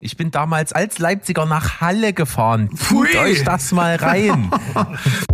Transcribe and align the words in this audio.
Ich 0.00 0.16
bin 0.16 0.30
damals 0.30 0.72
als 0.72 1.00
Leipziger 1.00 1.44
nach 1.44 1.80
Halle 1.80 2.12
gefahren. 2.12 2.70
Tut 2.88 3.16
euch 3.16 3.42
das 3.42 3.72
mal 3.72 3.96
rein. 3.96 4.48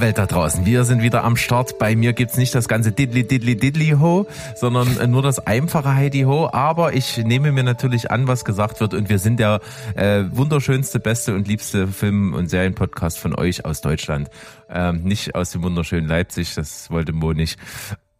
Welt 0.00 0.18
da 0.18 0.26
draußen. 0.26 0.66
Wir 0.66 0.84
sind 0.84 1.02
wieder 1.02 1.24
am 1.24 1.36
Start. 1.36 1.78
Bei 1.78 1.96
mir 1.96 2.12
gibt's 2.12 2.36
nicht 2.36 2.54
das 2.54 2.68
ganze 2.68 2.92
Diddly 2.92 3.26
Diddly 3.26 3.56
Diddly 3.56 3.96
ho, 4.00 4.26
sondern 4.56 5.10
nur 5.10 5.22
das 5.22 5.38
einfache 5.38 5.94
Heidi 5.94 6.22
ho. 6.22 6.48
Aber 6.52 6.94
ich 6.94 7.18
nehme 7.18 7.52
mir 7.52 7.64
natürlich 7.64 8.10
an, 8.10 8.28
was 8.28 8.44
gesagt 8.44 8.80
wird. 8.80 8.94
Und 8.94 9.08
wir 9.08 9.18
sind 9.18 9.40
der 9.40 9.60
äh, 9.94 10.24
wunderschönste, 10.30 11.00
beste 11.00 11.34
und 11.34 11.48
liebste 11.48 11.88
Film- 11.88 12.34
und 12.34 12.48
Serienpodcast 12.48 13.18
von 13.18 13.34
euch 13.34 13.64
aus 13.64 13.80
Deutschland. 13.80 14.28
Ähm, 14.68 15.02
nicht 15.02 15.34
aus 15.34 15.50
dem 15.50 15.62
wunderschönen 15.62 16.08
Leipzig, 16.08 16.54
das 16.54 16.90
wollte 16.90 17.12
Mo 17.12 17.32
nicht. 17.32 17.58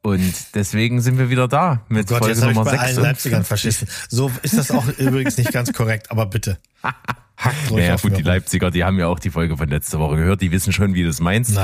Und 0.02 0.54
deswegen 0.54 1.01
sind 1.01 1.18
wir 1.18 1.30
wieder 1.30 1.48
da 1.48 1.80
mit 1.88 2.10
Oh 2.10 2.15
Gott, 2.15 2.18
Folge 2.18 2.34
jetzt 2.34 2.43
ich 2.43 2.54
Nummer 2.54 2.65
bei 2.65 2.79
allen 2.79 2.95
6. 2.95 3.02
Leipzigern 3.02 3.45
verschissen. 3.45 3.88
So 4.10 4.30
ist 4.43 4.59
das 4.59 4.70
auch 4.70 4.87
übrigens 4.98 5.38
nicht 5.38 5.52
ganz 5.52 5.73
korrekt, 5.73 6.10
aber 6.10 6.27
bitte. 6.27 6.59
Hackt 7.45 7.71
ruhig 7.71 7.83
Naja, 7.84 7.97
gut, 7.97 8.16
die. 8.16 8.23
Leipziger, 8.23 8.71
die 8.71 8.84
haben 8.84 8.98
ja 8.98 9.09
auch 9.09 9.19
die 9.19 9.30
Folge 9.30 9.57
von 9.57 9.69
letzter 9.69 9.98
Woche 9.98 10.16
gehört, 10.16 10.41
die 10.41 10.51
wissen 10.51 10.73
schon, 10.73 10.95
wie 10.95 11.02
du 11.02 11.09
es 11.09 11.21
meinst. 11.21 11.59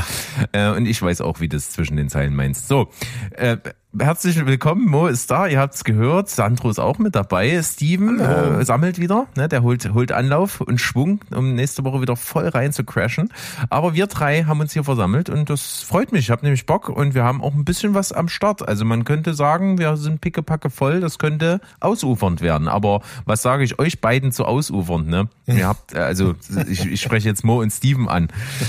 Äh, 0.52 0.70
und 0.70 0.86
ich 0.86 1.00
weiß 1.00 1.20
auch, 1.22 1.40
wie 1.40 1.48
du 1.48 1.56
es 1.56 1.70
zwischen 1.70 1.96
den 1.96 2.08
Zeilen 2.08 2.34
meinst. 2.34 2.68
So, 2.68 2.90
äh, 3.32 3.56
herzlich 3.98 4.46
willkommen, 4.46 4.86
Mo 4.88 5.08
ist 5.08 5.30
da, 5.30 5.48
ihr 5.48 5.58
habt's 5.58 5.82
gehört, 5.82 6.30
Sandro 6.30 6.70
ist 6.70 6.78
auch 6.78 6.98
mit 6.98 7.16
dabei, 7.16 7.60
Steven 7.62 8.20
äh, 8.20 8.64
sammelt 8.64 9.00
wieder, 9.00 9.26
ne, 9.36 9.48
der 9.48 9.62
holt, 9.62 9.92
holt 9.92 10.12
Anlauf 10.12 10.60
und 10.60 10.80
Schwung, 10.80 11.20
um 11.34 11.54
nächste 11.54 11.82
Woche 11.82 12.00
wieder 12.00 12.14
voll 12.14 12.46
rein 12.48 12.72
zu 12.72 12.84
crashen. 12.84 13.32
Aber 13.68 13.94
wir 13.94 14.06
drei 14.06 14.44
haben 14.44 14.60
uns 14.60 14.72
hier 14.72 14.84
versammelt 14.84 15.28
und 15.28 15.50
das 15.50 15.82
freut 15.82 16.12
mich, 16.12 16.26
ich 16.26 16.30
habe 16.30 16.42
nämlich 16.42 16.66
Bock 16.66 16.88
und 16.88 17.14
wir 17.14 17.24
haben 17.24 17.42
auch 17.42 17.52
ein 17.52 17.64
bisschen 17.64 17.94
was 17.94 18.12
am 18.12 18.28
Start. 18.28 18.66
Also 18.66 18.84
man 18.84 19.04
könnte 19.04 19.34
sagen, 19.34 19.78
wir 19.78 19.96
sind 19.96 20.20
pickepacke 20.20 20.70
voll, 20.70 21.00
das 21.00 21.18
könnte 21.18 21.60
ausufernd 21.80 22.40
werden. 22.42 22.68
Aber 22.68 23.02
was 23.24 23.42
sage 23.42 23.64
ich 23.64 23.78
euch 23.80 24.00
beiden 24.00 24.30
zu 24.30 24.44
ausufernd, 24.44 25.08
ne? 25.08 25.28
Ihr 25.46 25.66
habt, 25.66 25.94
äh, 25.94 25.98
also 25.98 26.34
ich, 26.68 26.86
ich 26.86 27.00
spreche 27.00 27.28
jetzt 27.28 27.44
Mo 27.44 27.60
und 27.60 27.72
Steven 27.72 28.08
an. 28.08 28.28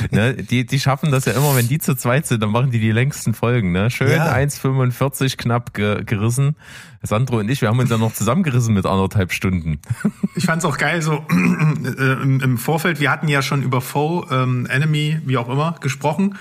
Ne? 0.09 0.33
Die, 0.33 0.66
die 0.66 0.80
schaffen 0.80 1.11
das 1.11 1.25
ja 1.25 1.33
immer, 1.33 1.56
wenn 1.56 1.67
die 1.67 1.78
zu 1.78 1.95
zweit 1.95 2.25
sind, 2.25 2.41
dann 2.41 2.50
machen 2.50 2.72
die 2.72 2.80
die 2.80 2.91
längsten 2.91 3.35
Folgen. 3.35 3.72
Ne? 3.72 3.91
Schön 3.91 4.09
Ja. 4.09 4.33
1,45 4.33 5.10
knapp 5.37 5.73
ge 5.73 6.03
gerissen. 6.03 6.55
Sandro 7.03 7.39
und 7.39 7.49
ich, 7.49 7.61
wir 7.61 7.69
haben 7.69 7.79
uns 7.79 7.89
ja 7.89 7.97
noch 7.97 8.13
zusammengerissen 8.13 8.73
mit 8.73 8.85
anderthalb 8.85 9.31
Stunden. 9.33 9.79
Ich 10.35 10.45
fand's 10.45 10.63
auch 10.63 10.77
geil, 10.77 11.01
so 11.01 11.25
äh, 11.29 12.13
im, 12.23 12.57
Vorfeld, 12.57 12.99
wir 13.01 13.11
hatten 13.11 13.27
ja 13.27 13.41
schon 13.41 13.63
über 13.63 13.81
Foe, 13.81 14.25
ähm, 14.31 14.65
Enemy, 14.65 15.19
wie 15.25 15.37
auch 15.37 15.49
immer, 15.49 15.75
gesprochen 15.81 16.37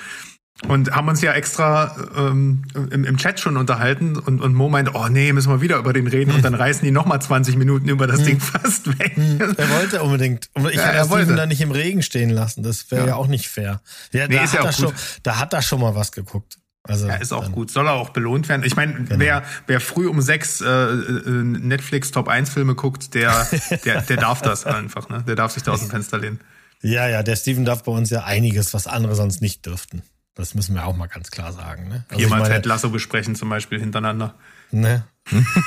und 0.69 0.93
haben 0.93 1.09
uns 1.09 1.23
ja 1.23 1.33
extra 1.33 1.97
ähm, 2.17 2.65
im, 2.75 3.05
im 3.05 3.17
Chat 3.17 3.41
schon 3.41 3.57
unterhalten 3.57 4.17
und, 4.17 4.41
und 4.41 4.55
Mo 4.55 4.69
meinte, 4.69 4.93
oh 4.95 5.09
nee, 5.09 5.33
müssen 5.33 5.51
wir 5.51 5.61
wieder 5.61 5.79
über 5.79 5.93
den 5.93 6.07
reden 6.07 6.33
und 6.33 6.45
dann 6.45 6.55
reißen 6.61 6.85
die 6.85 6.91
nochmal 6.91 7.21
20 7.21 7.57
Minuten 7.57 7.89
über 7.89 8.07
das 8.07 8.23
Ding 8.23 8.41
fast 8.41 8.87
weg. 8.99 9.17
Er 9.17 9.71
wollte 9.71 10.03
unbedingt. 10.03 10.51
Ich 10.55 10.75
Ja, 10.75 10.83
er 10.83 11.07
das 11.07 11.09
Steven 11.09 11.37
da 11.37 11.47
nicht 11.47 11.61
im 11.61 11.71
Regen 11.71 12.03
stehen 12.03 12.31
lassen. 12.31 12.63
Das 12.63 12.91
wäre 12.91 13.03
ja. 13.03 13.09
Ja. 13.09 13.15
auch 13.17 13.27
nicht 13.27 13.49
fair. 13.49 13.81
Ja, 14.13 14.29
Nee, 14.29 14.37
da, 14.37 14.43
hat 14.43 14.53
ja 14.53 14.73
schon, 14.73 14.93
da 15.23 15.39
hat 15.39 15.53
er 15.55 15.63
schon 15.63 15.81
mal 15.81 15.95
was 15.95 16.13
geguckt. 16.13 16.59
Also, 16.83 17.09
Ja, 17.09 17.17
ist 17.17 17.33
auch 17.33 17.53
gut, 17.53 17.71
soll 17.71 17.87
er 17.87 17.93
auch 17.93 18.11
belohnt 18.11 18.49
werden. 18.49 18.63
Ich 18.65 18.75
meine, 18.75 18.95
Genau. 18.95 19.19
wer, 19.19 19.43
wer 19.67 19.81
früh 19.81 20.09
um 20.09 20.23
sechs 20.23 20.61
äh, 20.61 20.67
äh, 20.67 21.31
Netflix 21.43 22.11
Top 22.11 22.29
1 22.29 22.51
Filme 22.51 22.75
guckt, 22.75 23.15
der, 23.15 23.47
der, 23.85 24.03
der 24.03 24.17
darf 24.17 24.41
das 24.43 24.65
einfach, 24.65 25.09
ne? 25.09 25.23
Der 25.27 25.37
darf 25.37 25.53
sich 25.53 25.63
da 25.63 25.73
aus 25.73 25.81
dem 25.81 25.91
Fenster 25.91 26.19
lehnen. 26.19 26.41
Ja, 26.83 27.07
ja, 27.09 27.23
der 27.23 27.37
Steven 27.37 27.67
darf 27.67 27.83
bei 27.85 27.93
uns 27.93 28.09
ja 28.09 28.25
einiges, 28.25 28.73
was 28.73 28.87
andere 28.87 29.15
sonst 29.15 29.43
nicht 29.43 29.67
dürften. 29.67 30.03
Das 30.35 30.55
müssen 30.55 30.75
wir 30.75 30.87
auch 30.87 30.97
mal 30.97 31.09
ganz 31.09 31.31
klar 31.31 31.53
sagen. 31.53 31.89
Ne? 31.89 32.07
Also 32.09 32.25
ich 32.25 32.31
meine, 32.31 32.49
Ted 32.49 32.65
Lasso 32.65 32.89
besprechen 32.89 33.35
zum 33.35 33.51
Beispiel 33.51 33.79
hintereinander. 33.79 34.35
Ne? 34.73 35.05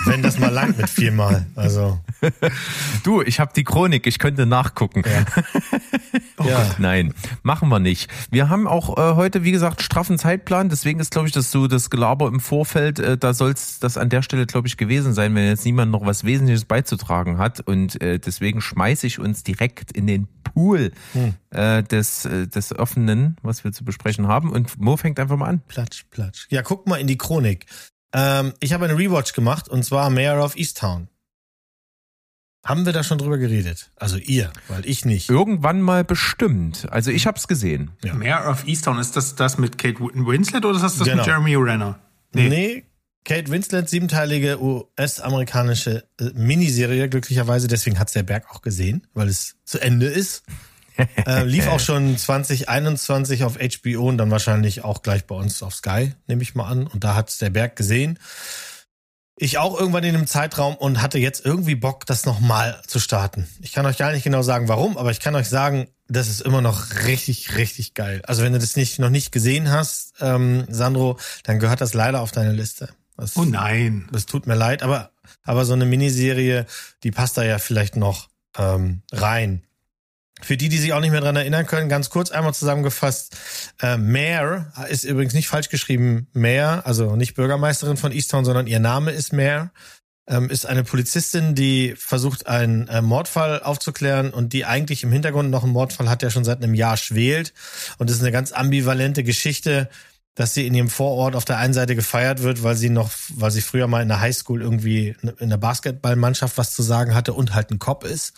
Wenn 0.05 0.21
das 0.21 0.39
mal 0.39 0.49
langt 0.51 0.77
mit 0.77 0.89
viermal. 0.89 1.45
Also, 1.55 1.99
Du, 3.03 3.21
ich 3.21 3.39
habe 3.39 3.51
die 3.55 3.63
Chronik, 3.63 4.07
ich 4.07 4.19
könnte 4.19 4.45
nachgucken. 4.45 5.03
ja. 6.43 6.75
Nein, 6.79 7.13
machen 7.43 7.69
wir 7.69 7.79
nicht. 7.79 8.09
Wir 8.29 8.49
haben 8.49 8.67
auch 8.67 8.97
äh, 8.97 9.15
heute, 9.15 9.43
wie 9.43 9.51
gesagt, 9.51 9.81
straffen 9.81 10.17
Zeitplan. 10.17 10.69
Deswegen 10.69 10.99
ist, 10.99 11.11
glaube 11.11 11.27
ich, 11.27 11.33
dass 11.33 11.51
so 11.51 11.67
das 11.67 11.89
Gelaber 11.89 12.27
im 12.27 12.39
Vorfeld, 12.39 12.99
äh, 12.99 13.17
da 13.17 13.33
soll 13.33 13.51
es 13.51 13.79
das 13.79 13.97
an 13.97 14.09
der 14.09 14.21
Stelle, 14.21 14.45
glaube 14.45 14.67
ich, 14.67 14.75
gewesen 14.75 15.13
sein, 15.13 15.33
wenn 15.35 15.45
jetzt 15.47 15.65
niemand 15.65 15.91
noch 15.91 16.05
was 16.05 16.23
Wesentliches 16.23 16.65
beizutragen 16.65 17.37
hat. 17.37 17.61
Und 17.61 18.01
äh, 18.01 18.19
deswegen 18.19 18.59
schmeiße 18.59 19.07
ich 19.07 19.19
uns 19.19 19.43
direkt 19.43 19.91
in 19.91 20.07
den 20.07 20.27
Pool 20.43 20.91
äh, 21.51 21.83
des, 21.83 22.25
äh, 22.25 22.47
des 22.47 22.77
Offenen, 22.77 23.37
was 23.43 23.63
wir 23.63 23.71
zu 23.71 23.85
besprechen 23.85 24.27
haben. 24.27 24.51
Und 24.51 24.79
Mo 24.79 24.97
fängt 24.97 25.19
einfach 25.19 25.37
mal 25.37 25.47
an. 25.47 25.61
Platsch, 25.67 26.05
platsch. 26.09 26.47
Ja, 26.49 26.61
guck 26.63 26.87
mal 26.87 26.97
in 26.99 27.07
die 27.07 27.17
Chronik. 27.17 27.65
Ähm, 28.13 28.53
ich 28.59 28.73
habe 28.73 28.85
eine 28.85 28.97
Rewatch 28.97 29.33
gemacht 29.33 29.67
und 29.69 29.83
zwar 29.83 30.09
Mayor 30.09 30.43
of 30.43 30.55
Easttown. 30.55 31.07
Haben 32.65 32.85
wir 32.85 32.93
da 32.93 33.03
schon 33.03 33.17
drüber 33.17 33.37
geredet? 33.37 33.91
Also 33.97 34.15
ihr, 34.17 34.51
weil 34.69 34.85
ich 34.85 35.03
nicht. 35.03 35.29
Irgendwann 35.29 35.81
mal 35.81 36.05
bestimmt. 36.05 36.87
Also 36.91 37.11
ich 37.11 37.27
habe 37.27 37.37
es 37.37 37.47
gesehen. 37.49 37.91
Ja. 38.03 38.13
Mayor 38.13 38.47
of 38.49 38.65
Easttown, 38.65 38.99
ist 38.99 39.17
das 39.17 39.35
das 39.35 39.57
mit 39.57 39.77
Kate 39.77 39.99
Win- 39.99 40.25
Winslet 40.25 40.63
oder 40.63 40.75
ist 40.77 40.83
das 40.83 40.97
das 40.97 41.05
Genau. 41.07 41.17
mit 41.17 41.25
Jeremy 41.27 41.55
Renner? 41.55 41.99
Nee. 42.33 42.85
Kate 43.25 43.49
Winslet, 43.51 43.89
siebenteilige 43.89 44.61
US-amerikanische 44.61 46.07
äh, 46.19 46.25
Miniserie, 46.35 47.07
glücklicherweise, 47.09 47.67
deswegen 47.67 47.97
hat's 47.99 48.13
der 48.13 48.23
Berg 48.23 48.45
auch 48.51 48.61
gesehen, 48.61 49.07
weil 49.13 49.27
es 49.29 49.55
zu 49.65 49.79
Ende 49.79 50.07
ist. 50.07 50.43
Äh, 51.25 51.43
lief 51.43 51.67
auch 51.67 51.79
schon 51.79 52.17
2021 52.17 53.43
auf 53.43 53.57
HBO 53.57 54.09
und 54.09 54.17
dann 54.17 54.31
wahrscheinlich 54.31 54.83
auch 54.83 55.01
gleich 55.01 55.25
bei 55.25 55.35
uns 55.35 55.63
auf 55.63 55.75
Sky, 55.75 56.13
nehme 56.27 56.43
ich 56.43 56.55
mal 56.55 56.67
an. 56.67 56.87
Und 56.87 57.03
da 57.03 57.15
hat's 57.15 57.37
der 57.37 57.49
Berg 57.49 57.75
gesehen. 57.75 58.19
Ich 59.35 59.57
auch 59.57 59.77
irgendwann 59.79 60.03
in 60.03 60.13
dem 60.13 60.27
Zeitraum 60.27 60.75
und 60.75 61.01
hatte 61.01 61.17
jetzt 61.17 61.43
irgendwie 61.43 61.75
Bock, 61.75 62.05
das 62.05 62.25
nochmal 62.25 62.79
zu 62.85 62.99
starten. 62.99 63.47
Ich 63.61 63.71
kann 63.71 63.85
euch 63.85 63.97
gar 63.97 64.11
nicht 64.11 64.23
genau 64.23 64.43
sagen, 64.43 64.67
warum, 64.67 64.97
aber 64.97 65.09
ich 65.09 65.19
kann 65.19 65.35
euch 65.35 65.49
sagen, 65.49 65.87
das 66.07 66.29
ist 66.29 66.41
immer 66.41 66.61
noch 66.61 67.05
richtig, 67.05 67.55
richtig 67.57 67.95
geil. 67.95 68.21
Also 68.27 68.43
wenn 68.43 68.53
du 68.53 68.59
das 68.59 68.75
nicht, 68.75 68.99
noch 68.99 69.09
nicht 69.09 69.31
gesehen 69.31 69.71
hast, 69.71 70.13
ähm, 70.21 70.65
Sandro, 70.69 71.17
dann 71.43 71.59
gehört 71.59 71.81
das 71.81 71.95
leider 71.95 72.21
auf 72.21 72.31
deine 72.31 72.51
Liste. 72.51 72.89
Das, 73.17 73.35
Oh 73.35 73.45
nein. 73.45 74.07
das 74.11 74.25
tut 74.25 74.47
mir 74.47 74.55
leid, 74.55 74.83
aber, 74.83 75.11
aber 75.43 75.65
so 75.65 75.73
eine 75.73 75.85
Miniserie, 75.85 76.65
die 77.03 77.11
passt 77.11 77.37
da 77.37 77.43
ja 77.43 77.57
vielleicht 77.57 77.95
noch 77.95 78.29
ähm, 78.57 79.01
rein. 79.11 79.63
Für 80.43 80.57
die, 80.57 80.69
die 80.69 80.77
sich 80.77 80.93
auch 80.93 80.99
nicht 80.99 81.11
mehr 81.11 81.21
dran 81.21 81.35
erinnern 81.35 81.65
können, 81.65 81.89
ganz 81.89 82.09
kurz 82.09 82.31
einmal 82.31 82.53
zusammengefasst. 82.53 83.35
Äh, 83.81 83.97
Mare 83.97 84.71
ist 84.89 85.03
übrigens 85.03 85.33
nicht 85.33 85.47
falsch 85.47 85.69
geschrieben. 85.69 86.27
Mare, 86.33 86.85
also 86.85 87.15
nicht 87.15 87.35
Bürgermeisterin 87.35 87.97
von 87.97 88.11
Easttown, 88.11 88.45
sondern 88.45 88.67
ihr 88.67 88.79
Name 88.79 89.11
ist 89.11 89.33
Mare. 89.33 89.71
Ähm, 90.25 90.49
ist 90.49 90.65
eine 90.65 90.85
Polizistin, 90.85 91.53
die 91.53 91.95
versucht, 91.97 92.47
einen 92.47 92.87
äh, 92.87 93.01
Mordfall 93.01 93.61
aufzuklären 93.61 94.31
und 94.31 94.53
die 94.53 94.63
eigentlich 94.63 95.03
im 95.03 95.11
Hintergrund 95.11 95.49
noch 95.49 95.63
einen 95.63 95.73
Mordfall 95.73 96.09
hat, 96.09 96.21
der 96.21 96.29
schon 96.29 96.45
seit 96.45 96.63
einem 96.63 96.73
Jahr 96.73 96.95
schwelt. 96.95 97.53
Und 97.97 98.09
es 98.09 98.17
ist 98.17 98.21
eine 98.21 98.31
ganz 98.31 98.53
ambivalente 98.53 99.23
Geschichte, 99.23 99.89
dass 100.35 100.53
sie 100.53 100.65
in 100.65 100.73
ihrem 100.73 100.89
Vorort 100.89 101.35
auf 101.35 101.45
der 101.45 101.57
einen 101.57 101.73
Seite 101.73 101.95
gefeiert 101.95 102.41
wird, 102.41 102.63
weil 102.63 102.75
sie 102.75 102.89
noch, 102.89 103.11
weil 103.35 103.51
sie 103.51 103.61
früher 103.61 103.87
mal 103.87 104.01
in 104.01 104.07
der 104.07 104.19
Highschool 104.19 104.61
irgendwie 104.61 105.15
in 105.39 105.49
der 105.49 105.57
Basketballmannschaft 105.57 106.57
was 106.57 106.73
zu 106.73 106.81
sagen 106.81 107.13
hatte 107.13 107.33
und 107.33 107.53
halt 107.53 107.69
ein 107.69 107.79
Cop 107.79 108.03
ist. 108.03 108.33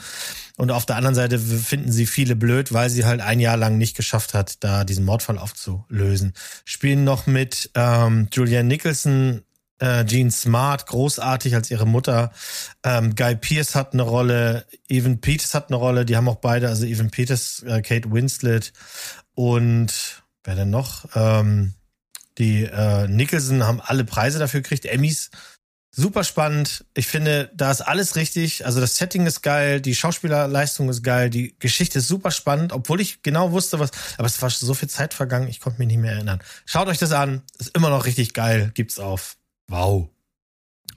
Und 0.57 0.71
auf 0.71 0.85
der 0.85 0.97
anderen 0.97 1.15
Seite 1.15 1.39
finden 1.39 1.91
sie 1.91 2.05
viele 2.05 2.35
blöd, 2.35 2.73
weil 2.73 2.89
sie 2.89 3.05
halt 3.05 3.21
ein 3.21 3.39
Jahr 3.39 3.57
lang 3.57 3.77
nicht 3.77 3.95
geschafft 3.95 4.33
hat, 4.33 4.63
da 4.63 4.83
diesen 4.83 5.05
Mordfall 5.05 5.37
aufzulösen. 5.37 6.33
Spielen 6.65 7.05
noch 7.05 7.27
mit 7.27 7.71
ähm, 7.75 8.27
Julianne 8.31 8.67
Nicholson, 8.67 9.43
äh, 9.79 10.05
Jean 10.05 10.31
Smart, 10.31 10.87
großartig 10.87 11.55
als 11.55 11.71
ihre 11.71 11.87
Mutter. 11.87 12.31
Ähm, 12.83 13.15
Guy 13.15 13.35
Pierce 13.35 13.75
hat 13.75 13.93
eine 13.93 14.03
Rolle, 14.03 14.65
Evan 14.87 15.21
Peters 15.21 15.53
hat 15.53 15.69
eine 15.69 15.77
Rolle, 15.77 16.05
die 16.05 16.15
haben 16.15 16.29
auch 16.29 16.37
beide, 16.37 16.69
also 16.69 16.85
Evan 16.85 17.09
Peters, 17.09 17.63
äh, 17.63 17.81
Kate 17.81 18.11
Winslet 18.11 18.73
und 19.33 20.23
wer 20.43 20.55
denn 20.55 20.69
noch? 20.69 21.05
Ähm, 21.15 21.73
die 22.37 22.63
äh, 22.63 23.07
Nicholson 23.07 23.63
haben 23.63 23.81
alle 23.81 24.05
Preise 24.05 24.39
dafür 24.39 24.61
gekriegt, 24.61 24.85
Emmys. 24.85 25.31
Super 25.97 26.25
spannend. 26.25 26.83
Ich 26.93 27.07
finde, 27.07 27.49
da 27.55 27.71
ist 27.71 27.79
alles 27.79 28.17
richtig. 28.17 28.65
Also 28.65 28.81
das 28.81 28.97
Setting 28.97 29.25
ist 29.25 29.41
geil, 29.41 29.79
die 29.79 29.95
Schauspielerleistung 29.95 30.89
ist 30.89 31.03
geil, 31.03 31.29
die 31.29 31.55
Geschichte 31.59 31.99
ist 31.99 32.09
super 32.09 32.31
spannend, 32.31 32.73
obwohl 32.73 32.99
ich 32.99 33.23
genau 33.23 33.53
wusste, 33.53 33.79
was. 33.79 33.91
Aber 34.17 34.27
es 34.27 34.41
war 34.41 34.49
so 34.49 34.73
viel 34.73 34.89
Zeit 34.89 35.13
vergangen, 35.13 35.47
ich 35.47 35.61
konnte 35.61 35.79
mich 35.79 35.87
nicht 35.87 35.99
mehr 35.99 36.11
erinnern. 36.11 36.41
Schaut 36.65 36.89
euch 36.89 36.97
das 36.97 37.13
an, 37.13 37.43
ist 37.59 37.73
immer 37.77 37.89
noch 37.89 38.05
richtig 38.05 38.33
geil. 38.33 38.71
Gibt's 38.73 38.99
auf. 38.99 39.37
Wow. 39.69 40.09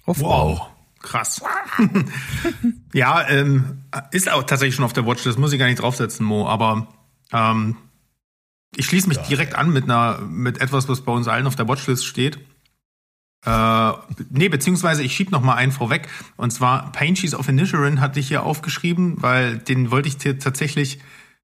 Auf 0.05 0.19
Wow. 0.21 0.67
Krass. 1.01 1.41
ja, 2.93 3.29
ähm, 3.29 3.85
ist 4.11 4.29
auch 4.29 4.43
tatsächlich 4.43 4.75
schon 4.75 4.85
auf 4.85 4.93
der 4.93 5.07
Watchlist, 5.07 5.39
muss 5.39 5.53
ich 5.53 5.61
gar 5.61 5.67
nicht 5.67 5.81
draufsetzen, 5.81 6.27
Mo, 6.27 6.49
aber 6.49 6.89
ähm, 7.33 7.77
ich 8.77 8.87
schließe 8.87 9.09
mich 9.09 9.19
direkt 9.19 9.55
an 9.55 9.73
mit 9.73 9.85
einer, 9.85 10.21
mit 10.21 10.61
etwas, 10.61 10.89
was 10.89 11.01
bei 11.03 11.13
uns 11.13 11.29
allen 11.29 11.47
auf 11.47 11.57
der 11.57 11.69
Watchlist 11.69 12.07
steht. 12.07 12.39
Äh, 13.45 13.93
nee, 14.31 14.49
beziehungsweise 14.49 15.03
ich 15.03 15.15
schieb 15.15 15.31
noch 15.31 15.43
mal 15.43 15.55
einen 15.55 15.73
vorweg. 15.73 16.09
Und 16.37 16.53
zwar 16.53 16.93
Painchies 16.93 17.35
of 17.35 17.49
Inisherin 17.49 18.01
hatte 18.01 18.21
ich 18.21 18.29
hier 18.29 18.43
aufgeschrieben, 18.43 19.23
weil 19.23 19.59
den 19.59 19.91
wollte 19.91 20.09
ich 20.09 20.19
dir 20.19 20.39
tatsächlich 20.39 21.01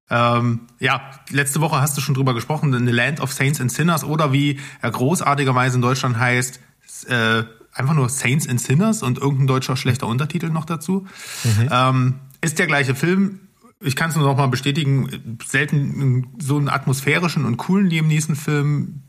ähm, 0.09 0.67
ja, 0.79 1.01
letzte 1.31 1.61
Woche 1.61 1.81
hast 1.81 1.97
du 1.97 2.01
schon 2.01 2.13
drüber 2.13 2.33
gesprochen, 2.33 2.71
The 2.71 2.91
Land 2.91 3.21
of 3.21 3.33
Saints 3.33 3.59
and 3.59 3.71
Sinners 3.71 4.03
oder 4.03 4.31
wie 4.31 4.59
er 4.81 4.91
großartigerweise 4.91 5.77
in 5.77 5.81
Deutschland 5.81 6.19
heißt, 6.19 6.59
äh, 7.07 7.43
einfach 7.73 7.93
nur 7.95 8.09
Saints 8.09 8.47
and 8.47 8.61
Sinners 8.61 9.01
und 9.01 9.17
irgendein 9.17 9.47
deutscher 9.47 9.75
schlechter 9.75 10.07
Untertitel 10.07 10.49
noch 10.49 10.65
dazu. 10.65 11.07
Mhm. 11.43 11.69
Ähm, 11.71 12.13
ist 12.41 12.59
der 12.59 12.67
gleiche 12.67 12.93
Film. 12.93 13.39
Ich 13.81 13.95
kann 13.95 14.09
es 14.09 14.15
nur 14.15 14.25
noch 14.25 14.37
mal 14.37 14.47
bestätigen, 14.47 15.37
selten 15.45 16.35
so 16.39 16.57
einen 16.57 16.69
atmosphärischen 16.69 17.45
und 17.45 17.57
coolen 17.57 17.87
Liam 17.87 18.07
Neeson-Film 18.07 19.03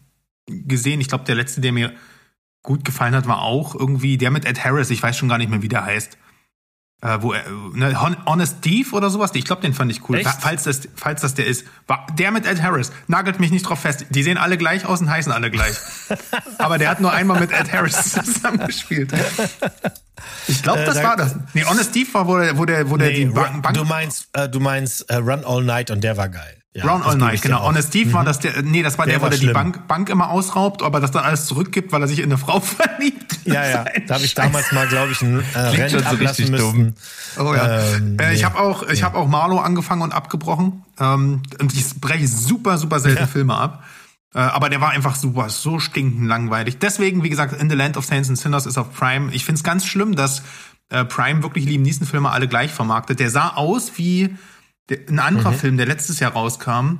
gesehen. 0.48 1.00
Ich 1.00 1.08
glaube, 1.08 1.24
der 1.24 1.34
letzte, 1.34 1.60
der 1.60 1.72
mir 1.72 1.92
gut 2.62 2.84
gefallen 2.84 3.14
hat, 3.14 3.28
war 3.28 3.42
auch 3.42 3.74
irgendwie 3.74 4.18
der 4.18 4.30
mit 4.30 4.44
Ed 4.44 4.64
Harris. 4.64 4.90
Ich 4.90 5.02
weiß 5.02 5.16
schon 5.16 5.28
gar 5.28 5.38
nicht 5.38 5.50
mehr, 5.50 5.62
wie 5.62 5.68
der 5.68 5.84
heißt. 5.84 6.18
Äh, 7.02 7.18
wo 7.20 7.34
ne, 7.74 8.00
Honest 8.26 8.62
Thief 8.62 8.94
oder 8.94 9.10
sowas, 9.10 9.30
ich 9.34 9.44
glaube, 9.44 9.60
den 9.60 9.74
fand 9.74 9.92
ich 9.92 10.08
cool. 10.08 10.16
Echt? 10.16 10.30
Falls 10.40 10.64
das, 10.64 10.88
falls 10.94 11.20
das 11.20 11.34
der 11.34 11.46
ist. 11.46 11.66
Der 12.14 12.30
mit 12.30 12.46
Ed 12.46 12.62
Harris. 12.62 12.90
Nagelt 13.06 13.38
mich 13.38 13.50
nicht 13.50 13.68
drauf 13.68 13.80
fest. 13.80 14.06
Die 14.10 14.22
sehen 14.22 14.38
alle 14.38 14.56
gleich 14.56 14.86
aus 14.86 15.02
und 15.02 15.10
heißen 15.10 15.30
alle 15.30 15.50
gleich. 15.50 15.76
Aber 16.58 16.78
der 16.78 16.88
hat 16.88 17.00
nur 17.00 17.12
einmal 17.12 17.38
mit 17.38 17.52
Ed 17.52 17.70
Harris 17.70 18.14
zusammengespielt. 18.14 19.12
Ich 20.48 20.62
glaube, 20.62 20.84
das 20.84 20.96
äh, 20.96 21.02
da, 21.02 21.08
war 21.08 21.16
das. 21.16 21.36
Nee, 21.52 21.64
Honest 21.64 21.92
Thief 21.92 22.14
war, 22.14 22.26
wo 22.26 22.38
der, 22.38 22.56
wo 22.56 22.64
der, 22.64 22.88
wo 22.88 22.96
nee, 22.96 23.04
der 23.04 23.12
die 23.12 23.26
Bank. 23.26 23.74
Du 23.74 23.84
meinst, 23.84 24.28
äh, 24.32 24.48
du 24.48 24.58
meinst 24.58 25.12
uh, 25.12 25.16
Run 25.16 25.44
All 25.44 25.62
Night 25.62 25.90
und 25.90 26.02
der 26.02 26.16
war 26.16 26.30
geil. 26.30 26.62
Ja, 26.76 26.84
Brown 26.84 27.02
All 27.02 27.16
Night, 27.16 27.40
genau. 27.40 27.64
Honest 27.64 27.88
Steve 27.88 28.10
mhm. 28.10 28.12
war 28.12 28.24
das 28.24 28.38
der, 28.38 28.60
nee, 28.60 28.82
das 28.82 28.98
war 28.98 29.06
der, 29.06 29.18
der 29.18 29.26
wo 29.26 29.30
der 29.30 29.38
die 29.38 29.46
Bank, 29.46 29.88
Bank 29.88 30.10
immer 30.10 30.28
ausraubt, 30.28 30.82
aber 30.82 31.00
das 31.00 31.10
dann 31.10 31.24
alles 31.24 31.46
zurückgibt, 31.46 31.90
weil 31.90 32.02
er 32.02 32.08
sich 32.08 32.18
in 32.18 32.26
eine 32.26 32.36
Frau 32.36 32.60
verliebt. 32.60 33.25
Ja, 33.46 33.66
ja. 33.66 33.84
Da 34.06 34.14
habe 34.14 34.24
ich 34.24 34.34
damals 34.34 34.72
mal, 34.72 34.86
glaube 34.86 35.12
ich, 35.12 35.22
ein 35.22 35.42
äh, 35.54 35.58
Rennen 35.58 35.88
so 35.88 35.98
ablassen 35.98 36.50
müssen. 36.50 36.96
Oh 37.38 37.54
ja. 37.54 37.94
Ähm, 37.94 38.18
äh, 38.18 38.34
ich 38.34 38.44
habe 38.44 38.58
auch, 38.58 38.82
ich 38.88 39.00
ja. 39.00 39.06
habe 39.06 39.18
auch 39.18 39.28
Marlow 39.28 39.58
angefangen 39.58 40.02
und 40.02 40.12
abgebrochen. 40.12 40.84
Ähm, 40.98 41.42
und 41.60 41.74
ich 41.74 42.00
breche 42.00 42.28
super, 42.28 42.78
super 42.78 43.00
selten 43.00 43.20
ja. 43.20 43.26
Filme 43.26 43.54
ab. 43.56 43.84
Äh, 44.34 44.40
aber 44.40 44.68
der 44.68 44.80
war 44.80 44.90
einfach 44.90 45.16
super, 45.16 45.48
so 45.48 45.78
stinkend 45.78 46.28
langweilig. 46.28 46.78
Deswegen, 46.78 47.22
wie 47.22 47.30
gesagt, 47.30 47.60
In 47.60 47.70
the 47.70 47.76
Land 47.76 47.96
of 47.96 48.04
Saints 48.04 48.28
and 48.28 48.38
Sinners 48.38 48.66
ist 48.66 48.78
auf 48.78 48.92
Prime. 48.92 49.32
Ich 49.32 49.44
find's 49.44 49.62
ganz 49.62 49.86
schlimm, 49.86 50.14
dass 50.14 50.42
äh, 50.90 51.04
Prime 51.04 51.42
wirklich 51.42 51.64
Liam 51.64 51.82
Neeson 51.82 52.06
Filme 52.06 52.30
alle 52.30 52.48
gleich 52.48 52.70
vermarktet. 52.70 53.20
Der 53.20 53.30
sah 53.30 53.54
aus 53.54 53.92
wie 53.96 54.36
der, 54.88 54.98
ein 55.08 55.18
anderer 55.18 55.52
mhm. 55.52 55.56
Film, 55.56 55.76
der 55.76 55.86
letztes 55.86 56.20
Jahr 56.20 56.32
rauskam. 56.32 56.98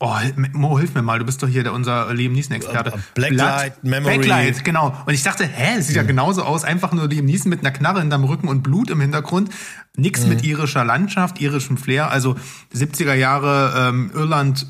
Oh, 0.00 0.14
Mo, 0.52 0.78
hilf 0.78 0.94
mir 0.94 1.02
mal, 1.02 1.18
du 1.18 1.24
bist 1.24 1.42
doch 1.42 1.48
hier 1.48 1.64
der, 1.64 1.72
unser 1.72 2.14
Liam 2.14 2.32
Neeson-Experte. 2.32 2.92
Blacklight, 3.14 3.82
Memory. 3.82 4.18
Blacklight, 4.18 4.64
genau. 4.64 4.96
Und 5.06 5.12
ich 5.12 5.24
dachte, 5.24 5.44
hä, 5.44 5.76
das 5.76 5.88
sieht 5.88 5.96
mhm. 5.96 6.02
ja 6.02 6.06
genauso 6.06 6.42
aus, 6.44 6.62
einfach 6.62 6.92
nur 6.92 7.08
Liam 7.08 7.24
Neeson 7.24 7.50
mit 7.50 7.60
einer 7.60 7.72
Knarre 7.72 8.00
in 8.00 8.08
deinem 8.08 8.22
Rücken 8.22 8.46
und 8.46 8.62
Blut 8.62 8.90
im 8.90 9.00
Hintergrund. 9.00 9.50
Nix 9.96 10.22
mhm. 10.22 10.28
mit 10.28 10.44
irischer 10.44 10.84
Landschaft, 10.84 11.40
irischem 11.40 11.76
Flair. 11.76 12.12
Also 12.12 12.36
70er 12.72 13.14
Jahre 13.14 13.88
ähm, 13.88 14.12
Irland 14.14 14.66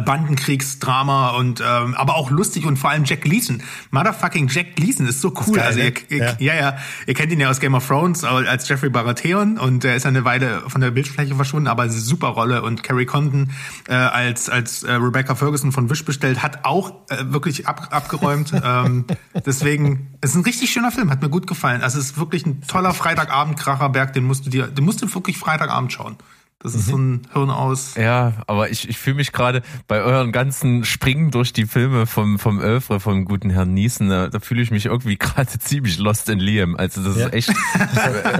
Bandenkriegsdrama 0.00 1.30
und 1.30 1.60
ähm, 1.60 1.94
aber 1.94 2.16
auch 2.16 2.30
lustig 2.30 2.66
und 2.66 2.76
vor 2.76 2.90
allem 2.90 3.04
Jack 3.04 3.22
Gleason. 3.22 3.62
Motherfucking 3.90 4.48
Jack 4.48 4.76
Gleason 4.76 5.06
ist 5.06 5.20
so 5.20 5.28
cool. 5.28 5.38
Ist 5.38 5.54
geil, 5.54 5.66
also 5.66 5.80
ihr, 5.80 5.92
ihr, 6.08 6.18
ja. 6.18 6.36
ja. 6.38 6.54
ja, 6.54 6.76
ihr 7.06 7.14
kennt 7.14 7.32
ihn 7.32 7.40
ja 7.40 7.50
aus 7.50 7.60
Game 7.60 7.74
of 7.74 7.86
Thrones 7.86 8.24
als 8.24 8.68
Jeffrey 8.68 8.90
Baratheon 8.90 9.58
und 9.58 9.84
er 9.84 9.96
ist 9.96 10.06
eine 10.06 10.24
Weile 10.24 10.62
von 10.68 10.80
der 10.80 10.90
Bildfläche 10.90 11.34
verschwunden, 11.34 11.68
aber 11.68 11.88
super 11.88 12.28
Rolle 12.28 12.62
und 12.62 12.82
Carrie 12.82 13.06
Condon 13.06 13.50
äh, 13.88 13.94
als 13.94 14.48
als 14.48 14.82
äh, 14.82 14.92
Rebecca 14.92 15.34
Ferguson 15.34 15.72
von 15.72 15.88
Wish 15.90 16.04
bestellt 16.04 16.42
hat 16.42 16.64
auch 16.64 16.92
äh, 17.08 17.24
wirklich 17.26 17.66
ab, 17.68 17.88
abgeräumt. 17.90 18.52
ähm, 18.64 19.04
deswegen 19.44 20.16
es 20.20 20.30
ist 20.30 20.36
ein 20.36 20.44
richtig 20.44 20.70
schöner 20.70 20.90
Film, 20.90 21.10
hat 21.10 21.22
mir 21.22 21.30
gut 21.30 21.46
gefallen. 21.46 21.82
Also 21.82 21.98
es 21.98 22.06
ist 22.06 22.18
wirklich 22.18 22.44
ein 22.46 22.62
toller 22.62 22.92
Freitagabend-Kracherberg, 22.92 24.12
den 24.12 24.24
musst 24.24 24.46
du 24.46 24.50
dir, 24.50 24.66
den 24.66 24.84
musst 24.84 25.02
du 25.02 25.14
wirklich 25.14 25.38
Freitagabend 25.38 25.92
schauen. 25.92 26.16
Das 26.60 26.74
ist 26.74 26.86
mhm. 26.86 26.90
so 26.90 26.96
ein 26.96 27.20
Hirn 27.34 27.50
aus. 27.50 27.96
Ja, 27.96 28.32
aber 28.46 28.70
ich, 28.70 28.88
ich 28.88 28.96
fühle 28.96 29.16
mich 29.16 29.32
gerade 29.32 29.62
bei 29.88 30.00
euren 30.00 30.32
ganzen 30.32 30.86
Springen 30.86 31.30
durch 31.30 31.52
die 31.52 31.66
Filme 31.66 32.06
vom, 32.06 32.38
vom 32.38 32.60
Övre 32.60 32.98
vom 32.98 33.26
guten 33.26 33.50
Herrn 33.50 33.74
Niesen, 33.74 34.08
da, 34.08 34.28
da 34.28 34.40
fühle 34.40 34.62
ich 34.62 34.70
mich 34.70 34.86
irgendwie 34.86 35.16
gerade 35.18 35.58
ziemlich 35.58 35.98
lost 35.98 36.30
in 36.30 36.38
Liam. 36.38 36.74
Also 36.74 37.04
das 37.04 37.18
ja. 37.18 37.26
ist 37.26 37.50
echt, 37.50 37.52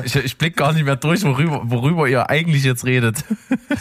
ich, 0.04 0.16
ich 0.16 0.38
blick 0.38 0.56
gar 0.56 0.72
nicht 0.72 0.86
mehr 0.86 0.96
durch, 0.96 1.24
worüber, 1.24 1.60
worüber 1.64 2.08
ihr 2.08 2.30
eigentlich 2.30 2.64
jetzt 2.64 2.86
redet. 2.86 3.22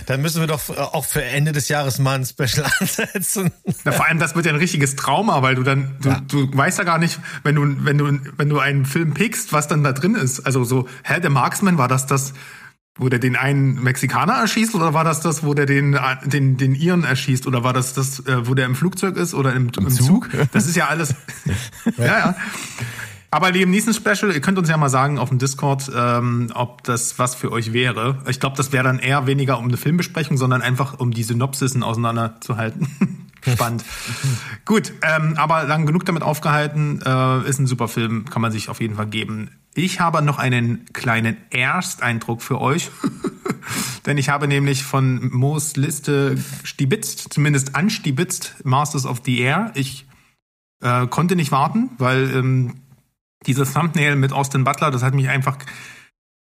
Dann 0.05 0.21
müssen 0.21 0.41
wir 0.41 0.47
doch 0.47 0.69
auch 0.69 1.05
für 1.05 1.23
Ende 1.23 1.53
des 1.53 1.69
Jahres 1.69 1.97
mal 1.99 2.15
ein 2.15 2.25
Special 2.25 2.65
ansetzen. 2.79 3.51
Na, 3.85 3.93
vor 3.93 4.05
allem, 4.05 4.19
das 4.19 4.35
wird 4.35 4.45
ja 4.45 4.51
ein 4.51 4.59
richtiges 4.59 4.97
Trauma, 4.97 5.41
weil 5.43 5.55
du 5.55 5.63
dann, 5.63 5.95
du, 6.01 6.09
ja. 6.09 6.21
du 6.27 6.55
weißt 6.55 6.77
ja 6.77 6.83
gar 6.83 6.97
nicht, 6.97 7.19
wenn 7.43 7.55
du, 7.55 7.85
wenn 7.85 7.97
du, 7.97 8.19
wenn 8.35 8.49
du 8.49 8.59
einen 8.59 8.85
Film 8.85 9.13
pickst, 9.13 9.53
was 9.53 9.69
dann 9.69 9.83
da 9.83 9.93
drin 9.93 10.15
ist. 10.15 10.41
Also 10.41 10.65
so, 10.65 10.89
hä, 11.03 11.21
der 11.21 11.29
Marksman, 11.29 11.77
war 11.77 11.87
das 11.87 12.05
das, 12.05 12.33
wo 12.97 13.09
der 13.09 13.19
den 13.19 13.35
einen 13.35 13.81
Mexikaner 13.83 14.33
erschießt 14.33 14.73
oder 14.73 14.93
war 14.93 15.03
das 15.03 15.19
das, 15.21 15.43
wo 15.43 15.53
der 15.53 15.65
den 15.65 15.97
den 16.25 16.57
den 16.57 16.75
Iren 16.75 17.03
erschießt 17.03 17.45
oder 17.45 17.63
war 17.63 17.73
das 17.73 17.93
das, 17.93 18.19
äh, 18.21 18.47
wo 18.47 18.53
der 18.53 18.65
im 18.65 18.75
Flugzeug 18.75 19.17
ist 19.17 19.33
oder 19.33 19.53
im, 19.53 19.69
im, 19.77 19.85
im 19.85 19.89
Zug? 19.89 20.31
Zug? 20.31 20.49
Das 20.51 20.67
ist 20.67 20.75
ja 20.75 20.87
alles. 20.87 21.13
ja, 21.97 22.05
ja. 22.05 22.35
Aber 23.31 23.51
Liam 23.51 23.69
Neeson 23.69 23.93
Special, 23.93 24.31
ihr 24.31 24.39
könnt 24.39 24.57
uns 24.57 24.69
ja 24.69 24.77
mal 24.77 24.87
sagen 24.87 25.19
auf 25.19 25.27
dem 25.27 25.39
Discord, 25.39 25.91
ähm, 25.93 26.51
ob 26.53 26.85
das 26.85 27.19
was 27.19 27.35
für 27.35 27.51
euch 27.51 27.73
wäre. 27.73 28.19
Ich 28.29 28.39
glaube, 28.39 28.55
das 28.55 28.71
wäre 28.71 28.85
dann 28.85 28.97
eher 28.97 29.27
weniger 29.27 29.59
um 29.59 29.65
eine 29.65 29.75
Filmbesprechung, 29.75 30.37
sondern 30.37 30.61
einfach 30.61 30.99
um 30.99 31.11
die 31.11 31.23
Synopsisen 31.23 31.83
auseinanderzuhalten. 31.83 32.87
Spannend. 33.45 33.83
Gut, 34.63 34.93
ähm, 35.01 35.33
aber 35.35 35.65
lang 35.65 35.85
genug 35.85 36.05
damit 36.05 36.23
aufgehalten. 36.23 37.01
Äh, 37.05 37.49
ist 37.49 37.59
ein 37.59 37.67
super 37.67 37.89
Film, 37.89 38.23
kann 38.29 38.41
man 38.41 38.53
sich 38.53 38.69
auf 38.69 38.79
jeden 38.79 38.95
Fall 38.95 39.07
geben. 39.07 39.51
Ich 39.77 39.99
habe 39.99 40.21
noch 40.21 40.39
einen 40.39 40.85
kleinen 40.93 41.35
Ersteindruck 41.51 42.41
für 42.41 42.61
euch. 42.61 42.89
Denn 44.05 44.17
ich 44.17 44.29
habe 44.29 44.47
nämlich 44.47 44.83
von 44.83 45.29
Moos 45.33 45.75
Liste 45.75 46.37
stibitzt, 46.63 47.33
zumindest 47.33 47.75
anstibitzt, 47.75 48.55
Masters 48.63 49.05
of 49.05 49.21
the 49.25 49.37
Air. 49.39 49.71
Ich 49.75 50.05
äh, 50.81 51.07
konnte 51.07 51.35
nicht 51.35 51.51
warten, 51.51 51.89
weil 51.97 52.33
ähm, 52.33 52.75
dieses 53.45 53.73
Thumbnail 53.73 54.15
mit 54.15 54.31
Austin 54.31 54.63
Butler, 54.63 54.91
das 54.91 55.03
hat 55.03 55.13
mich 55.13 55.27
einfach 55.27 55.57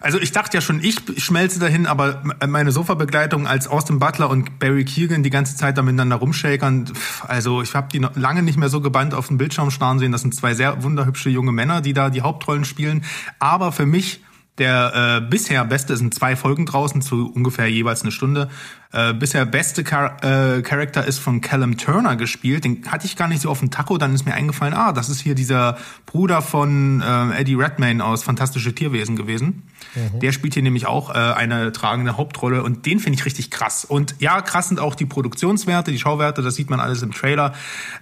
also 0.00 0.20
ich 0.20 0.30
dachte 0.30 0.56
ja 0.56 0.60
schon, 0.60 0.82
ich 0.82 1.00
schmelze 1.16 1.58
dahin, 1.58 1.86
aber 1.86 2.22
meine 2.46 2.70
Sofabegleitung 2.70 3.48
als 3.48 3.66
Austin 3.66 3.98
Butler 3.98 4.30
und 4.30 4.60
Barry 4.60 4.84
Keegan 4.84 5.24
die 5.24 5.30
ganze 5.30 5.56
Zeit 5.56 5.76
da 5.76 5.82
miteinander 5.82 6.16
rumshakern, 6.16 6.92
also 7.26 7.62
ich 7.62 7.74
habe 7.74 7.88
die 7.92 7.98
lange 8.14 8.44
nicht 8.44 8.58
mehr 8.58 8.68
so 8.68 8.80
gebannt 8.80 9.12
auf 9.12 9.26
dem 9.26 9.38
Bildschirm 9.38 9.72
starren 9.72 9.98
sehen. 9.98 10.12
Das 10.12 10.20
sind 10.20 10.36
zwei 10.36 10.54
sehr 10.54 10.84
wunderhübsche 10.84 11.30
junge 11.30 11.50
Männer, 11.50 11.80
die 11.80 11.94
da 11.94 12.10
die 12.10 12.22
Hauptrollen 12.22 12.64
spielen. 12.64 13.04
Aber 13.40 13.72
für 13.72 13.86
mich 13.86 14.22
der 14.58 15.18
äh, 15.18 15.20
bisher 15.20 15.64
beste 15.64 15.96
sind 15.96 16.14
zwei 16.14 16.36
Folgen 16.36 16.66
draußen 16.66 17.02
zu 17.02 17.30
ungefähr 17.32 17.70
jeweils 17.70 18.02
eine 18.02 18.12
Stunde. 18.12 18.48
Äh, 18.90 19.12
bisher 19.12 19.44
beste 19.44 19.84
Char 19.84 20.16
äh, 20.24 20.62
Charakter 20.62 21.04
ist 21.04 21.18
von 21.18 21.42
Callum 21.42 21.76
Turner 21.76 22.16
gespielt. 22.16 22.64
Den 22.64 22.90
hatte 22.90 23.06
ich 23.06 23.16
gar 23.16 23.28
nicht 23.28 23.42
so 23.42 23.50
auf 23.50 23.58
dem 23.58 23.70
Taco. 23.70 23.98
Dann 23.98 24.14
ist 24.14 24.24
mir 24.24 24.32
eingefallen, 24.32 24.72
ah, 24.72 24.92
das 24.92 25.10
ist 25.10 25.20
hier 25.20 25.34
dieser 25.34 25.76
Bruder 26.06 26.40
von 26.40 27.02
äh, 27.02 27.40
Eddie 27.40 27.54
Redmayne 27.54 28.02
aus 28.02 28.22
Fantastische 28.22 28.74
Tierwesen 28.74 29.14
gewesen. 29.14 29.64
Mhm. 29.94 30.20
Der 30.20 30.32
spielt 30.32 30.54
hier 30.54 30.62
nämlich 30.62 30.86
auch 30.86 31.10
äh, 31.10 31.18
eine 31.18 31.70
tragende 31.72 32.16
Hauptrolle 32.16 32.62
und 32.62 32.86
den 32.86 32.98
finde 32.98 33.18
ich 33.18 33.26
richtig 33.26 33.50
krass. 33.50 33.84
Und 33.84 34.14
ja, 34.20 34.40
krass 34.40 34.68
sind 34.68 34.80
auch 34.80 34.94
die 34.94 35.06
Produktionswerte, 35.06 35.92
die 35.92 35.98
Schauwerte, 35.98 36.40
das 36.40 36.54
sieht 36.54 36.70
man 36.70 36.80
alles 36.80 37.02
im 37.02 37.12
Trailer. 37.12 37.52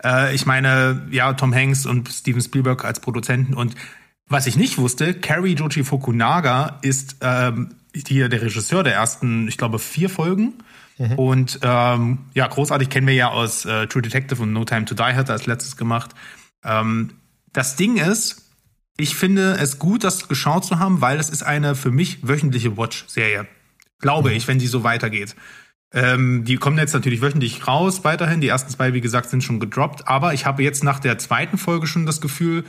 Äh, 0.05 0.37
ich 0.37 0.47
meine, 0.47 1.09
ja, 1.11 1.33
Tom 1.33 1.53
Hanks 1.53 1.85
und 1.85 2.09
Steven 2.09 2.41
Spielberg 2.41 2.85
als 2.85 3.01
Produzenten 3.01 3.55
und 3.55 3.75
was 4.29 4.47
ich 4.47 4.57
nicht 4.57 4.79
wusste, 4.79 5.15
Cary 5.15 5.53
Joji 5.53 5.85
Fukunaga 5.85 6.79
ist 6.83 7.17
ähm, 7.21 7.77
hier 7.95 8.29
der 8.29 8.43
Regisseur 8.43 8.83
der 8.83 8.95
ersten, 8.95 9.49
ich 9.49 9.57
glaube, 9.57 9.79
vier 9.79 10.11
Folgen. 10.11 10.55
Mhm. 10.99 11.13
Und 11.13 11.59
ähm, 11.63 12.19
ja, 12.35 12.47
großartig 12.47 12.89
kennen 12.89 13.07
wir 13.07 13.15
ja 13.15 13.29
aus 13.31 13.65
äh, 13.65 13.87
True 13.87 14.03
Detective 14.03 14.43
und 14.43 14.53
No 14.53 14.65
Time 14.65 14.85
to 14.85 14.95
Die 14.95 15.03
hat 15.03 15.29
er 15.29 15.35
als 15.35 15.47
letztes 15.47 15.77
gemacht. 15.77 16.11
Ähm, 16.65 17.13
das 17.53 17.77
Ding 17.77 17.97
ist, 17.97 18.51
ich 18.97 19.15
finde 19.15 19.57
es 19.61 19.79
gut, 19.79 20.05
das 20.05 20.29
geschaut 20.29 20.65
zu 20.65 20.79
haben, 20.79 21.01
weil 21.01 21.19
es 21.19 21.31
ist 21.31 21.43
eine 21.43 21.75
für 21.75 21.91
mich 21.91 22.27
wöchentliche 22.27 22.77
Watch-Serie. 22.77 23.47
Glaube 24.01 24.31
mhm. 24.31 24.37
ich, 24.37 24.49
wenn 24.49 24.59
sie 24.59 24.67
so 24.67 24.83
weitergeht. 24.85 25.37
Ähm, 25.93 26.45
die 26.45 26.57
kommen 26.57 26.79
jetzt 26.79 26.95
natürlich 26.95 27.23
wöchentlich 27.23 27.69
raus, 27.69 28.03
weiterhin. 28.05 28.41
Die 28.41 28.49
ersten 28.49 28.71
zwei, 28.71 28.93
wie 28.93 29.01
gesagt, 29.01 29.31
sind 29.31 29.45
schon 29.45 29.61
gedroppt. 29.61 30.09
Aber 30.09 30.35
ich 30.35 30.45
habe 30.47 30.63
jetzt 30.63 30.83
nach 30.83 30.99
der 30.99 31.19
zweiten 31.19 31.59
Folge 31.59 31.87
schon 31.87 32.07
das 32.07 32.21
Gefühl, 32.21 32.65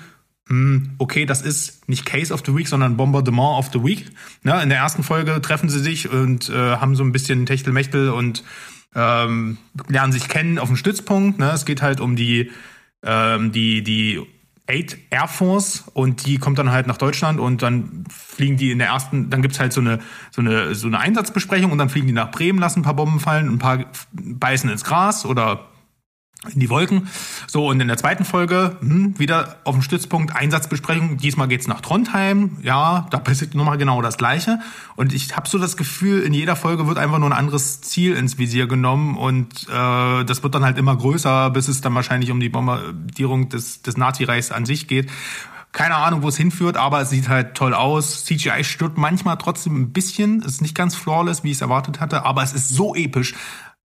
okay, 0.98 1.25
das 1.25 1.42
ist 1.42 1.89
nicht 1.89 2.06
Case 2.06 2.34
of 2.34 2.42
the 2.46 2.56
Week, 2.56 2.68
sondern 2.68 2.96
Bombardement 2.96 3.60
of 3.60 3.70
the 3.74 3.84
Week. 3.84 4.06
Ne, 4.44 4.62
in 4.63 4.70
der 4.70 4.77
ersten 4.77 5.04
Folge 5.04 5.42
treffen 5.42 5.70
sie 5.70 5.80
sich 5.80 6.10
und 6.10 6.50
äh, 6.50 6.77
haben 6.77 6.96
so 6.96 7.04
ein 7.04 7.12
bisschen 7.12 7.46
Techtelmechtel 7.46 8.10
und 8.10 8.44
ähm, 8.96 9.58
lernen 9.88 10.13
sich 10.13 10.27
kennen 10.27 10.58
auf 10.58 10.70
dem 10.70 10.77
Stützpunkt. 10.77 11.39
Ne? 11.39 11.51
Es 11.51 11.66
geht 11.66 11.82
halt 11.82 12.00
um 12.00 12.16
die, 12.16 12.51
ähm, 13.04 13.51
die, 13.51 13.84
die 13.84 14.22
8 14.70 14.98
Air 15.10 15.27
Force 15.27 15.86
und 15.94 16.25
die 16.25 16.38
kommt 16.38 16.60
dann 16.60 16.72
halt 16.72 16.88
nach 16.88 16.98
Deutschland 16.98 17.39
und 17.39 17.62
dann 17.62 18.06
fliegen 18.10 18.58
die 18.58 18.72
in 18.72 18.80
der 18.80 18.88
ersten, 18.88 19.30
dann 19.30 19.42
gibt's 19.42 19.60
halt 19.60 19.72
so 19.72 19.82
eine, 19.82 20.00
so 20.32 20.42
eine, 20.42 20.75
so 20.75 20.88
eine 20.88 21.00
Einsatzbesprechung 21.00 21.72
und 21.72 21.77
dann 21.77 21.89
fliegen 21.89 22.08
die 22.08 22.13
nach 22.13 22.32
Bremen, 22.32 22.60
lassen 22.60 22.80
ein 22.80 22.84
paar 22.84 22.96
Bomben 22.96 23.20
fallen, 23.20 23.48
ein 23.48 23.60
paar 23.60 23.86
beißen 24.12 24.70
ins 24.70 24.84
Gras 24.84 25.25
oder 25.25 25.68
in 26.53 26.60
die 26.60 26.70
Wolken. 26.70 27.10
So, 27.48 27.67
und 27.67 27.79
in 27.79 27.88
der 27.88 27.98
zweiten 27.98 28.24
Folge 28.24 28.77
hm, 28.79 29.17
wieder 29.17 29.58
auf 29.63 29.75
dem 29.75 29.82
Stützpunkt 29.82 30.36
Einsatzbesprechung. 30.36 31.17
Diesmal 31.17 31.48
geht's 31.48 31.67
nach 31.67 31.82
Trondheim. 31.82 32.58
Ja, 32.62 33.08
da 33.10 33.17
passiert 33.17 33.56
nochmal 33.56 33.77
genau 33.77 34.01
das 34.01 34.17
Gleiche. 34.17 34.60
Und 34.96 35.13
ich 35.13 35.36
habe 35.36 35.50
so 35.50 35.58
das 35.58 35.77
Gefühl, 35.77 36.22
in 36.22 36.34
jeder 36.34 36.56
Folge 36.56 36.88
wird 36.88 37.00
einfach 37.00 37.17
nur 37.17 37.29
ein 37.29 37.38
anderes 37.38 37.82
Ziel 37.82 38.15
ins 38.15 38.38
Visier 38.38 38.67
genommen. 38.67 39.17
Und 39.17 39.67
äh, 39.67 40.24
das 40.25 40.44
wird 40.44 40.53
dann 40.53 40.63
halt 40.63 40.77
immer 40.77 40.96
größer, 40.96 41.50
bis 41.50 41.67
es 41.67 41.82
dann 41.82 41.96
wahrscheinlich 41.96 42.32
um 42.32 42.39
die 42.39 42.50
Bombardierung 42.50 43.50
des, 43.50 43.82
des 43.82 43.98
Nazireichs 43.98 44.51
an 44.51 44.65
sich 44.65 44.88
geht. 44.88 45.10
Keine 45.74 45.96
Ahnung, 45.96 46.24
wo 46.24 46.29
es 46.29 46.38
hinführt, 46.38 46.77
aber 46.77 47.01
es 47.01 47.10
sieht 47.10 47.29
halt 47.29 47.53
toll 47.56 47.74
aus. 47.74 48.25
CGI 48.25 48.63
stört 48.63 48.98
manchmal 48.98 49.38
trotzdem 49.38 49.75
ein 49.75 49.91
bisschen. 49.91 50.39
Es 50.39 50.53
ist 50.53 50.62
nicht 50.62 50.75
ganz 50.75 50.96
flawless, 50.96 51.44
wie 51.44 51.51
ich 51.51 51.58
es 51.58 51.62
erwartet 51.62 52.00
hatte, 52.00 52.25
aber 52.25 52.41
es 52.41 52.53
ist 52.53 52.70
so 52.70 52.96
episch. 52.96 53.36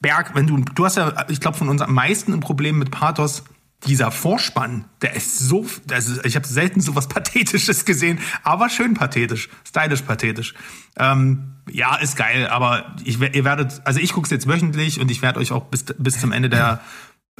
Berg, 0.03 0.35
wenn 0.35 0.45
du, 0.45 0.57
du 0.57 0.85
hast 0.85 0.97
ja, 0.97 1.25
ich 1.29 1.39
glaube, 1.39 1.57
von 1.57 1.69
uns 1.69 1.81
am 1.81 1.93
meisten 1.93 2.33
ein 2.33 2.41
Problem 2.41 2.77
mit 2.77 2.91
Pathos. 2.91 3.43
Dieser 3.87 4.11
Vorspann, 4.11 4.85
der 5.01 5.13
ist 5.13 5.39
so, 5.39 5.65
ist, 5.65 6.25
ich 6.25 6.37
habe 6.37 6.47
selten 6.47 6.79
so 6.79 6.95
was 6.95 7.09
Pathetisches 7.09 7.83
gesehen, 7.83 8.19
aber 8.41 8.69
schön 8.69 8.93
pathetisch, 8.93 9.49
stylisch 9.67 10.03
pathetisch. 10.03 10.53
Ähm, 10.97 11.55
ja, 11.69 11.97
ist 11.97 12.15
geil, 12.15 12.47
aber 12.47 12.95
ich, 13.03 13.19
ihr 13.19 13.43
werdet, 13.43 13.81
also 13.83 13.99
ich 13.99 14.13
gucke 14.13 14.25
es 14.25 14.31
jetzt 14.31 14.47
wöchentlich 14.47 15.01
und 15.01 15.11
ich 15.11 15.21
werde 15.21 15.41
euch 15.41 15.51
auch 15.51 15.65
bis, 15.65 15.83
bis 15.83 16.17
zum 16.17 16.31
Ende 16.31 16.49
der 16.49 16.79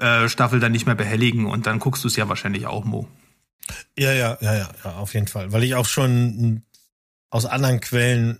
äh, 0.02 0.28
Staffel 0.28 0.60
dann 0.60 0.74
nicht 0.74 0.86
mehr 0.86 0.96
behelligen 0.96 1.46
und 1.46 1.66
dann 1.66 1.80
guckst 1.80 2.04
du 2.04 2.10
es 2.10 2.18
ja 2.18 2.28
wahrscheinlich 2.28 2.68
auch, 2.68 2.84
Mo. 2.84 3.08
Ja, 3.98 4.12
ja, 4.12 4.38
ja, 4.42 4.54
ja, 4.54 4.70
ja, 4.84 4.92
auf 4.96 5.14
jeden 5.14 5.28
Fall. 5.28 5.54
Weil 5.54 5.64
ich 5.64 5.76
auch 5.76 5.86
schon 5.86 6.64
aus 7.30 7.46
anderen 7.46 7.80
Quellen 7.80 8.38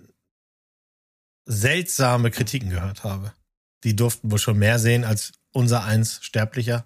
seltsame 1.46 2.30
Kritiken 2.30 2.68
gehört 2.68 3.02
habe 3.02 3.32
die 3.84 3.94
durften 3.94 4.30
wohl 4.30 4.38
schon 4.38 4.58
mehr 4.58 4.78
sehen 4.78 5.04
als 5.04 5.32
unser 5.52 5.84
eins 5.84 6.18
Sterblicher. 6.22 6.84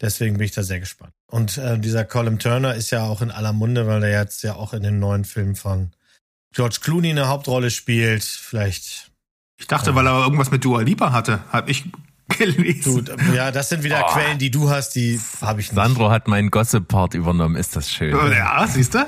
Deswegen 0.00 0.38
bin 0.38 0.44
ich 0.44 0.52
da 0.52 0.62
sehr 0.62 0.80
gespannt. 0.80 1.12
Und 1.30 1.58
äh, 1.58 1.78
dieser 1.78 2.04
Colin 2.04 2.38
Turner 2.38 2.74
ist 2.74 2.90
ja 2.90 3.02
auch 3.02 3.20
in 3.20 3.30
aller 3.30 3.52
Munde, 3.52 3.86
weil 3.86 4.02
er 4.04 4.22
jetzt 4.22 4.42
ja 4.42 4.54
auch 4.54 4.72
in 4.72 4.82
den 4.82 4.98
neuen 4.98 5.24
Film 5.24 5.56
von 5.56 5.90
George 6.54 6.78
Clooney 6.80 7.10
eine 7.10 7.28
Hauptrolle 7.28 7.70
spielt. 7.70 8.24
Vielleicht. 8.24 9.10
Ich 9.58 9.66
dachte, 9.66 9.90
äh, 9.90 9.94
weil 9.94 10.06
er 10.06 10.22
irgendwas 10.22 10.50
mit 10.50 10.64
Dua 10.64 10.80
Lipa 10.82 11.12
hatte, 11.12 11.40
habe 11.52 11.70
ich 11.70 11.84
gelesen. 12.38 13.04
Du, 13.04 13.34
ja, 13.34 13.50
das 13.50 13.70
sind 13.70 13.82
wieder 13.82 14.04
oh. 14.06 14.12
Quellen, 14.12 14.38
die 14.38 14.50
du 14.50 14.70
hast, 14.70 14.94
die 14.94 15.20
habe 15.40 15.60
ich 15.60 15.72
nicht. 15.72 15.76
Sandro 15.76 16.10
hat 16.10 16.28
meinen 16.28 16.50
Gossip-Part 16.50 17.14
übernommen, 17.14 17.56
ist 17.56 17.74
das 17.74 17.90
schön. 17.90 18.14
Ja, 18.14 18.66
siehst 18.68 18.94
du? 18.94 18.98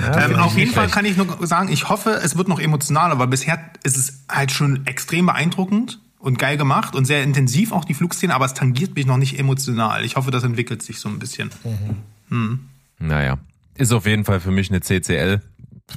Ja, 0.00 0.24
ähm, 0.24 0.36
auf 0.36 0.56
jeden 0.56 0.72
Fall 0.72 0.88
kann 0.88 1.04
ich 1.04 1.16
nur 1.16 1.46
sagen, 1.46 1.68
ich 1.70 1.88
hoffe, 1.88 2.20
es 2.22 2.36
wird 2.36 2.48
noch 2.48 2.58
emotionaler, 2.58 3.18
weil 3.18 3.28
bisher 3.28 3.70
ist 3.84 3.96
es 3.96 4.24
halt 4.28 4.50
schon 4.50 4.86
extrem 4.86 5.26
beeindruckend 5.26 6.00
und 6.22 6.38
geil 6.38 6.56
gemacht 6.56 6.94
und 6.94 7.04
sehr 7.04 7.24
intensiv 7.24 7.72
auch 7.72 7.84
die 7.84 7.94
Flugszene, 7.94 8.32
aber 8.32 8.44
es 8.44 8.54
tangiert 8.54 8.94
mich 8.94 9.06
noch 9.06 9.16
nicht 9.16 9.40
emotional. 9.40 10.04
Ich 10.04 10.14
hoffe, 10.14 10.30
das 10.30 10.44
entwickelt 10.44 10.80
sich 10.80 11.00
so 11.00 11.08
ein 11.08 11.18
bisschen. 11.18 11.50
Mhm. 11.64 11.96
Hm. 12.28 12.60
Naja, 13.00 13.38
ist 13.74 13.92
auf 13.92 14.06
jeden 14.06 14.24
Fall 14.24 14.38
für 14.38 14.52
mich 14.52 14.70
eine 14.70 14.80
CCL. 14.80 15.42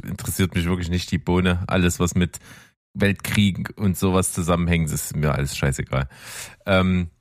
Interessiert 0.04 0.56
mich 0.56 0.66
wirklich 0.66 0.90
nicht 0.90 1.12
die 1.12 1.20
Bohne. 1.20 1.64
Alles, 1.68 2.00
was 2.00 2.16
mit 2.16 2.40
Weltkrieg 2.96 3.74
und 3.76 3.98
sowas 3.98 4.34
zusammenhängt, 4.34 4.90
ist 4.90 5.16
mir 5.16 5.32
alles 5.32 5.56
scheißegal. 5.56 6.10
Ähm, 6.66 7.12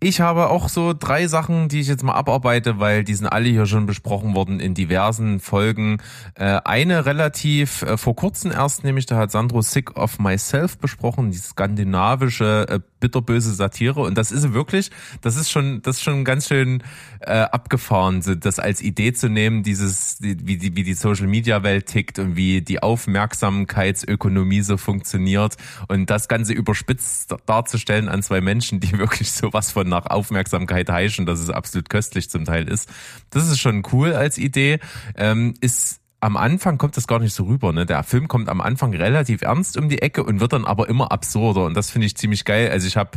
ich 0.00 0.20
habe 0.20 0.50
auch 0.50 0.68
so 0.68 0.92
drei 0.92 1.26
Sachen, 1.26 1.68
die 1.68 1.80
ich 1.80 1.88
jetzt 1.88 2.02
mal 2.02 2.14
abarbeite, 2.14 2.78
weil 2.78 3.04
die 3.04 3.14
sind 3.14 3.26
alle 3.26 3.48
hier 3.48 3.66
schon 3.66 3.86
besprochen 3.86 4.34
worden 4.34 4.60
in 4.60 4.74
diversen 4.74 5.40
Folgen. 5.40 5.98
Äh, 6.34 6.60
eine 6.64 7.06
relativ 7.06 7.82
äh, 7.82 7.96
vor 7.96 8.14
kurzem 8.14 8.52
erst, 8.52 8.84
nämlich 8.84 9.06
da 9.06 9.16
hat 9.16 9.30
Sandro 9.30 9.62
Sick 9.62 9.96
of 9.96 10.18
Myself 10.18 10.78
besprochen, 10.78 11.30
die 11.30 11.38
skandinavische 11.38 12.66
äh, 12.68 12.80
bitterböse 13.04 13.52
Satire 13.52 14.00
und 14.00 14.16
das 14.16 14.32
ist 14.32 14.54
wirklich, 14.54 14.90
das 15.20 15.36
ist 15.36 15.50
schon, 15.50 15.82
das 15.82 15.96
ist 15.96 16.04
schon 16.04 16.24
ganz 16.24 16.48
schön 16.48 16.82
äh, 17.20 17.32
abgefahren, 17.32 18.22
das 18.40 18.58
als 18.58 18.80
Idee 18.80 19.12
zu 19.12 19.28
nehmen, 19.28 19.62
dieses 19.62 20.16
wie 20.20 20.56
die 20.56 20.74
wie 20.74 20.82
die 20.82 20.94
Social 20.94 21.26
Media 21.26 21.62
Welt 21.62 21.84
tickt 21.84 22.18
und 22.18 22.34
wie 22.34 22.62
die 22.62 22.82
Aufmerksamkeitsökonomie 22.82 24.62
so 24.62 24.78
funktioniert 24.78 25.56
und 25.88 26.08
das 26.08 26.28
Ganze 26.28 26.54
überspitzt 26.54 27.34
darzustellen 27.44 28.08
an 28.08 28.22
zwei 28.22 28.40
Menschen, 28.40 28.80
die 28.80 28.96
wirklich 28.98 29.30
sowas 29.32 29.70
von 29.70 29.86
nach 29.86 30.06
Aufmerksamkeit 30.06 30.88
heischen, 30.88 31.26
dass 31.26 31.40
es 31.40 31.50
absolut 31.50 31.90
köstlich 31.90 32.30
zum 32.30 32.46
Teil 32.46 32.68
ist. 32.68 32.88
Das 33.28 33.46
ist 33.50 33.60
schon 33.60 33.82
cool 33.92 34.14
als 34.14 34.38
Idee. 34.38 34.78
Ähm, 35.16 35.52
ist 35.60 36.00
am 36.24 36.38
Anfang 36.38 36.78
kommt 36.78 36.96
das 36.96 37.06
gar 37.06 37.18
nicht 37.18 37.34
so 37.34 37.44
rüber. 37.44 37.74
Ne? 37.74 37.84
Der 37.84 38.02
Film 38.02 38.28
kommt 38.28 38.48
am 38.48 38.62
Anfang 38.62 38.94
relativ 38.94 39.42
ernst 39.42 39.76
um 39.76 39.90
die 39.90 40.00
Ecke 40.00 40.24
und 40.24 40.40
wird 40.40 40.54
dann 40.54 40.64
aber 40.64 40.88
immer 40.88 41.12
absurder. 41.12 41.66
Und 41.66 41.76
das 41.76 41.90
finde 41.90 42.06
ich 42.06 42.16
ziemlich 42.16 42.46
geil. 42.46 42.70
Also 42.70 42.86
ich 42.86 42.96
habe 42.96 43.10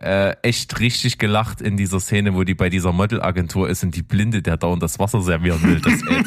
äh, 0.00 0.30
echt 0.40 0.80
richtig 0.80 1.18
gelacht 1.18 1.60
in 1.60 1.76
dieser 1.76 2.00
Szene, 2.00 2.34
wo 2.34 2.42
die 2.42 2.54
bei 2.54 2.70
dieser 2.70 2.92
Modelagentur 2.92 3.68
ist 3.68 3.84
und 3.84 3.94
die 3.94 4.02
Blinde, 4.02 4.40
der 4.40 4.56
dauernd 4.56 4.82
das 4.82 4.98
Wasser 4.98 5.20
servieren 5.20 5.62
will. 5.62 5.78
Das, 5.78 5.92
ey, 5.92 6.22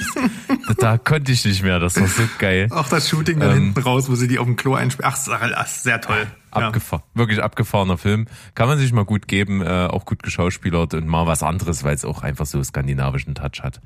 das, 0.67 0.75
da 0.77 0.99
konnte 0.99 1.31
ich 1.31 1.43
nicht 1.43 1.63
mehr. 1.63 1.79
Das 1.79 1.99
war 1.99 2.07
so 2.07 2.21
geil. 2.37 2.67
Auch 2.69 2.87
das 2.87 3.09
Shooting 3.09 3.39
da 3.39 3.47
ähm, 3.47 3.63
hinten 3.73 3.81
raus, 3.81 4.07
wo 4.07 4.13
sie 4.13 4.27
die 4.27 4.37
auf 4.37 4.45
dem 4.45 4.57
Klo 4.57 4.75
einsperren. 4.75 5.53
Ach, 5.55 5.65
sehr 5.65 5.99
toll. 6.01 6.27
Abgefahren, 6.51 7.03
ja. 7.15 7.19
wirklich 7.19 7.41
abgefahrener 7.41 7.97
Film. 7.97 8.27
Kann 8.53 8.67
man 8.67 8.77
sich 8.77 8.93
mal 8.93 9.05
gut 9.05 9.27
geben, 9.27 9.61
äh, 9.61 9.87
auch 9.87 10.05
gut 10.05 10.21
geschauspielert 10.21 10.93
und 10.93 11.07
mal 11.07 11.25
was 11.25 11.41
anderes, 11.41 11.83
weil 11.83 11.95
es 11.95 12.05
auch 12.05 12.21
einfach 12.21 12.45
so 12.45 12.63
skandinavischen 12.63 13.33
Touch 13.33 13.63
hat. 13.63 13.81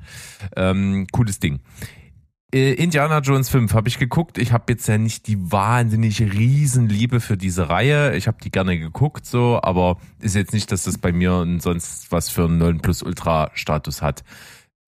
Ähm, 0.54 1.06
cooles 1.12 1.38
Ding. 1.38 1.60
Äh, 2.54 2.74
Indiana 2.74 3.20
Jones 3.20 3.48
5 3.48 3.72
habe 3.72 3.88
ich 3.88 3.98
geguckt. 3.98 4.36
Ich 4.36 4.52
habe 4.52 4.64
jetzt 4.72 4.86
ja 4.86 4.98
nicht 4.98 5.26
die 5.26 5.50
wahnsinnig 5.50 6.20
Riesenliebe 6.20 7.20
für 7.20 7.36
diese 7.36 7.68
Reihe. 7.68 8.14
Ich 8.14 8.26
habe 8.26 8.38
die 8.42 8.50
gerne 8.50 8.78
geguckt, 8.78 9.24
so, 9.24 9.60
aber 9.62 9.96
ist 10.20 10.34
jetzt 10.34 10.52
nicht, 10.52 10.70
dass 10.70 10.84
das 10.84 10.98
bei 10.98 11.12
mir 11.12 11.46
sonst 11.58 12.12
was 12.12 12.28
für 12.28 12.44
einen 12.44 12.58
9 12.58 12.80
Plus 12.80 13.02
Ultra 13.02 13.50
Status 13.54 14.02
hat. 14.02 14.22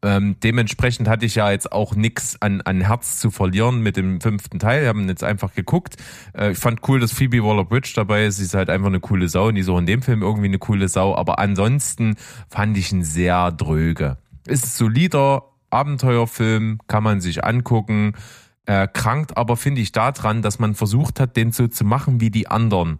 Ähm, 0.02 0.37
dementsprechend 0.42 1.09
hatte 1.09 1.25
ich 1.25 1.35
ja 1.37 1.50
jetzt 1.50 1.73
auch 1.73 1.97
nix 1.97 2.37
an, 2.40 2.61
an 2.61 2.83
Herz 2.83 3.18
zu 3.18 3.30
verlieren 3.30 3.80
mit 3.80 3.97
dem 3.97 4.21
fünften 4.21 4.59
Teil. 4.59 4.83
Wir 4.83 4.88
haben 4.88 5.09
jetzt 5.09 5.25
einfach 5.25 5.54
geguckt. 5.54 5.97
Äh, 6.37 6.50
ich 6.50 6.59
fand 6.59 6.87
cool, 6.87 7.00
dass 7.00 7.12
Phoebe 7.12 7.42
Waller-Bridge 7.42 7.92
dabei 7.97 8.26
ist. 8.26 8.37
Sie 8.37 8.44
ist 8.44 8.52
halt 8.52 8.68
einfach 8.68 8.88
eine 8.88 9.00
coole 9.00 9.28
Sau 9.28 9.49
und 9.49 9.54
die 9.54 9.62
ist 9.62 9.71
auch 9.71 9.78
in 9.78 9.87
dem 9.87 10.02
Film 10.02 10.21
irgendwie 10.21 10.49
eine 10.49 10.59
coole 10.59 10.88
Sau. 10.88 11.16
Aber 11.16 11.38
ansonsten 11.38 12.16
fand 12.50 12.76
ich 12.76 12.92
ihn 12.92 13.02
sehr 13.02 13.50
dröge. 13.50 14.18
Ist 14.47 14.76
solider, 14.76 15.53
Abenteuerfilm, 15.75 16.78
kann 16.87 17.02
man 17.02 17.21
sich 17.21 17.45
angucken. 17.45 18.14
Äh, 18.66 18.88
krankt 18.88 19.37
aber, 19.37 19.57
finde 19.57 19.83
ich, 19.83 19.93
daran, 19.93 20.40
dass 20.40 20.59
man 20.59 20.75
versucht 20.75 21.21
hat, 21.21 21.37
den 21.37 21.52
so 21.52 21.69
zu 21.69 21.85
machen 21.85 22.21
wie 22.21 22.31
die 22.31 22.49
anderen. 22.49 22.99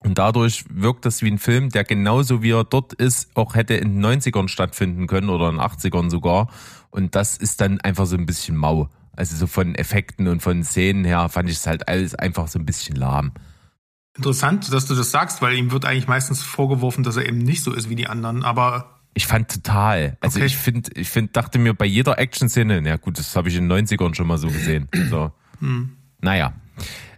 Und 0.00 0.18
dadurch 0.18 0.64
wirkt 0.68 1.06
das 1.06 1.22
wie 1.22 1.30
ein 1.30 1.38
Film, 1.38 1.70
der 1.70 1.84
genauso 1.84 2.42
wie 2.42 2.52
er 2.52 2.64
dort 2.64 2.92
ist, 2.92 3.34
auch 3.34 3.54
hätte 3.54 3.74
in 3.74 4.00
den 4.00 4.20
90ern 4.20 4.48
stattfinden 4.48 5.06
können 5.06 5.30
oder 5.30 5.48
in 5.48 5.56
den 5.56 5.64
80ern 5.64 6.10
sogar. 6.10 6.48
Und 6.90 7.14
das 7.14 7.36
ist 7.36 7.60
dann 7.60 7.80
einfach 7.80 8.06
so 8.06 8.16
ein 8.16 8.26
bisschen 8.26 8.56
mau. 8.56 8.88
Also 9.16 9.34
so 9.34 9.46
von 9.46 9.74
Effekten 9.74 10.28
und 10.28 10.42
von 10.42 10.62
Szenen 10.62 11.04
her 11.04 11.28
fand 11.30 11.48
ich 11.48 11.56
es 11.56 11.66
halt 11.66 11.88
alles 11.88 12.14
einfach 12.14 12.48
so 12.48 12.58
ein 12.58 12.66
bisschen 12.66 12.96
lahm. 12.96 13.32
Interessant, 14.16 14.72
dass 14.72 14.86
du 14.86 14.94
das 14.94 15.10
sagst, 15.10 15.42
weil 15.42 15.54
ihm 15.54 15.72
wird 15.72 15.84
eigentlich 15.84 16.08
meistens 16.08 16.42
vorgeworfen, 16.42 17.02
dass 17.02 17.16
er 17.16 17.26
eben 17.26 17.38
nicht 17.38 17.62
so 17.62 17.72
ist 17.72 17.88
wie 17.90 17.96
die 17.96 18.06
anderen. 18.06 18.44
Aber 18.44 18.95
ich 19.16 19.26
fand 19.26 19.50
total. 19.50 20.18
Also 20.20 20.38
okay. 20.38 20.46
ich 20.46 20.56
finde, 20.58 20.90
ich 20.94 21.08
finde, 21.08 21.32
dachte 21.32 21.58
mir 21.58 21.72
bei 21.72 21.86
jeder 21.86 22.18
Action-Szene, 22.18 22.82
na 22.82 22.96
gut, 22.96 23.18
das 23.18 23.34
habe 23.34 23.48
ich 23.48 23.56
in 23.56 23.66
den 23.66 23.86
90ern 23.86 24.14
schon 24.14 24.26
mal 24.26 24.36
so 24.36 24.48
gesehen. 24.48 24.88
So. 25.10 25.32
Hm. 25.60 25.96
Naja. 26.20 26.52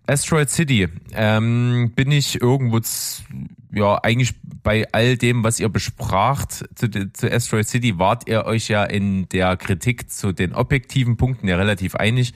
Asteroid 0.07 0.49
City, 0.49 0.89
ähm, 1.13 1.93
bin 1.97 2.13
ich 2.13 2.41
irgendwo, 2.41 2.81
ja, 3.73 3.99
eigentlich 4.03 4.35
bei 4.63 4.87
all 4.93 5.17
dem, 5.17 5.43
was 5.43 5.59
ihr 5.59 5.69
bespracht 5.69 6.65
zu, 6.77 6.89
zu 6.89 7.31
Asteroid 7.33 7.67
City, 7.67 7.99
wart 7.99 8.29
ihr 8.29 8.45
euch 8.45 8.69
ja 8.69 8.85
in 8.85 9.29
der 9.31 9.57
Kritik 9.57 10.11
zu 10.11 10.33
den 10.33 10.55
objektiven 10.55 11.17
Punkten 11.17 11.49
ja 11.49 11.57
relativ 11.57 11.97
einig, 11.97 12.33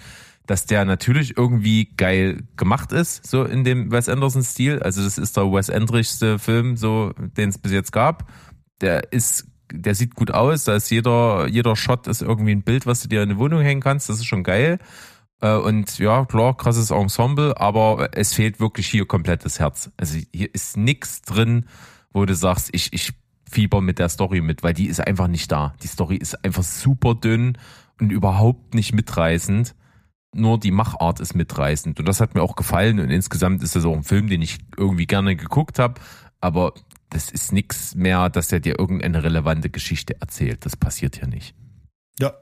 dass 0.46 0.66
der 0.66 0.84
natürlich 0.84 1.36
irgendwie 1.36 1.88
geil 1.96 2.42
gemacht 2.56 2.90
ist, 2.90 3.24
so 3.24 3.44
in 3.44 3.62
dem 3.62 3.92
Wes 3.92 4.08
Anderson-Stil. 4.08 4.80
Also 4.82 5.04
das 5.04 5.18
ist 5.18 5.36
der 5.36 5.52
Wes 5.52 5.68
Endrichste 5.68 6.40
Film, 6.40 6.76
so, 6.76 7.12
den 7.36 7.50
es 7.50 7.58
bis 7.58 7.70
jetzt 7.70 7.92
gab. 7.92 8.28
Der 8.80 9.12
ist 9.12 9.46
der 9.72 9.94
sieht 9.94 10.14
gut 10.14 10.30
aus, 10.30 10.64
da 10.64 10.74
ist 10.74 10.90
jeder, 10.90 11.46
jeder 11.48 11.76
Shot 11.76 12.06
ist 12.06 12.22
irgendwie 12.22 12.52
ein 12.52 12.62
Bild, 12.62 12.86
was 12.86 13.02
du 13.02 13.08
dir 13.08 13.22
in 13.22 13.30
die 13.30 13.38
Wohnung 13.38 13.60
hängen 13.60 13.80
kannst, 13.80 14.08
das 14.08 14.16
ist 14.16 14.26
schon 14.26 14.44
geil. 14.44 14.78
Äh, 15.40 15.56
und 15.56 15.98
ja, 15.98 16.24
klar, 16.24 16.56
krasses 16.56 16.90
Ensemble, 16.90 17.58
aber 17.58 18.10
es 18.12 18.32
fehlt 18.32 18.60
wirklich 18.60 18.86
hier 18.86 19.06
komplett 19.06 19.44
das 19.44 19.60
Herz. 19.60 19.90
Also 19.96 20.18
hier 20.32 20.54
ist 20.54 20.76
nichts 20.76 21.22
drin, 21.22 21.66
wo 22.12 22.24
du 22.24 22.34
sagst, 22.34 22.70
ich, 22.72 22.92
ich 22.92 23.12
fieber 23.50 23.80
mit 23.80 23.98
der 23.98 24.08
Story 24.08 24.40
mit, 24.40 24.62
weil 24.62 24.74
die 24.74 24.86
ist 24.86 25.00
einfach 25.00 25.28
nicht 25.28 25.52
da. 25.52 25.74
Die 25.82 25.88
Story 25.88 26.16
ist 26.16 26.42
einfach 26.44 26.62
super 26.62 27.14
dünn 27.14 27.58
und 28.00 28.10
überhaupt 28.10 28.74
nicht 28.74 28.94
mitreißend. 28.94 29.74
Nur 30.34 30.58
die 30.58 30.70
Machart 30.70 31.20
ist 31.20 31.34
mitreißend. 31.34 32.00
Und 32.00 32.08
das 32.08 32.20
hat 32.20 32.34
mir 32.34 32.42
auch 32.42 32.56
gefallen. 32.56 32.98
Und 33.00 33.10
insgesamt 33.10 33.62
ist 33.62 33.76
das 33.76 33.84
auch 33.84 33.94
ein 33.94 34.02
Film, 34.02 34.28
den 34.28 34.40
ich 34.40 34.58
irgendwie 34.76 35.06
gerne 35.06 35.36
geguckt 35.36 35.78
habe. 35.78 36.00
Aber 36.40 36.72
das 37.12 37.30
ist 37.30 37.52
nichts 37.52 37.94
mehr, 37.94 38.30
dass 38.30 38.52
er 38.52 38.60
dir 38.60 38.78
irgendeine 38.78 39.22
relevante 39.22 39.68
Geschichte 39.68 40.20
erzählt. 40.20 40.64
Das 40.64 40.76
passiert 40.76 41.18
ja 41.20 41.26
nicht. 41.26 41.54
Ja, 42.18 42.34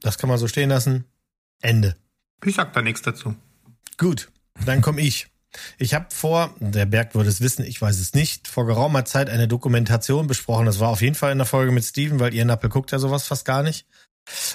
das 0.00 0.18
kann 0.18 0.28
man 0.28 0.38
so 0.38 0.48
stehen 0.48 0.70
lassen. 0.70 1.04
Ende. 1.60 1.96
Ich 2.44 2.54
sag 2.54 2.72
da 2.72 2.82
nichts 2.82 3.02
dazu. 3.02 3.34
Gut, 3.98 4.30
dann 4.64 4.80
komme 4.80 5.00
ich. 5.00 5.28
Ich 5.78 5.94
habe 5.94 6.06
vor, 6.10 6.54
der 6.60 6.86
Berg 6.86 7.14
würde 7.14 7.30
es 7.30 7.40
wissen, 7.40 7.64
ich 7.64 7.80
weiß 7.80 7.98
es 7.98 8.12
nicht, 8.14 8.48
vor 8.48 8.66
geraumer 8.66 9.04
Zeit 9.04 9.30
eine 9.30 9.48
Dokumentation 9.48 10.26
besprochen. 10.26 10.66
Das 10.66 10.80
war 10.80 10.88
auf 10.88 11.00
jeden 11.00 11.14
Fall 11.14 11.32
in 11.32 11.38
der 11.38 11.46
Folge 11.46 11.72
mit 11.72 11.84
Steven, 11.84 12.20
weil 12.20 12.34
ihr 12.34 12.44
Nappel 12.44 12.68
guckt 12.68 12.92
ja 12.92 12.98
sowas 12.98 13.26
fast 13.26 13.44
gar 13.44 13.62
nicht. 13.62 13.86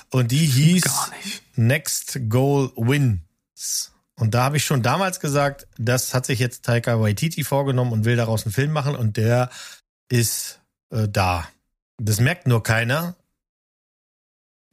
Und 0.10 0.32
die 0.32 0.46
hieß 0.46 0.84
Gar 0.84 1.12
nicht. 1.24 1.44
Next 1.56 2.20
Goal 2.30 2.72
Wins. 2.76 3.91
Und 4.22 4.32
da 4.36 4.44
habe 4.44 4.58
ich 4.58 4.66
schon 4.66 4.84
damals 4.84 5.20
gesagt, 5.20 5.66
das 5.80 6.14
hat 6.14 6.28
sich 6.28 6.38
jetzt 6.38 6.64
Taika 6.64 7.02
Waititi 7.02 7.44
vorgenommen 7.44 7.92
und 7.92 8.06
will 8.06 8.16
daraus 8.16 8.46
einen 8.46 8.54
Film 8.54 8.72
machen 8.72 8.96
und 8.96 9.18
der 9.18 9.50
ist 10.10 10.60
äh, 10.92 11.08
da. 11.10 11.48
Das 11.98 12.20
merkt 12.20 12.46
nur 12.46 12.62
keiner. 12.62 13.16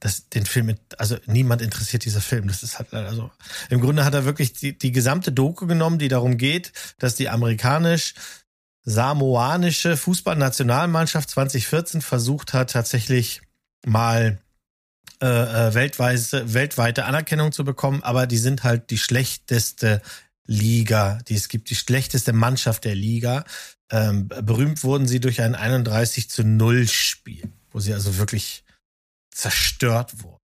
Das, 0.00 0.28
den 0.28 0.44
Film, 0.44 0.76
also 0.98 1.16
niemand 1.24 1.62
interessiert 1.62 2.04
dieser 2.04 2.20
Film. 2.20 2.46
Das 2.46 2.62
ist 2.62 2.78
halt 2.78 2.92
leider 2.92 3.14
so. 3.14 3.30
Im 3.70 3.80
Grunde 3.80 4.04
hat 4.04 4.12
er 4.12 4.26
wirklich 4.26 4.52
die, 4.52 4.76
die 4.76 4.92
gesamte 4.92 5.32
Doku 5.32 5.66
genommen, 5.66 5.98
die 5.98 6.08
darum 6.08 6.36
geht, 6.36 6.74
dass 6.98 7.14
die 7.14 7.30
amerikanisch-samoanische 7.30 9.96
Fußballnationalmannschaft 9.96 11.30
2014 11.30 12.02
versucht 12.02 12.52
hat, 12.52 12.72
tatsächlich 12.72 13.40
mal 13.86 14.36
äh, 15.20 15.26
äh, 15.26 15.74
weltweite, 15.74 16.54
weltweite 16.54 17.04
Anerkennung 17.04 17.52
zu 17.52 17.64
bekommen, 17.64 18.02
aber 18.02 18.26
die 18.26 18.38
sind 18.38 18.64
halt 18.64 18.90
die 18.90 18.98
schlechteste 18.98 20.00
Liga, 20.46 21.18
die 21.28 21.34
es 21.34 21.48
gibt, 21.48 21.70
die 21.70 21.76
schlechteste 21.76 22.32
Mannschaft 22.32 22.84
der 22.84 22.94
Liga. 22.94 23.44
Ähm, 23.90 24.28
berühmt 24.28 24.82
wurden 24.84 25.06
sie 25.06 25.20
durch 25.20 25.40
ein 25.40 25.54
31 25.54 26.30
zu 26.30 26.44
0 26.44 26.88
Spiel, 26.88 27.50
wo 27.70 27.80
sie 27.80 27.94
also 27.94 28.18
wirklich 28.18 28.64
zerstört 29.30 30.22
wurden. 30.22 30.38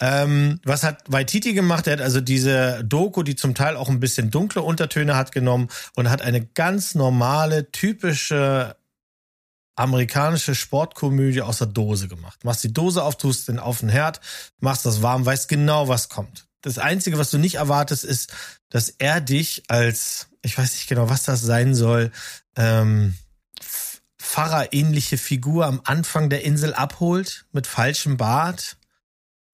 Ähm, 0.00 0.60
was 0.64 0.82
hat 0.82 1.04
Waititi 1.06 1.54
gemacht? 1.54 1.86
Er 1.86 1.94
hat 1.94 2.00
also 2.00 2.20
diese 2.20 2.82
Doku, 2.84 3.22
die 3.22 3.36
zum 3.36 3.54
Teil 3.54 3.76
auch 3.76 3.88
ein 3.88 4.00
bisschen 4.00 4.30
dunkle 4.30 4.62
Untertöne 4.62 5.16
hat, 5.16 5.32
genommen 5.32 5.68
und 5.94 6.10
hat 6.10 6.22
eine 6.22 6.44
ganz 6.44 6.94
normale, 6.94 7.70
typische 7.70 8.76
amerikanische 9.74 10.54
Sportkomödie 10.54 11.42
aus 11.42 11.58
der 11.58 11.66
Dose 11.66 12.08
gemacht. 12.08 12.44
Machst 12.44 12.64
die 12.64 12.72
Dose 12.72 13.02
auf, 13.02 13.16
tust 13.16 13.48
den 13.48 13.58
auf 13.58 13.80
den 13.80 13.88
Herd, 13.88 14.20
machst 14.60 14.84
das 14.86 15.02
warm, 15.02 15.24
weißt 15.24 15.48
genau, 15.48 15.88
was 15.88 16.08
kommt. 16.08 16.46
Das 16.60 16.78
Einzige, 16.78 17.18
was 17.18 17.30
du 17.30 17.38
nicht 17.38 17.56
erwartest, 17.56 18.04
ist, 18.04 18.32
dass 18.68 18.88
er 18.90 19.20
dich 19.20 19.64
als, 19.68 20.28
ich 20.42 20.56
weiß 20.56 20.72
nicht 20.74 20.88
genau, 20.88 21.08
was 21.08 21.24
das 21.24 21.40
sein 21.40 21.74
soll, 21.74 22.12
ähm, 22.56 23.14
Pfarrer-ähnliche 24.18 25.18
Figur 25.18 25.66
am 25.66 25.80
Anfang 25.84 26.30
der 26.30 26.44
Insel 26.44 26.74
abholt 26.74 27.44
mit 27.52 27.66
falschem 27.66 28.16
Bart 28.16 28.76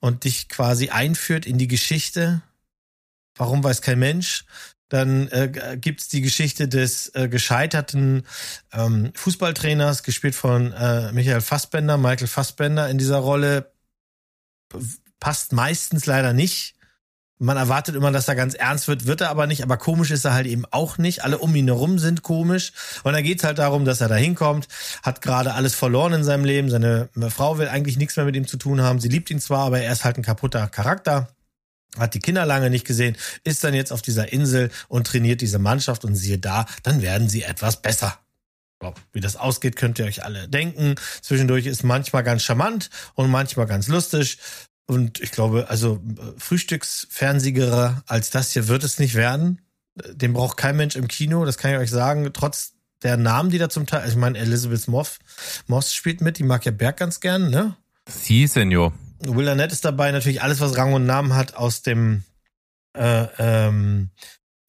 und 0.01 0.25
dich 0.25 0.49
quasi 0.49 0.91
einführt 0.91 1.47
in 1.47 1.59
die 1.59 1.69
Geschichte. 1.69 2.43
Warum 3.35 3.65
weiß 3.65 3.81
kein 3.83 3.99
Mensch? 3.99 4.45
Dann 4.89 5.29
äh, 5.29 5.77
gibt's 5.79 6.09
die 6.09 6.23
Geschichte 6.23 6.67
des 6.67 7.15
äh, 7.15 7.29
gescheiterten 7.29 8.23
ähm, 8.73 9.13
Fußballtrainers, 9.15 10.03
gespielt 10.03 10.35
von 10.35 10.73
äh, 10.73 11.13
Michael 11.13 11.41
Fassbender, 11.41 11.99
Michael 11.99 12.27
Fassbender 12.27 12.89
in 12.89 12.99
dieser 12.99 13.19
Rolle. 13.19 13.73
Passt 15.21 15.53
meistens 15.53 16.07
leider 16.07 16.33
nicht. 16.33 16.75
Man 17.41 17.57
erwartet 17.57 17.95
immer, 17.95 18.11
dass 18.11 18.27
er 18.27 18.35
ganz 18.35 18.55
ernst 18.55 18.89
wird, 18.89 19.07
wird 19.07 19.21
er 19.21 19.31
aber 19.31 19.47
nicht. 19.47 19.63
Aber 19.63 19.77
komisch 19.77 20.11
ist 20.11 20.25
er 20.25 20.33
halt 20.33 20.47
eben 20.47 20.65
auch 20.71 20.99
nicht. 20.99 21.23
Alle 21.23 21.39
um 21.39 21.55
ihn 21.55 21.67
herum 21.67 21.99
sind 21.99 22.23
komisch. 22.23 22.73
Und 23.05 23.13
dann 23.13 23.23
geht's 23.23 23.45
halt 23.45 23.59
darum, 23.59 23.85
dass 23.85 24.01
er 24.01 24.09
da 24.09 24.17
hinkommt, 24.17 24.67
hat 25.05 25.23
gerade 25.23 25.55
alles 25.55 25.75
verloren 25.75 26.15
in 26.15 26.25
seinem 26.25 26.45
Leben. 26.45 26.69
Seine 26.69 27.11
Frau 27.29 27.59
will 27.59 27.69
eigentlich 27.69 27.97
nichts 27.97 28.17
mehr 28.17 28.25
mit 28.25 28.35
ihm 28.35 28.49
zu 28.49 28.57
tun 28.57 28.81
haben. 28.81 28.99
Sie 28.99 29.09
liebt 29.09 29.31
ihn 29.31 29.39
zwar, 29.39 29.67
aber 29.67 29.81
er 29.81 29.93
ist 29.93 30.05
halt 30.05 30.17
ein 30.17 30.25
kaputter 30.25 30.67
Charakter 30.67 31.29
hat 31.99 32.15
die 32.15 32.21
Kinder 32.21 32.47
lange 32.47 32.71
nicht 32.71 32.87
gesehen, 32.87 33.17
ist 33.45 33.65
dann 33.65 33.75
jetzt 33.75 33.93
auf 33.93 34.03
dieser 34.03 34.33
Insel 34.33 34.71
und 34.89 35.07
trainiert 35.07 35.41
diese 35.41 35.59
Mannschaft 35.59 36.05
und 36.05 36.15
siehe 36.15 36.39
da, 36.39 36.67
dann 36.83 37.03
werden 37.03 37.29
sie 37.29 37.43
etwas 37.43 37.83
besser. 37.83 38.19
Wie 39.13 39.21
das 39.21 39.37
ausgeht, 39.37 39.77
könnt 39.77 39.99
ihr 39.99 40.05
euch 40.05 40.25
alle 40.25 40.49
denken. 40.49 40.95
Zwischendurch 41.21 41.67
ist 41.67 41.83
manchmal 41.83 42.23
ganz 42.23 42.45
charmant 42.45 42.91
und 43.15 43.31
manchmal 43.31 43.67
ganz 43.67 43.89
lustig. 43.89 44.39
Und 44.87 45.21
ich 45.21 45.33
glaube, 45.33 45.69
also 45.69 46.01
Frühstücksfernseherer 46.39 48.05
als 48.07 48.31
das 48.31 48.53
hier 48.53 48.69
wird 48.69 48.85
es 48.85 48.99
nicht 48.99 49.15
werden. 49.15 49.61
Den 50.13 50.33
braucht 50.33 50.57
kein 50.57 50.77
Mensch 50.77 50.95
im 50.95 51.09
Kino, 51.09 51.45
das 51.45 51.59
kann 51.59 51.73
ich 51.73 51.79
euch 51.79 51.91
sagen. 51.91 52.31
Trotz 52.33 52.75
der 53.03 53.17
Namen, 53.17 53.51
die 53.51 53.59
da 53.59 53.69
zum 53.69 53.87
Teil, 53.87 54.01
also 54.01 54.13
ich 54.13 54.19
meine, 54.19 54.39
Elizabeth 54.39 54.87
Moss, 54.89 55.19
Moss 55.67 55.93
spielt 55.93 56.21
mit, 56.21 56.39
die 56.39 56.45
mag 56.45 56.65
ja 56.65 56.73
Berg 56.73 56.97
ganz 56.97 57.21
gern, 57.21 57.51
ne? 57.51 57.77
Sie, 58.09 58.47
Senior. 58.47 58.93
Will 59.21 59.49
Arnett 59.49 59.73
ist 59.73 59.85
dabei, 59.85 60.13
natürlich 60.13 60.43
alles, 60.43 60.61
was 60.61 60.77
Rang 60.77 60.93
und 60.93 61.07
Namen 61.07 61.35
hat 61.35 61.55
aus 61.55 61.83
dem 61.83 62.25
äh, 62.97 63.27
ähm, 63.39 64.11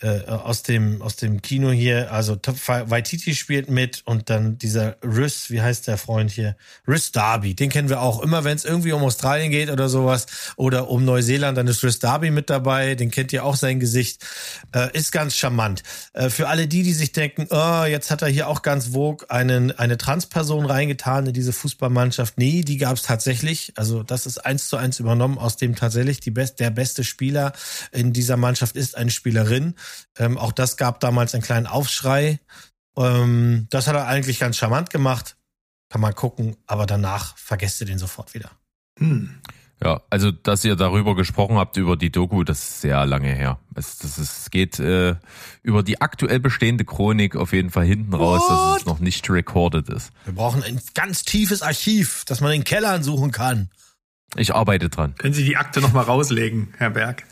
äh, 0.01 0.21
aus 0.27 0.63
dem 0.63 1.01
aus 1.01 1.17
dem 1.17 1.41
Kino 1.41 1.71
hier, 1.71 2.11
also 2.13 2.37
Waititi 2.37 3.35
spielt 3.35 3.69
mit 3.69 4.01
und 4.05 4.29
dann 4.29 4.57
dieser 4.57 4.95
Rhys, 5.03 5.49
wie 5.49 5.61
heißt 5.61 5.87
der 5.87 5.97
Freund 5.97 6.31
hier? 6.31 6.55
Rhys 6.87 7.11
Darby, 7.11 7.53
den 7.53 7.69
kennen 7.69 7.89
wir 7.89 8.01
auch. 8.01 8.21
Immer 8.21 8.43
wenn 8.43 8.55
es 8.55 8.63
irgendwie 8.63 8.93
um 8.93 9.03
Australien 9.03 9.51
geht 9.51 9.69
oder 9.69 9.89
sowas 9.89 10.25
oder 10.55 10.89
um 10.89 11.03
Neuseeland, 11.03 11.57
dann 11.57 11.67
ist 11.67 11.83
Rhys 11.83 11.99
Darby 11.99 12.31
mit 12.31 12.49
dabei. 12.49 12.95
Den 12.95 13.11
kennt 13.11 13.33
ihr 13.33 13.43
auch 13.43 13.55
sein 13.55 13.79
Gesicht. 13.79 14.25
Äh, 14.73 14.95
ist 14.97 15.11
ganz 15.11 15.35
charmant. 15.35 15.83
Äh, 16.13 16.29
für 16.29 16.47
alle 16.47 16.67
die, 16.67 16.83
die 16.83 16.93
sich 16.93 17.11
denken, 17.11 17.47
oh, 17.49 17.83
jetzt 17.83 18.09
hat 18.09 18.21
er 18.21 18.29
hier 18.29 18.47
auch 18.47 18.61
ganz 18.61 18.93
Vogue 18.93 19.29
einen, 19.29 19.71
eine 19.77 19.97
Transperson 19.97 20.65
reingetan 20.65 21.27
in 21.27 21.33
diese 21.33 21.51
Fußballmannschaft. 21.51 22.37
Nee, 22.37 22.61
die 22.61 22.77
gab 22.77 22.95
es 22.95 23.03
tatsächlich. 23.03 23.73
Also 23.75 24.03
das 24.03 24.25
ist 24.25 24.45
eins 24.45 24.69
zu 24.69 24.77
eins 24.77 24.99
übernommen, 24.99 25.37
aus 25.37 25.57
dem 25.57 25.75
tatsächlich 25.75 26.21
die 26.21 26.31
best, 26.31 26.59
der 26.59 26.69
beste 26.69 27.03
Spieler 27.03 27.51
in 27.91 28.13
dieser 28.13 28.37
Mannschaft 28.37 28.77
ist 28.77 28.95
eine 28.95 29.11
Spielerin. 29.11 29.75
Ähm, 30.17 30.37
auch 30.37 30.51
das 30.51 30.77
gab 30.77 30.99
damals 30.99 31.33
einen 31.33 31.43
kleinen 31.43 31.67
Aufschrei. 31.67 32.39
Ähm, 32.97 33.67
das 33.69 33.87
hat 33.87 33.95
er 33.95 34.07
eigentlich 34.07 34.39
ganz 34.39 34.57
charmant 34.57 34.89
gemacht. 34.89 35.37
Kann 35.89 36.01
man 36.01 36.13
gucken, 36.13 36.55
aber 36.67 36.85
danach 36.85 37.37
vergesst 37.37 37.81
ihr 37.81 37.87
den 37.87 37.97
sofort 37.97 38.33
wieder. 38.33 38.51
Hm. 38.99 39.41
Ja, 39.83 40.01
also 40.09 40.31
dass 40.31 40.65
ihr 40.65 40.75
darüber 40.75 41.15
gesprochen 41.15 41.55
habt, 41.55 41.77
über 41.77 41.95
die 41.95 42.11
Doku, 42.11 42.43
das 42.43 42.59
ist 42.59 42.81
sehr 42.81 43.05
lange 43.05 43.33
her. 43.33 43.59
Es, 43.75 43.97
das 43.97 44.17
ist, 44.17 44.39
es 44.39 44.49
geht 44.51 44.77
äh, 44.79 45.15
über 45.63 45.83
die 45.83 46.01
aktuell 46.01 46.41
bestehende 46.41 46.83
Chronik 46.83 47.37
auf 47.37 47.53
jeden 47.53 47.69
Fall 47.69 47.85
hinten 47.85 48.13
raus, 48.13 48.41
dass 48.49 48.81
es 48.81 48.85
noch 48.85 48.99
nicht 48.99 49.29
recorded 49.29 49.87
ist. 49.87 50.11
Wir 50.25 50.33
brauchen 50.33 50.63
ein 50.63 50.81
ganz 50.95 51.23
tiefes 51.23 51.61
Archiv, 51.61 52.25
dass 52.25 52.41
man 52.41 52.51
in 52.51 52.65
Kellern 52.65 53.03
suchen 53.03 53.31
kann. 53.31 53.69
Ich 54.35 54.53
arbeite 54.53 54.89
dran. 54.89 55.15
Können 55.15 55.33
Sie 55.33 55.45
die 55.45 55.57
Akte 55.57 55.79
nochmal 55.79 56.03
rauslegen, 56.03 56.73
Herr 56.77 56.91
Berg? 56.91 57.23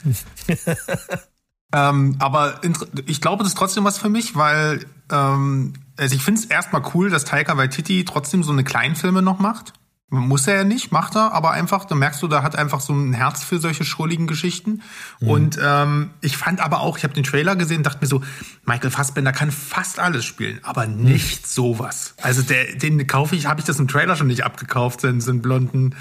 ähm, 1.73 2.15
aber 2.19 2.61
ich 3.05 3.21
glaube, 3.21 3.43
das 3.43 3.53
ist 3.53 3.57
trotzdem 3.57 3.83
was 3.83 3.97
für 3.97 4.09
mich, 4.09 4.35
weil 4.35 4.85
ähm, 5.11 5.73
also 5.97 6.15
ich 6.15 6.21
finde 6.21 6.41
es 6.41 6.45
erstmal 6.45 6.83
cool, 6.93 7.09
dass 7.09 7.25
Taika 7.25 7.57
Waititi 7.57 8.05
trotzdem 8.05 8.43
so 8.43 8.51
eine 8.51 8.63
Kleinfilme 8.63 9.21
noch 9.21 9.39
macht. 9.39 9.73
Muss 10.09 10.47
er 10.47 10.55
ja 10.55 10.63
nicht, 10.63 10.93
macht 10.93 11.17
er, 11.17 11.33
aber 11.33 11.51
einfach, 11.51 11.83
da 11.83 11.93
merkst 11.93 12.23
du, 12.23 12.29
da 12.29 12.41
hat 12.41 12.55
einfach 12.55 12.79
so 12.79 12.93
ein 12.93 13.11
Herz 13.11 13.43
für 13.43 13.59
solche 13.59 13.83
schrulligen 13.83 14.25
Geschichten. 14.25 14.81
Mhm. 15.19 15.29
Und 15.29 15.59
ähm, 15.61 16.11
ich 16.21 16.37
fand 16.37 16.61
aber 16.61 16.79
auch, 16.79 16.97
ich 16.97 17.03
habe 17.03 17.13
den 17.13 17.25
Trailer 17.25 17.57
gesehen, 17.57 17.83
dachte 17.83 17.99
mir 17.99 18.07
so, 18.07 18.23
Michael 18.65 18.89
Fassbender 18.89 19.33
kann 19.33 19.51
fast 19.51 19.99
alles 19.99 20.23
spielen, 20.23 20.61
aber 20.63 20.87
nicht 20.87 21.41
mhm. 21.41 21.45
sowas. 21.45 22.13
Also 22.21 22.41
der, 22.41 22.77
den 22.77 23.05
kaufe 23.05 23.35
ich, 23.35 23.47
habe 23.47 23.59
ich 23.59 23.65
das 23.65 23.79
im 23.79 23.89
Trailer 23.89 24.15
schon 24.15 24.27
nicht 24.27 24.45
abgekauft, 24.45 25.01
so 25.01 25.07
einen 25.07 25.41
blonden 25.41 25.93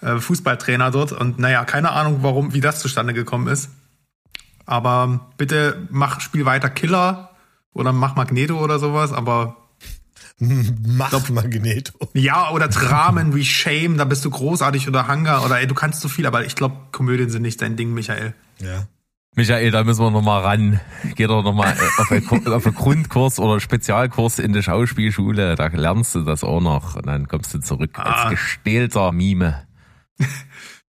äh, 0.00 0.18
Fußballtrainer 0.18 0.90
dort. 0.90 1.12
Und 1.12 1.38
naja, 1.38 1.64
keine 1.64 1.92
Ahnung, 1.92 2.18
warum, 2.22 2.54
wie 2.54 2.60
das 2.60 2.80
zustande 2.80 3.14
gekommen 3.14 3.46
ist. 3.46 3.70
Aber 4.66 5.32
bitte 5.36 5.86
mach, 5.90 6.20
spiel 6.20 6.44
weiter 6.44 6.70
Killer 6.70 7.30
oder 7.72 7.92
mach 7.92 8.16
Magneto 8.16 8.62
oder 8.62 8.78
sowas, 8.78 9.12
aber 9.12 9.56
Mach 10.86 11.10
glaub, 11.10 11.30
Magneto. 11.30 11.92
Ja, 12.14 12.50
oder 12.50 12.66
Dramen 12.66 13.34
wie 13.34 13.44
Shame, 13.44 13.96
da 13.96 14.04
bist 14.04 14.24
du 14.24 14.30
großartig 14.30 14.88
oder 14.88 15.06
Hunger 15.06 15.44
oder 15.44 15.60
ey, 15.60 15.66
du 15.68 15.74
kannst 15.74 16.00
zu 16.00 16.08
viel, 16.08 16.26
aber 16.26 16.44
ich 16.44 16.56
glaube, 16.56 16.76
Komödien 16.90 17.30
sind 17.30 17.42
nicht 17.42 17.62
dein 17.62 17.76
Ding, 17.76 17.94
Michael. 17.94 18.34
Ja. 18.60 18.86
Michael, 19.34 19.70
da 19.70 19.82
müssen 19.84 20.02
wir 20.02 20.10
noch 20.10 20.22
mal 20.22 20.40
ran. 20.40 20.80
Geh 21.14 21.26
doch 21.26 21.42
noch 21.42 21.54
mal 21.54 21.72
auf 21.96 22.10
einen, 22.10 22.46
auf 22.48 22.66
einen 22.66 22.74
Grundkurs 22.74 23.38
oder 23.38 23.60
Spezialkurs 23.60 24.38
in 24.38 24.52
die 24.52 24.62
Schauspielschule. 24.62 25.54
Da 25.54 25.68
lernst 25.68 26.14
du 26.14 26.20
das 26.20 26.44
auch 26.44 26.60
noch. 26.60 26.96
Und 26.96 27.06
dann 27.06 27.28
kommst 27.28 27.54
du 27.54 27.60
zurück 27.60 27.92
ah. 27.94 28.02
als 28.02 28.30
gestählter 28.32 29.10
Mime. 29.12 29.66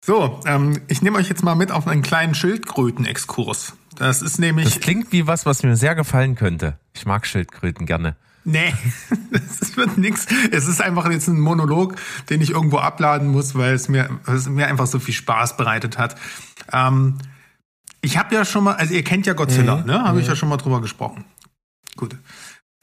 So, 0.06 0.42
ähm, 0.46 0.82
ich 0.90 1.02
nehme 1.02 1.18
euch 1.18 1.30
jetzt 1.30 1.44
mal 1.44 1.56
mit 1.56 1.72
auf 1.72 1.88
einen 1.88 2.02
kleinen 2.02 2.36
Schildkröten-Exkurs. 2.36 3.74
Das 3.96 4.22
ist 4.22 4.38
nämlich. 4.38 4.66
Das 4.66 4.82
klingt 4.82 5.14
wie 5.14 5.28
was, 5.28 5.46
was 5.46 5.64
mir 5.64 5.78
sehr 5.78 5.96
gefallen 5.96 6.36
könnte. 6.36 6.78
Ich 6.94 7.06
mag 7.06 7.26
Schildkröten 7.26 7.86
gerne. 7.86 8.18
Nee, 8.44 8.74
das 9.32 9.78
wird 9.78 9.98
nix. 9.98 10.28
Es 10.52 10.68
ist 10.68 10.82
einfach 10.82 11.10
jetzt 11.10 11.30
ein 11.30 11.40
Monolog, 11.40 11.96
den 12.30 12.42
ich 12.42 12.50
irgendwo 12.50 12.80
abladen 12.80 13.30
muss, 13.30 13.56
weil 13.56 13.74
es 13.74 13.88
mir, 13.88 14.10
es 14.28 14.50
mir 14.50 14.68
einfach 14.68 14.88
so 14.88 15.00
viel 15.00 15.14
Spaß 15.14 15.56
bereitet 15.56 15.98
hat. 15.98 16.18
Ähm, 16.74 17.20
ich 18.02 18.18
habe 18.18 18.36
ja 18.36 18.44
schon 18.44 18.66
mal, 18.66 18.76
also 18.76 18.94
ihr 18.94 19.06
kennt 19.06 19.26
ja 19.26 19.32
Godzilla, 19.32 19.78
mhm. 19.78 19.86
ne? 19.86 20.04
Habe 20.04 20.20
ich 20.20 20.28
ja 20.28 20.36
schon 20.36 20.50
mal 20.50 20.58
drüber 20.58 20.82
gesprochen. 20.82 21.24
Gut. 21.96 22.18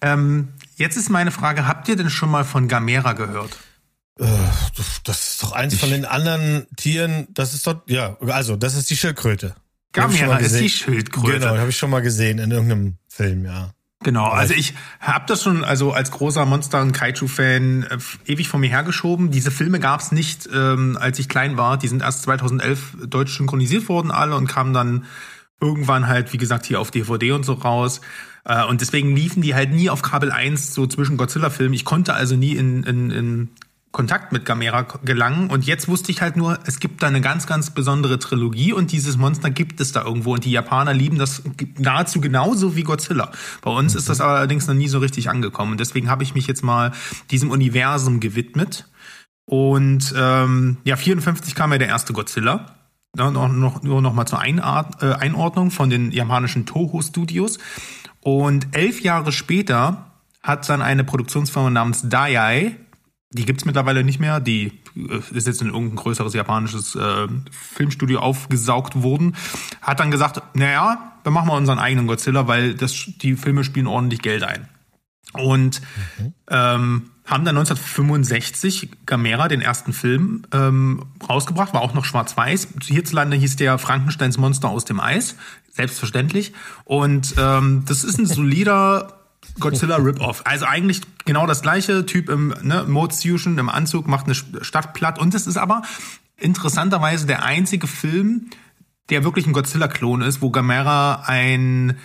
Ähm, 0.01 0.49
jetzt 0.77 0.97
ist 0.97 1.11
meine 1.11 1.33
Frage, 1.33 1.69
habt 1.69 1.87
ihr 1.89 1.97
denn 1.97 2.09
schon 2.09 2.31
mal 2.31 2.45
von 2.45 2.67
Gamera 2.67 3.13
gehört? 3.13 3.59
Äh, 4.21 4.27
das 5.05 5.31
ist 5.31 5.43
doch 5.43 5.53
eins 5.53 5.79
von 5.79 5.91
den 5.91 6.05
anderen 6.05 6.67
Tieren. 6.77 7.27
Das 7.31 7.55
ist 7.55 7.67
doch, 7.67 7.83
ja, 7.87 8.17
also 8.21 8.57
das 8.57 8.77
ist 8.77 8.91
die 8.91 8.97
Schildkröte. 8.97 9.55
Die 9.97 10.01
hab 10.01 10.11
ich 10.11 10.19
schon 10.19 10.27
Gamera 10.27 10.39
mal 10.39 10.45
ist 10.45 10.53
gesehen. 10.53 10.63
die 10.63 10.71
Schildkröte. 10.71 11.39
Genau, 11.41 11.57
habe 11.57 11.71
ich 11.71 11.77
schon 11.77 11.91
mal 11.91 12.01
gesehen 12.01 12.39
in 12.39 12.51
irgendeinem 12.51 12.97
Film, 13.09 13.45
ja. 13.45 13.73
Genau, 14.03 14.29
also 14.29 14.55
ich 14.55 14.75
habe 14.99 15.27
das 15.27 15.43
schon 15.43 15.63
also 15.63 15.93
als 15.93 16.11
großer 16.11 16.47
Monster- 16.47 16.81
und 16.81 16.93
Kaiju-Fan 16.93 17.83
äh, 17.83 17.99
ewig 18.27 18.49
vor 18.49 18.59
mir 18.61 18.71
hergeschoben. 18.71 19.31
Diese 19.31 19.51
Filme 19.51 19.79
gab's 19.79 20.11
nicht, 20.11 20.49
ähm, 20.55 20.97
als 20.99 21.19
ich 21.19 21.29
klein 21.29 21.59
war. 21.59 21.77
Die 21.77 21.89
sind 21.89 22.03
erst 22.03 22.23
2011 22.23 22.97
deutsch 23.09 23.37
synchronisiert 23.37 23.89
worden 23.89 24.11
alle 24.11 24.37
und 24.37 24.47
kamen 24.47 24.73
dann 24.73 25.05
irgendwann 25.61 26.09
halt, 26.09 26.33
wie 26.33 26.39
gesagt, 26.39 26.65
hier 26.65 26.81
auf 26.81 26.91
DVD 26.91 27.33
und 27.33 27.45
so 27.45 27.55
raus. 27.55 28.01
Äh, 28.45 28.65
und 28.65 28.81
deswegen 28.81 29.15
liefen 29.15 29.43
die 29.43 29.55
halt 29.55 29.71
nie 29.71 29.91
auf 29.91 30.01
Kabel 30.01 30.33
1 30.33 30.73
so 30.75 30.87
zwischen 30.87 31.19
Godzilla-Filmen. 31.19 31.75
Ich 31.75 31.85
konnte 31.85 32.15
also 32.15 32.37
nie 32.37 32.53
in, 32.53 32.85
in, 32.85 33.11
in 33.11 33.49
Kontakt 33.93 34.31
mit 34.31 34.45
Gamera 34.45 34.83
gelangen. 35.05 35.51
Und 35.51 35.67
jetzt 35.67 35.89
wusste 35.89 36.13
ich 36.13 36.23
halt 36.23 36.37
nur, 36.37 36.61
es 36.65 36.79
gibt 36.79 37.03
da 37.03 37.09
eine 37.09 37.21
ganz, 37.21 37.49
ganz 37.49 37.71
besondere 37.71 38.21
Trilogie 38.21 38.73
und 38.73 38.93
dieses 38.93 39.17
Monster 39.17 39.51
gibt 39.51 39.81
es 39.81 39.91
da 39.91 40.05
irgendwo. 40.05 40.35
Und 40.35 40.45
die 40.45 40.53
Japaner 40.53 40.95
lieben 40.95 41.19
das 41.19 41.43
nahezu 41.77 42.21
genauso 42.21 42.77
wie 42.77 42.85
Godzilla. 42.85 43.33
Bei 43.63 43.71
uns 43.71 43.97
ist 43.97 44.09
das 44.09 44.21
allerdings 44.21 44.69
noch 44.69 44.75
nie 44.75 44.87
so 44.87 45.01
richtig 45.01 45.29
angekommen. 45.29 45.73
Und 45.73 45.81
deswegen 45.81 46.09
habe 46.09 46.23
ich 46.23 46.35
mich 46.35 46.47
jetzt 46.47 46.63
mal 46.63 46.93
diesem 47.33 47.51
Universum 47.51 48.21
gewidmet. 48.21 48.89
Und 49.45 50.15
ähm, 50.17 50.77
ja, 50.85 50.95
54 50.95 51.57
kam 51.57 51.73
ja 51.73 51.79
der 51.79 51.89
erste 51.89 52.13
Godzilla. 52.13 52.77
Ja, 53.17 53.29
noch, 53.33 53.49
noch, 53.49 53.83
nur 53.83 54.01
noch 54.01 54.13
mal 54.13 54.27
zur 54.27 54.39
Einart, 54.39 55.03
äh, 55.03 55.15
Einordnung 55.15 55.73
von 55.73 55.91
den 55.91 56.13
japanischen 56.13 56.65
Toho 56.65 57.03
Studios. 57.03 57.59
Und 58.21 58.69
elf 58.71 59.01
Jahre 59.01 59.33
später 59.33 60.13
hat 60.45 60.69
dann 60.69 60.81
eine 60.81 61.03
Produktionsfirma 61.03 61.71
namens 61.71 62.09
Daiei, 62.09 62.77
die 63.31 63.45
gibt's 63.45 63.65
mittlerweile 63.65 64.03
nicht 64.03 64.19
mehr, 64.19 64.41
die 64.41 64.73
äh, 64.97 65.37
ist 65.37 65.47
jetzt 65.47 65.63
in 65.63 65.69
irgendein 65.69 65.97
größeres 65.97 66.35
japanisches 66.35 66.97
äh, 66.97 67.29
Filmstudio 67.51 68.21
aufgesaugt 68.21 69.03
worden, 69.03 69.37
hat 69.83 70.01
dann 70.01 70.11
gesagt, 70.11 70.43
naja, 70.55 71.13
wir 71.23 71.33
machen 71.33 71.49
mal 71.49 71.57
unseren 71.57 71.79
eigenen 71.79 72.07
Godzilla, 72.07 72.49
weil 72.49 72.75
das, 72.75 72.93
die 73.23 73.37
Filme 73.37 73.63
spielen 73.63 73.87
ordentlich 73.87 74.23
Geld 74.23 74.43
ein. 74.43 74.69
Und 75.33 75.81
ähm, 76.51 77.11
haben 77.25 77.45
dann 77.45 77.57
1965 77.57 79.07
Gamera, 79.07 79.47
den 79.47 79.61
ersten 79.61 79.93
Film, 79.93 80.43
ähm, 80.53 81.05
rausgebracht, 81.29 81.73
war 81.73 81.83
auch 81.83 81.95
noch 81.95 82.05
schwarz-weiß. 82.05 82.69
Hierzulande 82.83 83.37
hieß 83.37 83.55
der 83.55 83.79
Frankensteins 83.79 84.39
Monster 84.39 84.69
aus 84.69 84.85
dem 84.85 84.99
Eis, 84.99 85.37
selbstverständlich. 85.71 86.53
Und 86.85 87.35
ähm, 87.39 87.85
das 87.87 88.03
ist 88.03 88.19
ein 88.19 88.27
solider 88.27 89.20
Godzilla 89.59 89.97
Rip-Off. 89.97 90.43
Also 90.45 90.67
eigentlich 90.67 91.01
genau 91.25 91.47
das 91.47 91.63
gleiche 91.63 92.07
Typ 92.07 92.29
im 92.29 92.55
ne, 92.63 92.85
Mode 92.87 93.15
Fusion 93.15 93.59
im 93.59 93.69
Anzug 93.69 94.07
macht 94.07 94.27
eine 94.27 94.35
Stadt 94.35 94.95
platt. 94.95 95.19
Und 95.19 95.35
es 95.35 95.47
ist 95.47 95.57
aber 95.57 95.83
interessanterweise 96.39 97.27
der 97.27 97.45
einzige 97.45 97.87
Film, 97.87 98.51
der 99.11 99.25
wirklich 99.25 99.47
ein 99.47 99.53
Godzilla-Klon 99.53 100.23
ist, 100.23 100.41
wo 100.41 100.51
Gamera 100.51 101.25
ein 101.27 101.97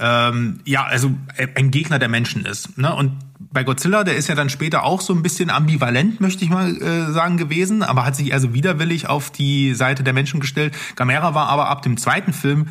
ähm, 0.00 0.60
ja, 0.64 0.84
also 0.84 1.12
ein 1.54 1.70
Gegner 1.70 1.98
der 1.98 2.08
Menschen 2.08 2.46
ist. 2.46 2.78
Ne? 2.78 2.94
Und 2.94 3.18
bei 3.38 3.64
Godzilla, 3.64 4.02
der 4.02 4.16
ist 4.16 4.28
ja 4.28 4.34
dann 4.34 4.48
später 4.48 4.84
auch 4.84 5.00
so 5.00 5.12
ein 5.12 5.22
bisschen 5.22 5.50
ambivalent, 5.50 6.20
möchte 6.20 6.44
ich 6.44 6.50
mal 6.50 6.76
äh, 6.80 7.12
sagen, 7.12 7.36
gewesen, 7.36 7.82
aber 7.82 8.04
hat 8.04 8.16
sich 8.16 8.32
also 8.32 8.54
widerwillig 8.54 9.08
auf 9.08 9.30
die 9.30 9.74
Seite 9.74 10.02
der 10.02 10.14
Menschen 10.14 10.40
gestellt. 10.40 10.74
Gamera 10.96 11.34
war 11.34 11.48
aber 11.48 11.68
ab 11.68 11.82
dem 11.82 11.96
zweiten 11.96 12.32
Film 12.32 12.68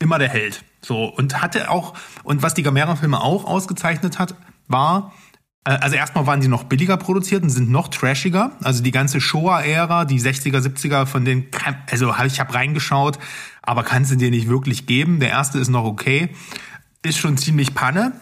immer 0.00 0.18
der 0.18 0.28
Held. 0.28 0.64
So, 0.80 1.04
und 1.04 1.42
hatte 1.42 1.70
auch, 1.70 1.94
und 2.22 2.42
was 2.42 2.54
die 2.54 2.62
Gamera-Filme 2.62 3.20
auch 3.20 3.44
ausgezeichnet 3.44 4.18
hat, 4.18 4.34
war, 4.68 5.12
äh, 5.64 5.70
also 5.70 5.96
erstmal 5.96 6.26
waren 6.26 6.40
die 6.40 6.48
noch 6.48 6.64
billiger 6.64 6.96
produziert 6.96 7.42
und 7.42 7.50
sind 7.50 7.70
noch 7.70 7.88
trashiger. 7.88 8.52
Also 8.62 8.82
die 8.82 8.90
ganze 8.90 9.20
Showa-Ära, 9.20 10.04
die 10.04 10.20
60er, 10.20 10.60
70er, 10.60 11.06
von 11.06 11.24
denen, 11.24 11.46
also 11.90 12.14
ich 12.24 12.40
habe 12.40 12.54
reingeschaut, 12.54 13.18
aber 13.62 13.82
kannst 13.82 14.10
du 14.10 14.16
dir 14.16 14.30
nicht 14.30 14.48
wirklich 14.48 14.86
geben. 14.86 15.20
Der 15.20 15.30
erste 15.30 15.58
ist 15.58 15.68
noch 15.68 15.84
okay. 15.84 16.30
Ist 17.02 17.18
schon 17.18 17.36
ziemlich 17.36 17.74
Panne. 17.74 18.12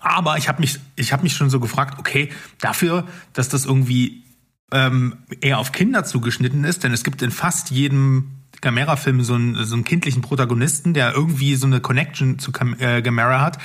Aber 0.00 0.36
ich 0.36 0.48
habe 0.48 0.60
mich, 0.60 0.78
ich 0.96 1.16
mich 1.22 1.34
schon 1.34 1.48
so 1.48 1.60
gefragt, 1.60 1.98
okay, 1.98 2.30
dafür, 2.60 3.06
dass 3.32 3.48
das 3.48 3.64
irgendwie 3.64 4.24
ähm, 4.70 5.16
eher 5.40 5.58
auf 5.58 5.72
Kinder 5.72 6.04
zugeschnitten 6.04 6.64
ist, 6.64 6.84
denn 6.84 6.92
es 6.92 7.04
gibt 7.04 7.22
in 7.22 7.30
fast 7.30 7.70
jedem 7.70 8.37
Gamera-Film 8.60 9.22
so 9.22 9.34
einen, 9.34 9.64
so 9.64 9.74
einen 9.74 9.84
kindlichen 9.84 10.22
Protagonisten, 10.22 10.94
der 10.94 11.14
irgendwie 11.14 11.54
so 11.54 11.66
eine 11.66 11.80
Connection 11.80 12.38
zu 12.38 12.52
Cam 12.52 12.74
äh, 12.78 13.02
Gamera 13.02 13.40
hat. 13.40 13.58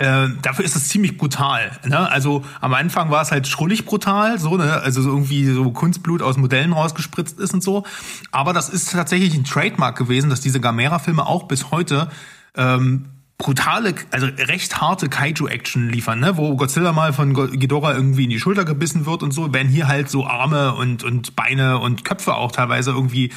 Äh, 0.00 0.28
dafür 0.40 0.64
ist 0.64 0.76
es 0.76 0.88
ziemlich 0.88 1.18
brutal. 1.18 1.78
Ne? 1.84 2.10
Also 2.10 2.42
am 2.62 2.72
Anfang 2.72 3.10
war 3.10 3.20
es 3.20 3.30
halt 3.30 3.46
schrullig 3.46 3.84
brutal, 3.84 4.38
so, 4.38 4.56
ne? 4.56 4.80
also 4.80 5.02
so 5.02 5.10
irgendwie 5.10 5.44
so 5.44 5.70
Kunstblut 5.72 6.22
aus 6.22 6.38
Modellen 6.38 6.72
rausgespritzt 6.72 7.38
ist 7.38 7.52
und 7.52 7.62
so. 7.62 7.84
Aber 8.30 8.54
das 8.54 8.70
ist 8.70 8.92
tatsächlich 8.92 9.34
ein 9.34 9.44
Trademark 9.44 9.98
gewesen, 9.98 10.30
dass 10.30 10.40
diese 10.40 10.58
Gamera-Filme 10.58 11.26
auch 11.26 11.48
bis 11.48 11.70
heute 11.70 12.08
ähm, 12.56 13.10
brutale, 13.40 13.94
also 14.10 14.26
recht 14.26 14.80
harte 14.80 15.08
Kaiju-Action 15.08 15.90
liefern, 15.90 16.20
ne? 16.20 16.36
wo 16.36 16.56
Godzilla 16.56 16.92
mal 16.92 17.12
von 17.12 17.34
Ghidorah 17.34 17.94
irgendwie 17.94 18.24
in 18.24 18.30
die 18.30 18.40
Schulter 18.40 18.64
gebissen 18.64 19.06
wird 19.06 19.22
und 19.22 19.32
so, 19.32 19.52
werden 19.52 19.68
hier 19.68 19.88
halt 19.88 20.08
so 20.08 20.26
Arme 20.26 20.74
und, 20.74 21.04
und 21.04 21.36
Beine 21.36 21.78
und 21.78 22.04
Köpfe 22.04 22.34
auch 22.34 22.52
teilweise 22.52 22.90
irgendwie 22.90 23.32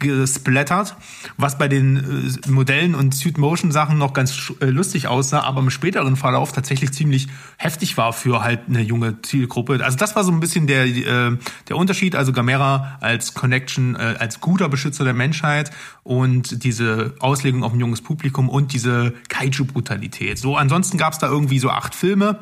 weggesplattert, 0.00 0.96
was 1.36 1.58
bei 1.58 1.68
den 1.68 1.96
äh, 1.96 2.50
Modellen 2.50 2.94
und 2.94 3.14
Suit-Motion-Sachen 3.14 3.98
noch 3.98 4.12
ganz 4.12 4.52
äh, 4.60 4.66
lustig 4.66 5.06
aussah, 5.06 5.40
aber 5.40 5.60
im 5.60 5.70
späteren 5.70 6.16
Verlauf 6.16 6.52
tatsächlich 6.52 6.92
ziemlich 6.92 7.28
heftig 7.56 7.96
war 7.96 8.12
für 8.12 8.42
halt 8.42 8.62
eine 8.68 8.80
junge 8.80 9.20
Zielgruppe. 9.22 9.84
Also 9.84 9.96
das 9.96 10.16
war 10.16 10.24
so 10.24 10.32
ein 10.32 10.40
bisschen 10.40 10.66
der, 10.66 10.86
äh, 10.86 11.36
der 11.68 11.76
Unterschied, 11.76 12.14
also 12.14 12.32
Gamera 12.32 12.98
als 13.00 13.34
Connection, 13.34 13.94
äh, 13.96 14.16
als 14.18 14.40
guter 14.40 14.68
Beschützer 14.68 15.04
der 15.04 15.14
Menschheit 15.14 15.70
und 16.02 16.64
diese 16.64 17.14
Auslegung 17.20 17.62
auf 17.62 17.72
ein 17.72 17.80
junges 17.80 18.00
Publikum 18.00 18.48
und 18.48 18.72
diese 18.72 19.12
Kaiju-Brutalität. 19.28 20.38
So, 20.38 20.56
ansonsten 20.56 20.98
gab 20.98 21.12
es 21.12 21.18
da 21.18 21.28
irgendwie 21.28 21.58
so 21.58 21.70
acht 21.70 21.94
Filme. 21.94 22.40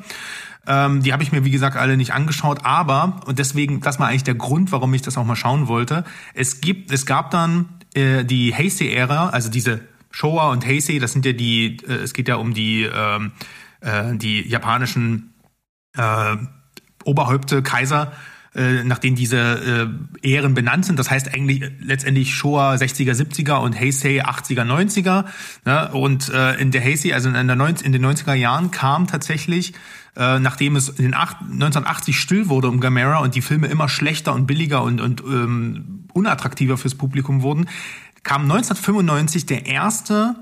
Ähm, 0.66 1.03
die 1.03 1.12
habe 1.12 1.23
ich 1.23 1.33
mir, 1.33 1.44
wie 1.44 1.51
gesagt, 1.51 1.77
alle 1.77 1.97
nicht 1.97 2.12
angeschaut, 2.12 2.64
aber, 2.64 3.21
und 3.27 3.38
deswegen, 3.38 3.81
das 3.81 3.99
war 3.99 4.09
eigentlich 4.09 4.25
der 4.25 4.35
Grund, 4.35 4.73
warum 4.73 4.92
ich 4.94 5.03
das 5.03 5.16
auch 5.16 5.25
mal 5.25 5.37
schauen 5.37 5.68
wollte. 5.68 6.05
Es 6.35 6.61
gibt, 6.61 6.92
es 6.92 7.07
gab 7.07 7.31
dann 7.31 7.68
äh, 7.94 8.25
die 8.25 8.55
Heisei-Ära, 8.55 9.31
also 9.31 9.51
diese 9.51 9.81
Showa 10.11 10.51
und 10.51 10.66
Heisei, 10.66 10.99
das 10.99 11.12
sind 11.12 11.25
ja 11.25 11.33
die, 11.33 11.79
äh, 11.87 11.94
es 11.94 12.12
geht 12.12 12.29
ja 12.29 12.37
um 12.37 12.55
die, 12.55 12.83
ähm, 12.83 13.33
äh, 13.81 14.16
die 14.16 14.47
japanischen 14.47 15.35
äh, 15.97 16.37
Oberhäupte, 17.05 17.62
Kaiser, 17.62 18.12
äh, 18.59 18.83
nach 18.83 18.99
denen 18.99 19.14
diese 19.14 19.88
äh, 20.23 20.29
Ehren 20.29 20.53
benannt 20.55 20.85
sind. 20.85 20.99
Das 20.99 21.11
heißt 21.11 21.33
eigentlich 21.33 21.62
letztendlich 21.81 22.35
Showa 22.35 22.75
60er, 22.75 23.12
70er 23.12 23.59
und 23.59 23.79
Heisei 23.79 24.25
80er, 24.25 24.64
90er. 24.64 25.25
Ne? 25.64 25.92
Und 25.92 26.29
äh, 26.31 26.55
in 26.61 26.73
der 26.73 26.83
Heisei, 26.83 27.14
also 27.14 27.29
in, 27.29 27.47
der 27.47 27.57
90, 27.57 27.87
in 27.87 27.92
den 27.92 28.05
90er 28.05 28.35
Jahren 28.35 28.73
kam 28.73 29.07
tatsächlich, 29.07 29.75
äh, 30.16 30.40
nachdem 30.40 30.75
es 30.75 30.88
in 30.88 31.05
den 31.05 31.14
acht, 31.14 31.37
1980 31.40 32.18
still 32.18 32.49
wurde 32.49 32.68
um 32.68 32.81
Gamera 32.81 33.18
und 33.18 33.37
die 33.37 33.42
Filme 33.42 33.68
immer 33.68 33.88
schlechter 33.88 34.35
und 34.35 34.47
billiger 34.47 34.83
und, 34.83 35.01
und 35.01 35.21
ähm, 35.21 36.07
unattraktiver 36.12 36.77
fürs 36.77 36.97
Publikum 36.97 37.42
wurden, 37.42 37.68
kam 38.25 38.42
1995 38.42 39.47
der 39.47 39.66
erste 39.66 40.35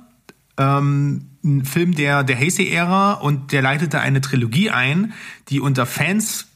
ähm, 0.57 1.27
Film 1.65 1.95
der, 1.95 2.25
der 2.25 2.39
Heisei-Ära 2.39 3.13
und 3.13 3.53
der 3.53 3.61
leitete 3.61 4.01
eine 4.01 4.23
Trilogie 4.23 4.71
ein, 4.71 5.13
die 5.51 5.61
unter 5.61 5.85
Fans 5.85 6.47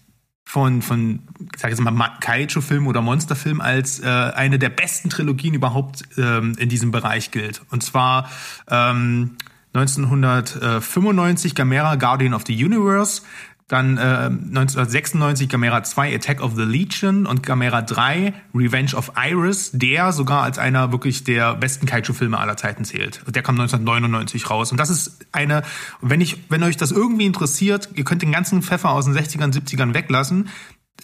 von, 0.51 0.83
von 0.83 1.21
ich 1.55 1.61
sag 1.61 1.71
jetzt 1.71 1.81
mal, 1.81 1.93
Ma- 1.93 2.17
Kaiju-Film 2.19 2.89
oder 2.89 3.01
Monsterfilm 3.03 3.61
als 3.61 4.01
äh, 4.01 4.07
eine 4.09 4.59
der 4.59 4.71
besten 4.71 5.09
Trilogien 5.09 5.55
überhaupt 5.55 6.03
ähm, 6.19 6.55
in 6.59 6.69
diesem 6.69 6.91
Bereich 6.91 7.31
gilt. 7.31 7.63
Und 7.71 7.85
zwar 7.85 8.29
ähm, 8.69 9.37
1995 9.75 11.55
Gamera 11.55 11.95
Guardian 11.95 12.35
of 12.35 12.43
the 12.47 12.65
Universe, 12.65 13.23
dann 13.71 13.99
äh, 13.99 14.01
1996 14.01 15.49
Gamera 15.49 15.85
2 15.85 16.17
Attack 16.17 16.43
of 16.43 16.57
the 16.57 16.65
Legion 16.65 17.25
und 17.25 17.45
Gamera 17.45 17.83
3 17.83 18.35
Revenge 18.53 18.95
of 18.97 19.13
Iris, 19.17 19.71
der 19.73 20.13
sogar 20.13 20.43
als 20.43 20.59
einer 20.59 20.91
wirklich 20.91 21.23
der 21.23 21.55
besten 21.55 21.87
Kaiju-Filme 21.87 22.37
aller 22.37 22.57
Zeiten 22.57 22.85
zählt. 22.85 23.23
Der 23.29 23.43
kam 23.43 23.55
1999 23.61 24.51
raus. 24.51 24.73
Und 24.73 24.79
das 24.79 24.91
ist 24.91 25.25
eine, 25.31 25.63
wenn 26.01 26.21
ich, 26.21 26.39
wenn 26.49 26.65
euch 26.65 26.77
das 26.77 26.91
irgendwie 26.91 27.27
interessiert, 27.27 27.91
ihr 27.95 28.03
könnt 28.03 28.23
den 28.23 28.33
ganzen 28.33 28.63
Pfeffer 28.63 28.91
aus 28.91 29.05
den 29.05 29.15
60ern, 29.15 29.55
70ern 29.55 29.95
weglassen. 29.95 30.49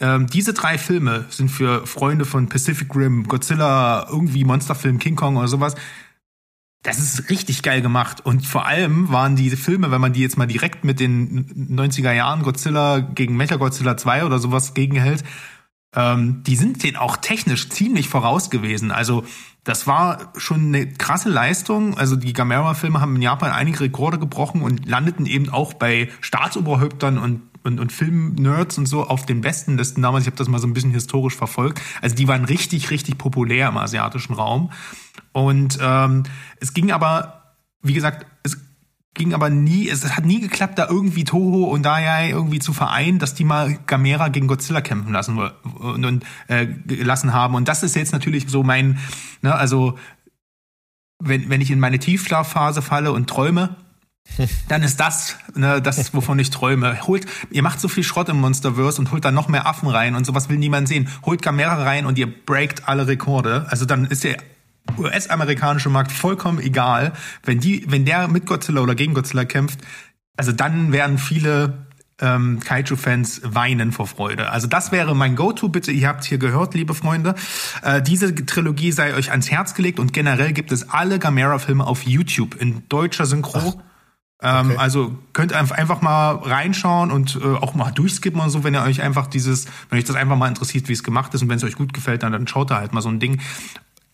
Ähm, 0.00 0.26
diese 0.26 0.52
drei 0.52 0.76
Filme 0.76 1.24
sind 1.30 1.50
für 1.50 1.86
Freunde 1.86 2.24
von 2.24 2.48
Pacific 2.48 2.94
Rim, 2.96 3.28
Godzilla, 3.28 4.08
irgendwie 4.10 4.44
Monsterfilm, 4.44 4.98
King 4.98 5.14
Kong 5.14 5.36
oder 5.36 5.48
sowas, 5.48 5.76
das 6.86 6.98
ist 6.98 7.30
richtig 7.30 7.62
geil 7.62 7.82
gemacht. 7.82 8.24
Und 8.24 8.46
vor 8.46 8.66
allem 8.66 9.10
waren 9.10 9.34
diese 9.34 9.56
Filme, 9.56 9.90
wenn 9.90 10.00
man 10.00 10.12
die 10.12 10.20
jetzt 10.20 10.38
mal 10.38 10.46
direkt 10.46 10.84
mit 10.84 11.00
den 11.00 11.74
90er 11.76 12.12
Jahren 12.12 12.42
Godzilla 12.42 13.00
gegen 13.00 13.36
Mechagodzilla 13.36 13.96
2 13.96 14.24
oder 14.24 14.38
sowas 14.38 14.72
gegenhält, 14.72 15.24
ähm, 15.96 16.44
die 16.44 16.54
sind 16.54 16.84
denen 16.84 16.96
auch 16.96 17.16
technisch 17.16 17.68
ziemlich 17.70 18.08
voraus 18.08 18.50
gewesen. 18.50 18.92
Also 18.92 19.24
das 19.64 19.88
war 19.88 20.32
schon 20.36 20.66
eine 20.66 20.86
krasse 20.86 21.28
Leistung. 21.28 21.98
Also 21.98 22.14
die 22.14 22.32
Gamera-Filme 22.32 23.00
haben 23.00 23.16
in 23.16 23.22
Japan 23.22 23.50
einige 23.50 23.80
Rekorde 23.80 24.20
gebrochen 24.20 24.62
und 24.62 24.86
landeten 24.86 25.26
eben 25.26 25.48
auch 25.48 25.74
bei 25.74 26.08
Staatsoberhäuptern 26.20 27.18
und 27.18 27.42
und, 27.66 27.80
und 27.80 27.90
Film-Nerds 27.90 28.78
und 28.78 28.86
so 28.86 29.02
auf 29.02 29.26
den 29.26 29.40
Bestenlisten 29.40 30.00
damals. 30.00 30.22
Ich 30.22 30.28
habe 30.28 30.36
das 30.36 30.48
mal 30.48 30.60
so 30.60 30.68
ein 30.68 30.72
bisschen 30.72 30.92
historisch 30.92 31.34
verfolgt. 31.34 31.82
Also 32.00 32.14
die 32.14 32.28
waren 32.28 32.44
richtig, 32.44 32.90
richtig 32.90 33.18
populär 33.18 33.68
im 33.68 33.76
asiatischen 33.76 34.34
Raum. 34.34 34.70
Und 35.36 35.78
ähm, 35.82 36.22
es 36.60 36.72
ging 36.72 36.90
aber, 36.92 37.42
wie 37.82 37.92
gesagt, 37.92 38.24
es 38.42 38.56
ging 39.12 39.34
aber 39.34 39.50
nie, 39.50 39.86
es 39.86 40.16
hat 40.16 40.24
nie 40.24 40.40
geklappt, 40.40 40.78
da 40.78 40.88
irgendwie 40.88 41.24
Toho 41.24 41.64
und 41.64 41.82
Dayai 41.82 42.30
irgendwie 42.30 42.58
zu 42.58 42.72
vereinen, 42.72 43.18
dass 43.18 43.34
die 43.34 43.44
mal 43.44 43.78
Gamera 43.86 44.28
gegen 44.28 44.46
Godzilla 44.46 44.80
kämpfen 44.80 45.12
lassen 45.12 45.36
und, 45.36 46.06
und 46.06 46.24
äh, 46.48 46.64
gelassen 46.66 47.34
haben. 47.34 47.54
Und 47.54 47.68
das 47.68 47.82
ist 47.82 47.96
jetzt 47.96 48.14
natürlich 48.14 48.48
so 48.48 48.62
mein, 48.62 48.98
ne, 49.42 49.54
also 49.54 49.98
wenn, 51.18 51.50
wenn 51.50 51.60
ich 51.60 51.70
in 51.70 51.80
meine 51.80 51.98
Tiefschlafphase 51.98 52.80
falle 52.80 53.12
und 53.12 53.28
träume, 53.28 53.76
dann 54.68 54.82
ist 54.82 55.00
das, 55.00 55.36
ne, 55.54 55.82
das 55.82 55.98
ist, 55.98 56.14
wovon 56.14 56.38
ich 56.38 56.48
träume. 56.48 57.06
Holt, 57.06 57.26
ihr 57.50 57.62
macht 57.62 57.78
so 57.78 57.88
viel 57.88 58.04
Schrott 58.04 58.30
im 58.30 58.40
Monsterverse 58.40 59.02
und 59.02 59.12
holt 59.12 59.26
dann 59.26 59.34
noch 59.34 59.48
mehr 59.48 59.66
Affen 59.66 59.90
rein 59.90 60.14
und 60.14 60.24
sowas 60.24 60.48
will 60.48 60.56
niemand 60.56 60.88
sehen. 60.88 61.10
Holt 61.26 61.42
Gamera 61.42 61.82
rein 61.82 62.06
und 62.06 62.16
ihr 62.16 62.26
breakt 62.26 62.88
alle 62.88 63.06
Rekorde. 63.06 63.66
Also 63.68 63.84
dann 63.84 64.06
ist 64.06 64.24
der 64.24 64.38
US-amerikanische 64.98 65.90
Markt 65.90 66.12
vollkommen 66.12 66.58
egal. 66.60 67.12
Wenn 67.42 67.60
die, 67.60 67.84
wenn 67.88 68.04
der 68.04 68.28
mit 68.28 68.46
Godzilla 68.46 68.80
oder 68.80 68.94
gegen 68.94 69.14
Godzilla 69.14 69.44
kämpft, 69.44 69.80
also 70.36 70.52
dann 70.52 70.92
werden 70.92 71.18
viele 71.18 71.86
ähm, 72.20 72.60
Kaiju-Fans 72.60 73.42
weinen 73.44 73.92
vor 73.92 74.06
Freude. 74.06 74.50
Also 74.50 74.66
das 74.66 74.92
wäre 74.92 75.14
mein 75.14 75.36
Go-To, 75.36 75.68
bitte. 75.68 75.92
Ihr 75.92 76.08
habt 76.08 76.24
hier 76.24 76.38
gehört, 76.38 76.74
liebe 76.74 76.94
Freunde. 76.94 77.34
Äh, 77.82 78.00
diese 78.00 78.34
Trilogie 78.34 78.92
sei 78.92 79.14
euch 79.14 79.30
ans 79.30 79.50
Herz 79.50 79.74
gelegt 79.74 79.98
und 79.98 80.12
generell 80.12 80.52
gibt 80.52 80.72
es 80.72 80.90
alle 80.90 81.18
Gamera-Filme 81.18 81.86
auf 81.86 82.04
YouTube 82.04 82.54
in 82.60 82.88
deutscher 82.88 83.26
Synchro. 83.26 83.80
Ähm, 84.42 84.70
okay. 84.70 84.76
Also 84.78 85.18
könnt 85.32 85.52
einfach 85.52 86.02
mal 86.02 86.32
reinschauen 86.32 87.10
und 87.10 87.36
äh, 87.36 87.44
auch 87.44 87.74
mal 87.74 87.90
durchskippen 87.90 88.40
und 88.40 88.50
so, 88.50 88.64
wenn 88.64 88.74
ihr 88.74 88.82
euch 88.82 89.00
einfach 89.02 89.26
dieses, 89.26 89.66
wenn 89.88 89.98
euch 89.98 90.04
das 90.04 90.16
einfach 90.16 90.36
mal 90.36 90.48
interessiert, 90.48 90.88
wie 90.88 90.92
es 90.92 91.02
gemacht 91.02 91.32
ist 91.34 91.42
und 91.42 91.48
wenn 91.48 91.56
es 91.56 91.64
euch 91.64 91.76
gut 91.76 91.94
gefällt, 91.94 92.22
dann, 92.22 92.32
dann 92.32 92.46
schaut 92.46 92.70
da 92.70 92.76
halt 92.76 92.92
mal 92.92 93.00
so 93.00 93.08
ein 93.08 93.18
Ding. 93.18 93.40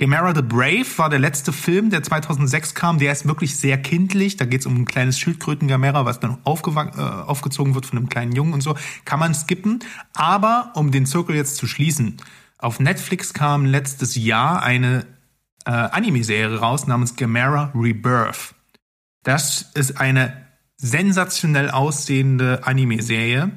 Gamera 0.02 0.34
the 0.34 0.42
Brave 0.42 0.86
war 0.96 1.10
der 1.10 1.20
letzte 1.20 1.52
Film, 1.52 1.88
der 1.88 2.02
2006 2.02 2.74
kam. 2.74 2.98
Der 2.98 3.12
ist 3.12 3.28
wirklich 3.28 3.56
sehr 3.56 3.80
kindlich. 3.80 4.36
Da 4.36 4.46
geht 4.46 4.62
es 4.62 4.66
um 4.66 4.74
ein 4.74 4.84
kleines 4.84 5.16
Schildkröten-Gamera, 5.20 6.04
was 6.04 6.18
dann 6.18 6.38
äh, 6.44 7.00
aufgezogen 7.00 7.76
wird 7.76 7.86
von 7.86 7.98
einem 7.98 8.08
kleinen 8.08 8.32
Jungen 8.32 8.52
und 8.52 8.62
so. 8.62 8.74
Kann 9.04 9.20
man 9.20 9.32
skippen. 9.32 9.78
Aber 10.12 10.72
um 10.74 10.90
den 10.90 11.06
Zirkel 11.06 11.36
jetzt 11.36 11.54
zu 11.54 11.68
schließen, 11.68 12.16
auf 12.58 12.80
Netflix 12.80 13.32
kam 13.32 13.64
letztes 13.64 14.16
Jahr 14.16 14.64
eine 14.64 15.06
äh, 15.66 15.70
Anime-Serie 15.70 16.58
raus 16.58 16.88
namens 16.88 17.14
Gamera 17.14 17.70
Rebirth. 17.72 18.56
Das 19.22 19.70
ist 19.74 20.00
eine 20.00 20.48
sensationell 20.78 21.70
aussehende 21.70 22.66
Anime-Serie. 22.66 23.52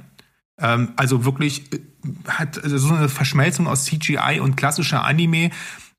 Ähm, 0.60 0.93
also 0.95 1.25
wirklich 1.25 1.73
äh, 1.73 1.79
hat 2.27 2.63
also 2.63 2.77
so 2.77 2.93
eine 2.93 3.10
Verschmelzung 3.10 3.65
aus 3.67 3.86
CGI 3.86 4.41
und 4.41 4.55
klassischer 4.58 5.03
Anime 5.03 5.49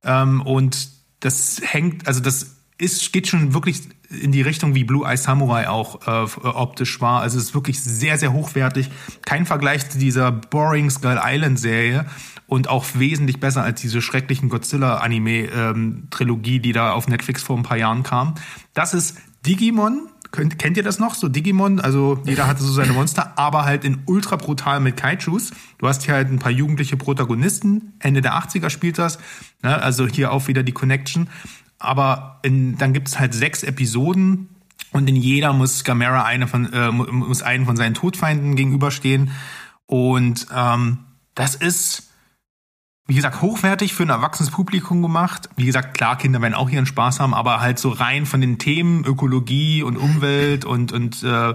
ähm, 0.06 0.40
und 0.40 0.88
das 1.20 1.60
hängt, 1.62 2.06
also 2.06 2.20
das 2.20 2.56
ist, 2.78 3.12
geht 3.12 3.26
schon 3.26 3.54
wirklich 3.54 3.82
in 4.10 4.32
die 4.32 4.42
Richtung, 4.42 4.74
wie 4.74 4.84
Blue 4.84 5.06
Eye 5.06 5.16
Samurai 5.16 5.68
auch 5.68 6.06
äh, 6.06 6.26
optisch 6.46 7.00
war. 7.00 7.22
Also 7.22 7.38
es 7.38 7.44
ist 7.44 7.54
wirklich 7.54 7.82
sehr, 7.82 8.18
sehr 8.18 8.32
hochwertig. 8.32 8.90
Kein 9.24 9.46
Vergleich 9.46 9.88
zu 9.90 9.98
dieser 9.98 10.30
Boring 10.30 10.90
Skull 10.90 11.18
Island 11.22 11.58
Serie 11.58 12.06
und 12.46 12.68
auch 12.68 12.84
wesentlich 12.94 13.40
besser 13.40 13.62
als 13.62 13.80
diese 13.80 14.00
schrecklichen 14.00 14.48
Godzilla-Anime-Trilogie, 14.48 16.56
ähm, 16.56 16.62
die 16.62 16.72
da 16.72 16.92
auf 16.92 17.08
Netflix 17.08 17.42
vor 17.42 17.56
ein 17.56 17.64
paar 17.64 17.78
Jahren 17.78 18.04
kam. 18.04 18.36
Das 18.74 18.94
ist 18.94 19.16
Digimon, 19.44 20.08
Könnt, 20.36 20.58
kennt 20.58 20.76
ihr 20.76 20.82
das 20.82 20.98
noch? 20.98 21.14
So 21.14 21.28
Digimon, 21.28 21.80
also 21.80 22.20
jeder 22.24 22.46
hatte 22.46 22.62
so 22.62 22.70
seine 22.70 22.92
Monster, 22.92 23.38
aber 23.38 23.64
halt 23.64 23.84
in 23.84 24.02
ultra 24.04 24.36
brutal 24.36 24.80
mit 24.80 24.98
Kaijus. 24.98 25.50
Du 25.78 25.88
hast 25.88 26.04
hier 26.04 26.12
halt 26.12 26.30
ein 26.30 26.38
paar 26.38 26.52
jugendliche 26.52 26.98
Protagonisten. 26.98 27.94
Ende 28.00 28.20
der 28.20 28.34
80er 28.34 28.68
spielt 28.68 28.98
das. 28.98 29.18
Ne? 29.62 29.82
Also 29.82 30.06
hier 30.06 30.32
auch 30.32 30.46
wieder 30.46 30.62
die 30.62 30.72
Connection. 30.72 31.28
Aber 31.78 32.38
in, 32.42 32.76
dann 32.76 32.92
gibt 32.92 33.08
es 33.08 33.18
halt 33.18 33.32
sechs 33.32 33.62
Episoden 33.62 34.48
und 34.92 35.08
in 35.08 35.16
jeder 35.16 35.54
muss 35.54 35.84
Gamera 35.84 36.24
eine 36.24 36.46
von, 36.46 36.70
äh, 36.70 36.90
muss 36.90 37.42
einen 37.42 37.64
von 37.64 37.76
seinen 37.76 37.94
Todfeinden 37.94 38.56
gegenüberstehen. 38.56 39.30
Und 39.86 40.48
ähm, 40.54 40.98
das 41.34 41.54
ist 41.54 42.05
wie 43.08 43.14
gesagt, 43.14 43.40
hochwertig 43.40 43.94
für 43.94 44.02
ein 44.02 44.08
erwachsenes 44.08 44.50
Publikum 44.50 45.00
gemacht. 45.00 45.48
Wie 45.56 45.66
gesagt, 45.66 45.96
klar, 45.96 46.18
Kinder 46.18 46.42
werden 46.42 46.54
auch 46.54 46.68
ihren 46.68 46.86
Spaß 46.86 47.20
haben, 47.20 47.34
aber 47.34 47.60
halt 47.60 47.78
so 47.78 47.90
rein 47.90 48.26
von 48.26 48.40
den 48.40 48.58
Themen 48.58 49.04
Ökologie 49.04 49.84
und 49.84 49.96
Umwelt 49.96 50.64
und, 50.64 50.92
und 50.92 51.22
äh, 51.22 51.54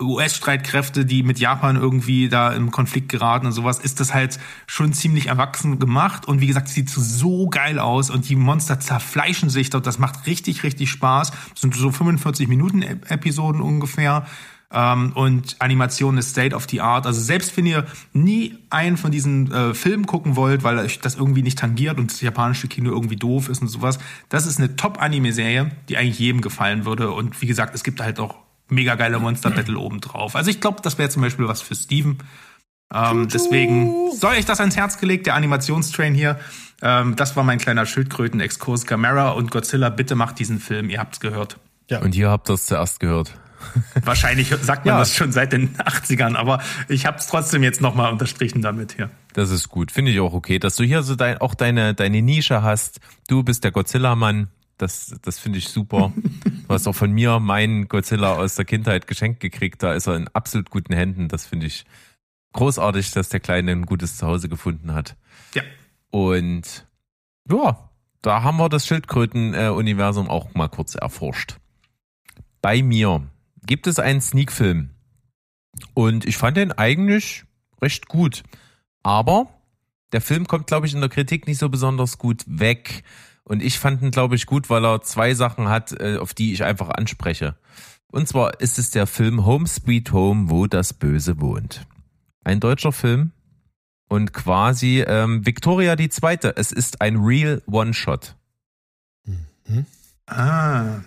US-Streitkräfte, 0.00 1.06
die 1.06 1.22
mit 1.22 1.38
Japan 1.38 1.76
irgendwie 1.76 2.28
da 2.28 2.52
im 2.52 2.70
Konflikt 2.70 3.08
geraten 3.08 3.46
und 3.46 3.52
sowas, 3.52 3.78
ist 3.78 3.98
das 3.98 4.12
halt 4.12 4.38
schon 4.66 4.92
ziemlich 4.92 5.28
erwachsen 5.28 5.78
gemacht. 5.78 6.28
Und 6.28 6.42
wie 6.42 6.46
gesagt, 6.46 6.68
sieht 6.68 6.90
so 6.90 7.48
geil 7.48 7.78
aus 7.78 8.10
und 8.10 8.28
die 8.28 8.36
Monster 8.36 8.78
zerfleischen 8.78 9.48
sich 9.48 9.70
dort. 9.70 9.86
Das 9.86 9.98
macht 9.98 10.26
richtig, 10.26 10.64
richtig 10.64 10.90
Spaß. 10.90 11.30
Das 11.30 11.60
sind 11.62 11.74
so 11.74 11.90
45 11.90 12.46
Minuten 12.46 12.82
Episoden 12.82 13.62
ungefähr. 13.62 14.26
Ähm, 14.72 15.12
und 15.14 15.56
Animation 15.60 16.18
ist 16.18 16.30
State 16.30 16.54
of 16.54 16.66
the 16.68 16.80
Art. 16.80 17.06
Also 17.06 17.20
selbst 17.20 17.56
wenn 17.56 17.66
ihr 17.66 17.86
nie 18.12 18.58
einen 18.70 18.96
von 18.96 19.10
diesen 19.10 19.52
äh, 19.52 19.74
Filmen 19.74 20.06
gucken 20.06 20.36
wollt, 20.36 20.64
weil 20.64 20.78
euch 20.78 21.00
das 21.00 21.14
irgendwie 21.14 21.42
nicht 21.42 21.58
tangiert 21.58 21.98
und 21.98 22.10
das 22.10 22.20
japanische 22.20 22.68
Kino 22.68 22.90
irgendwie 22.90 23.16
doof 23.16 23.48
ist 23.48 23.62
und 23.62 23.68
sowas, 23.68 23.98
das 24.28 24.46
ist 24.46 24.58
eine 24.58 24.76
Top-Anime-Serie, 24.76 25.70
die 25.88 25.96
eigentlich 25.96 26.18
jedem 26.18 26.40
gefallen 26.40 26.84
würde. 26.84 27.12
Und 27.12 27.40
wie 27.40 27.46
gesagt, 27.46 27.74
es 27.74 27.84
gibt 27.84 28.00
halt 28.00 28.18
auch 28.18 28.36
mega 28.68 28.94
geile 28.94 29.18
Monster-Battle 29.18 29.78
obendrauf. 29.78 30.36
Also 30.36 30.50
ich 30.50 30.60
glaube, 30.60 30.80
das 30.82 30.98
wäre 30.98 31.08
zum 31.08 31.22
Beispiel 31.22 31.46
was 31.46 31.62
für 31.62 31.74
Steven. 31.74 32.18
Ähm, 32.92 33.28
deswegen 33.28 34.12
soll 34.12 34.34
ich 34.34 34.44
das 34.44 34.60
ans 34.60 34.76
Herz 34.76 34.98
gelegt, 34.98 35.26
der 35.26 35.34
Animationstrain 35.34 36.14
hier. 36.14 36.38
Ähm, 36.82 37.16
das 37.16 37.36
war 37.36 37.44
mein 37.44 37.58
kleiner 37.58 37.86
Schildkröten-Exkurs. 37.86 38.86
Gamera 38.86 39.30
und 39.30 39.50
Godzilla, 39.50 39.88
bitte 39.88 40.14
macht 40.14 40.38
diesen 40.38 40.60
Film, 40.60 40.90
ihr 40.90 41.00
habt's 41.00 41.20
gehört. 41.20 41.58
Ja. 41.90 42.00
Und 42.00 42.14
ihr 42.14 42.30
habt 42.30 42.48
das 42.48 42.66
zuerst 42.66 43.00
gehört. 43.00 43.34
Wahrscheinlich 44.04 44.48
sagt 44.48 44.84
man 44.84 44.94
ja. 44.94 44.98
das 44.98 45.14
schon 45.14 45.32
seit 45.32 45.52
den 45.52 45.76
80ern, 45.76 46.36
aber 46.36 46.60
ich 46.88 47.06
habe 47.06 47.18
es 47.18 47.26
trotzdem 47.26 47.62
jetzt 47.62 47.80
nochmal 47.80 48.12
unterstrichen 48.12 48.62
damit 48.62 48.92
hier. 48.92 49.10
Das 49.32 49.50
ist 49.50 49.68
gut, 49.68 49.90
finde 49.90 50.12
ich 50.12 50.20
auch 50.20 50.32
okay, 50.32 50.58
dass 50.58 50.76
du 50.76 50.84
hier 50.84 51.02
so 51.02 51.14
dein, 51.16 51.38
auch 51.38 51.54
deine, 51.54 51.94
deine 51.94 52.22
Nische 52.22 52.62
hast. 52.62 53.00
Du 53.28 53.42
bist 53.42 53.64
der 53.64 53.72
Godzilla-Mann, 53.72 54.48
das, 54.78 55.14
das 55.22 55.38
finde 55.38 55.58
ich 55.58 55.68
super. 55.68 56.12
Du 56.66 56.72
hast 56.72 56.86
auch 56.86 56.94
von 56.94 57.12
mir 57.12 57.40
meinen 57.40 57.88
Godzilla 57.88 58.34
aus 58.34 58.54
der 58.54 58.64
Kindheit 58.64 59.06
geschenkt 59.06 59.40
gekriegt, 59.40 59.82
da 59.82 59.94
ist 59.94 60.06
er 60.06 60.16
in 60.16 60.28
absolut 60.28 60.70
guten 60.70 60.94
Händen. 60.94 61.28
Das 61.28 61.46
finde 61.46 61.66
ich 61.66 61.84
großartig, 62.54 63.10
dass 63.10 63.28
der 63.28 63.40
Kleine 63.40 63.72
ein 63.72 63.86
gutes 63.86 64.16
Zuhause 64.16 64.48
gefunden 64.48 64.94
hat. 64.94 65.16
Ja. 65.54 65.62
Und 66.10 66.86
ja, 67.50 67.90
da 68.22 68.42
haben 68.42 68.56
wir 68.56 68.70
das 68.70 68.86
Schildkröten-Universum 68.86 70.30
auch 70.30 70.54
mal 70.54 70.68
kurz 70.68 70.94
erforscht. 70.94 71.58
Bei 72.62 72.82
mir 72.82 73.22
gibt 73.66 73.86
es 73.86 73.98
einen 73.98 74.20
Sneak-Film. 74.20 74.90
Und 75.94 76.24
ich 76.24 76.36
fand 76.36 76.56
den 76.56 76.72
eigentlich 76.72 77.44
recht 77.80 78.08
gut. 78.08 78.42
Aber 79.02 79.48
der 80.12 80.20
Film 80.20 80.46
kommt, 80.46 80.66
glaube 80.66 80.86
ich, 80.86 80.94
in 80.94 81.00
der 81.00 81.10
Kritik 81.10 81.46
nicht 81.46 81.58
so 81.58 81.68
besonders 81.68 82.18
gut 82.18 82.42
weg. 82.46 83.02
Und 83.42 83.62
ich 83.62 83.78
fand 83.78 84.00
ihn, 84.02 84.10
glaube 84.10 84.36
ich, 84.36 84.46
gut, 84.46 84.70
weil 84.70 84.84
er 84.84 85.02
zwei 85.02 85.34
Sachen 85.34 85.68
hat, 85.68 85.92
äh, 86.00 86.16
auf 86.16 86.34
die 86.34 86.52
ich 86.52 86.64
einfach 86.64 86.88
anspreche. 86.88 87.56
Und 88.10 88.28
zwar 88.28 88.60
ist 88.60 88.78
es 88.78 88.90
der 88.90 89.06
Film 89.06 89.44
Home 89.44 89.66
Sweet 89.66 90.12
Home, 90.12 90.48
wo 90.48 90.66
das 90.66 90.94
Böse 90.94 91.40
wohnt. 91.40 91.86
Ein 92.44 92.60
deutscher 92.60 92.92
Film 92.92 93.32
und 94.08 94.32
quasi 94.32 95.04
ähm, 95.06 95.44
Victoria 95.44 95.96
die 95.96 96.08
Zweite. 96.08 96.54
Es 96.56 96.70
ist 96.70 97.00
ein 97.00 97.16
Real 97.16 97.60
One-Shot. 97.66 98.36
Mhm. 99.66 99.86
Ah, 100.26 101.00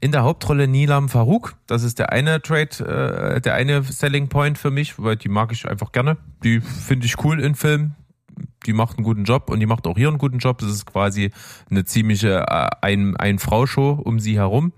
in 0.00 0.12
der 0.12 0.22
Hauptrolle 0.22 0.68
Nilam 0.68 1.08
Farouk. 1.08 1.56
Das 1.66 1.82
ist 1.82 1.98
der 1.98 2.12
eine 2.12 2.42
Trade, 2.42 3.36
äh, 3.36 3.40
der 3.40 3.54
eine 3.54 3.82
Selling 3.82 4.28
Point 4.28 4.58
für 4.58 4.70
mich, 4.70 5.02
weil 5.02 5.16
die 5.16 5.28
mag 5.28 5.52
ich 5.52 5.66
einfach 5.68 5.92
gerne. 5.92 6.16
Die 6.44 6.60
finde 6.60 7.06
ich 7.06 7.22
cool 7.24 7.40
in 7.40 7.54
Filmen. 7.54 7.96
Die 8.66 8.72
macht 8.72 8.98
einen 8.98 9.04
guten 9.04 9.24
Job 9.24 9.48
und 9.48 9.60
die 9.60 9.66
macht 9.66 9.86
auch 9.86 9.96
hier 9.96 10.08
einen 10.08 10.18
guten 10.18 10.38
Job. 10.38 10.58
Das 10.58 10.70
ist 10.70 10.84
quasi 10.84 11.30
eine 11.70 11.84
ziemliche 11.84 12.46
äh, 12.48 12.68
ein, 12.82 13.16
ein 13.16 13.38
um 13.38 14.20
sie 14.20 14.36
herum. 14.36 14.72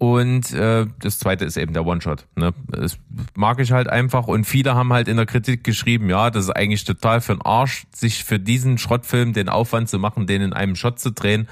Und 0.00 0.52
äh, 0.52 0.86
das 1.00 1.18
zweite 1.18 1.44
ist 1.44 1.56
eben 1.56 1.72
der 1.72 1.84
One-Shot. 1.84 2.28
Ne? 2.36 2.54
Das 2.68 2.98
mag 3.34 3.58
ich 3.58 3.72
halt 3.72 3.88
einfach. 3.88 4.28
Und 4.28 4.44
viele 4.44 4.76
haben 4.76 4.92
halt 4.92 5.08
in 5.08 5.16
der 5.16 5.26
Kritik 5.26 5.64
geschrieben, 5.64 6.08
ja, 6.08 6.30
das 6.30 6.44
ist 6.44 6.50
eigentlich 6.50 6.84
total 6.84 7.20
für 7.20 7.34
den 7.34 7.42
Arsch, 7.42 7.84
sich 7.92 8.22
für 8.22 8.38
diesen 8.38 8.78
Schrottfilm 8.78 9.32
den 9.32 9.48
Aufwand 9.48 9.88
zu 9.88 9.98
machen, 9.98 10.28
den 10.28 10.40
in 10.40 10.52
einem 10.52 10.76
Shot 10.76 11.00
zu 11.00 11.10
drehen 11.10 11.48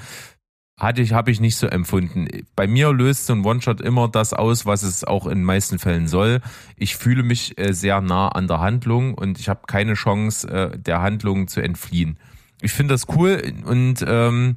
hatte 0.78 1.02
ich, 1.02 1.12
habe 1.12 1.30
ich 1.30 1.40
nicht 1.40 1.56
so 1.56 1.66
empfunden. 1.66 2.28
Bei 2.54 2.66
mir 2.66 2.92
löst 2.92 3.26
so 3.26 3.32
ein 3.34 3.44
One-Shot 3.44 3.80
immer 3.80 4.08
das 4.08 4.32
aus, 4.34 4.66
was 4.66 4.82
es 4.82 5.04
auch 5.04 5.26
in 5.26 5.38
den 5.38 5.44
meisten 5.44 5.78
Fällen 5.78 6.08
soll. 6.08 6.40
Ich 6.76 6.96
fühle 6.96 7.22
mich 7.22 7.58
äh, 7.58 7.72
sehr 7.72 8.00
nah 8.02 8.28
an 8.28 8.46
der 8.48 8.60
Handlung 8.60 9.14
und 9.14 9.38
ich 9.40 9.48
habe 9.48 9.62
keine 9.66 9.94
Chance, 9.94 10.48
äh, 10.48 10.78
der 10.78 11.00
Handlung 11.02 11.48
zu 11.48 11.60
entfliehen. 11.62 12.18
Ich 12.60 12.72
finde 12.72 12.94
das 12.94 13.08
cool 13.16 13.42
und 13.64 14.04
ähm, 14.06 14.56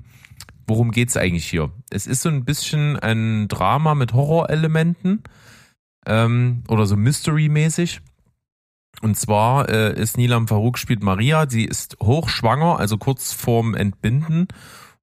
worum 0.67 0.91
geht's 0.91 1.17
eigentlich 1.17 1.45
hier? 1.47 1.71
Es 1.89 2.07
ist 2.07 2.21
so 2.21 2.29
ein 2.29 2.45
bisschen 2.45 2.97
ein 2.99 3.47
Drama 3.47 3.95
mit 3.95 4.13
Horrorelementen. 4.13 5.23
ähm, 6.05 6.63
oder 6.67 6.85
so 6.85 6.95
Mystery-mäßig. 6.95 8.01
Und 9.01 9.17
zwar 9.17 9.69
äh, 9.69 9.99
ist 9.99 10.17
Nilam 10.17 10.47
Farouk 10.47 10.77
spielt 10.77 11.03
Maria, 11.03 11.49
sie 11.49 11.63
ist 11.65 11.97
hochschwanger, 12.01 12.79
also 12.79 12.97
kurz 12.97 13.33
vorm 13.33 13.75
Entbinden. 13.75 14.47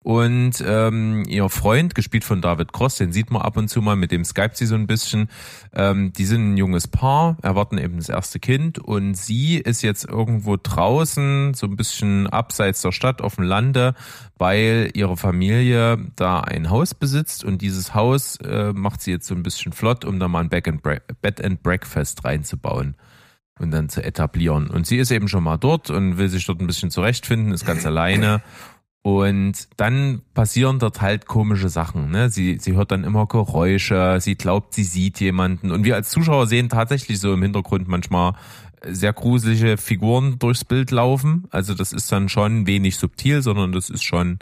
Und 0.06 0.62
ähm, 0.64 1.24
ihr 1.26 1.48
Freund, 1.48 1.96
gespielt 1.96 2.22
von 2.22 2.40
David 2.40 2.72
Cross, 2.72 2.94
den 2.94 3.10
sieht 3.10 3.32
man 3.32 3.42
ab 3.42 3.56
und 3.56 3.66
zu 3.66 3.82
mal, 3.82 3.96
mit 3.96 4.12
dem 4.12 4.24
Skype 4.24 4.52
sie 4.52 4.66
so 4.66 4.76
ein 4.76 4.86
bisschen. 4.86 5.28
Ähm, 5.74 6.12
die 6.12 6.26
sind 6.26 6.52
ein 6.52 6.56
junges 6.56 6.86
Paar, 6.86 7.36
erwarten 7.42 7.76
eben 7.76 7.96
das 7.96 8.08
erste 8.08 8.38
Kind 8.38 8.78
und 8.78 9.16
sie 9.16 9.56
ist 9.56 9.82
jetzt 9.82 10.04
irgendwo 10.04 10.56
draußen, 10.62 11.54
so 11.54 11.66
ein 11.66 11.74
bisschen 11.74 12.28
abseits 12.28 12.82
der 12.82 12.92
Stadt 12.92 13.20
auf 13.20 13.34
dem 13.34 13.46
Lande, 13.46 13.94
weil 14.38 14.92
ihre 14.94 15.16
Familie 15.16 15.98
da 16.14 16.38
ein 16.38 16.70
Haus 16.70 16.94
besitzt 16.94 17.42
und 17.42 17.60
dieses 17.60 17.92
Haus 17.92 18.36
äh, 18.36 18.72
macht 18.72 19.02
sie 19.02 19.10
jetzt 19.10 19.26
so 19.26 19.34
ein 19.34 19.42
bisschen 19.42 19.72
flott, 19.72 20.04
um 20.04 20.20
da 20.20 20.28
mal 20.28 20.38
ein 20.38 20.50
Back 20.50 20.68
and 20.68 20.84
Bed 20.84 21.44
and 21.44 21.64
Breakfast 21.64 22.24
reinzubauen 22.24 22.94
und 23.58 23.72
dann 23.72 23.88
zu 23.88 24.04
etablieren. 24.04 24.68
Und 24.68 24.86
sie 24.86 24.98
ist 24.98 25.10
eben 25.10 25.26
schon 25.26 25.42
mal 25.42 25.56
dort 25.56 25.90
und 25.90 26.16
will 26.16 26.28
sich 26.28 26.46
dort 26.46 26.60
ein 26.60 26.66
bisschen 26.68 26.92
zurechtfinden, 26.92 27.52
ist 27.52 27.66
ganz 27.66 27.84
alleine. 27.86 28.42
Und 29.06 29.68
dann 29.76 30.22
passieren 30.34 30.80
dort 30.80 31.00
halt 31.00 31.26
komische 31.26 31.68
Sachen. 31.68 32.10
Ne? 32.10 32.28
Sie, 32.28 32.58
sie 32.60 32.72
hört 32.72 32.90
dann 32.90 33.04
immer 33.04 33.26
Geräusche, 33.26 34.18
sie 34.20 34.34
glaubt, 34.34 34.74
sie 34.74 34.82
sieht 34.82 35.20
jemanden. 35.20 35.70
Und 35.70 35.84
wir 35.84 35.94
als 35.94 36.10
Zuschauer 36.10 36.48
sehen 36.48 36.68
tatsächlich 36.68 37.20
so 37.20 37.32
im 37.32 37.40
Hintergrund 37.40 37.86
manchmal 37.86 38.32
sehr 38.84 39.12
gruselige 39.12 39.76
Figuren 39.76 40.40
durchs 40.40 40.64
Bild 40.64 40.90
laufen. 40.90 41.44
Also 41.52 41.72
das 41.72 41.92
ist 41.92 42.10
dann 42.10 42.28
schon 42.28 42.66
wenig 42.66 42.96
subtil, 42.96 43.42
sondern 43.42 43.70
das 43.70 43.90
ist 43.90 44.02
schon, 44.02 44.40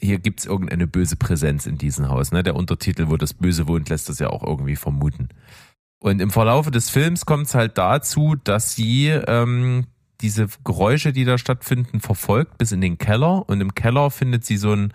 hier 0.00 0.18
gibt's 0.18 0.46
irgendeine 0.46 0.86
böse 0.86 1.16
Präsenz 1.16 1.66
in 1.66 1.76
diesem 1.76 2.08
Haus. 2.08 2.32
Ne? 2.32 2.42
Der 2.42 2.56
Untertitel, 2.56 3.10
wo 3.10 3.18
das 3.18 3.34
Böse 3.34 3.68
wohnt, 3.68 3.90
lässt 3.90 4.08
das 4.08 4.18
ja 4.18 4.30
auch 4.30 4.44
irgendwie 4.44 4.76
vermuten. 4.76 5.28
Und 6.00 6.22
im 6.22 6.30
Verlaufe 6.30 6.70
des 6.70 6.88
Films 6.88 7.26
kommt 7.26 7.48
es 7.48 7.54
halt 7.54 7.76
dazu, 7.76 8.34
dass 8.42 8.74
sie 8.74 9.08
ähm, 9.08 9.84
diese 10.20 10.48
Geräusche, 10.64 11.12
die 11.12 11.24
da 11.24 11.38
stattfinden, 11.38 12.00
verfolgt 12.00 12.58
bis 12.58 12.72
in 12.72 12.80
den 12.80 12.98
Keller. 12.98 13.48
Und 13.48 13.60
im 13.60 13.74
Keller 13.74 14.10
findet 14.10 14.44
sie 14.44 14.56
so 14.56 14.72
einen, 14.72 14.92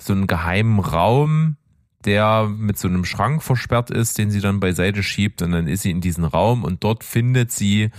so 0.00 0.12
einen 0.12 0.26
geheimen 0.26 0.80
Raum, 0.80 1.56
der 2.04 2.48
mit 2.48 2.78
so 2.78 2.88
einem 2.88 3.04
Schrank 3.04 3.42
versperrt 3.42 3.90
ist, 3.90 4.18
den 4.18 4.30
sie 4.30 4.40
dann 4.40 4.60
beiseite 4.60 5.02
schiebt. 5.02 5.42
Und 5.42 5.52
dann 5.52 5.66
ist 5.66 5.82
sie 5.82 5.90
in 5.90 6.00
diesen 6.00 6.24
Raum 6.24 6.64
und 6.64 6.84
dort 6.84 7.04
findet 7.04 7.52
sie 7.52 7.90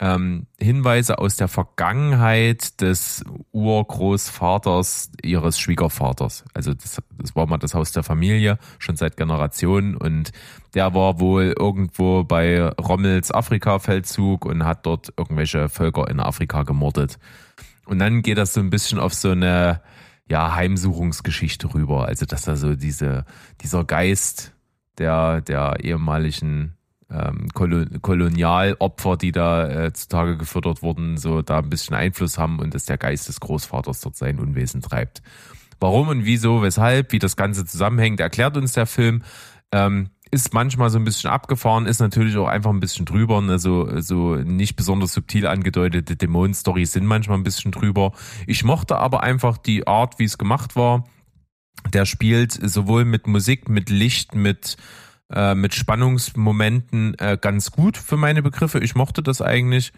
ähm, 0.00 0.46
Hinweise 0.58 1.18
aus 1.18 1.36
der 1.36 1.48
Vergangenheit 1.48 2.80
des 2.80 3.24
Urgroßvaters 3.52 5.12
ihres 5.22 5.58
Schwiegervaters. 5.58 6.44
Also 6.54 6.74
das, 6.74 7.00
das 7.18 7.36
war 7.36 7.46
mal 7.46 7.58
das 7.58 7.74
Haus 7.74 7.92
der 7.92 8.02
Familie, 8.02 8.58
schon 8.78 8.96
seit 8.96 9.16
Generationen. 9.16 9.96
Und 9.96 10.32
der 10.74 10.94
war 10.94 11.20
wohl 11.20 11.54
irgendwo 11.56 12.24
bei 12.24 12.62
Rommels 12.62 13.32
Afrika-Feldzug 13.32 14.44
und 14.44 14.64
hat 14.64 14.86
dort 14.86 15.12
irgendwelche 15.16 15.68
Völker 15.68 16.08
in 16.08 16.20
Afrika 16.20 16.62
gemordet. 16.64 17.18
Und 17.86 17.98
dann 17.98 18.22
geht 18.22 18.38
das 18.38 18.54
so 18.54 18.60
ein 18.60 18.70
bisschen 18.70 18.98
auf 18.98 19.14
so 19.14 19.30
eine 19.30 19.82
ja, 20.28 20.54
Heimsuchungsgeschichte 20.54 21.74
rüber. 21.74 22.06
Also 22.06 22.26
dass 22.26 22.42
da 22.42 22.56
so 22.56 22.74
diese, 22.74 23.24
dieser 23.60 23.84
Geist 23.84 24.52
der, 24.98 25.40
der 25.40 25.76
ehemaligen 25.80 26.76
ähm, 27.12 27.48
Kolonialopfer, 27.52 29.16
die 29.16 29.32
da 29.32 29.68
äh, 29.68 29.92
zutage 29.92 30.36
gefördert 30.36 30.82
wurden, 30.82 31.16
so 31.16 31.42
da 31.42 31.58
ein 31.58 31.70
bisschen 31.70 31.94
Einfluss 31.94 32.38
haben 32.38 32.58
und 32.58 32.74
dass 32.74 32.86
der 32.86 32.98
Geist 32.98 33.28
des 33.28 33.40
Großvaters 33.40 34.00
dort 34.00 34.16
sein 34.16 34.38
Unwesen 34.38 34.80
treibt. 34.80 35.22
Warum 35.80 36.08
und 36.08 36.24
wieso, 36.24 36.62
weshalb, 36.62 37.12
wie 37.12 37.18
das 37.18 37.36
Ganze 37.36 37.64
zusammenhängt, 37.64 38.20
erklärt 38.20 38.56
uns 38.56 38.72
der 38.72 38.86
Film. 38.86 39.22
Ähm, 39.72 40.10
ist 40.30 40.54
manchmal 40.54 40.88
so 40.88 40.98
ein 40.98 41.04
bisschen 41.04 41.28
abgefahren, 41.28 41.84
ist 41.84 42.00
natürlich 42.00 42.36
auch 42.38 42.48
einfach 42.48 42.70
ein 42.70 42.80
bisschen 42.80 43.04
drüber. 43.04 43.42
Also 43.48 44.00
so 44.00 44.36
nicht 44.36 44.76
besonders 44.76 45.12
subtil 45.12 45.46
angedeutete 45.46 46.16
Dämonen-Stories 46.16 46.92
sind 46.92 47.04
manchmal 47.04 47.36
ein 47.36 47.42
bisschen 47.42 47.70
drüber. 47.70 48.12
Ich 48.46 48.64
mochte 48.64 48.96
aber 48.96 49.22
einfach 49.22 49.58
die 49.58 49.86
Art, 49.86 50.18
wie 50.18 50.24
es 50.24 50.38
gemacht 50.38 50.74
war. 50.74 51.04
Der 51.92 52.06
spielt 52.06 52.52
sowohl 52.52 53.04
mit 53.04 53.26
Musik, 53.26 53.68
mit 53.68 53.90
Licht, 53.90 54.34
mit 54.34 54.78
äh, 55.32 55.54
mit 55.54 55.74
Spannungsmomenten 55.74 57.14
äh, 57.18 57.38
ganz 57.40 57.70
gut 57.70 57.96
für 57.96 58.16
meine 58.16 58.42
Begriffe. 58.42 58.78
Ich 58.80 58.94
mochte 58.94 59.22
das 59.22 59.42
eigentlich 59.42 59.92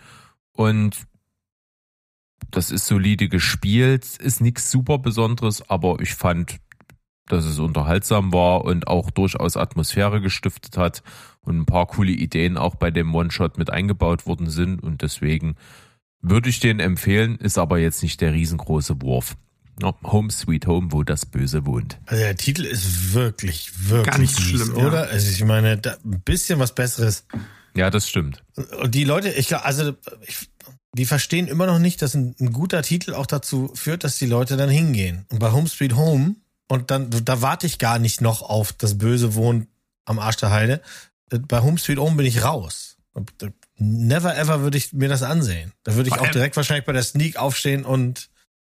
und 0.53 1.07
das 2.51 2.71
ist 2.71 2.87
solide 2.87 3.29
gespielt, 3.29 4.05
ist 4.17 4.41
nichts 4.41 4.71
super 4.71 4.99
Besonderes, 4.99 5.69
aber 5.69 6.01
ich 6.01 6.15
fand, 6.15 6.59
dass 7.27 7.45
es 7.45 7.59
unterhaltsam 7.59 8.33
war 8.33 8.65
und 8.65 8.87
auch 8.87 9.11
durchaus 9.11 9.57
Atmosphäre 9.57 10.21
gestiftet 10.21 10.77
hat 10.77 11.03
und 11.41 11.59
ein 11.59 11.67
paar 11.67 11.87
coole 11.87 12.13
Ideen 12.13 12.57
auch 12.57 12.75
bei 12.75 12.91
dem 12.91 13.15
One-Shot 13.15 13.59
mit 13.59 13.71
eingebaut 13.71 14.27
worden 14.27 14.51
sind 14.51 14.83
und 14.83 15.03
deswegen 15.03 15.57
würde 16.21 16.49
ich 16.49 16.61
den 16.61 16.81
empfehlen, 16.81 17.37
ist 17.37 17.59
aber 17.59 17.79
jetzt 17.79 18.03
nicht 18.03 18.21
der 18.21 18.33
riesengroße 18.33 19.01
Wurf. 19.03 19.37
Home 19.83 20.31
Sweet 20.31 20.67
Home, 20.67 20.93
wo 20.93 21.03
das 21.03 21.27
Böse 21.27 21.67
wohnt. 21.67 21.99
Also 22.07 22.23
der 22.23 22.37
Titel 22.37 22.65
ist 22.65 23.13
wirklich, 23.15 23.89
wirklich 23.89 24.07
Ganz 24.07 24.19
mies, 24.19 24.41
schlimm, 24.41 24.77
ja. 24.77 24.87
oder? 24.87 25.09
Also 25.09 25.31
ich 25.31 25.45
meine, 25.45 25.79
da, 25.79 25.97
ein 26.05 26.21
bisschen 26.21 26.59
was 26.59 26.75
Besseres. 26.75 27.27
Ja, 27.77 27.91
das 27.91 28.09
stimmt. 28.09 28.43
Und 28.81 28.95
die 28.95 29.05
Leute, 29.05 29.31
ich 29.31 29.49
glaube, 29.49 29.65
also 29.65 29.95
ich, 30.27 30.49
die 30.93 31.07
verstehen 31.07 31.49
immer 31.49 31.67
noch 31.67 31.81
nicht, 31.81 32.03
dass 32.03 32.15
ein, 32.15 32.37
ein 32.39 32.53
guter 32.53 32.83
Titel 32.83 33.15
auch 33.15 33.27
dazu 33.27 33.73
führt, 33.75 34.05
dass 34.05 34.19
die 34.19 34.27
Leute 34.27 34.57
dann 34.57 34.71
hingehen. 34.71 35.27
Und 35.31 35.41
bei 35.41 35.51
Home 35.51 35.69
Sweet 35.69 35.97
Home, 35.97 36.37
und 36.69 36.91
dann, 36.91 37.11
da 37.11 37.43
warte 37.43 37.67
ich 37.67 37.79
gar 37.79 37.99
nicht 37.99 38.21
noch 38.21 38.43
auf 38.43 38.73
das 38.73 38.97
Böse 38.97 39.35
wohnt 39.35 39.69
am 40.05 40.19
Arsch 40.19 40.37
der 40.37 40.51
Heide. 40.51 40.81
Bei 41.49 41.61
Home 41.61 41.79
Sweet 41.79 41.99
Home 41.99 42.17
bin 42.17 42.27
ich 42.27 42.45
raus. 42.45 42.97
Never 43.77 44.37
ever 44.37 44.61
würde 44.61 44.79
ich 44.79 44.93
mir 44.93 45.09
das 45.09 45.23
ansehen. 45.23 45.73
Da 45.83 45.95
würde 45.95 46.09
ich 46.09 46.19
auch 46.19 46.29
direkt 46.29 46.57
wahrscheinlich 46.57 46.85
bei 46.85 46.93
der 46.93 47.03
Sneak 47.03 47.37
aufstehen 47.37 47.85
und 47.85 48.31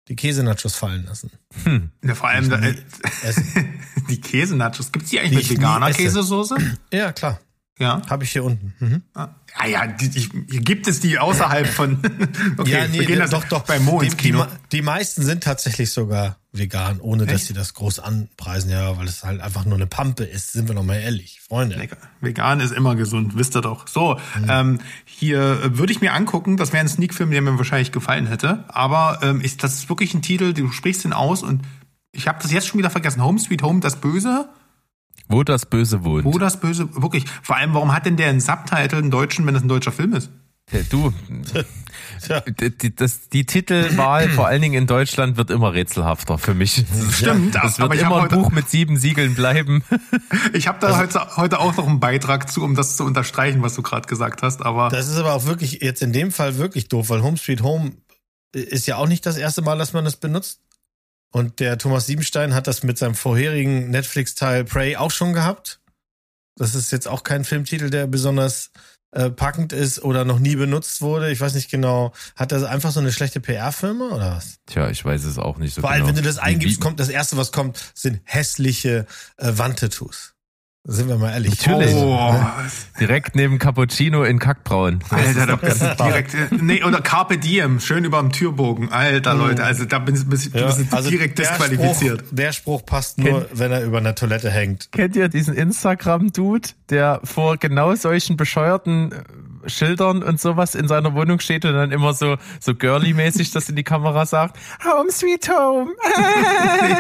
die 0.09 0.17
Käsenachos 0.17 0.77
fallen 0.77 1.05
lassen. 1.07 1.31
Hm. 1.65 1.91
Ja, 2.05 2.15
vor 2.15 2.29
allem 2.29 2.49
da, 2.49 2.59
äh, 2.59 2.75
die 4.09 4.21
Käsenachos. 4.21 4.93
Gibt's 4.93 5.11
die 5.11 5.17
Die 5.17 5.21
eigentlich 5.21 5.45
ich 5.45 5.51
mit 5.51 5.59
veganer. 5.59 5.91
Käsesoße? 5.93 6.57
Ja, 6.93 7.13
klar. 7.13 7.41
Ja. 7.79 8.01
Habe 8.09 8.25
ich 8.25 8.31
hier 8.33 8.43
unten. 8.43 8.73
Mhm. 8.81 9.03
Ah 9.13 9.67
ja, 9.67 9.87
die, 9.87 10.09
die, 10.09 10.31
hier 10.51 10.61
gibt 10.61 10.87
es 10.89 11.01
die 11.01 11.19
außerhalb 11.19 11.67
von. 11.67 11.99
Okay, 12.59 12.71
ja, 12.71 12.89
nee, 12.89 13.01
wir 13.01 13.07
gehen 13.07 13.19
das 13.19 13.31
doch, 13.31 13.45
doch. 13.45 13.65
bei 13.65 13.79
Mo 13.79 14.01
die, 14.01 14.07
ins 14.07 14.17
Kino. 14.17 14.45
Die, 14.73 14.77
die 14.79 14.83
meisten 14.83 15.23
sind 15.23 15.43
tatsächlich 15.45 15.91
sogar 15.91 16.37
vegan, 16.53 17.01
ohne 17.01 17.27
dass 17.27 17.45
sie 17.47 17.53
das 17.53 17.75
groß 17.75 17.99
anpreisen, 17.99 18.71
ja, 18.71 18.97
weil 18.97 19.07
es 19.07 19.25
halt 19.25 19.43
einfach 19.43 19.67
nur 19.67 19.75
eine 19.75 19.87
Pampe 19.87 20.25
ist, 20.25 20.53
sind 20.53 20.69
wir 20.69 20.75
noch 20.75 20.85
mal 20.85 20.97
ehrlich, 20.97 21.41
Freunde. 21.47 21.77
Lecker. 21.77 21.99
Vegan 22.23 22.61
ist 22.61 22.73
immer 22.73 22.95
gesund, 22.97 23.37
wisst 23.37 23.55
ihr 23.57 23.61
doch. 23.61 23.87
So, 23.89 24.19
Mhm. 24.41 24.47
ähm, 24.49 24.79
hier 25.05 25.41
äh, 25.63 25.77
würde 25.79 25.93
ich 25.93 26.01
mir 26.01 26.15
angucken, 26.15 26.57
das 26.57 26.73
wäre 26.73 26.81
ein 26.81 26.89
Sneak-Film, 26.89 27.31
der 27.31 27.43
mir 27.43 27.59
wahrscheinlich 27.59 27.93
gefallen 27.93 28.27
hätte. 28.27 28.65
Aber 28.69 29.19
ähm, 29.23 29.41
ich, 29.43 29.59
das 29.59 29.75
ist 29.75 29.89
wirklich 29.91 30.15
ein 30.15 30.23
Titel, 30.23 30.55
du 30.55 30.73
sprichst 30.73 31.05
den 31.05 31.13
aus 31.13 31.43
und 31.43 31.61
ich 32.13 32.27
habe 32.27 32.39
das 32.41 32.53
jetzt 32.53 32.69
schon 32.69 32.79
wieder 32.79 32.91
vergessen. 32.91 33.23
Home 33.23 33.39
Sweet 33.39 33.63
Home, 33.63 33.81
das 33.81 33.97
Böse. 34.01 34.49
Wo 35.29 35.43
das 35.43 35.67
Böse 35.67 36.05
wohnt. 36.05 36.25
Wo 36.25 36.39
das 36.39 36.61
Böse, 36.61 36.89
wirklich. 37.03 37.25
Vor 37.43 37.57
allem, 37.57 37.75
warum 37.75 37.93
hat 37.95 38.07
denn 38.07 38.17
der 38.17 38.29
einen 38.29 38.41
Subtitle, 38.41 38.99
einen 38.99 39.11
deutschen, 39.11 39.47
wenn 39.47 39.55
das 39.55 39.63
ein 39.63 39.69
deutscher 39.69 39.93
Film 39.93 40.13
ist? 40.15 40.31
Ja, 40.73 40.81
Du, 40.91 41.13
Tja. 42.25 42.41
die, 42.41 42.77
die, 42.77 42.95
das, 42.97 43.29
die 43.29 43.45
Titelwahl, 43.47 44.29
vor 44.31 44.47
allen 44.49 44.63
Dingen 44.63 44.75
in 44.75 44.87
Deutschland, 44.87 45.37
wird 45.37 45.51
immer 45.51 45.75
rätselhafter 45.75 46.39
für 46.39 46.55
mich. 46.55 46.85
Stimmt, 47.13 47.55
Das 47.55 47.79
aber 47.79 47.95
wird 47.95 48.03
immer 48.03 48.23
ein 48.23 48.29
Buch 48.29 48.51
mit 48.51 48.69
sieben 48.69 48.97
Siegeln 48.97 49.35
bleiben. 49.35 49.85
Ich 50.53 50.69
habe 50.69 50.79
da 50.81 50.97
heute, 50.99 51.37
heute 51.37 51.61
auch 51.61 51.77
noch 51.77 51.87
einen 51.87 52.01
Beitrag 52.01 52.51
zu, 52.51 52.63
um 52.63 52.75
das 52.75 52.97
zu 52.97 53.05
unterstreichen, 53.05 53.63
was 53.63 53.75
du 53.75 53.83
gerade 53.83 54.07
gesagt 54.09 54.43
hast. 54.43 54.65
Aber 54.65 54.89
Das 54.89 55.09
ist 55.09 55.17
aber 55.17 55.35
auch 55.35 55.45
wirklich 55.45 55.81
jetzt 55.83 56.03
in 56.03 56.13
dem 56.13 56.31
Fall 56.33 56.57
wirklich 56.57 56.89
doof, 56.89 57.11
weil 57.11 57.23
Home 57.23 57.37
Sweet 57.37 57.63
Home 57.63 57.93
ist 58.53 58.87
ja 58.87 58.97
auch 58.97 59.09
nicht 59.09 59.27
das 59.27 59.37
erste 59.37 59.63
Mal, 59.63 59.77
dass 59.79 59.93
man 59.93 60.05
das 60.05 60.17
benutzt. 60.17 60.61
Und 61.37 61.61
der 61.61 61.77
Thomas 61.77 62.07
Siebenstein 62.07 62.55
hat 62.55 62.67
das 62.67 62.83
mit 62.83 62.97
seinem 62.97 63.15
vorherigen 63.15 63.91
Netflix-Teil 63.91 64.65
Prey 64.65 64.97
auch 64.97 65.11
schon 65.11 65.35
gehabt. 65.35 65.81
Das 66.57 66.75
ist 66.75 66.91
jetzt 66.93 67.07
auch 67.07 67.25
kein 67.25 67.45
Filmtitel, 67.45 67.91
der 67.91 68.07
besonders 68.07 68.71
äh, 69.11 69.29
packend 69.29 69.75
ist 69.75 70.03
oder 70.03 70.25
noch 70.25 70.39
nie 70.39 70.57
benutzt 70.57 71.03
wurde. 71.03 71.31
Ich 71.31 71.39
weiß 71.39 71.53
nicht 71.53 71.71
genau. 71.71 72.15
Hat 72.37 72.53
er 72.53 72.67
einfach 72.71 72.91
so 72.91 73.01
eine 73.01 73.13
schlechte 73.13 73.41
PR-Firma 73.41 74.15
oder 74.15 74.37
was? 74.37 74.61
Tja, 74.65 74.89
ich 74.89 75.05
weiß 75.05 75.25
es 75.25 75.37
auch 75.37 75.59
nicht 75.59 75.75
so 75.75 75.83
Vor 75.83 75.91
allem, 75.91 76.07
genau. 76.07 76.17
wenn 76.17 76.23
du 76.23 76.27
das 76.27 76.39
eingibst, 76.39 76.81
kommt 76.81 77.01
das 77.01 77.11
erste, 77.11 77.37
was 77.37 77.53
kommt, 77.53 77.93
sind 77.93 78.23
hässliche 78.25 79.05
äh, 79.37 79.53
Wandtattoos. 79.59 80.36
Sind 80.89 81.09
wir 81.09 81.17
mal 81.17 81.33
ehrlich. 81.33 81.67
Natürlich. 81.67 81.93
oh, 81.97 82.33
Direkt 83.01 83.35
neben 83.35 83.59
Cappuccino 83.59 84.23
in 84.23 84.39
Kackbraun. 84.39 85.01
Alter, 85.11 85.47
da 85.47 85.57
bist 85.57 85.83
du 85.83 85.97
direkt, 85.97 86.33
äh, 86.35 86.47
nee, 86.61 86.85
oder 86.85 87.01
Carpe 87.01 87.39
Diem, 87.39 87.81
schön 87.81 88.05
über 88.05 88.21
dem 88.21 88.31
Türbogen. 88.31 88.93
Alter, 88.93 89.35
Leute, 89.35 89.65
also 89.65 89.85
da 89.85 89.99
bist 89.99 90.25
du 90.25 90.29
bist, 90.31 90.55
Mhm. 90.55 90.61
Ja, 90.61 90.67
bist 90.67 90.93
du 90.93 90.97
also 90.97 91.11
direkt 91.11 91.41
der 91.41 91.49
disqualifiziert. 91.49 92.21
Spruch, 92.21 92.35
der 92.37 92.53
Spruch 92.53 92.87
passt 92.87 93.19
nur, 93.19 93.49
wenn 93.53 93.73
er 93.73 93.83
über 93.83 93.99
einer 93.99 94.15
Toilette 94.15 94.49
hängt. 94.49 94.93
Kennt 94.93 95.17
ihr 95.17 95.29
diesen 95.29 95.55
Instagram-Dude, 95.55 96.69
der 96.91 97.21
vor 97.25 97.57
genau 97.57 97.93
solchen 97.97 98.37
bescheuerten 98.37 99.11
äh, 99.11 99.69
Schildern 99.69 100.23
und 100.23 100.41
sowas 100.41 100.77
in 100.77 100.87
seiner 100.87 101.15
Wohnung 101.15 101.41
steht 101.41 101.65
und 101.65 101.73
dann 101.73 101.91
immer 101.91 102.15
so, 102.15 102.37
so 102.61 102.75
girly-mäßig 102.77 103.51
das 103.51 103.69
in 103.69 103.75
die 103.75 103.83
Kamera 103.83 104.25
sagt? 104.25 104.57
Home 104.85 105.11
sweet 105.11 105.49
home. 105.49 105.91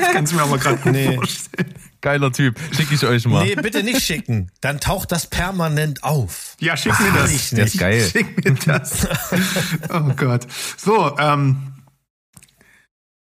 ich 0.01 0.13
kann 0.13 0.25
es 0.25 0.33
mir 0.35 0.43
aber 0.43 0.59
gerade 0.59 0.79
gut 0.79 0.93
Nee. 0.93 1.15
vorstellen. 1.15 1.73
Geiler 2.07 2.31
Typ. 2.31 2.57
Schick 2.73 2.93
ich 2.93 3.05
euch 3.05 3.27
mal. 3.27 3.45
Nee, 3.45 3.57
bitte 3.57 3.83
nicht 3.83 4.01
schicken. 4.01 4.53
Dann 4.61 4.79
taucht 4.79 5.11
das 5.11 5.27
permanent 5.27 6.05
auf. 6.05 6.55
Ja, 6.61 6.77
schick 6.77 6.93
mir 7.01 7.11
das. 7.11 7.33
ich 7.33 7.51
Der 7.51 7.65
ist 7.65 7.79
geil. 7.79 8.09
Schick 8.09 8.45
mir 8.45 8.55
das. 8.65 9.09
oh 9.93 10.13
Gott. 10.17 10.47
So, 10.77 11.19
ähm. 11.19 11.73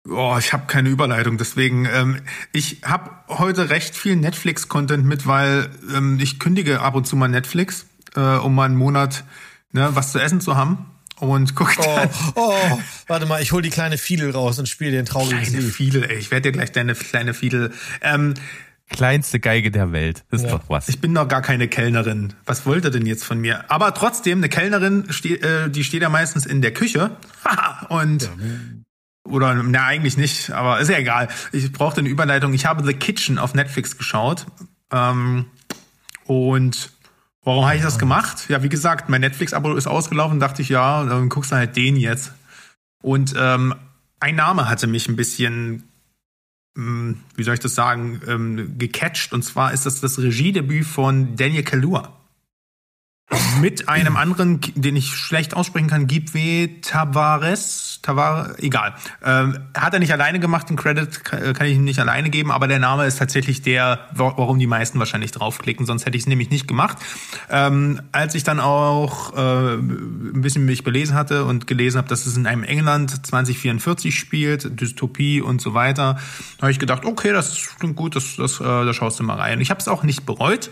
Oh, 0.08 0.34
ich 0.38 0.54
habe 0.54 0.64
keine 0.66 0.88
Überleitung, 0.88 1.36
deswegen 1.36 1.84
ähm, 1.84 2.22
ich 2.54 2.78
habe 2.82 3.10
heute 3.28 3.68
recht 3.68 3.94
viel 3.94 4.16
Netflix-Content 4.16 5.04
mit, 5.04 5.26
weil 5.26 5.68
ähm, 5.94 6.18
ich 6.18 6.38
kündige 6.38 6.80
ab 6.80 6.94
und 6.94 7.06
zu 7.06 7.16
mal 7.16 7.28
Netflix, 7.28 7.84
äh, 8.16 8.20
um 8.20 8.54
mal 8.54 8.64
einen 8.64 8.76
Monat 8.76 9.24
ne, 9.72 9.90
was 9.92 10.12
zu 10.12 10.18
essen 10.18 10.40
zu 10.40 10.56
haben 10.56 10.86
und 11.20 11.54
guck 11.54 11.74
Oh, 11.78 11.82
dann 11.84 12.10
oh, 12.34 12.80
warte 13.08 13.26
mal, 13.26 13.42
ich 13.42 13.52
hol 13.52 13.60
die 13.60 13.68
kleine 13.68 13.98
Fiedel 13.98 14.30
raus 14.30 14.58
und 14.58 14.68
spiele 14.68 14.92
den 14.92 15.04
traurigen 15.04 15.42
kleine 15.42 15.58
Lied. 15.58 15.74
Fiedel. 15.74 16.04
Ey, 16.04 16.16
ich 16.16 16.30
werde 16.30 16.50
dir 16.50 16.52
gleich 16.52 16.72
deine 16.72 16.94
kleine 16.94 17.34
Fiedel. 17.34 17.72
Ähm, 18.00 18.34
Kleinste 18.90 19.40
Geige 19.40 19.70
der 19.70 19.92
Welt. 19.92 20.24
Das 20.30 20.42
ist 20.42 20.50
Ja. 20.50 20.58
doch 20.58 20.64
was. 20.68 20.88
Ich 20.88 21.00
bin 21.00 21.14
doch 21.14 21.26
gar 21.28 21.42
keine 21.42 21.68
Kellnerin. 21.68 22.34
Was 22.44 22.66
wollt 22.66 22.84
ihr 22.84 22.90
denn 22.90 23.06
jetzt 23.06 23.24
von 23.24 23.38
mir? 23.38 23.70
Aber 23.70 23.94
trotzdem, 23.94 24.38
eine 24.38 24.48
Kellnerin, 24.48 25.06
steht, 25.10 25.42
äh, 25.44 25.70
die 25.70 25.84
steht 25.84 26.02
ja 26.02 26.08
meistens 26.08 26.44
in 26.44 26.60
der 26.60 26.72
Küche. 26.74 27.16
und 27.88 28.28
oder 29.24 29.54
na 29.54 29.84
eigentlich 29.86 30.16
nicht, 30.16 30.50
aber 30.50 30.80
ist 30.80 30.88
ja 30.90 30.98
egal. 30.98 31.28
Ich 31.52 31.70
brauchte 31.72 32.00
eine 32.00 32.08
Überleitung. 32.08 32.52
Ich 32.52 32.66
habe 32.66 32.84
The 32.84 32.94
Kitchen 32.94 33.38
auf 33.38 33.54
Netflix 33.54 33.96
geschaut. 33.96 34.46
Ähm, 34.92 35.46
und 36.24 36.90
warum 37.44 37.64
habe 37.64 37.76
ich 37.76 37.82
das 37.82 37.98
gemacht? 37.98 38.46
Ja, 38.48 38.62
wie 38.64 38.68
gesagt, 38.68 39.08
mein 39.08 39.20
Netflix-Abo 39.20 39.74
ist 39.74 39.86
ausgelaufen. 39.86 40.40
Dachte 40.40 40.62
ich, 40.62 40.68
ja, 40.68 41.04
dann 41.04 41.28
guckst 41.28 41.52
du 41.52 41.56
halt 41.56 41.76
den 41.76 41.96
jetzt. 41.96 42.32
Und 43.02 43.34
ähm, 43.38 43.74
ein 44.18 44.34
Name 44.34 44.68
hatte 44.68 44.86
mich 44.88 45.08
ein 45.08 45.16
bisschen 45.16 45.84
wie 47.36 47.42
soll 47.42 47.54
ich 47.54 47.60
das 47.60 47.74
sagen, 47.74 48.20
ähm, 48.26 48.78
gecatcht. 48.78 49.32
Und 49.32 49.42
zwar 49.42 49.72
ist 49.72 49.86
das 49.86 50.00
das 50.00 50.18
Regiedebüt 50.18 50.86
von 50.86 51.36
Daniel 51.36 51.62
Kaluuya. 51.62 52.19
Mit 53.60 53.88
einem 53.88 54.16
anderen, 54.16 54.60
den 54.74 54.96
ich 54.96 55.14
schlecht 55.14 55.54
aussprechen 55.54 55.86
kann, 55.88 56.06
Gibwe 56.08 56.80
Tavares, 56.80 58.00
Tavares, 58.02 58.58
egal. 58.58 58.94
Ähm, 59.24 59.58
hat 59.76 59.92
er 59.94 60.00
nicht 60.00 60.12
alleine 60.12 60.40
gemacht, 60.40 60.68
den 60.68 60.76
Credit 60.76 61.22
kann 61.24 61.52
kann 61.52 61.66
ich 61.68 61.74
ihm 61.76 61.84
nicht 61.84 62.00
alleine 62.00 62.30
geben, 62.30 62.50
aber 62.50 62.66
der 62.66 62.80
Name 62.80 63.06
ist 63.06 63.18
tatsächlich 63.18 63.62
der, 63.62 64.00
wa- 64.12 64.34
warum 64.36 64.58
die 64.58 64.66
meisten 64.66 64.98
wahrscheinlich 64.98 65.30
draufklicken, 65.30 65.86
sonst 65.86 66.06
hätte 66.06 66.16
ich 66.16 66.24
es 66.24 66.26
nämlich 66.26 66.50
nicht 66.50 66.66
gemacht. 66.66 66.98
Ähm, 67.50 68.00
als 68.10 68.34
ich 68.34 68.42
dann 68.42 68.58
auch 68.58 69.32
äh, 69.36 69.74
ein 69.74 70.40
bisschen 70.42 70.64
mich 70.64 70.82
belesen 70.82 71.14
hatte 71.14 71.44
und 71.44 71.66
gelesen 71.68 71.98
habe, 71.98 72.08
dass 72.08 72.26
es 72.26 72.36
in 72.36 72.46
einem 72.48 72.64
England 72.64 73.24
2044 73.26 74.18
spielt, 74.18 74.80
Dystopie 74.80 75.40
und 75.40 75.60
so 75.60 75.72
weiter, 75.74 76.18
habe 76.60 76.72
ich 76.72 76.78
gedacht, 76.80 77.04
okay, 77.04 77.32
das 77.32 77.76
klingt 77.78 77.94
gut, 77.94 78.16
das, 78.16 78.36
das, 78.36 78.60
äh, 78.60 78.64
da 78.64 78.92
schaust 78.92 79.20
du 79.20 79.24
mal 79.24 79.36
rein. 79.38 79.60
Ich 79.60 79.70
habe 79.70 79.78
es 79.80 79.86
auch 79.86 80.02
nicht 80.02 80.26
bereut. 80.26 80.70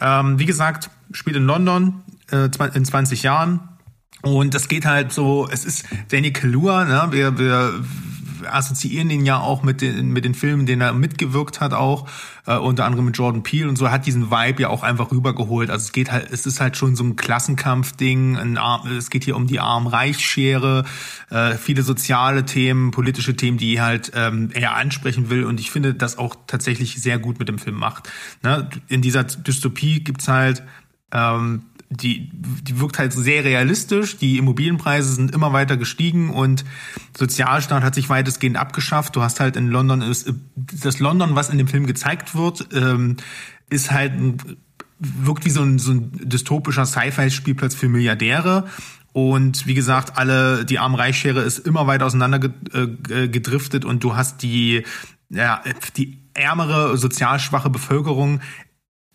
Ähm, 0.00 0.38
wie 0.38 0.46
gesagt, 0.46 0.90
spielt 1.12 1.36
in 1.36 1.44
London 1.44 2.02
äh, 2.30 2.48
in 2.74 2.84
20 2.84 3.22
Jahren. 3.22 3.60
Und 4.22 4.54
das 4.54 4.68
geht 4.68 4.84
halt 4.84 5.12
so, 5.12 5.48
es 5.50 5.64
ist 5.64 5.84
Danny 6.10 6.32
Kaluuya, 6.32 6.84
ne? 6.84 7.12
wir, 7.12 7.38
wir 7.38 7.72
assoziieren 8.48 9.10
ihn 9.10 9.24
ja 9.24 9.38
auch 9.38 9.62
mit 9.62 9.80
den, 9.80 10.12
mit 10.12 10.24
den 10.24 10.34
Filmen, 10.34 10.66
denen 10.66 10.82
er 10.82 10.92
mitgewirkt 10.92 11.60
hat 11.60 11.72
auch, 11.72 12.08
äh, 12.46 12.56
unter 12.56 12.84
anderem 12.84 13.06
mit 13.06 13.16
Jordan 13.16 13.42
Peele 13.42 13.68
und 13.68 13.76
so, 13.76 13.90
hat 13.90 14.06
diesen 14.06 14.30
Vibe 14.30 14.62
ja 14.62 14.68
auch 14.68 14.82
einfach 14.82 15.10
rübergeholt. 15.10 15.70
Also 15.70 15.84
es 15.84 15.92
geht 15.92 16.10
halt, 16.10 16.30
es 16.30 16.46
ist 16.46 16.60
halt 16.60 16.76
schon 16.76 16.96
so 16.96 17.04
ein 17.04 17.16
Klassenkampfding, 17.16 18.36
ein 18.36 18.58
Arm, 18.58 18.88
es 18.88 19.10
geht 19.10 19.24
hier 19.24 19.36
um 19.36 19.46
die 19.46 19.60
Arm-Reich-Schere, 19.60 20.84
äh, 21.30 21.54
viele 21.54 21.82
soziale 21.82 22.44
Themen, 22.44 22.90
politische 22.90 23.36
Themen, 23.36 23.58
die 23.58 23.80
halt 23.80 24.12
ähm, 24.14 24.50
er 24.54 24.76
ansprechen 24.76 25.30
will 25.30 25.44
und 25.44 25.60
ich 25.60 25.70
finde, 25.70 25.94
das 25.94 26.18
auch 26.18 26.36
tatsächlich 26.46 27.00
sehr 27.00 27.18
gut 27.18 27.38
mit 27.38 27.48
dem 27.48 27.58
Film 27.58 27.76
macht. 27.76 28.10
Ne? 28.42 28.68
In 28.88 29.02
dieser 29.02 29.24
Dystopie 29.24 30.02
gibt's 30.02 30.28
halt 30.28 30.62
ähm, 31.12 31.62
die, 31.90 32.30
die 32.32 32.80
wirkt 32.80 32.98
halt 32.98 33.12
sehr 33.12 33.44
realistisch. 33.44 34.18
Die 34.18 34.38
Immobilienpreise 34.38 35.12
sind 35.12 35.34
immer 35.34 35.52
weiter 35.52 35.76
gestiegen 35.76 36.30
und 36.30 36.64
Sozialstaat 37.16 37.82
hat 37.82 37.94
sich 37.94 38.08
weitestgehend 38.08 38.56
abgeschafft. 38.56 39.16
Du 39.16 39.22
hast 39.22 39.40
halt 39.40 39.56
in 39.56 39.68
London 39.68 40.00
das 40.54 40.98
London, 40.98 41.34
was 41.34 41.50
in 41.50 41.58
dem 41.58 41.68
Film 41.68 41.86
gezeigt 41.86 42.34
wird, 42.34 42.68
ähm, 42.74 43.16
ist 43.70 43.90
halt 43.90 44.12
wirkt 44.98 45.44
wie 45.44 45.50
so 45.50 45.62
ein, 45.62 45.78
so 45.78 45.92
ein 45.92 46.10
dystopischer 46.28 46.84
Sci-Fi-Spielplatz 46.84 47.74
für 47.74 47.88
Milliardäre. 47.88 48.66
Und 49.12 49.66
wie 49.66 49.74
gesagt, 49.74 50.18
alle 50.18 50.64
die 50.64 50.78
Arm-Reich-Schere 50.78 51.40
ist 51.40 51.60
immer 51.60 51.86
weiter 51.86 52.06
auseinander 52.06 52.50
äh, 52.72 53.28
gedriftet 53.28 53.84
und 53.84 54.04
du 54.04 54.16
hast 54.16 54.42
die 54.42 54.84
ja, 55.30 55.62
die 55.96 56.18
ärmere, 56.34 56.96
sozial 56.96 57.38
schwache 57.38 57.70
Bevölkerung, 57.70 58.40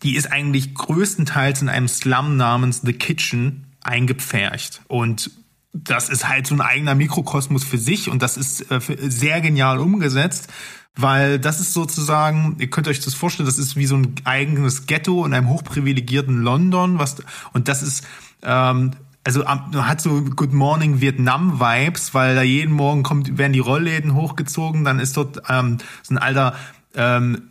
die 0.04 0.16
ist 0.16 0.30
eigentlich 0.30 0.74
größtenteils 0.74 1.62
in 1.62 1.68
einem 1.68 1.88
Slum 1.88 2.36
namens 2.36 2.82
The 2.84 2.92
Kitchen 2.92 3.64
eingepfercht. 3.82 4.82
Und 4.86 5.30
das 5.72 6.08
ist 6.08 6.28
halt 6.28 6.46
so 6.46 6.54
ein 6.54 6.60
eigener 6.60 6.94
Mikrokosmos 6.94 7.64
für 7.64 7.78
sich 7.78 8.08
und 8.08 8.22
das 8.22 8.36
ist 8.36 8.70
äh, 8.70 8.80
sehr 8.80 9.40
genial 9.40 9.80
umgesetzt, 9.80 10.48
weil 10.94 11.40
das 11.40 11.60
ist 11.60 11.72
sozusagen, 11.72 12.56
ihr 12.60 12.70
könnt 12.70 12.86
euch 12.86 13.00
das 13.00 13.14
vorstellen, 13.14 13.46
das 13.46 13.58
ist 13.58 13.74
wie 13.74 13.86
so 13.86 13.96
ein 13.96 14.14
eigenes 14.22 14.86
Ghetto 14.86 15.24
in 15.26 15.34
einem 15.34 15.48
hochprivilegierten 15.48 16.42
London, 16.42 17.00
was 17.00 17.16
und 17.52 17.66
das 17.66 17.82
ist 17.82 18.06
ähm, 18.42 18.92
also 19.24 19.46
hat 19.46 20.00
so 20.00 20.22
Good 20.22 20.52
Morning 20.52 21.00
Vietnam 21.00 21.58
Vibes, 21.58 22.14
weil 22.14 22.36
da 22.36 22.42
jeden 22.42 22.74
Morgen 22.74 23.02
kommt 23.02 23.36
werden 23.38 23.54
die 23.54 23.58
Rollläden 23.58 24.14
hochgezogen, 24.14 24.84
dann 24.84 25.00
ist 25.00 25.16
dort 25.16 25.42
ähm, 25.48 25.78
so 26.02 26.14
ein 26.14 26.18
alter 26.18 26.54
ähm, 26.94 27.50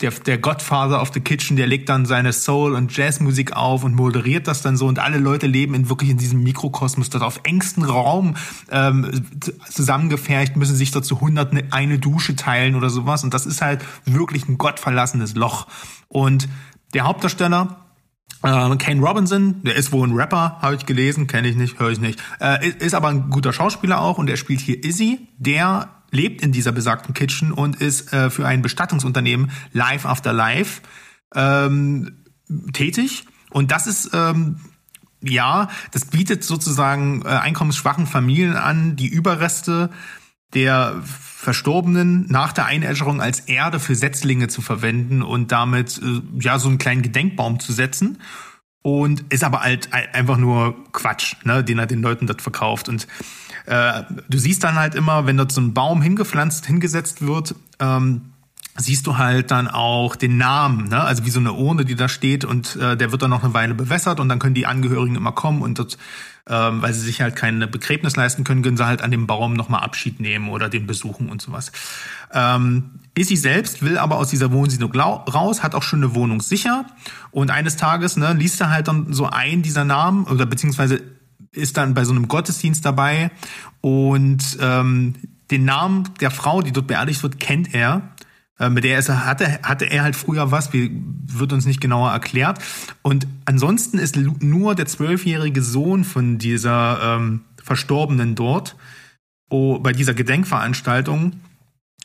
der, 0.00 0.10
der 0.10 0.38
Godfather 0.38 1.00
of 1.00 1.12
the 1.14 1.20
Kitchen, 1.20 1.56
der 1.56 1.66
legt 1.66 1.88
dann 1.88 2.04
seine 2.04 2.32
Soul- 2.32 2.74
und 2.74 2.96
Jazzmusik 2.96 3.52
auf 3.52 3.84
und 3.84 3.94
moderiert 3.94 4.48
das 4.48 4.60
dann 4.60 4.76
so 4.76 4.86
und 4.86 4.98
alle 4.98 5.18
Leute 5.18 5.46
leben 5.46 5.74
in 5.74 5.88
wirklich 5.88 6.10
in 6.10 6.18
diesem 6.18 6.42
Mikrokosmos, 6.42 7.10
dort 7.10 7.22
auf 7.22 7.40
engstem 7.44 7.84
Raum 7.84 8.36
ähm, 8.70 9.22
zusammengefercht, 9.70 10.56
müssen 10.56 10.76
sich 10.76 10.90
dort 10.90 11.04
zu 11.04 11.20
hunderten 11.20 11.72
eine 11.72 11.98
Dusche 11.98 12.36
teilen 12.36 12.74
oder 12.74 12.90
sowas 12.90 13.24
und 13.24 13.34
das 13.34 13.46
ist 13.46 13.62
halt 13.62 13.84
wirklich 14.04 14.48
ein 14.48 14.58
gottverlassenes 14.58 15.34
Loch. 15.34 15.66
Und 16.08 16.48
der 16.92 17.04
Hauptdarsteller, 17.04 17.80
äh, 18.42 18.76
Kane 18.76 19.00
Robinson, 19.00 19.62
der 19.62 19.76
ist 19.76 19.92
wohl 19.92 20.06
ein 20.08 20.14
Rapper, 20.14 20.58
habe 20.60 20.74
ich 20.74 20.86
gelesen, 20.86 21.26
kenne 21.26 21.48
ich 21.48 21.56
nicht, 21.56 21.78
höre 21.78 21.90
ich 21.90 22.00
nicht. 22.00 22.20
Äh, 22.40 22.68
ist- 22.68 22.82
ist 22.82 22.94
aber 22.94 23.08
ein 23.08 23.30
guter 23.30 23.52
Schauspieler 23.52 24.00
auch 24.00 24.18
und 24.18 24.28
er 24.28 24.36
spielt 24.36 24.60
hier 24.60 24.84
Izzy, 24.84 25.28
der 25.38 25.88
lebt 26.14 26.42
in 26.42 26.52
dieser 26.52 26.72
besagten 26.72 27.12
Kitchen 27.12 27.52
und 27.52 27.76
ist 27.76 28.12
äh, 28.12 28.30
für 28.30 28.46
ein 28.46 28.62
Bestattungsunternehmen 28.62 29.50
Life 29.72 30.08
After 30.08 30.32
Life 30.32 30.80
ähm, 31.34 32.24
tätig. 32.72 33.26
Und 33.50 33.70
das 33.70 33.86
ist 33.86 34.10
ähm, 34.14 34.60
ja, 35.20 35.68
das 35.92 36.04
bietet 36.06 36.44
sozusagen 36.44 37.22
äh, 37.22 37.28
einkommensschwachen 37.28 38.06
Familien 38.06 38.56
an, 38.56 38.96
die 38.96 39.08
Überreste 39.08 39.90
der 40.52 41.00
Verstorbenen 41.02 42.26
nach 42.28 42.52
der 42.52 42.66
Einäscherung 42.66 43.20
als 43.20 43.40
Erde 43.40 43.80
für 43.80 43.94
Setzlinge 43.94 44.48
zu 44.48 44.62
verwenden 44.62 45.22
und 45.22 45.50
damit 45.50 45.98
äh, 45.98 46.22
ja 46.40 46.58
so 46.58 46.68
einen 46.68 46.78
kleinen 46.78 47.02
Gedenkbaum 47.02 47.58
zu 47.60 47.72
setzen. 47.72 48.18
Und 48.82 49.32
ist 49.32 49.44
aber 49.44 49.62
halt 49.62 49.94
ein- 49.94 50.12
einfach 50.12 50.36
nur 50.36 50.76
Quatsch, 50.92 51.36
ne, 51.44 51.64
den 51.64 51.78
er 51.78 51.86
den 51.86 52.02
Leuten 52.02 52.26
dort 52.26 52.42
verkauft. 52.42 52.90
Und 52.90 53.06
äh, 53.66 54.02
du 54.28 54.38
siehst 54.38 54.64
dann 54.64 54.76
halt 54.76 54.94
immer, 54.94 55.26
wenn 55.26 55.36
dort 55.36 55.52
so 55.52 55.60
ein 55.60 55.74
Baum 55.74 56.02
hingepflanzt, 56.02 56.66
hingesetzt 56.66 57.26
wird, 57.26 57.54
ähm, 57.80 58.22
siehst 58.76 59.06
du 59.06 59.18
halt 59.18 59.50
dann 59.50 59.68
auch 59.68 60.16
den 60.16 60.36
Namen, 60.36 60.88
ne? 60.88 61.00
also 61.00 61.24
wie 61.24 61.30
so 61.30 61.38
eine 61.38 61.52
Urne, 61.52 61.84
die 61.84 61.94
da 61.94 62.08
steht 62.08 62.44
und 62.44 62.74
äh, 62.76 62.96
der 62.96 63.12
wird 63.12 63.22
dann 63.22 63.30
noch 63.30 63.44
eine 63.44 63.54
Weile 63.54 63.74
bewässert 63.74 64.18
und 64.18 64.28
dann 64.28 64.40
können 64.40 64.54
die 64.54 64.66
Angehörigen 64.66 65.14
immer 65.14 65.30
kommen 65.30 65.62
und 65.62 65.78
dort, 65.78 65.96
ähm, 66.48 66.82
weil 66.82 66.92
sie 66.92 67.00
sich 67.00 67.20
halt 67.20 67.36
keine 67.36 67.68
Begräbnis 67.68 68.16
leisten 68.16 68.42
können, 68.42 68.62
können 68.62 68.76
sie 68.76 68.84
halt 68.84 69.00
an 69.00 69.12
dem 69.12 69.28
Baum 69.28 69.54
nochmal 69.54 69.84
Abschied 69.84 70.18
nehmen 70.18 70.48
oder 70.48 70.68
den 70.68 70.88
besuchen 70.88 71.28
und 71.28 71.40
sowas. 71.40 71.70
Ähm, 72.32 72.90
Issy 73.16 73.36
selbst 73.36 73.82
will 73.82 73.96
aber 73.96 74.16
aus 74.16 74.30
dieser 74.30 74.50
Wohnsiedlung 74.50 74.92
raus, 74.92 75.62
hat 75.62 75.76
auch 75.76 75.84
schon 75.84 76.02
eine 76.02 76.16
Wohnung 76.16 76.40
sicher 76.40 76.84
und 77.30 77.52
eines 77.52 77.76
Tages 77.76 78.16
ne, 78.16 78.32
liest 78.32 78.60
er 78.60 78.70
halt 78.70 78.88
dann 78.88 79.12
so 79.12 79.26
ein 79.26 79.62
dieser 79.62 79.84
Namen 79.84 80.24
oder 80.24 80.46
beziehungsweise 80.46 81.00
ist 81.54 81.76
dann 81.76 81.94
bei 81.94 82.04
so 82.04 82.12
einem 82.12 82.28
Gottesdienst 82.28 82.84
dabei 82.84 83.30
und 83.80 84.58
ähm, 84.60 85.14
den 85.50 85.64
Namen 85.64 86.08
der 86.20 86.30
Frau, 86.30 86.62
die 86.62 86.72
dort 86.72 86.86
beerdigt 86.86 87.22
wird, 87.22 87.38
kennt 87.40 87.74
er. 87.74 88.14
Äh, 88.58 88.70
Mit 88.70 88.84
der 88.84 88.96
er, 88.96 89.26
hatte, 89.26 89.60
hatte 89.62 89.84
er 89.86 90.02
halt 90.02 90.16
früher 90.16 90.50
was, 90.50 90.72
wie, 90.72 90.90
wird 91.26 91.52
uns 91.52 91.66
nicht 91.66 91.80
genauer 91.80 92.10
erklärt. 92.10 92.58
Und 93.02 93.26
ansonsten 93.44 93.98
ist 93.98 94.16
nur 94.16 94.74
der 94.74 94.86
zwölfjährige 94.86 95.62
Sohn 95.62 96.04
von 96.04 96.38
dieser 96.38 97.16
ähm, 97.16 97.42
Verstorbenen 97.62 98.34
dort, 98.34 98.76
oh, 99.48 99.78
bei 99.78 99.92
dieser 99.92 100.14
Gedenkveranstaltung. 100.14 101.40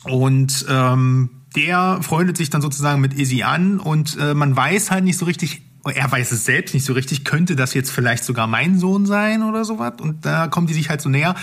Und 0.04 0.66
ähm, 0.70 1.30
der 1.56 2.00
freundet 2.02 2.38
sich 2.38 2.50
dann 2.50 2.62
sozusagen 2.62 3.02
mit 3.02 3.14
Izzy 3.14 3.44
an 3.44 3.80
und 3.80 4.18
äh, 4.18 4.34
man 4.34 4.56
weiß 4.56 4.92
halt 4.92 5.04
nicht 5.04 5.18
so 5.18 5.26
richtig, 5.26 5.62
er 5.86 6.12
weiß 6.12 6.32
es 6.32 6.46
selbst 6.46 6.74
nicht 6.74 6.86
so 6.86 6.94
richtig, 6.94 7.24
könnte 7.24 7.56
das 7.56 7.74
jetzt 7.74 7.92
vielleicht 7.92 8.24
sogar 8.24 8.48
mein 8.48 8.78
Sohn 8.78 9.06
sein 9.06 9.44
oder 9.44 9.64
sowas? 9.64 9.94
Und 10.02 10.26
da 10.26 10.48
kommen 10.48 10.68
die 10.68 10.74
sich 10.74 10.90
halt 10.90 11.02
so 11.02 11.10
näher. 11.10 11.36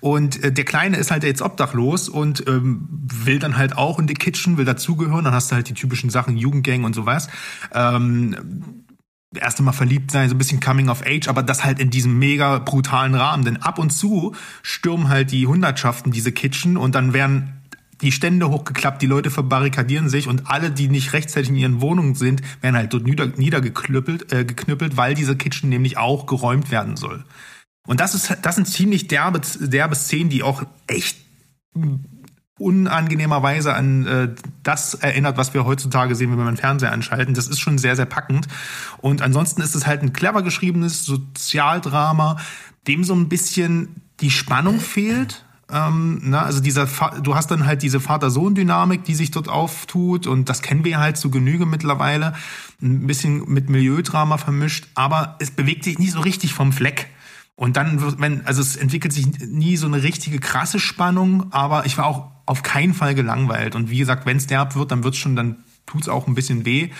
Und 0.00 0.42
äh, 0.42 0.52
der 0.52 0.64
Kleine 0.64 0.96
ist 0.96 1.10
halt 1.10 1.24
jetzt 1.24 1.42
obdachlos 1.42 2.08
und 2.08 2.46
ähm, 2.48 2.88
will 2.90 3.38
dann 3.38 3.56
halt 3.56 3.76
auch 3.76 3.98
in 3.98 4.06
die 4.06 4.14
Kitchen, 4.14 4.56
will 4.56 4.64
dazugehören. 4.64 5.24
Dann 5.24 5.34
hast 5.34 5.50
du 5.50 5.56
halt 5.56 5.68
die 5.68 5.74
typischen 5.74 6.10
Sachen, 6.10 6.36
Jugendgang 6.36 6.84
und 6.84 6.94
sowas. 6.94 7.28
Ähm, 7.74 8.84
erste 9.34 9.62
Mal 9.62 9.72
verliebt 9.72 10.10
sein, 10.10 10.28
so 10.28 10.34
ein 10.34 10.38
bisschen 10.38 10.60
Coming 10.60 10.88
of 10.88 11.02
Age, 11.06 11.28
aber 11.28 11.42
das 11.42 11.64
halt 11.64 11.78
in 11.78 11.90
diesem 11.90 12.18
mega 12.18 12.58
brutalen 12.58 13.14
Rahmen. 13.14 13.44
Denn 13.44 13.58
ab 13.58 13.78
und 13.78 13.90
zu 13.90 14.34
stürmen 14.62 15.08
halt 15.08 15.32
die 15.32 15.46
Hundertschaften 15.46 16.12
diese 16.12 16.32
Kitchen 16.32 16.76
und 16.76 16.94
dann 16.94 17.12
werden 17.12 17.61
die 18.02 18.12
Stände 18.12 18.50
hochgeklappt, 18.50 19.00
die 19.00 19.06
Leute 19.06 19.30
verbarrikadieren 19.30 20.08
sich 20.08 20.28
und 20.28 20.50
alle, 20.50 20.70
die 20.70 20.88
nicht 20.88 21.12
rechtzeitig 21.12 21.50
in 21.50 21.56
ihren 21.56 21.80
Wohnungen 21.80 22.14
sind, 22.14 22.42
werden 22.60 22.76
halt 22.76 22.92
dort 22.92 23.04
nieder, 23.04 23.28
niedergeknüppelt, 23.28 24.32
äh, 24.32 24.44
geknüppelt, 24.44 24.96
weil 24.96 25.14
diese 25.14 25.36
Kitchen 25.36 25.68
nämlich 25.68 25.96
auch 25.98 26.26
geräumt 26.26 26.70
werden 26.70 26.96
soll. 26.96 27.24
Und 27.86 28.00
das 28.00 28.14
ist, 28.14 28.36
das 28.42 28.56
sind 28.56 28.66
ziemlich 28.66 29.08
derbe, 29.08 29.40
derbe 29.60 29.94
Szenen, 29.94 30.30
die 30.30 30.42
auch 30.42 30.62
echt 30.86 31.16
unangenehmerweise 32.58 33.74
an 33.74 34.06
äh, 34.06 34.28
das 34.62 34.94
erinnert, 34.94 35.36
was 35.36 35.52
wir 35.52 35.64
heutzutage 35.64 36.14
sehen, 36.14 36.30
wenn 36.30 36.38
wir 36.38 36.44
den 36.44 36.56
Fernseher 36.56 36.92
anschalten. 36.92 37.34
Das 37.34 37.48
ist 37.48 37.60
schon 37.60 37.78
sehr, 37.78 37.96
sehr 37.96 38.06
packend. 38.06 38.46
Und 38.98 39.20
ansonsten 39.22 39.62
ist 39.62 39.74
es 39.74 39.86
halt 39.86 40.02
ein 40.02 40.12
clever 40.12 40.42
geschriebenes 40.42 41.04
Sozialdrama, 41.04 42.38
dem 42.86 43.04
so 43.04 43.14
ein 43.14 43.28
bisschen 43.28 43.96
die 44.20 44.30
Spannung 44.30 44.78
fehlt. 44.80 45.44
Ähm, 45.70 46.20
na, 46.22 46.42
also 46.42 46.60
dieser, 46.60 46.86
du 47.22 47.34
hast 47.34 47.50
dann 47.50 47.66
halt 47.66 47.82
diese 47.82 48.00
Vater-Sohn-Dynamik, 48.00 49.04
die 49.04 49.14
sich 49.14 49.30
dort 49.30 49.48
auftut 49.48 50.26
und 50.26 50.48
das 50.48 50.62
kennen 50.62 50.84
wir 50.84 50.98
halt 50.98 51.16
zu 51.16 51.30
Genüge 51.30 51.66
mittlerweile. 51.66 52.34
Ein 52.82 53.06
bisschen 53.06 53.48
mit 53.48 53.70
Milieudrama 53.70 54.38
vermischt, 54.38 54.88
aber 54.94 55.36
es 55.40 55.50
bewegt 55.50 55.84
sich 55.84 55.98
nicht 55.98 56.12
so 56.12 56.20
richtig 56.20 56.52
vom 56.52 56.72
Fleck. 56.72 57.08
Und 57.54 57.76
dann 57.76 58.00
wird, 58.00 58.20
wenn, 58.20 58.46
also 58.46 58.60
es 58.60 58.76
entwickelt 58.76 59.12
sich 59.12 59.26
nie 59.40 59.76
so 59.76 59.86
eine 59.86 60.02
richtige 60.02 60.40
krasse 60.40 60.80
Spannung, 60.80 61.52
aber 61.52 61.86
ich 61.86 61.96
war 61.98 62.06
auch 62.06 62.30
auf 62.46 62.62
keinen 62.62 62.94
Fall 62.94 63.14
gelangweilt. 63.14 63.74
Und 63.74 63.90
wie 63.90 63.98
gesagt, 63.98 64.26
wenn 64.26 64.36
es 64.36 64.46
derb 64.46 64.74
wird, 64.74 64.90
dann 64.90 65.04
wird's 65.04 65.18
schon, 65.18 65.36
dann 65.36 65.58
tut's 65.86 66.08
auch 66.08 66.26
ein 66.26 66.34
bisschen 66.34 66.64
weh. 66.64 66.90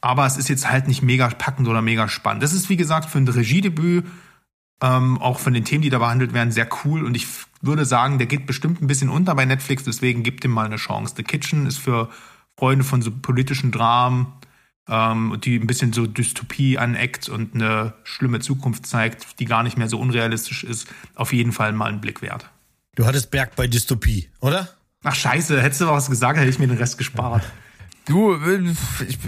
Aber 0.00 0.26
es 0.26 0.36
ist 0.36 0.48
jetzt 0.48 0.70
halt 0.70 0.88
nicht 0.88 1.02
mega 1.02 1.28
packend 1.28 1.68
oder 1.68 1.82
mega 1.82 2.08
spannend. 2.08 2.42
Das 2.42 2.52
ist, 2.52 2.68
wie 2.68 2.76
gesagt, 2.76 3.10
für 3.10 3.18
ein 3.18 3.28
Regiedebüt, 3.28 4.06
ähm, 4.82 5.18
auch 5.18 5.38
von 5.38 5.54
den 5.54 5.64
Themen, 5.64 5.82
die 5.82 5.90
da 5.90 5.98
behandelt 5.98 6.32
werden, 6.32 6.52
sehr 6.52 6.68
cool. 6.84 7.04
Und 7.04 7.14
ich 7.14 7.26
würde 7.62 7.84
sagen, 7.84 8.18
der 8.18 8.26
geht 8.26 8.46
bestimmt 8.46 8.82
ein 8.82 8.86
bisschen 8.86 9.08
unter 9.08 9.34
bei 9.34 9.44
Netflix, 9.44 9.84
deswegen 9.84 10.22
gibt 10.22 10.44
ihm 10.44 10.50
mal 10.50 10.66
eine 10.66 10.76
Chance. 10.76 11.14
The 11.16 11.22
Kitchen 11.22 11.66
ist 11.66 11.78
für 11.78 12.10
Freunde 12.58 12.84
von 12.84 13.02
so 13.02 13.10
politischen 13.10 13.72
Dramen, 13.72 14.32
ähm, 14.88 15.38
die 15.42 15.56
ein 15.56 15.66
bisschen 15.66 15.92
so 15.92 16.06
Dystopie 16.06 16.78
aneckt 16.78 17.28
und 17.28 17.54
eine 17.54 17.94
schlimme 18.04 18.40
Zukunft 18.40 18.86
zeigt, 18.86 19.40
die 19.40 19.46
gar 19.46 19.62
nicht 19.62 19.78
mehr 19.78 19.88
so 19.88 19.98
unrealistisch 19.98 20.64
ist, 20.64 20.88
auf 21.14 21.32
jeden 21.32 21.52
Fall 21.52 21.72
mal 21.72 21.86
einen 21.86 22.00
Blick 22.00 22.22
wert. 22.22 22.50
Du 22.94 23.06
hattest 23.06 23.30
Berg 23.30 23.56
bei 23.56 23.66
Dystopie, 23.66 24.30
oder? 24.40 24.68
Ach 25.02 25.14
scheiße, 25.14 25.62
hättest 25.62 25.82
du 25.82 25.86
was 25.86 26.08
gesagt, 26.08 26.38
hätte 26.38 26.48
ich 26.48 26.58
mir 26.58 26.68
den 26.68 26.78
Rest 26.78 26.98
gespart. 26.98 27.44
Du, 28.06 28.36
ich 29.06 29.18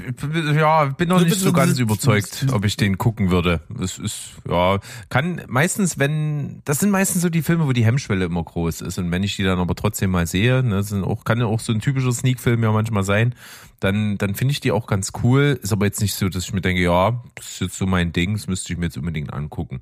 ja, 0.54 0.84
bin 0.84 1.08
noch 1.08 1.20
nicht 1.20 1.40
so 1.40 1.52
ganz 1.52 1.80
überzeugt, 1.80 2.46
ob 2.52 2.64
ich 2.64 2.76
den 2.76 2.96
gucken 2.96 3.28
würde. 3.30 3.60
Es 3.82 3.98
ist, 3.98 4.34
ja, 4.48 4.78
kann 5.08 5.42
meistens, 5.48 5.98
wenn, 5.98 6.62
das 6.64 6.78
sind 6.78 6.90
meistens 6.90 7.22
so 7.22 7.28
die 7.28 7.42
Filme, 7.42 7.66
wo 7.66 7.72
die 7.72 7.84
Hemmschwelle 7.84 8.24
immer 8.24 8.44
groß 8.44 8.82
ist. 8.82 8.98
Und 8.98 9.10
wenn 9.10 9.24
ich 9.24 9.34
die 9.34 9.42
dann 9.42 9.58
aber 9.58 9.74
trotzdem 9.74 10.12
mal 10.12 10.28
sehe, 10.28 10.62
ne, 10.62 10.84
sind 10.84 11.02
auch, 11.02 11.24
kann 11.24 11.40
ja 11.40 11.46
auch 11.46 11.58
so 11.58 11.72
ein 11.72 11.80
typischer 11.80 12.12
Sneak-Film 12.12 12.62
ja 12.62 12.70
manchmal 12.70 13.02
sein, 13.02 13.34
dann, 13.80 14.16
dann 14.16 14.36
finde 14.36 14.52
ich 14.52 14.60
die 14.60 14.70
auch 14.70 14.86
ganz 14.86 15.10
cool. 15.24 15.58
Ist 15.60 15.72
aber 15.72 15.86
jetzt 15.86 16.00
nicht 16.00 16.14
so, 16.14 16.28
dass 16.28 16.44
ich 16.44 16.52
mir 16.52 16.60
denke, 16.60 16.80
ja, 16.80 17.20
das 17.34 17.48
ist 17.50 17.60
jetzt 17.60 17.78
so 17.78 17.86
mein 17.86 18.12
Ding, 18.12 18.34
das 18.34 18.46
müsste 18.46 18.72
ich 18.72 18.78
mir 18.78 18.86
jetzt 18.86 18.96
unbedingt 18.96 19.32
angucken. 19.32 19.80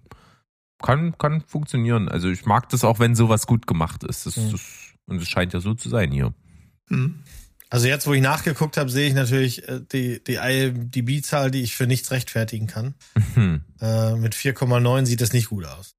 Kann, 0.83 1.19
kann 1.19 1.43
funktionieren. 1.43 2.09
Also 2.09 2.31
ich 2.31 2.47
mag 2.47 2.71
das 2.71 2.83
auch, 2.83 2.99
wenn 2.99 3.15
sowas 3.15 3.47
gut 3.47 3.67
gemacht 3.67 4.05
ist. 4.05 4.25
Das, 4.25 4.37
das, 4.37 4.95
und 5.05 5.21
es 5.21 5.29
scheint 5.29 5.53
ja 5.53 5.61
so 5.61 5.75
zu 5.75 5.91
sein 5.91 6.11
hier. 6.11 6.33
Mhm. 6.89 7.17
Also 7.69 7.89
jetzt, 7.89 8.07
wo 8.07 8.15
ich 8.15 8.23
nachgeguckt 8.23 8.77
habe, 8.77 8.91
sehe 8.91 9.09
ich 9.09 9.15
natürlich 9.15 9.69
äh, 9.69 9.81
die, 9.81 10.23
die 10.23 10.37
IMDb-Zahl, 10.37 11.51
die 11.51 11.63
ich 11.63 11.77
für 11.77 11.87
nichts 11.87 12.11
rechtfertigen 12.11 12.67
kann. 12.67 12.95
Mhm. 13.35 13.63
Äh, 13.81 14.15
mit 14.17 14.35
4,9 14.35 15.07
sieht 15.07 15.21
das 15.21 15.33
nicht 15.33 15.49
gut 15.49 15.67
aus. 15.67 15.97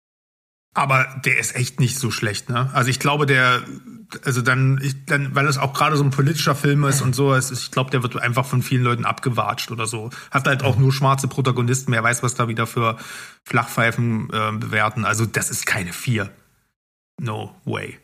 Aber 0.73 1.07
der 1.25 1.39
ist 1.39 1.55
echt 1.55 1.79
nicht 1.79 1.97
so 1.97 2.11
schlecht, 2.11 2.49
ne? 2.49 2.69
Also 2.71 2.91
ich 2.91 2.99
glaube, 2.99 3.25
der, 3.25 3.63
also 4.23 4.43
dann, 4.43 4.79
ich, 4.83 5.05
dann 5.05 5.33
weil 5.33 5.47
es 5.47 5.57
auch 5.57 5.73
gerade 5.73 5.97
so 5.97 6.03
ein 6.03 6.11
politischer 6.11 6.53
Film 6.53 6.83
ist 6.83 7.01
und 7.01 7.15
so, 7.15 7.33
ist, 7.33 7.51
ich 7.51 7.71
glaube, 7.71 7.89
der 7.89 8.03
wird 8.03 8.15
einfach 8.21 8.45
von 8.45 8.61
vielen 8.61 8.83
Leuten 8.83 9.03
abgewatscht 9.03 9.71
oder 9.71 9.87
so. 9.87 10.11
Hat 10.29 10.45
halt 10.45 10.61
auch 10.61 10.77
nur 10.77 10.93
schwarze 10.93 11.27
Protagonisten, 11.27 11.91
wer 11.91 12.03
weiß, 12.03 12.21
was 12.21 12.35
da 12.35 12.47
wieder 12.47 12.67
für 12.67 12.97
Flachpfeifen 13.43 14.29
äh, 14.31 14.51
bewerten. 14.51 15.03
Also 15.03 15.25
das 15.25 15.49
ist 15.49 15.65
keine 15.65 15.93
vier. 15.93 16.29
No 17.19 17.55
way. 17.65 17.97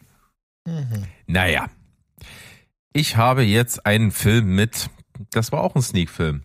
Mhm. 0.66 1.06
Naja, 1.28 1.70
ich 2.94 3.18
habe 3.18 3.44
jetzt 3.44 3.86
einen 3.86 4.12
Film 4.12 4.56
mit, 4.56 4.90
das 5.32 5.52
war 5.52 5.62
auch 5.62 5.76
ein 5.76 5.82
Sneak-Film. 5.82 6.44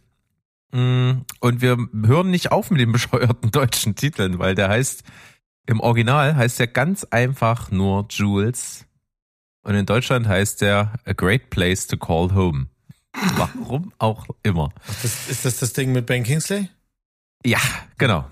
Mm, 0.72 1.22
und 1.40 1.60
wir 1.60 1.76
hören 2.04 2.30
nicht 2.30 2.50
auf 2.50 2.70
mit 2.70 2.80
den 2.80 2.92
bescheuerten 2.92 3.50
deutschen 3.50 3.94
Titeln, 3.94 4.38
weil 4.38 4.54
der 4.54 4.68
heißt, 4.68 5.04
im 5.66 5.80
Original 5.80 6.34
heißt 6.34 6.58
der 6.58 6.66
ganz 6.66 7.04
einfach 7.04 7.70
nur 7.70 8.06
Jules. 8.10 8.86
Und 9.62 9.74
in 9.74 9.84
Deutschland 9.84 10.26
heißt 10.26 10.62
der 10.62 10.94
A 11.04 11.12
Great 11.12 11.50
Place 11.50 11.86
to 11.86 11.98
Call 11.98 12.34
Home. 12.34 12.68
Warum 13.36 13.92
auch 13.98 14.26
immer. 14.42 14.70
Das, 15.02 15.28
ist 15.28 15.44
das 15.44 15.58
das 15.58 15.72
Ding 15.74 15.92
mit 15.92 16.06
Ben 16.06 16.22
Kingsley? 16.22 16.68
Ja, 17.44 17.60
genau. 17.98 18.28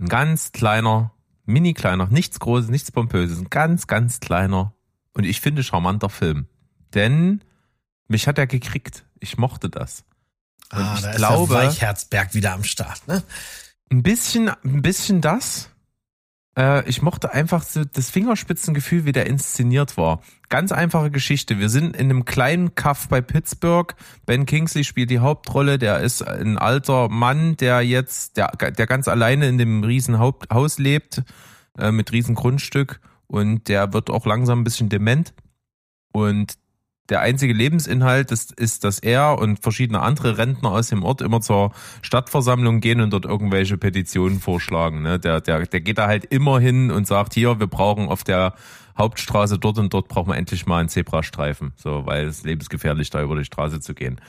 Ein 0.00 0.08
ganz 0.08 0.52
kleiner, 0.52 1.12
mini 1.44 1.74
kleiner, 1.74 2.06
nichts 2.06 2.40
Großes, 2.40 2.70
nichts 2.70 2.90
Pompöses, 2.90 3.38
ein 3.38 3.50
ganz, 3.50 3.86
ganz 3.86 4.20
kleiner 4.20 4.74
und 5.12 5.24
ich 5.24 5.40
finde 5.40 5.62
charmanter 5.62 6.08
Film 6.08 6.46
denn 6.94 7.42
mich 8.08 8.26
hat 8.26 8.38
er 8.38 8.46
gekriegt. 8.46 9.04
Ich 9.20 9.38
mochte 9.38 9.68
das. 9.68 10.04
Und 10.72 10.80
ah, 10.80 10.94
ich 10.96 11.02
da 11.02 11.12
glaube, 11.12 11.42
ist 11.42 11.50
der 11.50 11.68
Weichherzberg 11.68 12.34
wieder 12.34 12.52
am 12.52 12.64
Start, 12.64 13.06
ne? 13.06 13.22
Ein 13.90 14.02
bisschen, 14.02 14.48
ein 14.48 14.82
bisschen 14.82 15.20
das. 15.20 15.70
Äh, 16.58 16.86
ich 16.88 17.00
mochte 17.00 17.32
einfach 17.32 17.62
so 17.62 17.84
das 17.84 18.10
Fingerspitzengefühl, 18.10 19.06
wie 19.06 19.12
der 19.12 19.26
inszeniert 19.26 19.96
war. 19.96 20.20
Ganz 20.50 20.72
einfache 20.72 21.10
Geschichte. 21.10 21.58
Wir 21.58 21.70
sind 21.70 21.96
in 21.96 22.10
einem 22.10 22.24
kleinen 22.26 22.74
Kaff 22.74 23.08
bei 23.08 23.20
Pittsburgh. 23.20 23.94
Ben 24.26 24.44
Kingsley 24.44 24.84
spielt 24.84 25.10
die 25.10 25.20
Hauptrolle. 25.20 25.78
Der 25.78 26.00
ist 26.00 26.20
ein 26.22 26.58
alter 26.58 27.08
Mann, 27.08 27.56
der 27.56 27.80
jetzt, 27.82 28.36
der, 28.36 28.48
der 28.48 28.86
ganz 28.86 29.08
alleine 29.08 29.48
in 29.48 29.56
dem 29.56 29.84
riesen 29.84 30.18
Haus 30.18 30.78
lebt, 30.78 31.22
äh, 31.78 31.92
mit 31.92 32.12
riesen 32.12 32.34
Grundstück. 32.34 33.00
Und 33.26 33.68
der 33.68 33.92
wird 33.92 34.10
auch 34.10 34.26
langsam 34.26 34.60
ein 34.60 34.64
bisschen 34.64 34.88
dement. 34.88 35.32
Und 36.12 36.54
der 37.08 37.20
einzige 37.20 37.52
Lebensinhalt 37.52 38.30
ist, 38.30 38.52
ist, 38.52 38.84
dass 38.84 38.98
er 38.98 39.38
und 39.38 39.62
verschiedene 39.62 40.00
andere 40.00 40.36
Rentner 40.38 40.70
aus 40.70 40.88
dem 40.88 41.02
Ort 41.02 41.22
immer 41.22 41.40
zur 41.40 41.72
Stadtversammlung 42.02 42.80
gehen 42.80 43.00
und 43.00 43.12
dort 43.12 43.24
irgendwelche 43.24 43.78
Petitionen 43.78 44.40
vorschlagen. 44.40 45.02
Ne? 45.02 45.18
Der, 45.18 45.40
der, 45.40 45.66
der 45.66 45.80
geht 45.80 45.98
da 45.98 46.06
halt 46.06 46.26
immer 46.26 46.60
hin 46.60 46.90
und 46.90 47.06
sagt, 47.06 47.34
hier, 47.34 47.58
wir 47.60 47.66
brauchen 47.66 48.08
auf 48.08 48.24
der 48.24 48.54
Hauptstraße 48.98 49.58
dort 49.58 49.78
und 49.78 49.94
dort 49.94 50.08
brauchen 50.08 50.30
wir 50.30 50.36
endlich 50.36 50.66
mal 50.66 50.80
einen 50.80 50.88
Zebrastreifen, 50.88 51.72
so, 51.76 52.04
weil 52.04 52.26
es 52.26 52.42
lebensgefährlich 52.42 53.10
da 53.10 53.22
über 53.22 53.36
die 53.36 53.44
Straße 53.44 53.80
zu 53.80 53.94
gehen. 53.94 54.20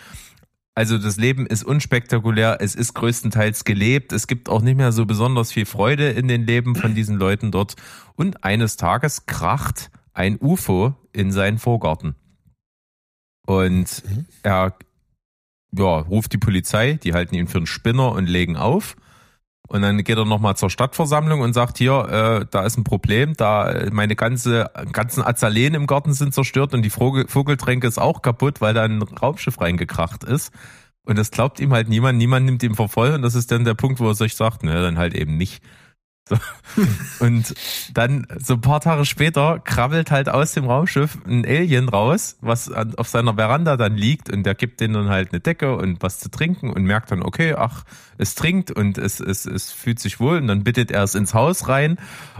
Also 0.75 0.97
das 0.97 1.17
Leben 1.17 1.45
ist 1.45 1.63
unspektakulär, 1.63 2.59
es 2.61 2.75
ist 2.75 2.93
größtenteils 2.93 3.65
gelebt, 3.65 4.13
es 4.13 4.27
gibt 4.27 4.47
auch 4.47 4.61
nicht 4.61 4.77
mehr 4.77 4.93
so 4.93 5.05
besonders 5.05 5.51
viel 5.51 5.65
Freude 5.65 6.11
in 6.11 6.29
den 6.29 6.45
Leben 6.45 6.75
von 6.75 6.95
diesen 6.95 7.17
Leuten 7.17 7.51
dort. 7.51 7.75
Und 8.15 8.45
eines 8.45 8.77
Tages 8.77 9.25
kracht 9.25 9.91
ein 10.13 10.37
UFO 10.39 10.95
in 11.11 11.33
seinen 11.33 11.57
Vorgarten. 11.57 12.15
Und 13.49 14.03
mhm. 14.07 14.25
er 14.43 14.75
ja, 15.75 15.97
ruft 15.97 16.33
die 16.33 16.37
Polizei, 16.37 16.99
die 17.03 17.15
halten 17.15 17.33
ihn 17.33 17.47
für 17.47 17.57
einen 17.57 17.65
Spinner 17.65 18.11
und 18.11 18.27
legen 18.27 18.57
auf. 18.57 18.95
Und 19.67 19.81
dann 19.81 20.03
geht 20.03 20.17
er 20.17 20.25
nochmal 20.25 20.55
zur 20.55 20.69
Stadtversammlung 20.69 21.41
und 21.41 21.53
sagt, 21.53 21.79
hier, 21.79 22.41
äh, 22.41 22.45
da 22.51 22.63
ist 22.63 22.77
ein 22.77 22.83
Problem, 22.83 23.33
da 23.35 23.71
äh, 23.71 23.89
meine 23.91 24.15
ganze, 24.15 24.69
ganzen 24.91 25.23
Azaleen 25.23 25.73
im 25.73 25.87
Garten 25.87 26.13
sind 26.13 26.35
zerstört 26.35 26.75
und 26.75 26.83
die 26.83 26.91
Vogel, 26.91 27.27
Vogeltränke 27.27 27.87
ist 27.87 27.97
auch 27.97 28.21
kaputt, 28.21 28.61
weil 28.61 28.75
da 28.75 28.83
ein 28.83 29.01
Raumschiff 29.01 29.59
reingekracht 29.59 30.23
ist. 30.23 30.53
Und 31.03 31.17
das 31.17 31.31
glaubt 31.31 31.59
ihm 31.59 31.73
halt 31.73 31.89
niemand, 31.89 32.19
niemand 32.19 32.45
nimmt 32.45 32.61
ihm 32.61 32.75
vor 32.75 32.87
voll 32.87 33.13
und 33.13 33.23
das 33.23 33.33
ist 33.33 33.51
dann 33.51 33.65
der 33.65 33.73
Punkt, 33.73 33.99
wo 33.99 34.09
er 34.09 34.15
sich 34.15 34.35
sagt, 34.35 34.63
ne, 34.63 34.79
dann 34.79 34.99
halt 34.99 35.15
eben 35.15 35.37
nicht. 35.37 35.63
So. 36.29 36.37
Und 37.19 37.55
dann 37.93 38.27
so 38.37 38.53
ein 38.53 38.61
paar 38.61 38.79
Tage 38.79 39.05
später 39.05 39.59
krabbelt 39.59 40.11
halt 40.11 40.29
aus 40.29 40.53
dem 40.53 40.65
Raumschiff 40.65 41.17
ein 41.25 41.43
Alien 41.43 41.89
raus, 41.89 42.37
was 42.41 42.71
an, 42.71 42.93
auf 42.95 43.07
seiner 43.07 43.33
Veranda 43.33 43.77
dann 43.77 43.95
liegt 43.95 44.31
und 44.31 44.43
der 44.43 44.53
gibt 44.53 44.79
denen 44.79 44.93
dann 44.93 45.09
halt 45.09 45.31
eine 45.31 45.39
Decke 45.39 45.75
und 45.75 46.03
was 46.03 46.19
zu 46.19 46.29
trinken 46.29 46.71
und 46.71 46.83
merkt 46.83 47.11
dann, 47.11 47.23
okay, 47.23 47.55
ach, 47.57 47.83
es 48.19 48.35
trinkt 48.35 48.69
und 48.71 48.97
es, 48.99 49.19
es, 49.19 49.45
es 49.45 49.71
fühlt 49.71 49.99
sich 49.99 50.19
wohl 50.19 50.37
und 50.37 50.47
dann 50.47 50.63
bittet 50.63 50.91
er 50.91 51.03
es 51.03 51.15
ins 51.15 51.33
Haus 51.33 51.67
rein 51.67 51.97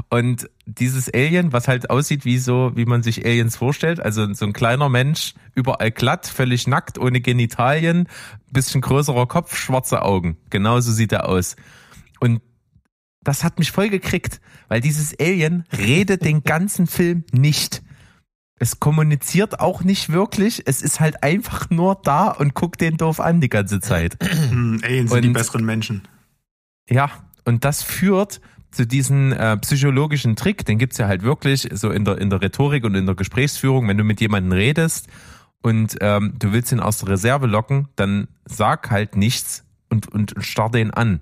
und 0.09 0.49
dieses 0.67 1.11
Alien, 1.11 1.51
was 1.51 1.67
halt 1.67 1.89
aussieht 1.89 2.25
wie 2.25 2.37
so, 2.37 2.71
wie 2.75 2.85
man 2.85 3.01
sich 3.01 3.25
Aliens 3.25 3.57
vorstellt, 3.57 3.99
also 3.99 4.31
so 4.33 4.45
ein 4.45 4.53
kleiner 4.53 4.89
Mensch, 4.89 5.33
überall 5.55 5.89
glatt, 5.89 6.27
völlig 6.27 6.67
nackt, 6.67 6.99
ohne 6.99 7.21
Genitalien, 7.21 8.07
bisschen 8.51 8.81
größerer 8.81 9.25
Kopf, 9.27 9.55
schwarze 9.55 10.03
Augen. 10.03 10.37
Genauso 10.51 10.91
sieht 10.91 11.11
er 11.11 11.27
aus. 11.27 11.55
Und 12.19 12.41
das 13.23 13.43
hat 13.43 13.59
mich 13.59 13.71
voll 13.71 13.89
gekriegt, 13.89 14.39
weil 14.67 14.81
dieses 14.81 15.17
Alien 15.19 15.65
redet 15.77 16.23
den 16.23 16.43
ganzen 16.43 16.87
Film 16.87 17.23
nicht. 17.31 17.81
Es 18.59 18.79
kommuniziert 18.79 19.59
auch 19.59 19.83
nicht 19.83 20.09
wirklich. 20.09 20.63
Es 20.65 20.81
ist 20.81 20.99
halt 20.99 21.23
einfach 21.23 21.69
nur 21.69 21.99
da 22.03 22.29
und 22.29 22.53
guckt 22.53 22.81
den 22.81 22.97
doof 22.97 23.19
an 23.19 23.39
die 23.41 23.49
ganze 23.49 23.79
Zeit. 23.79 24.17
Aliens 24.51 25.11
sind 25.11 25.23
die 25.23 25.29
besseren 25.29 25.65
Menschen. 25.65 26.07
Ja, 26.89 27.09
und 27.45 27.63
das 27.63 27.83
führt 27.83 28.41
zu 28.71 28.85
diesem 28.85 29.31
äh, 29.31 29.57
psychologischen 29.57 30.35
Trick, 30.35 30.65
den 30.65 30.77
gibt's 30.77 30.97
ja 30.97 31.07
halt 31.07 31.23
wirklich 31.23 31.69
so 31.71 31.89
in 31.89 32.05
der, 32.05 32.19
in 32.19 32.29
der 32.29 32.41
Rhetorik 32.41 32.83
und 32.83 32.95
in 32.95 33.05
der 33.05 33.15
Gesprächsführung, 33.15 33.87
wenn 33.87 33.97
du 33.97 34.03
mit 34.03 34.21
jemandem 34.21 34.51
redest 34.51 35.07
und 35.61 35.97
ähm, 36.01 36.33
du 36.37 36.51
willst 36.53 36.71
ihn 36.71 36.79
aus 36.79 36.99
der 36.99 37.09
Reserve 37.09 37.47
locken, 37.47 37.87
dann 37.95 38.27
sag 38.45 38.91
halt 38.91 39.15
nichts 39.15 39.65
und, 39.89 40.07
und 40.07 40.35
starr 40.39 40.69
den 40.69 40.91
an. 40.91 41.21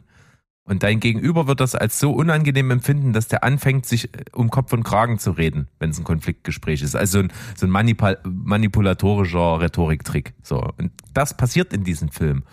Und 0.67 0.83
dein 0.83 0.99
Gegenüber 0.99 1.47
wird 1.47 1.61
das 1.61 1.75
als 1.75 1.97
so 1.97 2.11
unangenehm 2.11 2.69
empfinden, 2.71 3.13
dass 3.13 3.29
der 3.29 3.45
anfängt, 3.45 3.85
sich 3.85 4.13
äh, 4.13 4.25
um 4.33 4.49
Kopf 4.49 4.73
und 4.73 4.83
Kragen 4.83 5.17
zu 5.17 5.31
reden, 5.31 5.69
wenn 5.79 5.91
es 5.91 5.97
ein 5.97 6.03
Konfliktgespräch 6.03 6.81
ist. 6.81 6.95
Also 6.95 7.19
ein, 7.19 7.33
so 7.55 7.65
ein 7.65 7.71
manipul 7.71 8.17
manipulatorischer 8.25 9.61
Rhetoriktrick. 9.61 10.33
So. 10.43 10.69
Und 10.77 10.91
das 11.13 11.35
passiert 11.35 11.73
in 11.73 11.85
diesem 11.85 12.09
Film. 12.09 12.43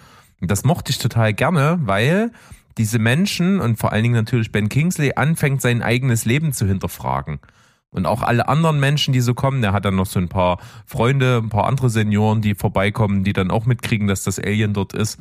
Und 0.41 0.51
das 0.51 0.65
mochte 0.65 0.93
ich 0.93 0.99
total 0.99 1.35
gerne, 1.35 1.79
weil 1.83 2.31
diese 2.79 3.01
Menschen 3.01 3.61
und 3.61 3.79
vor 3.79 3.93
allen 3.93 4.05
Dingen 4.05 4.15
natürlich 4.15 4.53
Ben 4.53 4.69
Kingsley 4.69 5.13
anfängt, 5.17 5.61
sein 5.61 5.83
eigenes 5.83 6.25
Leben 6.25 6.53
zu 6.53 6.67
hinterfragen. 6.67 7.41
Und 7.91 8.07
auch 8.07 8.23
alle 8.23 8.49
anderen 8.49 8.79
Menschen, 8.79 9.13
die 9.13 9.21
so 9.21 9.35
kommen, 9.35 9.61
der 9.61 9.73
hat 9.73 9.85
dann 9.85 9.97
noch 9.97 10.07
so 10.07 10.21
ein 10.21 10.29
paar 10.29 10.59
Freunde, 10.87 11.41
ein 11.43 11.49
paar 11.49 11.67
andere 11.67 11.91
Senioren, 11.91 12.43
die 12.43 12.55
vorbeikommen, 12.55 13.25
die 13.25 13.33
dann 13.33 13.51
auch 13.51 13.67
mitkriegen, 13.67 14.07
dass 14.07 14.25
das 14.25 14.39
Alien 14.39 14.73
dort 14.73 14.93
ist. 14.93 15.19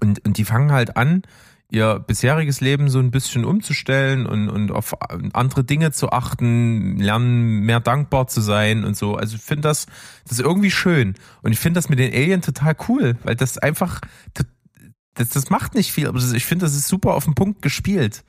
Und, 0.00 0.24
und 0.26 0.38
die 0.38 0.44
fangen 0.44 0.72
halt 0.72 0.96
an, 0.96 1.22
ihr 1.70 1.98
bisheriges 1.98 2.60
Leben 2.60 2.88
so 2.88 2.98
ein 2.98 3.10
bisschen 3.10 3.44
umzustellen 3.44 4.26
und, 4.26 4.48
und 4.48 4.70
auf 4.70 4.94
andere 5.34 5.64
Dinge 5.64 5.90
zu 5.90 6.10
achten, 6.10 6.98
lernen 6.98 7.60
mehr 7.60 7.80
dankbar 7.80 8.28
zu 8.28 8.40
sein 8.40 8.84
und 8.84 8.96
so. 8.96 9.16
Also 9.16 9.36
ich 9.36 9.42
finde 9.42 9.62
das, 9.62 9.86
das 10.24 10.38
ist 10.38 10.44
irgendwie 10.44 10.70
schön. 10.70 11.14
Und 11.42 11.52
ich 11.52 11.58
finde 11.58 11.78
das 11.78 11.88
mit 11.88 11.98
den 11.98 12.12
Alien 12.12 12.40
total 12.40 12.76
cool, 12.88 13.16
weil 13.24 13.34
das 13.34 13.58
einfach, 13.58 14.00
das, 15.14 15.30
das 15.30 15.50
macht 15.50 15.74
nicht 15.74 15.92
viel, 15.92 16.06
aber 16.06 16.20
das, 16.20 16.32
ich 16.32 16.46
finde, 16.46 16.66
das 16.66 16.76
ist 16.76 16.88
super 16.88 17.14
auf 17.14 17.24
den 17.24 17.34
Punkt 17.34 17.62
gespielt. 17.62 18.24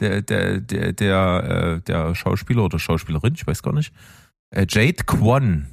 Der, 0.00 0.22
der, 0.22 0.60
der, 0.60 0.92
der, 0.92 1.78
äh, 1.78 1.80
der 1.82 2.14
Schauspieler 2.14 2.64
oder 2.64 2.78
Schauspielerin, 2.78 3.34
ich 3.34 3.46
weiß 3.46 3.62
gar 3.62 3.74
nicht, 3.74 3.92
äh, 4.50 4.64
Jade 4.68 5.04
Kwon, 5.04 5.66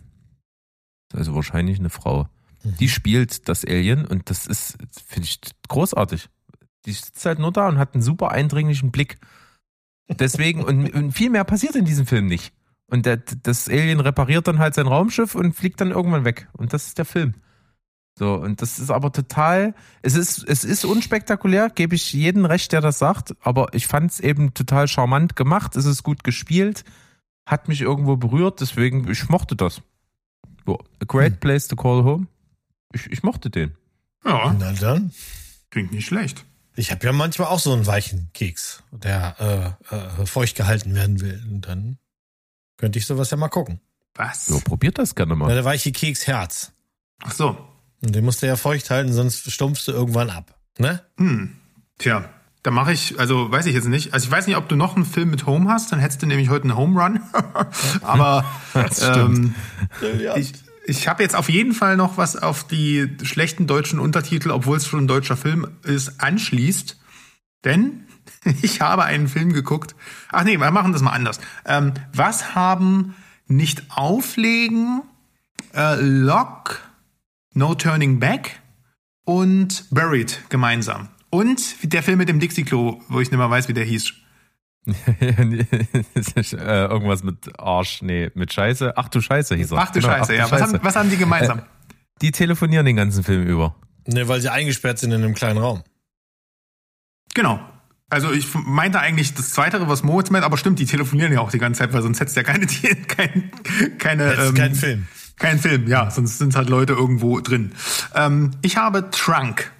also 1.13 1.35
wahrscheinlich 1.35 1.79
eine 1.79 1.91
Frau, 1.91 2.27
die 2.63 2.89
spielt 2.89 3.47
das 3.47 3.63
Alien 3.63 4.05
und 4.05 4.29
das 4.31 4.47
ist, 4.47 4.77
finde 5.07 5.27
ich, 5.27 5.39
großartig. 5.67 6.29
Die 6.85 6.93
sitzt 6.93 7.25
halt 7.25 7.39
nur 7.39 7.51
da 7.51 7.67
und 7.67 7.77
hat 7.77 7.93
einen 7.93 8.03
super 8.03 8.31
eindringlichen 8.31 8.91
Blick. 8.91 9.17
Deswegen, 10.07 10.63
und, 10.63 10.93
und 10.93 11.11
viel 11.13 11.29
mehr 11.29 11.43
passiert 11.43 11.75
in 11.75 11.85
diesem 11.85 12.05
Film 12.05 12.27
nicht. 12.27 12.53
Und 12.87 13.05
der, 13.07 13.17
das 13.17 13.67
Alien 13.67 13.99
repariert 13.99 14.47
dann 14.47 14.59
halt 14.59 14.75
sein 14.75 14.87
Raumschiff 14.87 15.33
und 15.33 15.53
fliegt 15.53 15.81
dann 15.81 15.89
irgendwann 15.91 16.25
weg. 16.25 16.47
Und 16.53 16.73
das 16.73 16.85
ist 16.87 16.97
der 16.99 17.05
Film. 17.05 17.33
So, 18.17 18.35
und 18.35 18.61
das 18.61 18.79
ist 18.79 18.91
aber 18.91 19.11
total, 19.11 19.73
es 20.01 20.15
ist, 20.15 20.43
es 20.47 20.63
ist 20.63 20.85
unspektakulär, 20.85 21.69
gebe 21.69 21.95
ich 21.95 22.13
jeden 22.13 22.45
recht, 22.45 22.71
der 22.71 22.79
das 22.79 22.97
sagt, 22.99 23.35
aber 23.41 23.73
ich 23.73 23.87
fand 23.87 24.11
es 24.11 24.19
eben 24.21 24.53
total 24.53 24.87
charmant 24.87 25.35
gemacht, 25.35 25.75
es 25.75 25.83
ist 25.85 26.03
gut 26.03 26.23
gespielt, 26.23 26.85
hat 27.45 27.67
mich 27.67 27.81
irgendwo 27.81 28.15
berührt, 28.15 28.61
deswegen, 28.61 29.09
ich 29.11 29.27
mochte 29.27 29.57
das. 29.57 29.81
So, 30.65 30.79
a 31.01 31.05
great 31.05 31.33
Hm. 31.33 31.39
place 31.41 31.67
to 31.67 31.75
call 31.75 32.05
home. 32.05 32.27
Ich, 32.93 33.07
ich 33.11 33.21
mochte 33.21 33.49
den. 33.49 33.75
Ja, 34.23 34.55
Na 34.57 34.71
dann. 34.71 35.11
klingt 35.69 35.91
nicht 35.91 36.05
schlecht. 36.05 36.45
Ich 36.75 36.91
habe 36.91 37.05
ja 37.05 37.13
manchmal 37.13 37.47
auch 37.47 37.59
so 37.59 37.71
einen 37.73 37.85
weichen 37.87 38.29
Keks, 38.33 38.83
der 38.91 39.77
äh, 39.91 39.95
äh, 39.95 40.25
feucht 40.25 40.55
gehalten 40.55 40.93
werden 40.93 41.21
will. 41.21 41.41
Und 41.49 41.61
dann 41.61 41.97
könnte 42.77 42.99
ich 42.99 43.05
sowas 43.05 43.31
ja 43.31 43.37
mal 43.37 43.47
gucken. 43.49 43.79
Was? 44.15 44.45
So, 44.45 44.59
probiert 44.59 44.97
das 44.97 45.15
gerne 45.15 45.33
Ja, 45.33 45.35
mal. 45.37 45.53
der 45.53 45.65
weiche 45.65 45.91
Keks 45.91 46.27
Herz. 46.27 46.71
Ach 47.23 47.33
so. 47.33 47.57
Und 48.01 48.13
den 48.13 48.25
musst 48.25 48.41
du 48.41 48.47
ja 48.47 48.55
feucht 48.55 48.89
halten, 48.89 49.13
sonst 49.13 49.49
stumpfst 49.51 49.87
du 49.87 49.91
irgendwann 49.91 50.29
ab. 50.29 50.57
Ne? 50.77 51.01
Hm. 51.17 51.55
Tja, 51.97 52.29
da 52.61 52.71
mache 52.71 52.91
ich, 52.91 53.17
also 53.19 53.49
weiß 53.51 53.65
ich 53.67 53.73
jetzt 53.73 53.87
nicht. 53.87 54.13
Also 54.13 54.25
ich 54.25 54.31
weiß 54.31 54.47
nicht, 54.47 54.57
ob 54.57 54.67
du 54.67 54.75
noch 54.75 54.95
einen 54.95 55.05
Film 55.05 55.29
mit 55.31 55.45
Home 55.45 55.69
hast, 55.69 55.91
dann 55.91 55.99
hättest 55.99 56.21
du 56.21 56.25
nämlich 56.27 56.49
heute 56.49 56.63
einen 56.63 56.75
Home 56.75 57.01
Run. 57.01 57.21
Aber 58.01 58.43
ähm, 59.01 59.55
ich, 60.35 60.53
ich 60.87 61.07
habe 61.07 61.23
jetzt 61.23 61.35
auf 61.35 61.49
jeden 61.49 61.73
Fall 61.73 61.97
noch 61.97 62.17
was 62.17 62.35
auf 62.35 62.65
die 62.65 63.09
schlechten 63.23 63.67
deutschen 63.67 63.99
Untertitel, 63.99 64.51
obwohl 64.51 64.77
es 64.77 64.87
schon 64.87 65.05
ein 65.05 65.07
deutscher 65.07 65.35
Film 65.35 65.67
ist, 65.83 66.21
anschließt. 66.21 66.99
Denn 67.63 68.05
ich 68.61 68.81
habe 68.81 69.03
einen 69.03 69.27
Film 69.27 69.51
geguckt. 69.51 69.95
Ach 70.31 70.43
nee, 70.43 70.57
wir 70.57 70.71
machen 70.71 70.93
das 70.93 71.01
mal 71.01 71.11
anders. 71.11 71.39
Ähm, 71.65 71.93
was 72.13 72.55
haben 72.55 73.15
nicht 73.47 73.83
auflegen, 73.89 75.01
äh, 75.73 75.99
Lock, 75.99 76.81
No 77.53 77.73
Turning 77.73 78.19
Back 78.19 78.61
und 79.23 79.85
Buried 79.89 80.43
gemeinsam. 80.49 81.09
Und 81.29 81.75
der 81.81 82.03
Film 82.03 82.19
mit 82.19 82.29
dem 82.29 82.39
Dixie-Klo, 82.39 83.01
wo 83.09 83.19
ich 83.19 83.31
nicht 83.31 83.37
mehr 83.37 83.49
weiß, 83.49 83.67
wie 83.67 83.73
der 83.73 83.83
hieß. 83.83 84.13
äh, 85.15 86.85
irgendwas 86.85 87.23
mit 87.23 87.59
Arsch, 87.59 88.01
nee, 88.01 88.29
mit 88.35 88.53
Scheiße. 88.53 88.93
Ach 88.95 89.09
du 89.09 89.21
Scheiße 89.21 89.55
hieß 89.55 89.71
er. 89.71 89.79
Ach 89.79 89.91
du 89.91 89.99
Genau, 89.99 90.13
Scheiße, 90.13 90.35
ja. 90.35 90.49
Was 90.51 90.61
haben, 90.61 90.79
was 90.81 90.95
haben 90.95 91.09
die 91.09 91.17
gemeinsam? 91.17 91.61
Die 92.21 92.31
telefonieren 92.31 92.85
den 92.85 92.95
ganzen 92.95 93.23
Film 93.23 93.45
über. 93.47 93.75
Ne, 94.07 94.27
weil 94.27 94.39
sie 94.41 94.49
eingesperrt 94.49 94.99
sind 94.99 95.11
in 95.11 95.23
einem 95.23 95.33
kleinen 95.33 95.57
Raum. 95.57 95.83
Genau. 97.33 97.59
Also 98.09 98.31
ich 98.31 98.47
meinte 98.53 98.99
eigentlich 98.99 99.33
das 99.33 99.49
Zweitere, 99.49 99.89
was 99.89 100.03
Moritz 100.03 100.29
meint, 100.29 100.45
aber 100.45 100.57
stimmt, 100.57 100.79
die 100.79 100.85
telefonieren 100.85 101.33
ja 101.33 101.39
auch 101.39 101.49
die 101.49 101.57
ganze 101.57 101.79
Zeit, 101.79 101.93
weil 101.93 102.03
sonst 102.03 102.19
hättest 102.19 102.37
du 102.37 102.41
ja 102.41 102.45
keine, 102.45 102.67
kein, 103.07 103.51
keine, 103.97 104.33
ähm, 104.33 104.53
kein 104.53 104.75
Film. 104.75 105.07
Kein 105.37 105.59
Film, 105.59 105.87
ja, 105.87 106.09
sonst 106.11 106.37
sind 106.37 106.55
halt 106.55 106.69
Leute 106.69 106.93
irgendwo 106.93 107.41
drin. 107.41 107.73
Ähm, 108.13 108.51
ich 108.61 108.77
habe 108.77 109.09
Trunk 109.09 109.71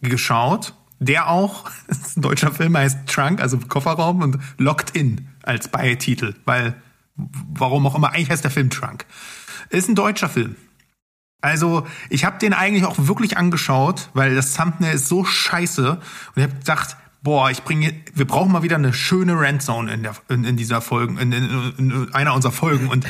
geschaut, 0.00 0.74
der 1.04 1.28
auch, 1.28 1.70
ist 1.88 2.16
ein 2.16 2.22
deutscher 2.22 2.52
Film, 2.52 2.76
heißt 2.76 3.06
Trunk, 3.06 3.40
also 3.40 3.58
Kofferraum 3.58 4.22
und 4.22 4.38
Locked 4.58 4.96
In 4.96 5.28
als 5.42 5.68
Beititel, 5.68 6.34
weil, 6.44 6.74
warum 7.16 7.86
auch 7.86 7.94
immer, 7.94 8.10
eigentlich 8.10 8.30
heißt 8.30 8.44
der 8.44 8.50
Film 8.50 8.70
Trunk. 8.70 9.06
Ist 9.70 9.88
ein 9.88 9.94
deutscher 9.94 10.28
Film. 10.28 10.56
Also, 11.40 11.86
ich 12.08 12.24
habe 12.24 12.38
den 12.38 12.54
eigentlich 12.54 12.86
auch 12.86 12.96
wirklich 12.96 13.36
angeschaut, 13.36 14.08
weil 14.14 14.34
das 14.34 14.54
Thumbnail 14.54 14.94
ist 14.94 15.08
so 15.08 15.24
scheiße 15.24 15.90
und 15.90 16.00
ich 16.36 16.42
habe 16.42 16.54
gedacht, 16.54 16.96
boah, 17.22 17.50
ich 17.50 17.62
bringe, 17.64 17.94
wir 18.14 18.26
brauchen 18.26 18.50
mal 18.50 18.62
wieder 18.62 18.76
eine 18.76 18.94
schöne 18.94 19.38
Randzone 19.38 19.92
in 19.92 20.08
in, 20.28 20.44
in 20.44 20.56
dieser 20.56 20.80
Folgen, 20.80 21.18
in, 21.18 21.32
in, 21.32 21.74
in 21.76 22.14
einer 22.14 22.34
unserer 22.34 22.52
Folgen 22.52 22.88
und 22.88 23.06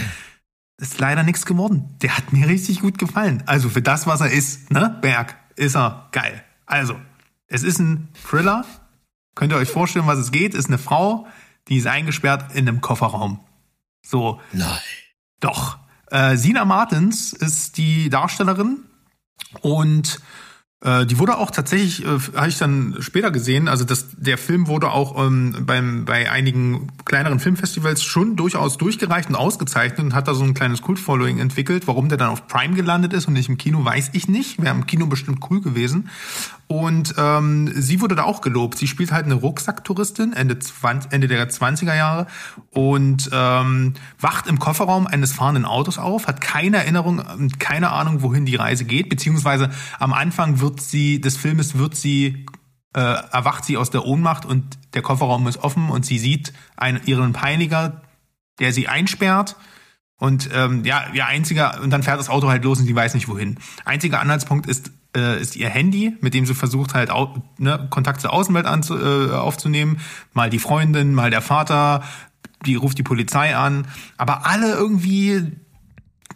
ist 0.79 0.99
leider 0.99 1.23
nichts 1.23 1.47
geworden. 1.47 1.95
Der 2.03 2.17
hat 2.17 2.33
mir 2.33 2.49
richtig 2.49 2.81
gut 2.81 2.99
gefallen. 2.99 3.43
Also 3.47 3.69
für 3.69 3.83
das, 3.83 4.07
was 4.07 4.21
er 4.21 4.31
ist, 4.31 4.71
ne, 4.71 4.99
Berg, 5.01 5.37
ist 5.57 5.77
er 5.77 6.09
geil. 6.13 6.43
Also, 6.67 6.97
es 7.55 7.63
ist 7.63 7.79
ein 7.79 8.09
Thriller. 8.29 8.65
Könnt 9.37 9.53
ihr 9.53 9.57
euch 9.57 9.71
vorstellen, 9.71 10.09
was 10.09 10.19
es 10.19 10.33
geht? 10.33 10.55
Ist 10.55 10.67
eine 10.67 10.79
Frau, 10.79 11.27
die 11.69 11.77
ist 11.77 11.87
eingesperrt 11.87 12.55
in 12.55 12.69
einem 12.69 12.81
Kofferraum. 12.81 13.41
So, 14.05 14.41
Nein. 14.53 14.79
doch. 15.41 15.79
Äh, 16.11 16.37
Sina 16.37 16.65
Martins 16.65 17.33
ist 17.33 17.77
die 17.77 18.11
Darstellerin 18.11 18.79
und 19.61 20.21
äh, 20.85 21.07
die 21.07 21.19
wurde 21.19 21.39
auch 21.39 21.51
tatsächlich, 21.51 22.05
äh, 22.05 22.19
habe 22.37 22.49
ich 22.49 22.59
dann 22.59 22.97
später 23.01 23.31
gesehen, 23.31 23.69
also 23.69 23.85
das, 23.85 24.09
der 24.17 24.37
Film 24.37 24.67
wurde 24.67 24.91
auch 24.91 25.25
ähm, 25.25 25.57
beim, 25.63 26.05
bei 26.05 26.31
einigen 26.31 26.89
kleineren 27.05 27.41
Filmfestivals 27.41 28.03
schon 28.03 28.37
durchaus 28.37 28.77
durchgereicht 28.77 29.31
und 29.31 29.37
ausgezeichnet 29.37 30.01
und 30.01 30.15
hat 30.15 30.29
da 30.29 30.35
so 30.35 30.45
ein 30.45 30.55
kleines 30.55 30.83
Kult-Following 30.83 31.39
entwickelt. 31.39 31.87
Warum 31.87 32.11
der 32.11 32.19
dann 32.19 32.31
auf 32.31 32.47
Prime 32.49 32.75
gelandet 32.75 33.15
ist 33.15 33.27
und 33.27 33.33
nicht 33.33 33.49
im 33.49 33.57
Kino, 33.57 33.85
weiß 33.85 34.11
ich 34.13 34.29
nicht. 34.29 34.61
Wäre 34.61 34.75
im 34.75 34.87
Kino 34.87 35.07
bestimmt 35.07 35.41
cool 35.51 35.63
gewesen. 35.63 36.11
Und 36.67 37.15
ähm, 37.19 37.71
sie 37.75 38.01
wurde 38.01 38.15
da 38.15 38.25
auch 38.25 38.41
gelobt. 38.41 38.79
Sie 38.79 38.87
spielt 38.87 39.13
halt 39.13 39.27
eine 39.27 39.35
Rucksacktouristin, 39.35 40.33
Ende, 40.33 40.59
20, 40.59 41.13
Ende 41.13 41.29
der 41.29 41.49
20er 41.49 41.95
Jahre 41.95 42.27
und 42.71 43.29
ähm, 43.33 43.95
wacht 44.19 44.47
im 44.47 44.59
Kofferraum 44.59 45.07
eines 45.07 45.33
fahrenden 45.33 45.67
Autos 45.67 45.99
auf, 45.99 46.27
hat 46.27 46.41
keine 46.41 46.79
Erinnerung 46.79 47.19
und 47.19 47.61
keine 47.61 47.91
Ahnung, 47.91 48.23
wohin 48.23 48.47
die 48.47 48.57
Reise 48.57 48.85
geht, 48.85 49.11
beziehungsweise 49.11 49.71
am 49.99 50.13
Anfang 50.13 50.61
wird 50.61 50.81
sie, 50.81 51.21
des 51.21 51.37
Filmes 51.37 51.77
wird 51.77 51.97
sie 51.97 52.47
äh, 52.95 53.01
erwacht 53.01 53.65
sie 53.65 53.77
aus 53.77 53.91
der 53.91 54.07
Ohnmacht 54.07 54.47
und 54.47 54.79
der 54.95 55.03
Kofferraum 55.03 55.47
ist 55.49 55.59
offen 55.59 55.91
und 55.91 56.07
sie 56.07 56.19
sieht 56.19 56.53
einen, 56.77 57.01
ihren 57.07 57.33
Peiniger, 57.33 58.03
der 58.61 58.73
sie 58.73 58.89
einsperrt. 58.89 59.57
Und 60.17 60.49
ähm, 60.55 60.85
ja, 60.85 61.07
ihr 61.13 61.27
einziger, 61.27 61.81
und 61.83 61.91
dann 61.91 62.05
fährt 62.05 62.21
das 62.21 62.29
Auto 62.29 62.49
halt 62.49 62.65
los 62.65 62.79
und 62.79 62.87
sie 62.87 62.95
weiß 62.95 63.15
nicht 63.15 63.29
wohin. 63.29 63.59
Einziger 63.85 64.21
Anhaltspunkt 64.21 64.67
ist, 64.67 64.93
äh, 65.17 65.41
ist 65.41 65.57
ihr 65.57 65.69
Handy, 65.69 66.17
mit 66.21 66.35
dem 66.35 66.47
sie 66.47 66.55
versucht 66.55 66.95
halt 66.95 67.11
au, 67.11 67.43
ne, 67.59 67.87
Kontakt 67.91 68.21
zur 68.21 68.33
Außenwelt 68.33 68.67
anzu, 68.67 68.97
äh, 68.99 69.31
aufzunehmen. 69.33 69.99
Mal 70.33 70.51
die 70.51 70.59
Freundin, 70.59 71.15
mal 71.15 71.31
der 71.31 71.43
Vater, 71.43 72.03
die 72.67 72.75
ruft 72.75 72.99
die 72.99 73.03
Polizei 73.03 73.57
an. 73.57 73.87
Aber 74.17 74.47
alle 74.47 74.73
irgendwie, 74.73 75.53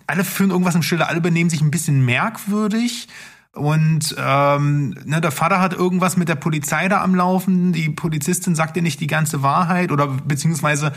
alle 0.07 0.25
führen 0.25 0.51
irgendwas 0.51 0.75
im 0.75 0.83
Schilder, 0.83 1.09
alle 1.09 1.21
benehmen 1.21 1.51
sich 1.51 1.61
ein 1.61 1.71
bisschen 1.71 2.05
merkwürdig. 2.05 3.09
Und 3.53 4.15
ähm, 4.19 4.95
ne, 5.05 5.21
der 5.21 5.33
Vater 5.33 5.61
hat 5.61 5.73
irgendwas 5.73 6.17
mit 6.17 6.29
der 6.29 6.37
Polizei 6.37 6.89
da 6.89 7.03
am 7.03 7.15
Laufen. 7.15 7.73
Die 7.73 7.89
Polizistin 7.89 8.55
sagt 8.55 8.77
ihr 8.77 8.83
nicht 8.83 9.01
die 9.01 9.07
ganze 9.07 9.43
Wahrheit 9.43 9.91
oder 9.91 10.07
beziehungsweise 10.07 10.93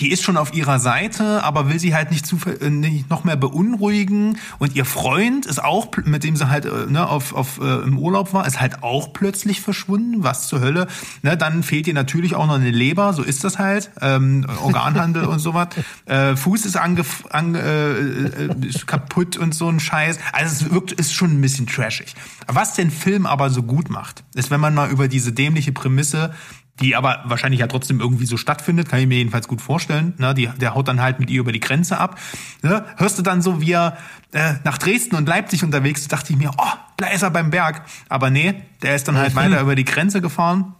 die 0.00 0.10
ist 0.10 0.22
schon 0.22 0.36
auf 0.36 0.54
ihrer 0.54 0.78
Seite, 0.78 1.42
aber 1.44 1.68
will 1.68 1.78
sie 1.78 1.94
halt 1.94 2.10
nicht, 2.10 2.26
zu, 2.26 2.38
äh, 2.60 2.70
nicht 2.70 3.10
noch 3.10 3.24
mehr 3.24 3.36
beunruhigen. 3.36 4.38
Und 4.58 4.74
ihr 4.74 4.84
Freund 4.84 5.46
ist 5.46 5.62
auch, 5.62 5.88
mit 6.04 6.24
dem 6.24 6.36
sie 6.36 6.48
halt 6.48 6.64
äh, 6.64 6.86
ne, 6.88 7.08
auf, 7.08 7.34
auf, 7.34 7.60
äh, 7.60 7.82
im 7.82 7.98
Urlaub 7.98 8.32
war, 8.32 8.46
ist 8.46 8.60
halt 8.60 8.82
auch 8.82 9.12
plötzlich 9.12 9.60
verschwunden. 9.60 10.22
Was 10.22 10.48
zur 10.48 10.60
Hölle? 10.60 10.86
Ne, 11.22 11.36
dann 11.36 11.62
fehlt 11.62 11.86
ihr 11.86 11.94
natürlich 11.94 12.34
auch 12.34 12.46
noch 12.46 12.54
eine 12.54 12.70
Leber, 12.70 13.12
so 13.12 13.22
ist 13.22 13.44
das 13.44 13.58
halt. 13.58 13.90
Ähm, 14.00 14.46
Organhandel 14.62 15.24
und 15.24 15.38
sowas. 15.38 15.68
Äh, 16.06 16.36
Fuß 16.36 16.64
ist, 16.64 16.76
ange, 16.76 17.04
ange, 17.30 17.58
äh, 17.58 18.66
ist 18.66 18.86
kaputt 18.86 19.36
und 19.36 19.54
so 19.54 19.68
ein 19.68 19.80
Scheiß. 19.80 20.18
Also 20.32 20.66
es 20.66 20.72
wirkt, 20.72 20.92
ist 20.92 21.12
schon 21.12 21.32
ein 21.32 21.40
bisschen 21.40 21.66
trashig. 21.66 22.14
Was 22.46 22.74
den 22.74 22.90
Film 22.90 23.26
aber 23.26 23.50
so 23.50 23.62
gut 23.62 23.90
macht, 23.90 24.24
ist, 24.34 24.50
wenn 24.50 24.60
man 24.60 24.74
mal 24.74 24.90
über 24.90 25.08
diese 25.08 25.32
dämliche 25.32 25.72
Prämisse 25.72 26.32
die 26.80 26.96
aber 26.96 27.22
wahrscheinlich 27.24 27.60
ja 27.60 27.66
trotzdem 27.66 28.00
irgendwie 28.00 28.26
so 28.26 28.36
stattfindet, 28.36 28.88
kann 28.88 29.00
ich 29.00 29.06
mir 29.06 29.18
jedenfalls 29.18 29.48
gut 29.48 29.60
vorstellen. 29.60 30.14
Ne? 30.18 30.34
Die, 30.34 30.46
der 30.46 30.74
haut 30.74 30.88
dann 30.88 31.00
halt 31.00 31.18
mit 31.18 31.30
ihr 31.30 31.40
über 31.40 31.52
die 31.52 31.60
Grenze 31.60 31.98
ab. 31.98 32.18
Ne? 32.62 32.84
Hörst 32.96 33.18
du 33.18 33.22
dann 33.22 33.42
so, 33.42 33.60
wie 33.60 33.72
er 33.72 33.98
äh, 34.32 34.54
nach 34.64 34.78
Dresden 34.78 35.16
und 35.16 35.28
Leipzig 35.28 35.64
unterwegs 35.64 36.02
ist, 36.02 36.12
dachte 36.12 36.32
ich 36.32 36.38
mir, 36.38 36.50
oh, 36.56 36.72
da 36.96 37.08
ist 37.08 37.22
er 37.22 37.30
beim 37.30 37.50
Berg. 37.50 37.82
Aber 38.08 38.30
nee, 38.30 38.62
der 38.82 38.94
ist 38.94 39.08
dann 39.08 39.16
halt 39.16 39.34
mhm. 39.34 39.38
weiter 39.38 39.60
über 39.60 39.74
die 39.74 39.84
Grenze 39.84 40.20
gefahren. 40.20 40.74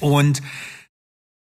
Und 0.00 0.42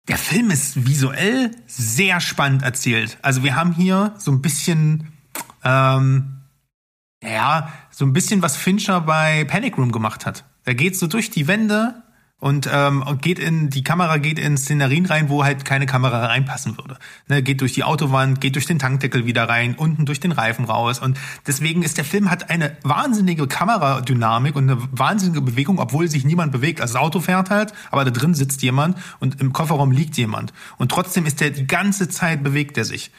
der 0.08 0.18
Film 0.18 0.50
ist 0.50 0.86
visuell 0.86 1.50
sehr 1.66 2.20
spannend 2.20 2.62
erzählt. 2.62 3.18
Also 3.22 3.42
wir 3.42 3.56
haben 3.56 3.72
hier 3.72 4.14
so 4.18 4.30
ein 4.30 4.42
bisschen, 4.42 5.12
ähm, 5.64 6.42
ja, 7.22 7.72
so 7.90 8.04
ein 8.04 8.12
bisschen, 8.12 8.42
was 8.42 8.56
Fincher 8.56 9.00
bei 9.00 9.44
Panic 9.44 9.76
Room 9.78 9.92
gemacht 9.92 10.26
hat. 10.26 10.44
Er 10.64 10.74
geht 10.74 10.96
so 10.96 11.06
durch 11.06 11.30
die 11.30 11.46
Wände 11.46 12.02
und 12.40 12.68
ähm, 12.72 13.04
geht 13.20 13.38
in 13.38 13.70
die 13.70 13.84
Kamera 13.84 14.16
geht 14.16 14.38
in 14.38 14.56
Szenerien 14.56 15.06
rein, 15.06 15.28
wo 15.28 15.44
halt 15.44 15.64
keine 15.64 15.86
Kamera 15.86 16.26
reinpassen 16.26 16.76
würde. 16.78 16.98
Ne, 17.28 17.42
geht 17.42 17.60
durch 17.60 17.74
die 17.74 17.84
Autowand, 17.84 18.40
geht 18.40 18.56
durch 18.56 18.66
den 18.66 18.78
Tankdeckel 18.78 19.26
wieder 19.26 19.48
rein, 19.48 19.74
unten 19.74 20.06
durch 20.06 20.20
den 20.20 20.32
Reifen 20.32 20.64
raus 20.64 20.98
und 20.98 21.18
deswegen 21.46 21.82
ist 21.82 21.98
der 21.98 22.04
Film 22.04 22.30
hat 22.30 22.50
eine 22.50 22.76
wahnsinnige 22.82 23.46
Kameradynamik 23.46 24.56
und 24.56 24.70
eine 24.70 24.80
wahnsinnige 24.90 25.42
Bewegung, 25.42 25.78
obwohl 25.78 26.08
sich 26.08 26.24
niemand 26.24 26.50
bewegt. 26.50 26.80
Also 26.80 26.94
das 26.94 27.02
Auto 27.02 27.20
fährt 27.20 27.50
halt, 27.50 27.72
aber 27.90 28.04
da 28.04 28.10
drin 28.10 28.34
sitzt 28.34 28.62
jemand 28.62 28.96
und 29.20 29.40
im 29.40 29.52
Kofferraum 29.52 29.92
liegt 29.92 30.16
jemand 30.16 30.52
und 30.78 30.90
trotzdem 30.90 31.26
ist 31.26 31.40
der 31.40 31.50
die 31.50 31.66
ganze 31.66 32.08
Zeit 32.08 32.42
bewegt 32.42 32.78
er 32.78 32.84
sich 32.84 33.10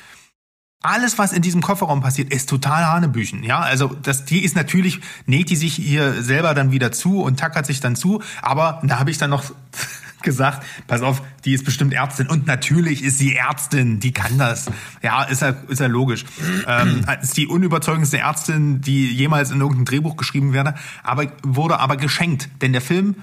alles, 0.82 1.20
was 1.20 1.32
in 1.32 1.42
diesem 1.42 1.62
Kofferraum 1.62 2.02
passiert, 2.02 2.34
ist 2.34 2.50
total 2.50 2.88
Hanebüchen. 2.88 3.44
Ja, 3.44 3.60
also 3.60 3.96
das, 4.02 4.26
die 4.26 4.44
ist 4.44 4.56
natürlich, 4.56 5.00
näht 5.26 5.50
die 5.50 5.56
sich 5.56 5.80
ihr 5.80 6.24
selber 6.24 6.54
dann 6.54 6.72
wieder 6.72 6.92
zu 6.92 7.22
und 7.22 7.40
tackert 7.40 7.66
sich 7.68 7.80
dann 7.80 7.96
zu. 7.96 8.22
Aber 8.42 8.82
da 8.84 9.00
habe 9.00 9.12
ich 9.12 9.20
dann 9.20 9.30
noch 9.30 9.44
gesagt, 10.24 10.66
pass 10.88 11.02
auf, 11.02 11.22
die 11.46 11.54
ist 11.54 11.66
bestimmt 11.66 11.94
Ärztin. 11.94 12.28
Und 12.28 12.48
natürlich 12.48 13.04
ist 13.04 13.20
sie 13.20 13.36
Ärztin, 13.36 14.00
die 14.00 14.12
kann 14.12 14.40
das. 14.40 14.72
Ja, 15.04 15.24
ist 15.24 15.42
ja, 15.42 15.50
ist 15.68 15.80
ja 15.80 15.88
logisch. 15.88 16.26
Ähm, 16.68 17.06
ist 17.22 17.38
die 17.38 17.48
unüberzeugendste 17.48 18.18
Ärztin, 18.18 18.82
die 18.82 19.14
jemals 19.14 19.52
in 19.52 19.60
irgendeinem 19.60 19.86
Drehbuch 19.86 20.18
geschrieben 20.18 20.54
werde, 20.54 20.76
aber 21.04 21.32
wurde 21.44 21.80
aber 21.80 21.98
geschenkt. 21.98 22.50
Denn 22.62 22.72
der 22.72 22.82
Film 22.82 23.16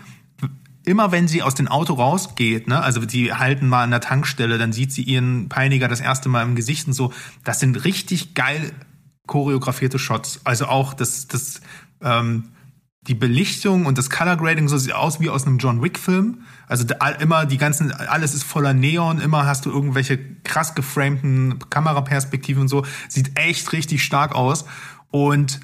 immer 0.85 1.13
wenn 1.13 1.29
sie 1.29 1.43
aus 1.43 1.55
dem 1.55 1.69
Auto 1.69 1.95
rausgeht, 1.95 2.69
ne, 2.69 2.81
also 2.83 3.05
die 3.05 3.33
halten 3.33 3.69
mal 3.69 3.83
an 3.85 3.91
der 3.91 4.01
Tankstelle, 4.01 4.59
dann 4.59 4.73
sieht 4.73 4.93
sie 4.93 5.03
ihren 5.03 5.49
Peiniger 5.49 5.89
das 5.89 6.01
erste 6.01 6.29
Mal 6.29 6.43
im 6.43 6.55
Gesicht 6.55 6.87
und 6.87 6.93
so, 6.93 7.13
das 7.45 7.61
sind 7.61 7.85
richtig 7.85 8.35
geil 8.35 8.73
choreografierte 9.27 9.99
Shots. 9.99 10.41
Also 10.45 10.67
auch 10.67 10.95
das, 10.95 11.29
das, 11.29 11.61
ähm, 12.03 12.51
die 13.03 13.15
Belichtung 13.15 13.87
und 13.87 13.97
das 13.97 14.11
Color 14.11 14.37
Grading 14.37 14.69
so 14.69 14.77
sieht 14.77 14.93
aus 14.93 15.21
wie 15.21 15.31
aus 15.31 15.47
einem 15.47 15.59
John 15.59 15.83
Wick 15.83 15.99
Film. 15.99 16.43
Also 16.67 16.85
immer 17.21 17.47
die 17.47 17.57
ganzen, 17.57 17.93
alles 17.93 18.35
ist 18.35 18.43
voller 18.43 18.75
Neon, 18.75 19.21
immer 19.21 19.47
hast 19.47 19.65
du 19.65 19.71
irgendwelche 19.71 20.19
krass 20.43 20.75
geframten 20.75 21.59
Kameraperspektiven 21.71 22.63
und 22.63 22.69
so. 22.69 22.85
Sieht 23.09 23.39
echt 23.39 23.73
richtig 23.73 24.03
stark 24.03 24.35
aus. 24.35 24.67
Und 25.11 25.61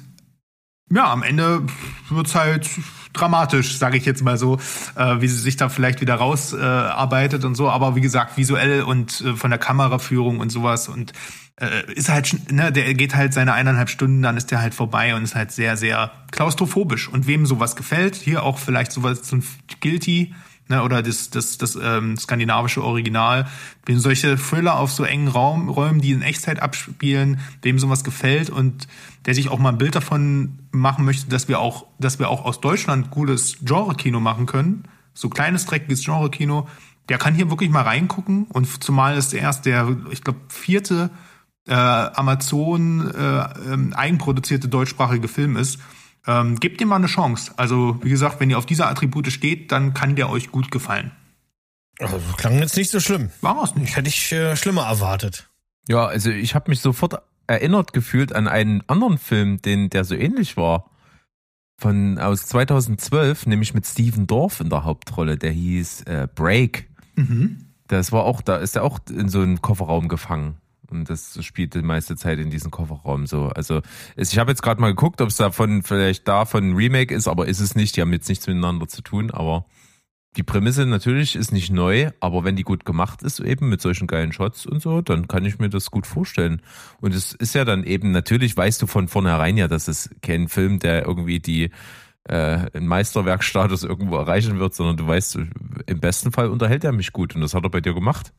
ja, 0.91 1.11
am 1.11 1.23
Ende 1.23 1.63
wird's 2.09 2.33
halt 2.33 2.67
dramatisch, 3.15 3.77
sage 3.77 3.97
ich 3.97 4.05
jetzt 4.05 4.23
mal 4.23 4.37
so, 4.37 4.59
äh, 4.95 5.21
wie 5.21 5.27
sie 5.27 5.39
sich 5.39 5.57
da 5.57 5.69
vielleicht 5.69 6.01
wieder 6.01 6.15
rausarbeitet 6.15 7.43
äh, 7.43 7.47
und 7.47 7.55
so. 7.55 7.69
Aber 7.69 7.95
wie 7.95 8.01
gesagt, 8.01 8.37
visuell 8.37 8.83
und 8.83 9.21
äh, 9.21 9.35
von 9.35 9.49
der 9.49 9.59
Kameraführung 9.59 10.39
und 10.39 10.51
sowas 10.51 10.87
und 10.87 11.13
äh, 11.59 11.91
ist 11.93 12.09
halt, 12.09 12.51
ne, 12.51 12.71
der 12.71 12.93
geht 12.93 13.15
halt 13.15 13.33
seine 13.33 13.53
eineinhalb 13.53 13.89
Stunden, 13.89 14.21
dann 14.21 14.37
ist 14.37 14.51
der 14.51 14.61
halt 14.61 14.73
vorbei 14.73 15.15
und 15.15 15.23
ist 15.23 15.35
halt 15.35 15.51
sehr, 15.51 15.77
sehr 15.77 16.11
klaustrophobisch. 16.31 17.07
Und 17.07 17.27
wem 17.27 17.45
sowas 17.45 17.75
gefällt, 17.75 18.15
hier 18.15 18.43
auch 18.43 18.57
vielleicht 18.57 18.91
sowas 18.91 19.23
zum 19.23 19.43
Guilty, 19.79 20.33
ne, 20.67 20.83
oder 20.83 21.01
das, 21.01 21.29
das, 21.29 21.57
das 21.57 21.77
ähm, 21.81 22.17
skandinavische 22.17 22.83
Original, 22.83 23.47
wem 23.85 23.99
solche 23.99 24.37
Thriller 24.37 24.79
auf 24.79 24.91
so 24.91 25.03
engen 25.03 25.27
Raum, 25.27 25.69
Räumen, 25.69 26.01
die 26.01 26.11
in 26.11 26.21
Echtzeit 26.21 26.61
abspielen, 26.61 27.39
wem 27.61 27.79
sowas 27.79 28.03
gefällt 28.03 28.49
und 28.49 28.87
der 29.25 29.35
sich 29.35 29.49
auch 29.49 29.59
mal 29.59 29.69
ein 29.69 29.77
Bild 29.77 29.95
davon 29.95 30.59
machen 30.71 31.05
möchte, 31.05 31.29
dass 31.29 31.47
wir 31.47 31.59
auch, 31.59 31.85
dass 31.99 32.19
wir 32.19 32.29
auch 32.29 32.45
aus 32.45 32.61
Deutschland 32.61 33.11
gutes 33.11 33.57
Genre-Kino 33.63 34.19
machen 34.19 34.45
können, 34.45 34.83
so 35.13 35.29
kleines, 35.29 35.65
dreckiges 35.65 36.03
Genre-Kino, 36.03 36.67
der 37.09 37.17
kann 37.17 37.35
hier 37.35 37.49
wirklich 37.49 37.69
mal 37.69 37.83
reingucken 37.83 38.45
und 38.45 38.83
zumal 38.83 39.17
ist 39.17 39.33
erst 39.33 39.65
der, 39.65 39.95
ich 40.11 40.23
glaube, 40.23 40.39
vierte 40.49 41.11
äh, 41.67 41.73
Amazon 41.73 43.11
äh, 43.11 43.73
ähm, 43.73 43.93
eigenproduzierte 43.93 44.67
deutschsprachige 44.67 45.27
Film 45.27 45.57
ist. 45.57 45.79
Ähm, 46.27 46.59
gebt 46.59 46.81
ihm 46.81 46.87
mal 46.87 46.95
eine 46.95 47.07
Chance. 47.07 47.53
Also, 47.57 47.99
wie 48.03 48.09
gesagt, 48.09 48.39
wenn 48.39 48.49
ihr 48.49 48.57
auf 48.57 48.65
diese 48.65 48.87
Attribute 48.87 49.31
steht, 49.31 49.71
dann 49.71 49.93
kann 49.93 50.15
der 50.15 50.29
euch 50.29 50.51
gut 50.51 50.71
gefallen. 50.71 51.11
Also, 51.99 52.19
klang 52.37 52.59
jetzt 52.59 52.75
nicht 52.75 52.91
so 52.91 52.99
schlimm. 52.99 53.29
War 53.41 53.63
es 53.63 53.75
nicht. 53.75 53.95
Hätte 53.95 54.09
ich 54.09 54.31
äh, 54.31 54.55
schlimmer 54.55 54.83
erwartet. 54.83 55.49
Ja, 55.87 56.05
also 56.05 56.31
ich 56.31 56.55
habe 56.55 56.71
mich 56.71 56.79
sofort 56.79 57.21
erinnert 57.47 57.93
gefühlt 57.93 58.33
an 58.33 58.47
einen 58.47 58.83
anderen 58.87 59.17
Film, 59.17 59.61
den 59.61 59.89
der 59.89 60.03
so 60.03 60.15
ähnlich 60.15 60.57
war. 60.57 60.89
Von 61.77 62.17
aus 62.17 62.47
2012, 62.47 63.47
nämlich 63.47 63.73
mit 63.73 63.85
Steven 63.85 64.27
Dorff 64.27 64.61
in 64.61 64.69
der 64.69 64.83
Hauptrolle, 64.83 65.37
der 65.37 65.51
hieß 65.51 66.03
äh, 66.03 66.27
Break. 66.33 66.89
Mhm. 67.15 67.65
Das 67.87 68.11
war 68.11 68.23
auch, 68.23 68.41
da 68.41 68.57
ist 68.57 68.75
er 68.75 68.83
auch 68.83 68.99
in 69.09 69.29
so 69.29 69.41
einem 69.41 69.61
Kofferraum 69.61 70.07
gefangen. 70.07 70.55
Und 70.89 71.09
das 71.09 71.43
spielt 71.43 71.73
die 71.73 71.81
meiste 71.81 72.15
Zeit 72.15 72.39
in 72.39 72.49
diesem 72.49 72.71
Kofferraum 72.71 73.27
so. 73.27 73.47
Also 73.47 73.81
ich 74.15 74.37
habe 74.37 74.51
jetzt 74.51 74.61
gerade 74.61 74.81
mal 74.81 74.89
geguckt, 74.89 75.21
ob 75.21 75.29
es 75.29 75.37
davon 75.37 75.83
vielleicht 75.83 76.27
davon 76.27 76.71
ein 76.71 76.75
Remake 76.75 77.13
ist, 77.13 77.27
aber 77.27 77.47
ist 77.47 77.59
es 77.59 77.75
nicht. 77.75 77.95
Die 77.95 78.01
haben 78.01 78.13
jetzt 78.13 78.29
nichts 78.29 78.47
miteinander 78.47 78.87
zu 78.87 79.01
tun, 79.01 79.31
aber 79.31 79.65
die 80.37 80.43
Prämisse 80.43 80.85
natürlich 80.85 81.35
ist 81.35 81.51
nicht 81.51 81.71
neu, 81.71 82.11
aber 82.19 82.43
wenn 82.43 82.57
die 82.57 82.63
gut 82.63 82.83
gemacht 82.83 83.23
ist, 83.23 83.39
eben 83.39 83.69
mit 83.69 83.81
solchen 83.81 84.05
geilen 84.05 84.33
Shots 84.33 84.65
und 84.65 84.81
so, 84.81 85.01
dann 85.01 85.27
kann 85.27 85.45
ich 85.45 85.59
mir 85.59 85.69
das 85.69 85.91
gut 85.91 86.05
vorstellen. 86.05 86.61
Und 86.99 87.13
es 87.13 87.33
ist 87.33 87.55
ja 87.55 87.63
dann 87.63 87.83
eben, 87.85 88.11
natürlich 88.11 88.55
weißt 88.55 88.81
du 88.81 88.87
von 88.87 89.07
vornherein 89.07 89.55
ja, 89.55 89.67
dass 89.67 89.87
es 89.87 90.09
kein 90.21 90.49
Film, 90.49 90.79
der 90.79 91.05
irgendwie 91.05 91.39
die 91.39 91.71
äh, 92.27 92.79
Meisterwerkstatus 92.79 93.83
irgendwo 93.83 94.17
erreichen 94.17 94.59
wird, 94.59 94.73
sondern 94.73 94.97
du 94.97 95.07
weißt, 95.07 95.37
im 95.85 95.99
besten 95.99 96.31
Fall 96.31 96.49
unterhält 96.49 96.83
er 96.83 96.91
mich 96.91 97.13
gut 97.13 97.35
und 97.35 97.41
das 97.41 97.53
hat 97.53 97.63
er 97.63 97.69
bei 97.69 97.81
dir 97.81 97.93
gemacht. 97.93 98.33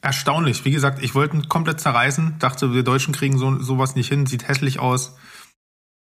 Erstaunlich. 0.00 0.64
Wie 0.64 0.70
gesagt, 0.70 1.02
ich 1.02 1.14
wollte 1.14 1.36
ihn 1.36 1.48
komplett 1.48 1.80
zerreißen, 1.80 2.38
dachte, 2.38 2.72
wir 2.72 2.84
Deutschen 2.84 3.14
kriegen 3.14 3.36
so, 3.36 3.60
sowas 3.60 3.96
nicht 3.96 4.08
hin, 4.08 4.26
sieht 4.26 4.46
hässlich 4.46 4.78
aus. 4.78 5.16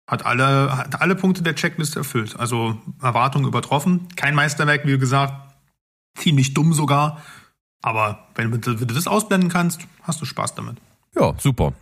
Hat 0.09 0.25
alle, 0.25 0.77
hat 0.77 1.01
alle 1.01 1.15
Punkte 1.15 1.41
der 1.41 1.55
Checkliste 1.55 1.99
erfüllt. 1.99 2.39
Also 2.39 2.77
Erwartungen 3.01 3.47
übertroffen. 3.47 4.07
Kein 4.15 4.35
Meisterwerk, 4.35 4.85
wie 4.85 4.97
gesagt. 4.97 5.33
Ziemlich 6.17 6.53
dumm 6.53 6.73
sogar. 6.73 7.21
Aber 7.81 8.27
wenn 8.35 8.51
wenn 8.51 8.61
du 8.61 8.93
das 8.93 9.07
ausblenden 9.07 9.49
kannst, 9.49 9.81
hast 10.03 10.21
du 10.21 10.25
Spaß 10.25 10.55
damit. 10.55 10.77
Ja, 11.15 11.33
super. 11.37 11.73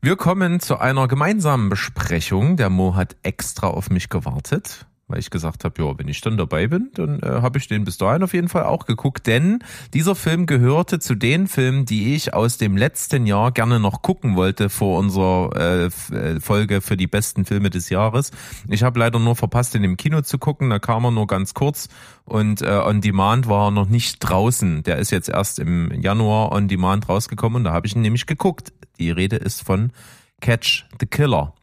Wir 0.00 0.16
kommen 0.16 0.60
zu 0.60 0.78
einer 0.78 1.08
gemeinsamen 1.08 1.68
Besprechung. 1.68 2.56
Der 2.56 2.70
Mo 2.70 2.94
hat 2.94 3.16
extra 3.22 3.68
auf 3.68 3.90
mich 3.90 4.08
gewartet. 4.08 4.86
Weil 5.08 5.20
ich 5.20 5.30
gesagt 5.30 5.64
habe, 5.64 5.82
ja, 5.82 5.98
wenn 5.98 6.08
ich 6.08 6.20
dann 6.20 6.36
dabei 6.36 6.66
bin, 6.66 6.90
dann 6.94 7.20
äh, 7.20 7.26
habe 7.26 7.58
ich 7.58 7.68
den 7.68 7.84
bis 7.84 7.96
dahin 7.96 8.24
auf 8.24 8.34
jeden 8.34 8.48
Fall 8.48 8.64
auch 8.64 8.86
geguckt, 8.86 9.26
denn 9.26 9.60
dieser 9.94 10.16
Film 10.16 10.46
gehörte 10.46 10.98
zu 10.98 11.14
den 11.14 11.46
Filmen, 11.46 11.84
die 11.84 12.14
ich 12.14 12.34
aus 12.34 12.58
dem 12.58 12.76
letzten 12.76 13.24
Jahr 13.24 13.52
gerne 13.52 13.78
noch 13.78 14.02
gucken 14.02 14.34
wollte 14.34 14.68
vor 14.68 14.98
unserer 14.98 15.50
äh, 15.54 15.86
äh, 15.86 16.40
Folge 16.40 16.80
für 16.80 16.96
die 16.96 17.06
besten 17.06 17.44
Filme 17.44 17.70
des 17.70 17.88
Jahres. 17.88 18.32
Ich 18.68 18.82
habe 18.82 18.98
leider 18.98 19.20
nur 19.20 19.36
verpasst, 19.36 19.76
in 19.76 19.82
dem 19.82 19.96
Kino 19.96 20.22
zu 20.22 20.38
gucken, 20.38 20.70
da 20.70 20.80
kam 20.80 21.04
er 21.04 21.12
nur 21.12 21.28
ganz 21.28 21.54
kurz 21.54 21.88
und 22.24 22.62
äh, 22.62 22.82
On 22.84 23.00
Demand 23.00 23.48
war 23.48 23.68
er 23.68 23.70
noch 23.70 23.88
nicht 23.88 24.18
draußen. 24.18 24.82
Der 24.82 24.98
ist 24.98 25.12
jetzt 25.12 25.28
erst 25.28 25.60
im 25.60 25.92
Januar 26.00 26.50
On 26.50 26.66
Demand 26.66 27.08
rausgekommen 27.08 27.58
und 27.58 27.64
da 27.64 27.72
habe 27.72 27.86
ich 27.86 27.94
ihn 27.94 28.02
nämlich 28.02 28.26
geguckt. 28.26 28.72
Die 28.98 29.10
Rede 29.12 29.36
ist 29.36 29.62
von 29.62 29.92
Catch 30.40 30.86
the 30.98 31.06
Killer. 31.06 31.54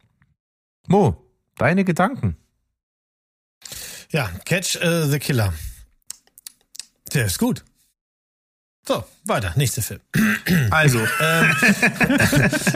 Mo, 0.88 1.16
deine 1.56 1.84
Gedanken? 1.84 2.36
Ja, 4.14 4.30
Catch 4.44 4.76
uh, 4.76 5.08
the 5.10 5.18
Killer. 5.18 5.52
Der 7.12 7.26
ist 7.26 7.36
gut. 7.36 7.64
So, 8.86 9.02
weiter, 9.24 9.52
nächster 9.56 9.82
Film. 9.82 10.00
Also, 10.70 11.00
ähm, 11.20 11.56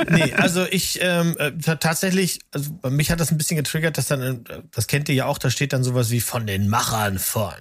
nee, 0.11 0.33
also 0.35 0.67
ich 0.67 0.99
ähm, 1.01 1.37
äh, 1.39 1.53
tatsächlich, 1.59 2.41
also 2.51 2.73
mich 2.91 3.13
hat 3.13 3.21
das 3.21 3.31
ein 3.31 3.39
bisschen 3.39 3.57
getriggert, 3.57 3.99
dass 3.99 4.07
dann, 4.07 4.45
äh, 4.47 4.63
das 4.73 4.89
kennt 4.89 5.09
ihr 5.09 5.15
ja 5.15 5.27
auch, 5.27 5.39
da 5.39 5.49
steht 5.51 5.73
dann 5.73 5.85
sowas 5.85 6.11
wie 6.11 6.21
von 6.21 6.45
den 6.45 6.69
Machern 6.69 7.21
von. 7.21 7.55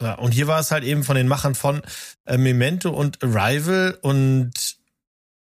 Ja, 0.00 0.14
und 0.14 0.30
hier 0.30 0.46
war 0.46 0.60
es 0.60 0.70
halt 0.70 0.84
eben 0.84 1.02
von 1.02 1.16
den 1.16 1.26
Machern 1.26 1.56
von 1.56 1.82
äh, 2.26 2.38
Memento 2.38 2.90
und 2.90 3.24
Arrival 3.24 3.98
und 4.02 4.52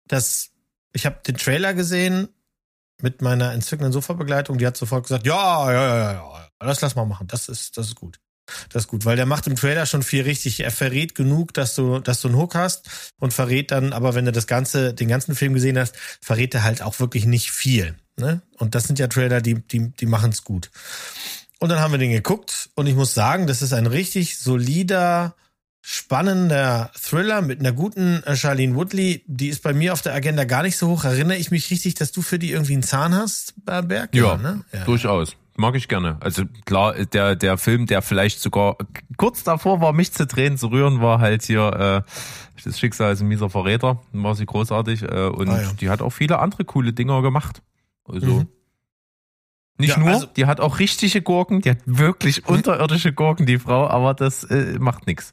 das, 0.08 0.52
ich 0.94 1.06
habe 1.06 1.20
den 1.28 1.36
Trailer 1.36 1.74
gesehen 1.74 2.30
mit 3.02 3.22
meiner 3.22 3.52
entzückenden 3.52 3.92
Sofabegleitung, 3.92 4.58
die 4.60 4.68
hat 4.68 4.78
sofort 4.78 5.04
gesagt, 5.04 5.26
ja, 5.26 5.72
ja, 5.74 5.98
ja, 5.98 6.14
ja, 6.14 6.51
das 6.68 6.82
lass 6.82 6.96
mal 6.96 7.06
machen. 7.06 7.28
Das 7.28 7.50
ist, 7.50 7.78
das 7.78 7.88
ist 7.88 7.96
gut. 7.96 8.20
Das 8.70 8.84
ist 8.84 8.88
gut, 8.88 9.06
weil 9.06 9.16
der 9.16 9.26
macht 9.26 9.48
im 9.48 9.56
Trailer 9.56 9.86
schon 9.86 10.04
viel 10.04 10.24
richtig. 10.24 10.62
Er 10.62 10.72
verrät 10.72 11.16
genug, 11.16 11.54
dass 11.54 11.76
du, 11.76 12.00
dass 12.00 12.22
du 12.22 12.28
einen 12.28 12.38
Hook 12.38 12.56
hast 12.56 13.14
und 13.20 13.34
verrät 13.34 13.72
dann, 13.72 13.94
aber 13.94 14.16
wenn 14.16 14.26
du 14.26 14.32
das 14.32 14.48
ganze, 14.48 14.94
den 14.94 15.08
ganzen 15.08 15.36
Film 15.36 15.54
gesehen 15.54 15.78
hast, 15.78 15.96
verrät 16.22 16.54
er 16.54 16.64
halt 16.64 16.82
auch 16.82 17.00
wirklich 17.00 17.26
nicht 17.26 17.52
viel. 17.52 17.96
Ne? 18.18 18.42
Und 18.58 18.76
das 18.76 18.86
sind 18.86 19.00
ja 19.00 19.08
Trailer, 19.08 19.42
die, 19.42 19.56
die, 19.56 19.92
die 19.92 20.06
machen 20.06 20.32
es 20.32 20.44
gut. 20.44 20.70
Und 21.60 21.70
dann 21.70 21.80
haben 21.80 21.92
wir 21.92 22.00
den 22.00 22.12
geguckt 22.12 22.70
und 22.76 22.88
ich 22.88 22.96
muss 22.96 23.14
sagen, 23.14 23.48
das 23.48 23.62
ist 23.62 23.74
ein 23.74 23.86
richtig 23.86 24.40
solider, 24.40 25.36
spannender 25.82 26.92
Thriller 27.00 27.42
mit 27.42 27.60
einer 27.60 27.72
guten 27.72 28.24
äh, 28.24 28.36
Charlene 28.36 28.76
Woodley. 28.76 29.24
Die 29.28 29.50
ist 29.50 29.62
bei 29.62 29.74
mir 29.74 29.94
auf 29.94 30.02
der 30.02 30.14
Agenda 30.14 30.44
gar 30.44 30.64
nicht 30.64 30.78
so 30.78 30.90
hoch. 30.90 31.04
Erinnere 31.04 31.38
ich 31.38 31.52
mich 31.52 31.70
richtig, 31.70 31.96
dass 31.96 32.12
du 32.12 32.22
für 32.22 32.40
die 32.40 32.52
irgendwie 32.52 32.74
einen 32.74 32.84
Zahn 32.84 33.16
hast, 33.16 33.54
Berg? 33.66 34.14
Ja, 34.16 34.38
ne? 34.38 34.64
ja. 34.74 34.86
durchaus. 34.86 35.36
Mag 35.62 35.76
ich 35.76 35.88
gerne. 35.88 36.18
Also 36.22 36.46
klar, 36.66 36.96
der, 37.06 37.36
der 37.36 37.56
Film, 37.60 37.86
der 37.86 38.02
vielleicht 38.02 38.40
sogar 38.40 38.78
kurz 39.16 39.44
davor 39.44 39.80
war, 39.80 39.94
mich 39.94 40.12
zu 40.12 40.28
Tränen 40.28 40.58
zu 40.58 40.68
rühren, 40.68 41.02
war 41.02 41.20
halt 41.20 41.44
hier 41.44 42.04
äh, 42.06 42.12
das 42.66 42.80
Schicksal 42.80 43.14
ist 43.14 43.22
ein 43.22 43.28
mieser 43.28 43.48
Verräter. 43.48 44.02
War 44.12 44.34
sie 44.34 44.48
großartig. 44.48 45.04
Äh, 45.04 45.28
und 45.28 45.50
ah, 45.50 45.62
ja. 45.62 45.74
die 45.74 45.92
hat 45.92 46.02
auch 46.02 46.10
viele 46.10 46.40
andere 46.40 46.66
coole 46.66 46.94
Dinger 46.94 47.22
gemacht. 47.22 47.62
Also 48.06 48.40
mhm. 48.40 48.48
nicht 49.78 49.92
ja, 49.92 50.00
nur, 50.00 50.10
also, 50.10 50.26
die 50.26 50.48
hat 50.48 50.60
auch 50.60 50.80
richtige 50.80 51.22
Gurken, 51.22 51.62
die 51.62 51.70
hat 51.70 51.82
wirklich 51.86 52.48
unterirdische 52.48 53.14
Gurken, 53.14 53.46
die 53.46 53.60
Frau, 53.60 53.88
aber 53.88 54.16
das 54.16 54.44
äh, 54.46 54.80
macht 54.80 55.06
nichts. 55.06 55.32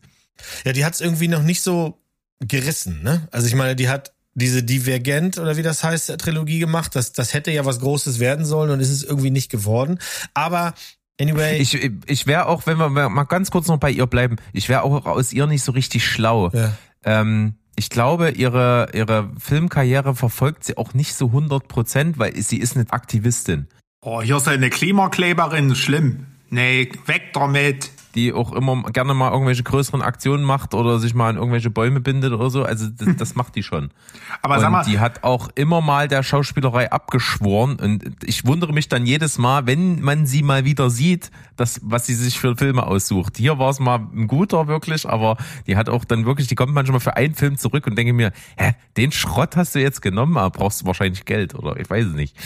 Ja, 0.66 0.74
die 0.74 0.84
hat 0.84 0.92
es 0.92 1.00
irgendwie 1.00 1.28
noch 1.28 1.42
nicht 1.42 1.62
so 1.62 2.02
gerissen, 2.38 3.02
ne? 3.02 3.28
Also 3.30 3.46
ich 3.46 3.54
meine, 3.54 3.76
die 3.76 3.88
hat 3.88 4.12
diese 4.34 4.62
Divergent 4.62 5.38
oder 5.38 5.56
wie 5.56 5.62
das 5.62 5.82
heißt, 5.82 6.18
Trilogie 6.18 6.58
gemacht. 6.58 6.94
Das, 6.94 7.12
das 7.12 7.34
hätte 7.34 7.50
ja 7.50 7.64
was 7.64 7.80
Großes 7.80 8.20
werden 8.20 8.44
sollen 8.44 8.70
und 8.70 8.80
ist 8.80 8.90
es 8.90 9.02
irgendwie 9.02 9.30
nicht 9.30 9.50
geworden. 9.50 9.98
Aber 10.34 10.74
Anyway. 11.20 11.58
Ich, 11.58 11.74
ich 12.06 12.26
wäre 12.26 12.46
auch, 12.46 12.66
wenn 12.66 12.78
wir 12.78 12.88
mal 12.88 13.24
ganz 13.24 13.50
kurz 13.50 13.66
noch 13.66 13.78
bei 13.78 13.90
ihr 13.90 14.06
bleiben, 14.06 14.36
ich 14.52 14.68
wäre 14.68 14.82
auch 14.82 15.04
aus 15.04 15.32
ihr 15.32 15.46
nicht 15.46 15.64
so 15.64 15.72
richtig 15.72 16.06
schlau. 16.06 16.50
Ja. 16.52 16.72
Ähm, 17.04 17.54
ich 17.74 17.90
glaube, 17.90 18.30
ihre, 18.30 18.88
ihre 18.92 19.30
Filmkarriere 19.38 20.14
verfolgt 20.14 20.64
sie 20.64 20.76
auch 20.76 20.94
nicht 20.94 21.14
so 21.14 21.26
100 21.26 21.68
Prozent, 21.68 22.18
weil 22.18 22.36
sie 22.36 22.58
ist 22.58 22.76
eine 22.76 22.90
Aktivistin. 22.90 23.68
Oh, 24.00 24.22
hier 24.22 24.36
ist 24.36 24.48
eine 24.48 24.70
Klimakleberin, 24.70 25.74
schlimm. 25.74 26.26
Nee, 26.50 26.90
weg 27.06 27.32
damit 27.32 27.90
die 28.18 28.32
auch 28.32 28.52
immer 28.52 28.82
gerne 28.90 29.14
mal 29.14 29.30
irgendwelche 29.30 29.62
größeren 29.62 30.02
Aktionen 30.02 30.42
macht 30.42 30.74
oder 30.74 30.98
sich 30.98 31.14
mal 31.14 31.30
an 31.30 31.36
irgendwelche 31.36 31.70
Bäume 31.70 32.00
bindet 32.00 32.32
oder 32.32 32.50
so. 32.50 32.64
Also 32.64 32.88
das, 32.88 33.16
das 33.16 33.34
macht 33.36 33.54
die 33.54 33.62
schon. 33.62 33.90
Aber 34.42 34.56
und 34.56 34.60
sag 34.60 34.70
mal, 34.72 34.84
die 34.84 34.98
hat 34.98 35.22
auch 35.22 35.50
immer 35.54 35.80
mal 35.80 36.08
der 36.08 36.24
Schauspielerei 36.24 36.90
abgeschworen 36.90 37.76
und 37.76 38.04
ich 38.24 38.44
wundere 38.44 38.72
mich 38.72 38.88
dann 38.88 39.06
jedes 39.06 39.38
Mal, 39.38 39.66
wenn 39.66 40.00
man 40.00 40.26
sie 40.26 40.42
mal 40.42 40.64
wieder 40.64 40.90
sieht, 40.90 41.30
das, 41.56 41.80
was 41.84 42.06
sie 42.06 42.14
sich 42.14 42.40
für 42.40 42.56
Filme 42.56 42.86
aussucht. 42.86 43.36
Hier 43.36 43.58
war 43.58 43.70
es 43.70 43.78
mal 43.78 44.00
ein 44.12 44.26
guter 44.26 44.66
wirklich, 44.66 45.08
aber 45.08 45.36
die 45.68 45.76
hat 45.76 45.88
auch 45.88 46.04
dann 46.04 46.26
wirklich, 46.26 46.48
die 46.48 46.56
kommt 46.56 46.74
manchmal 46.74 47.00
für 47.00 47.16
einen 47.16 47.36
Film 47.36 47.56
zurück 47.56 47.86
und 47.86 47.96
denke 47.96 48.12
mir, 48.12 48.32
hä, 48.56 48.72
den 48.96 49.12
Schrott 49.12 49.56
hast 49.56 49.76
du 49.76 49.80
jetzt 49.80 50.02
genommen, 50.02 50.36
aber 50.36 50.50
brauchst 50.50 50.82
du 50.82 50.86
wahrscheinlich 50.86 51.24
Geld 51.24 51.54
oder 51.54 51.78
ich 51.78 51.88
weiß 51.88 52.06
es 52.06 52.14
nicht. 52.14 52.36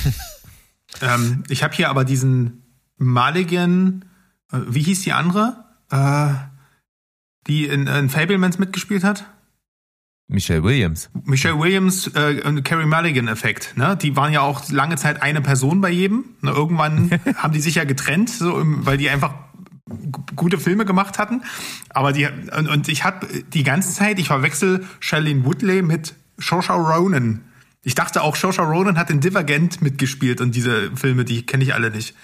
ähm, 1.00 1.44
ich 1.48 1.62
habe 1.62 1.74
hier 1.74 1.88
aber 1.88 2.04
diesen 2.04 2.62
maligen 2.98 4.04
äh, 4.04 4.11
wie 4.52 4.82
hieß 4.82 5.02
die 5.02 5.12
andere, 5.12 5.64
äh, 5.90 6.28
die 7.46 7.66
in, 7.66 7.86
in 7.86 8.08
Fablemans 8.08 8.58
mitgespielt 8.58 9.04
hat? 9.04 9.26
Michelle 10.28 10.62
Williams. 10.62 11.10
Michelle 11.24 11.58
Williams 11.58 12.10
äh, 12.14 12.40
und 12.44 12.64
Carrie 12.64 12.86
Mulligan-Effekt. 12.86 13.76
Ne? 13.76 13.98
Die 14.00 14.16
waren 14.16 14.32
ja 14.32 14.40
auch 14.40 14.70
lange 14.70 14.96
Zeit 14.96 15.20
eine 15.20 15.42
Person 15.42 15.80
bei 15.80 15.90
jedem. 15.90 16.24
Ne? 16.40 16.50
Irgendwann 16.50 17.10
haben 17.36 17.52
die 17.52 17.60
sich 17.60 17.74
ja 17.74 17.84
getrennt, 17.84 18.30
so, 18.30 18.60
weil 18.62 18.96
die 18.96 19.10
einfach 19.10 19.34
gute 20.36 20.58
Filme 20.58 20.84
gemacht 20.84 21.18
hatten. 21.18 21.42
Aber 21.90 22.12
die 22.12 22.26
und, 22.56 22.68
und 22.68 22.88
ich 22.88 23.04
habe 23.04 23.26
die 23.52 23.62
ganze 23.62 23.92
Zeit, 23.92 24.18
ich 24.18 24.28
verwechsel 24.28 24.86
Shailene 25.00 25.44
Woodley 25.44 25.82
mit 25.82 26.14
Saoirse 26.38 26.72
Ronan. 26.72 27.42
Ich 27.82 27.94
dachte 27.94 28.22
auch, 28.22 28.36
Saoirse 28.36 28.62
Ronan 28.62 28.96
hat 28.96 29.10
in 29.10 29.20
Divergent 29.20 29.82
mitgespielt 29.82 30.40
und 30.40 30.54
diese 30.54 30.96
Filme, 30.96 31.24
die 31.24 31.44
kenne 31.44 31.64
ich 31.64 31.74
alle 31.74 31.90
nicht. 31.90 32.14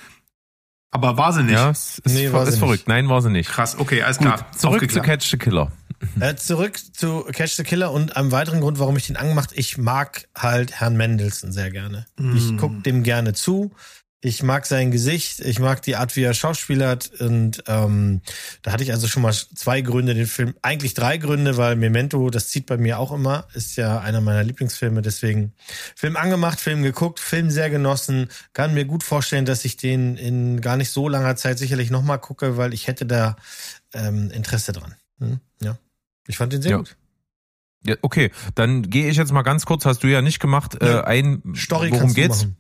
Aber 0.91 1.17
war 1.17 1.33
sie 1.33 1.43
nicht. 1.43 1.55
Ja, 1.55 1.71
ist, 1.71 2.03
nee, 2.07 2.33
war 2.33 2.47
ist 2.47 2.59
verrückt. 2.59 2.81
Nicht. 2.81 2.89
Nein, 2.89 3.09
war 3.09 3.21
sie 3.21 3.31
nicht. 3.31 3.51
Krass, 3.51 3.79
okay, 3.79 4.03
alles 4.03 4.19
klar. 4.19 4.39
Gut, 4.39 4.59
zurück 4.59 4.91
zu 4.91 5.01
Catch 5.01 5.31
the 5.31 5.37
Killer. 5.37 5.71
Äh, 6.21 6.37
zurück 6.37 6.79
zu 6.79 7.25
Catch 7.33 7.57
the 7.57 7.65
Killer 7.65 7.91
und 7.93 8.17
einem 8.17 8.31
weiteren 8.31 8.61
Grund, 8.61 8.79
warum 8.79 8.97
ich 8.97 9.09
den 9.09 9.17
angemacht, 9.17 9.51
ich 9.55 9.79
mag 9.79 10.29
halt 10.35 10.81
Herrn 10.81 10.97
Mendelssohn 10.97 11.53
sehr 11.53 11.71
gerne. 11.71 12.07
Mm. 12.17 12.37
Ich 12.37 12.57
guck 12.57 12.85
dem 12.85 13.03
gerne 13.03 13.35
zu 13.35 13.73
ich 14.21 14.43
mag 14.43 14.67
sein 14.67 14.91
Gesicht, 14.91 15.39
ich 15.41 15.61
mag 15.61 15.81
die 15.83 15.95
Art, 15.95 16.17
wie 16.17 16.23
er 16.23 16.35
schauspielert 16.35 17.21
und 17.21 17.63
ähm, 17.69 18.21
da 18.63 18.73
hatte 18.73 18.83
ich 18.83 18.91
also 18.91 19.07
schon 19.07 19.23
mal 19.23 19.33
zwei 19.33 19.81
Gründe, 19.81 20.15
den 20.15 20.27
Film, 20.27 20.55
eigentlich 20.61 20.95
drei 20.95 21.19
Gründe, 21.19 21.57
weil 21.57 21.77
Memento, 21.77 22.29
das 22.31 22.49
zieht 22.49 22.67
bei 22.67 22.79
mir 22.79 22.99
auch 22.99 23.13
immer, 23.13 23.47
ist 23.55 23.77
ja 23.77 24.01
einer 24.01 24.21
meiner 24.21 24.43
Lieblingsfilme, 24.43 25.03
deswegen 25.03 25.53
Film 25.95 26.17
angemacht, 26.17 26.59
Film 26.59 26.83
geguckt, 26.83 27.21
Film 27.21 27.51
sehr 27.51 27.71
genossen, 27.71 28.29
kann 28.55 28.75
mir 28.75 28.87
gut 28.87 29.05
vorstellen, 29.05 29.45
dass 29.45 29.65
ich 29.65 29.77
den 29.77 30.17
in 30.17 30.61
gar 30.61 30.77
nicht 30.77 30.91
so 30.91 31.09
langer 31.09 31.37
Zeit 31.37 31.59
sicherlich 31.59 31.91
nochmal 31.91 32.19
gucke, 32.19 32.57
weil 32.57 32.75
ich 32.75 32.89
hätte 32.89 33.07
da 33.07 33.37
ähm, 33.95 34.33
Interesse 34.33 34.73
dran. 34.73 34.97
Hm? 35.21 35.39
Ja, 35.63 35.79
ich 36.27 36.37
fand 36.37 36.53
den 36.53 36.63
sehr 36.63 36.73
ja. 36.73 36.77
gut. 36.79 36.97
Ja, 37.85 37.95
okay, 38.03 38.33
dann 38.57 38.91
gehe 38.91 39.09
ich 39.09 39.17
jetzt 39.17 39.31
mal 39.31 39.43
ganz 39.43 39.65
kurz, 39.65 39.85
hast 39.85 40.03
du 40.03 40.09
ja 40.09 40.23
nicht 40.23 40.41
gemacht, 40.41 40.77
ja. 40.83 41.03
äh, 41.03 41.05
ein, 41.05 41.55
Story 41.55 41.93
worum 41.93 42.13
geht's? 42.15 42.43
Machen. 42.43 42.57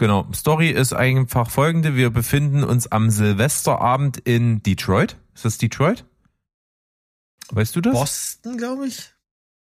Genau. 0.00 0.26
Story 0.32 0.70
ist 0.70 0.94
einfach 0.94 1.50
folgende. 1.50 1.94
Wir 1.94 2.08
befinden 2.08 2.64
uns 2.64 2.90
am 2.90 3.10
Silvesterabend 3.10 4.16
in 4.16 4.62
Detroit. 4.62 5.18
Ist 5.34 5.44
das 5.44 5.58
Detroit? 5.58 6.06
Weißt 7.50 7.76
du 7.76 7.82
das? 7.82 7.92
Boston, 7.92 8.56
glaube 8.56 8.86
ich. 8.86 9.12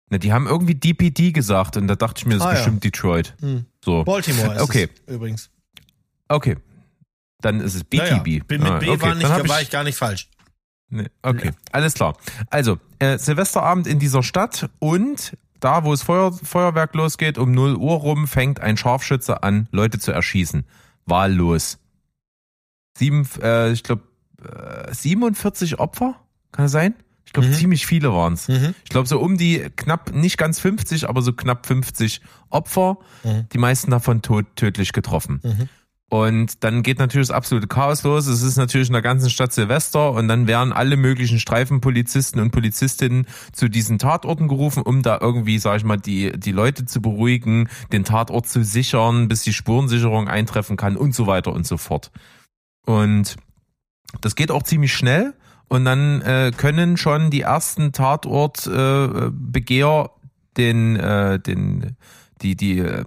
Na, 0.09 0.17
die 0.17 0.33
haben 0.33 0.47
irgendwie 0.47 0.77
DPD 0.77 1.33
gesagt 1.33 1.77
und 1.77 1.89
da 1.89 1.95
dachte 1.95 2.21
ich 2.21 2.25
mir, 2.25 2.39
das 2.39 2.45
ist 2.45 2.47
ah, 2.47 2.53
bestimmt 2.55 2.85
ja. 2.85 2.91
Detroit. 2.91 3.35
Hm. 3.41 3.67
So. 3.85 4.03
Baltimore 4.05 4.55
ist 4.55 4.63
okay. 4.63 4.89
es 5.07 5.15
übrigens. 5.15 5.51
Okay. 6.29 6.57
Dann 7.43 7.61
ist 7.61 7.75
es 7.75 7.85
BTB. 7.85 7.99
Ja, 7.99 8.17
ja. 8.17 8.45
Bin 8.45 8.63
mit 8.63 8.73
ah, 8.73 8.79
B 8.79 8.89
okay. 8.89 9.03
war, 9.03 9.15
nicht, 9.17 9.29
war 9.29 9.61
ich, 9.61 9.65
ich 9.65 9.71
gar 9.71 9.85
nicht 9.85 9.99
falsch. 9.99 10.31
Nee, 10.89 11.09
okay, 11.21 11.51
alles 11.71 11.93
klar. 11.93 12.17
Also, 12.49 12.79
äh, 12.99 13.19
Silvesterabend 13.19 13.87
in 13.87 13.99
dieser 13.99 14.23
Stadt 14.23 14.71
und 14.79 15.37
da, 15.61 15.85
wo 15.85 15.93
es 15.93 16.03
Feuer, 16.03 16.33
Feuerwerk 16.33 16.95
losgeht, 16.95 17.39
um 17.39 17.53
0 17.53 17.77
Uhr 17.77 17.97
rum, 17.97 18.27
fängt 18.27 18.61
ein 18.61 18.77
Scharfschütze 18.77 19.43
an, 19.43 19.69
Leute 19.71 19.99
zu 19.99 20.13
erschießen. 20.13 20.65
Wahllos. 21.07 21.79
Sieben, 22.97 23.29
äh, 23.43 23.73
ich 23.73 23.83
glaube, 23.83 24.03
äh, 24.43 24.93
47 24.93 25.79
Opfer? 25.79 26.17
Kann 26.53 26.67
das 26.67 26.73
sein? 26.73 26.95
Ich 27.27 27.33
glaube, 27.33 27.49
mhm. 27.49 27.55
ziemlich 27.55 27.87
viele 27.87 28.13
waren 28.13 28.35
es. 28.35 28.49
Mhm. 28.49 28.75
Ich 28.85 28.91
glaube, 28.91 29.09
so 29.09 29.19
um 29.19 29.37
die 29.37 29.67
knapp, 29.77 30.15
nicht 30.15 30.39
ganz 30.39 30.61
50, 30.61 31.09
aber 31.09 31.23
so 31.23 31.33
knapp 31.33 31.67
50 31.67 32.21
Opfer. 32.51 32.99
Mhm. 33.25 33.49
Die 33.53 33.59
meisten 33.59 33.91
davon 33.91 34.23
tot, 34.23 34.47
tödlich 34.57 34.93
getroffen. 34.93 35.41
Und 36.15 36.63
dann 36.63 36.85
geht 36.85 37.01
natürlich 37.01 37.27
das 37.27 37.37
absolute 37.37 37.67
Chaos 37.67 38.05
los. 38.05 38.29
Es 38.29 38.43
ist 38.43 38.57
natürlich 38.57 38.87
in 38.87 38.93
der 38.93 39.03
ganzen 39.03 39.31
Stadt 39.31 39.53
Silvester 39.53 40.13
und 40.13 40.29
dann 40.29 40.47
werden 40.47 40.73
alle 40.73 40.97
möglichen 40.97 41.41
Streifenpolizisten 41.41 42.41
und 42.41 42.53
Polizistinnen 42.53 43.27
zu 43.51 43.69
diesen 43.69 43.99
Tatorten 43.99 44.47
gerufen, 44.47 44.85
um 44.85 45.03
da 45.03 45.19
irgendwie, 45.21 45.59
sag 45.59 45.79
ich 45.79 45.83
mal, 45.83 45.97
die, 45.97 46.31
die 46.39 46.53
Leute 46.53 46.85
zu 46.85 47.03
beruhigen, 47.03 47.69
den 47.91 48.05
Tatort 48.05 48.47
zu 48.47 48.63
sichern, 48.63 49.27
bis 49.27 49.43
die 49.43 49.53
Spurensicherung 49.53 50.29
eintreffen 50.29 50.77
kann 50.77 50.97
und 50.97 51.17
so 51.17 51.27
weiter 51.27 51.53
und 51.53 51.67
so 51.67 51.79
fort. 51.79 52.13
Und 52.87 53.35
das 54.21 54.37
geht 54.37 54.53
auch 54.53 54.63
ziemlich 54.63 54.95
schnell. 54.95 55.35
Und 55.67 55.85
dann 55.85 56.23
äh, 56.23 56.53
können 56.57 56.97
schon 56.97 57.33
die 57.33 57.41
ersten 57.41 57.91
Tatortbegehr 57.91 59.31
äh, 60.05 60.09
den, 60.57 60.95
äh, 60.95 61.41
den, 61.41 61.97
die, 62.41 62.55
die, 62.55 62.79
äh, 62.79 63.05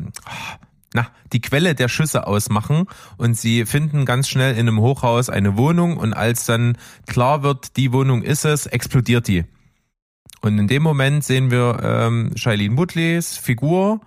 na, 0.98 1.08
die 1.32 1.42
Quelle 1.42 1.76
der 1.76 1.90
Schüsse 1.90 2.26
ausmachen 2.26 2.88
und 3.18 3.38
sie 3.38 3.68
finden 3.68 4.04
ganz 4.04 4.28
schnell 4.28 4.54
in 4.54 4.68
einem 4.68 4.80
Hochhaus 4.80 5.30
eine 5.30 5.56
Wohnung 5.56 5.96
und 5.96 6.14
als 6.14 6.46
dann 6.46 6.76
klar 7.06 7.44
wird, 7.44 7.78
die 7.78 7.94
Wohnung 7.94 8.24
ist 8.24 8.46
es, 8.46 8.66
explodiert 8.66 9.28
die. 9.28 9.46
Und 10.42 10.58
in 10.58 10.68
dem 10.68 10.82
Moment 10.82 11.24
sehen 11.24 11.52
wir 11.52 11.80
ähm, 11.84 12.32
Shailene 12.36 12.78
Woodleys 12.78 13.38
Figur, 13.38 14.02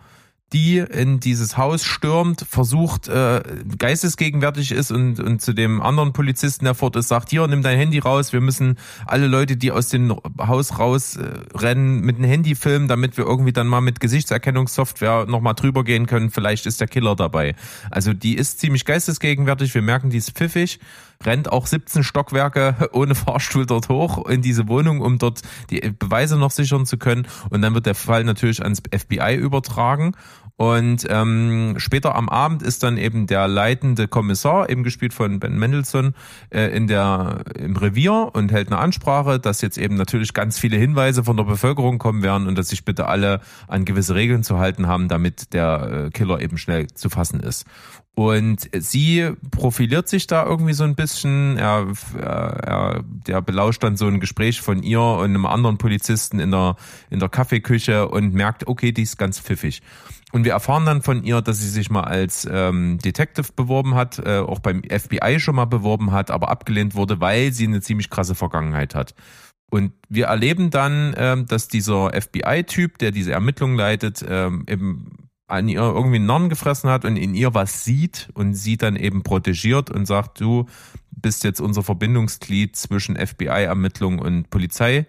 die 0.52 0.78
in 0.78 1.20
dieses 1.20 1.56
Haus 1.56 1.84
stürmt, 1.84 2.44
versucht, 2.48 3.08
äh, 3.08 3.40
geistesgegenwärtig 3.78 4.72
ist 4.72 4.90
und, 4.90 5.20
und 5.20 5.40
zu 5.40 5.52
dem 5.52 5.80
anderen 5.80 6.12
Polizisten, 6.12 6.64
der 6.64 6.74
fort 6.74 6.96
ist, 6.96 7.08
sagt, 7.08 7.30
hier, 7.30 7.46
nimm 7.46 7.62
dein 7.62 7.78
Handy 7.78 8.00
raus, 8.00 8.32
wir 8.32 8.40
müssen 8.40 8.76
alle 9.06 9.28
Leute, 9.28 9.56
die 9.56 9.70
aus 9.70 9.88
dem 9.88 10.16
Haus 10.38 10.78
rausrennen, 10.78 12.00
äh, 12.00 12.04
mit 12.04 12.18
dem 12.18 12.24
Handy 12.24 12.56
filmen, 12.56 12.88
damit 12.88 13.16
wir 13.16 13.26
irgendwie 13.26 13.52
dann 13.52 13.68
mal 13.68 13.80
mit 13.80 14.00
Gesichtserkennungssoftware 14.00 15.26
nochmal 15.26 15.54
drüber 15.54 15.84
gehen 15.84 16.06
können, 16.06 16.30
vielleicht 16.30 16.66
ist 16.66 16.80
der 16.80 16.88
Killer 16.88 17.14
dabei. 17.14 17.54
Also 17.90 18.12
die 18.12 18.34
ist 18.34 18.58
ziemlich 18.58 18.84
geistesgegenwärtig, 18.84 19.74
wir 19.74 19.82
merken, 19.82 20.10
die 20.10 20.18
ist 20.18 20.32
pfiffig 20.32 20.80
rennt 21.24 21.52
auch 21.52 21.66
17 21.66 22.02
Stockwerke 22.02 22.88
ohne 22.92 23.14
Fahrstuhl 23.14 23.66
dort 23.66 23.88
hoch 23.88 24.26
in 24.26 24.42
diese 24.42 24.68
Wohnung, 24.68 25.00
um 25.00 25.18
dort 25.18 25.42
die 25.70 25.80
Beweise 25.98 26.36
noch 26.38 26.50
sichern 26.50 26.86
zu 26.86 26.96
können. 26.96 27.26
Und 27.50 27.62
dann 27.62 27.74
wird 27.74 27.86
der 27.86 27.94
Fall 27.94 28.24
natürlich 28.24 28.62
ans 28.62 28.82
FBI 28.90 29.34
übertragen. 29.36 30.12
Und 30.60 31.06
ähm, 31.08 31.76
später 31.78 32.14
am 32.14 32.28
Abend 32.28 32.62
ist 32.62 32.82
dann 32.82 32.98
eben 32.98 33.26
der 33.26 33.48
leitende 33.48 34.08
Kommissar, 34.08 34.68
eben 34.68 34.82
gespielt 34.82 35.14
von 35.14 35.40
Ben 35.40 35.58
Mendelssohn, 35.58 36.14
äh, 36.50 36.66
in 36.76 36.86
der 36.86 37.44
im 37.58 37.76
Revier 37.76 38.28
und 38.34 38.52
hält 38.52 38.66
eine 38.66 38.76
Ansprache, 38.76 39.40
dass 39.40 39.62
jetzt 39.62 39.78
eben 39.78 39.94
natürlich 39.94 40.34
ganz 40.34 40.58
viele 40.58 40.76
Hinweise 40.76 41.24
von 41.24 41.38
der 41.38 41.44
Bevölkerung 41.44 41.96
kommen 41.96 42.22
werden 42.22 42.46
und 42.46 42.58
dass 42.58 42.68
sich 42.68 42.84
bitte 42.84 43.06
alle 43.06 43.40
an 43.68 43.86
gewisse 43.86 44.14
Regeln 44.14 44.42
zu 44.42 44.58
halten 44.58 44.86
haben, 44.86 45.08
damit 45.08 45.54
der 45.54 46.08
äh, 46.08 46.10
Killer 46.10 46.42
eben 46.42 46.58
schnell 46.58 46.88
zu 46.88 47.08
fassen 47.08 47.40
ist. 47.40 47.64
Und 48.14 48.68
sie 48.78 49.30
profiliert 49.50 50.08
sich 50.08 50.26
da 50.26 50.44
irgendwie 50.44 50.74
so 50.74 50.84
ein 50.84 50.94
bisschen. 50.94 51.56
Er, 51.56 51.86
er, 52.18 53.02
der 53.06 53.40
belauscht 53.40 53.82
dann 53.82 53.96
so 53.96 54.06
ein 54.08 54.20
Gespräch 54.20 54.60
von 54.60 54.82
ihr 54.82 55.00
und 55.00 55.24
einem 55.30 55.46
anderen 55.46 55.78
Polizisten 55.78 56.38
in 56.38 56.50
der, 56.50 56.76
in 57.08 57.18
der 57.18 57.30
Kaffeeküche 57.30 58.08
und 58.08 58.34
merkt, 58.34 58.66
okay, 58.66 58.92
die 58.92 59.04
ist 59.04 59.16
ganz 59.16 59.40
pfiffig. 59.40 59.80
Und 60.32 60.44
wir 60.44 60.52
erfahren 60.52 60.86
dann 60.86 61.02
von 61.02 61.24
ihr, 61.24 61.42
dass 61.42 61.58
sie 61.58 61.68
sich 61.68 61.90
mal 61.90 62.04
als 62.04 62.46
ähm, 62.50 62.98
Detective 62.98 63.52
beworben 63.54 63.94
hat, 63.94 64.18
äh, 64.18 64.38
auch 64.38 64.60
beim 64.60 64.82
FBI 64.82 65.40
schon 65.40 65.56
mal 65.56 65.64
beworben 65.64 66.12
hat, 66.12 66.30
aber 66.30 66.50
abgelehnt 66.50 66.94
wurde, 66.94 67.20
weil 67.20 67.52
sie 67.52 67.66
eine 67.66 67.80
ziemlich 67.80 68.10
krasse 68.10 68.34
Vergangenheit 68.34 68.94
hat. 68.94 69.14
Und 69.70 69.92
wir 70.08 70.26
erleben 70.26 70.70
dann, 70.70 71.14
ähm, 71.16 71.46
dass 71.46 71.68
dieser 71.68 72.12
FBI-Typ, 72.12 72.98
der 72.98 73.12
diese 73.12 73.32
Ermittlungen 73.32 73.76
leitet, 73.76 74.24
ähm, 74.28 74.64
eben 74.68 75.28
an 75.46 75.68
ihr 75.68 75.80
irgendwie 75.80 76.16
einen 76.16 76.26
Norn 76.26 76.48
gefressen 76.48 76.90
hat 76.90 77.04
und 77.04 77.16
in 77.16 77.34
ihr 77.34 77.54
was 77.54 77.84
sieht 77.84 78.28
und 78.34 78.54
sie 78.54 78.76
dann 78.76 78.96
eben 78.96 79.22
protegiert 79.22 79.90
und 79.90 80.06
sagt, 80.06 80.40
du 80.40 80.66
bist 81.10 81.44
jetzt 81.44 81.60
unser 81.60 81.82
Verbindungsglied 81.82 82.76
zwischen 82.76 83.16
FBI-Ermittlung 83.16 84.20
und 84.20 84.48
Polizei 84.50 85.06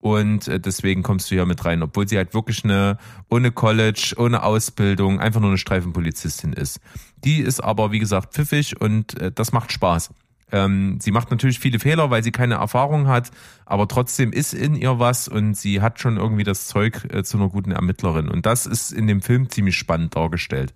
und 0.00 0.48
äh, 0.48 0.58
deswegen 0.58 1.02
kommst 1.02 1.30
du 1.30 1.34
hier 1.34 1.46
mit 1.46 1.64
rein, 1.64 1.82
obwohl 1.82 2.08
sie 2.08 2.16
halt 2.16 2.34
wirklich 2.34 2.64
eine 2.64 2.98
ohne 3.28 3.52
College, 3.52 4.14
ohne 4.16 4.42
Ausbildung, 4.42 5.20
einfach 5.20 5.40
nur 5.40 5.50
eine 5.50 5.58
Streifenpolizistin 5.58 6.52
ist. 6.52 6.80
Die 7.24 7.40
ist 7.40 7.60
aber 7.60 7.92
wie 7.92 7.98
gesagt 7.98 8.34
pfiffig 8.34 8.80
und 8.80 9.20
äh, 9.20 9.30
das 9.30 9.52
macht 9.52 9.72
Spaß. 9.72 10.10
Ähm, 10.52 10.98
sie 11.00 11.12
macht 11.12 11.30
natürlich 11.30 11.60
viele 11.60 11.78
Fehler, 11.78 12.10
weil 12.10 12.24
sie 12.24 12.32
keine 12.32 12.54
Erfahrung 12.54 13.06
hat, 13.06 13.30
aber 13.66 13.86
trotzdem 13.86 14.32
ist 14.32 14.52
in 14.52 14.74
ihr 14.74 14.98
was 14.98 15.28
und 15.28 15.54
sie 15.54 15.80
hat 15.80 16.00
schon 16.00 16.16
irgendwie 16.16 16.44
das 16.44 16.66
Zeug 16.66 17.06
äh, 17.12 17.22
zu 17.22 17.36
einer 17.36 17.48
guten 17.48 17.70
Ermittlerin. 17.70 18.28
Und 18.28 18.46
das 18.46 18.66
ist 18.66 18.92
in 18.92 19.06
dem 19.06 19.22
Film 19.22 19.48
ziemlich 19.48 19.76
spannend 19.76 20.16
dargestellt. 20.16 20.74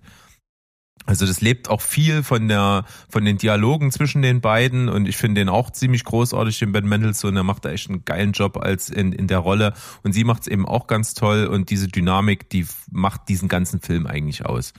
Also 1.05 1.27
das 1.27 1.39
lebt 1.39 1.69
auch 1.69 1.81
viel 1.81 2.23
von 2.23 2.47
der 2.47 2.83
von 3.09 3.25
den 3.25 3.37
Dialogen 3.37 3.91
zwischen 3.91 4.23
den 4.23 4.41
beiden 4.41 4.89
und 4.89 5.07
ich 5.07 5.17
finde 5.17 5.41
den 5.41 5.49
auch 5.49 5.69
ziemlich 5.69 6.03
großartig, 6.03 6.57
den 6.57 6.71
Ben 6.71 6.87
Mendelssohn. 6.87 7.35
Er 7.35 7.43
macht 7.43 7.65
da 7.65 7.69
echt 7.69 7.89
einen 7.89 8.05
geilen 8.05 8.31
Job 8.31 8.57
als 8.57 8.89
in, 8.89 9.11
in 9.11 9.27
der 9.27 9.39
Rolle 9.39 9.73
und 10.03 10.13
sie 10.13 10.23
macht 10.23 10.43
es 10.43 10.47
eben 10.47 10.65
auch 10.67 10.87
ganz 10.87 11.13
toll 11.13 11.45
und 11.45 11.69
diese 11.69 11.87
Dynamik, 11.87 12.49
die 12.49 12.65
macht 12.89 13.29
diesen 13.29 13.49
ganzen 13.49 13.81
Film 13.81 14.07
eigentlich 14.07 14.45
aus. 14.45 14.73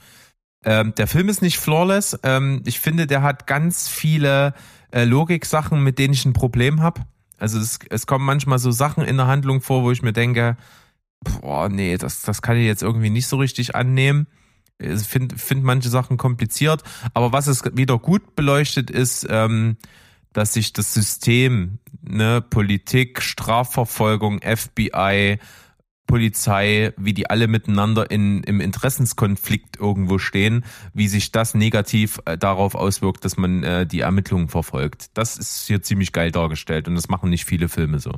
Ähm, 0.65 0.93
der 0.95 1.07
Film 1.07 1.29
ist 1.29 1.41
nicht 1.41 1.59
flawless. 1.59 2.19
Ähm, 2.23 2.61
ich 2.65 2.81
finde, 2.81 3.07
der 3.07 3.21
hat 3.21 3.47
ganz 3.47 3.87
viele 3.87 4.53
äh, 4.91 5.05
Logik-Sachen, 5.05 5.81
mit 5.81 5.97
denen 5.97 6.13
ich 6.13 6.25
ein 6.25 6.33
Problem 6.33 6.81
habe. 6.81 7.01
Also 7.37 7.57
es, 7.59 7.79
es 7.89 8.05
kommen 8.07 8.25
manchmal 8.25 8.59
so 8.59 8.71
Sachen 8.71 9.05
in 9.05 9.15
der 9.15 9.27
Handlung 9.27 9.61
vor, 9.61 9.83
wo 9.83 9.91
ich 9.91 10.01
mir 10.01 10.13
denke, 10.13 10.57
boah, 11.21 11.69
nee, 11.69 11.97
das, 11.97 12.21
das 12.21 12.41
kann 12.41 12.57
ich 12.57 12.65
jetzt 12.65 12.83
irgendwie 12.83 13.09
nicht 13.09 13.27
so 13.27 13.37
richtig 13.37 13.75
annehmen. 13.75 14.27
Finde 14.79 15.37
find 15.37 15.63
manche 15.63 15.89
Sachen 15.89 16.17
kompliziert, 16.17 16.83
aber 17.13 17.31
was 17.31 17.47
es 17.47 17.63
wieder 17.73 17.97
gut 17.97 18.35
beleuchtet 18.35 18.91
ist, 18.91 19.25
ähm, 19.29 19.77
dass 20.33 20.53
sich 20.53 20.71
das 20.71 20.93
System, 20.93 21.79
ne, 22.03 22.41
Politik, 22.47 23.23
Strafverfolgung, 23.23 24.39
FBI, 24.41 25.39
Polizei, 26.07 26.93
wie 26.95 27.13
die 27.13 27.29
alle 27.29 27.47
miteinander 27.47 28.09
in, 28.09 28.41
im 28.43 28.61
Interessenskonflikt 28.61 29.77
irgendwo 29.77 30.17
stehen, 30.17 30.63
wie 30.93 31.07
sich 31.07 31.31
das 31.31 31.53
negativ 31.53 32.19
äh, 32.25 32.37
darauf 32.37 32.75
auswirkt, 32.75 33.25
dass 33.25 33.37
man 33.37 33.63
äh, 33.63 33.85
die 33.85 33.99
Ermittlungen 33.99 34.47
verfolgt. 34.47 35.07
Das 35.15 35.37
ist 35.37 35.67
hier 35.67 35.81
ziemlich 35.81 36.13
geil 36.13 36.31
dargestellt 36.31 36.87
und 36.87 36.95
das 36.95 37.09
machen 37.09 37.29
nicht 37.29 37.45
viele 37.45 37.67
Filme 37.67 37.99
so. 37.99 38.13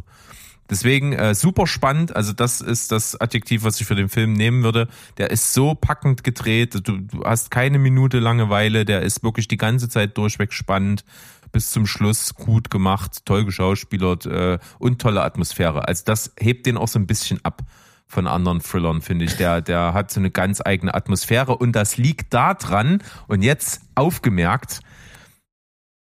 Deswegen 0.69 1.13
äh, 1.13 1.33
super 1.33 1.67
spannend. 1.67 2.15
Also 2.15 2.33
das 2.33 2.61
ist 2.61 2.91
das 2.91 3.19
Adjektiv, 3.19 3.63
was 3.63 3.79
ich 3.81 3.87
für 3.87 3.95
den 3.95 4.09
Film 4.09 4.33
nehmen 4.33 4.63
würde. 4.63 4.87
Der 5.17 5.31
ist 5.31 5.53
so 5.53 5.75
packend 5.75 6.23
gedreht. 6.23 6.75
Du, 6.83 6.97
du 6.97 7.23
hast 7.23 7.51
keine 7.51 7.79
Minute 7.79 8.19
Langeweile. 8.19 8.85
Der 8.85 9.01
ist 9.01 9.23
wirklich 9.23 9.47
die 9.47 9.57
ganze 9.57 9.89
Zeit 9.89 10.17
durchweg 10.17 10.53
spannend 10.53 11.03
bis 11.51 11.71
zum 11.71 11.87
Schluss 11.87 12.35
gut 12.35 12.69
gemacht, 12.69 13.25
toll 13.25 13.45
geschauspielert 13.45 14.25
äh, 14.27 14.59
und 14.77 15.01
tolle 15.01 15.23
Atmosphäre. 15.23 15.87
Also 15.87 16.03
das 16.05 16.33
hebt 16.39 16.65
den 16.65 16.77
auch 16.77 16.87
so 16.87 16.99
ein 16.99 17.07
bisschen 17.07 17.43
ab 17.43 17.63
von 18.07 18.27
anderen 18.27 18.59
Thrillern, 18.59 19.01
finde 19.01 19.25
ich. 19.25 19.37
Der, 19.37 19.61
der 19.61 19.93
hat 19.93 20.11
so 20.11 20.19
eine 20.19 20.31
ganz 20.31 20.61
eigene 20.65 20.93
Atmosphäre 20.93 21.55
und 21.55 21.73
das 21.73 21.97
liegt 21.97 22.33
da 22.33 22.55
dran. 22.55 23.03
Und 23.27 23.43
jetzt 23.43 23.81
aufgemerkt, 23.95 24.81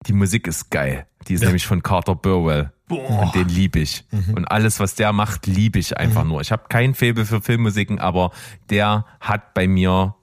die 0.07 0.13
Musik 0.13 0.47
ist 0.47 0.71
geil. 0.71 1.07
Die 1.29 1.35
ist 1.35 1.43
ja. 1.43 1.49
nämlich 1.49 1.67
von 1.67 1.83
Carter 1.83 2.15
Burwell. 2.15 2.73
Boah. 2.89 3.23
Und 3.23 3.35
den 3.35 3.49
liebe 3.49 3.81
ich. 3.81 4.05
Mhm. 4.11 4.35
Und 4.35 4.45
alles, 4.47 4.81
was 4.81 4.95
der 4.95 5.13
macht, 5.13 5.47
liebe 5.47 5.79
ich 5.79 5.97
einfach 5.97 6.25
mhm. 6.25 6.31
nur. 6.31 6.41
Ich 6.41 6.53
habe 6.53 6.65
kein 6.69 6.95
Faible 6.95 7.25
für 7.25 7.41
Filmmusiken, 7.41 7.99
aber 7.99 8.33
der 8.71 9.07
hat 9.21 9.55
bei 9.55 9.67
mir 9.67 10.15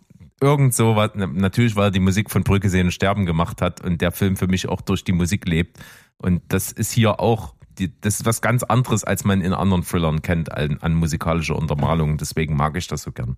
irgend 0.42 0.74
so 0.74 0.96
was, 0.96 1.12
natürlich, 1.16 1.76
weil 1.76 1.86
er 1.86 1.92
die 1.92 2.00
Musik 2.00 2.30
von 2.30 2.44
Brücke 2.44 2.70
sehen 2.70 2.88
und 2.88 2.92
sterben 2.92 3.26
gemacht 3.26 3.62
hat 3.62 3.82
und 3.82 4.02
der 4.02 4.12
Film 4.12 4.38
für 4.38 4.48
mich 4.48 4.68
auch 4.68 4.82
durch 4.82 5.04
die 5.04 5.12
Musik 5.12 5.48
lebt. 5.48 5.78
Und 6.18 6.42
das 6.50 6.72
ist 6.72 6.92
hier 6.92 7.20
auch, 7.20 7.56
die, 7.78 7.92
das 8.02 8.20
ist 8.20 8.26
was 8.26 8.42
ganz 8.42 8.64
anderes, 8.64 9.04
als 9.04 9.24
man 9.24 9.42
in 9.42 9.54
anderen 9.54 9.84
Thrillern 9.84 10.22
kennt, 10.22 10.52
an, 10.52 10.78
an 10.82 10.94
musikalischer 10.94 11.56
Untermalung. 11.56 12.18
Deswegen 12.18 12.56
mag 12.56 12.76
ich 12.78 12.88
das 12.88 13.04
so 13.04 13.12
gern. 13.12 13.38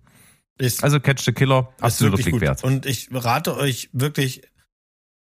Ist, 0.58 0.84
also 0.84 1.00
Catch 1.00 1.24
the 1.24 1.32
Killer, 1.32 1.72
absoluter 1.80 2.22
Blick 2.22 2.40
wert. 2.40 2.62
Und 2.62 2.86
ich 2.86 3.08
rate 3.12 3.56
euch 3.56 3.88
wirklich, 3.92 4.42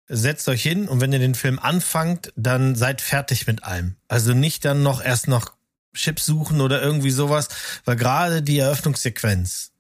setzt 0.08 0.48
euch 0.50 0.62
hin 0.62 0.88
und 0.88 1.02
wenn 1.02 1.14
ihr 1.14 1.20
den 1.20 1.36
Film 1.36 1.60
anfangt, 1.60 2.32
dann 2.36 2.76
seid 2.76 3.02
fertig 3.02 3.48
mit 3.48 3.64
allem. 3.64 3.96
Also 4.08 4.34
nicht 4.34 4.66
dann 4.66 4.84
noch 4.84 5.04
erst 5.04 5.28
noch 5.28 5.54
Chips 5.94 6.26
suchen 6.26 6.62
oder 6.62 6.82
irgendwie 6.82 7.12
sowas, 7.12 7.48
weil 7.86 7.96
gerade 7.96 8.42
die 8.42 8.60
Eröffnungssequenz, 8.60 9.72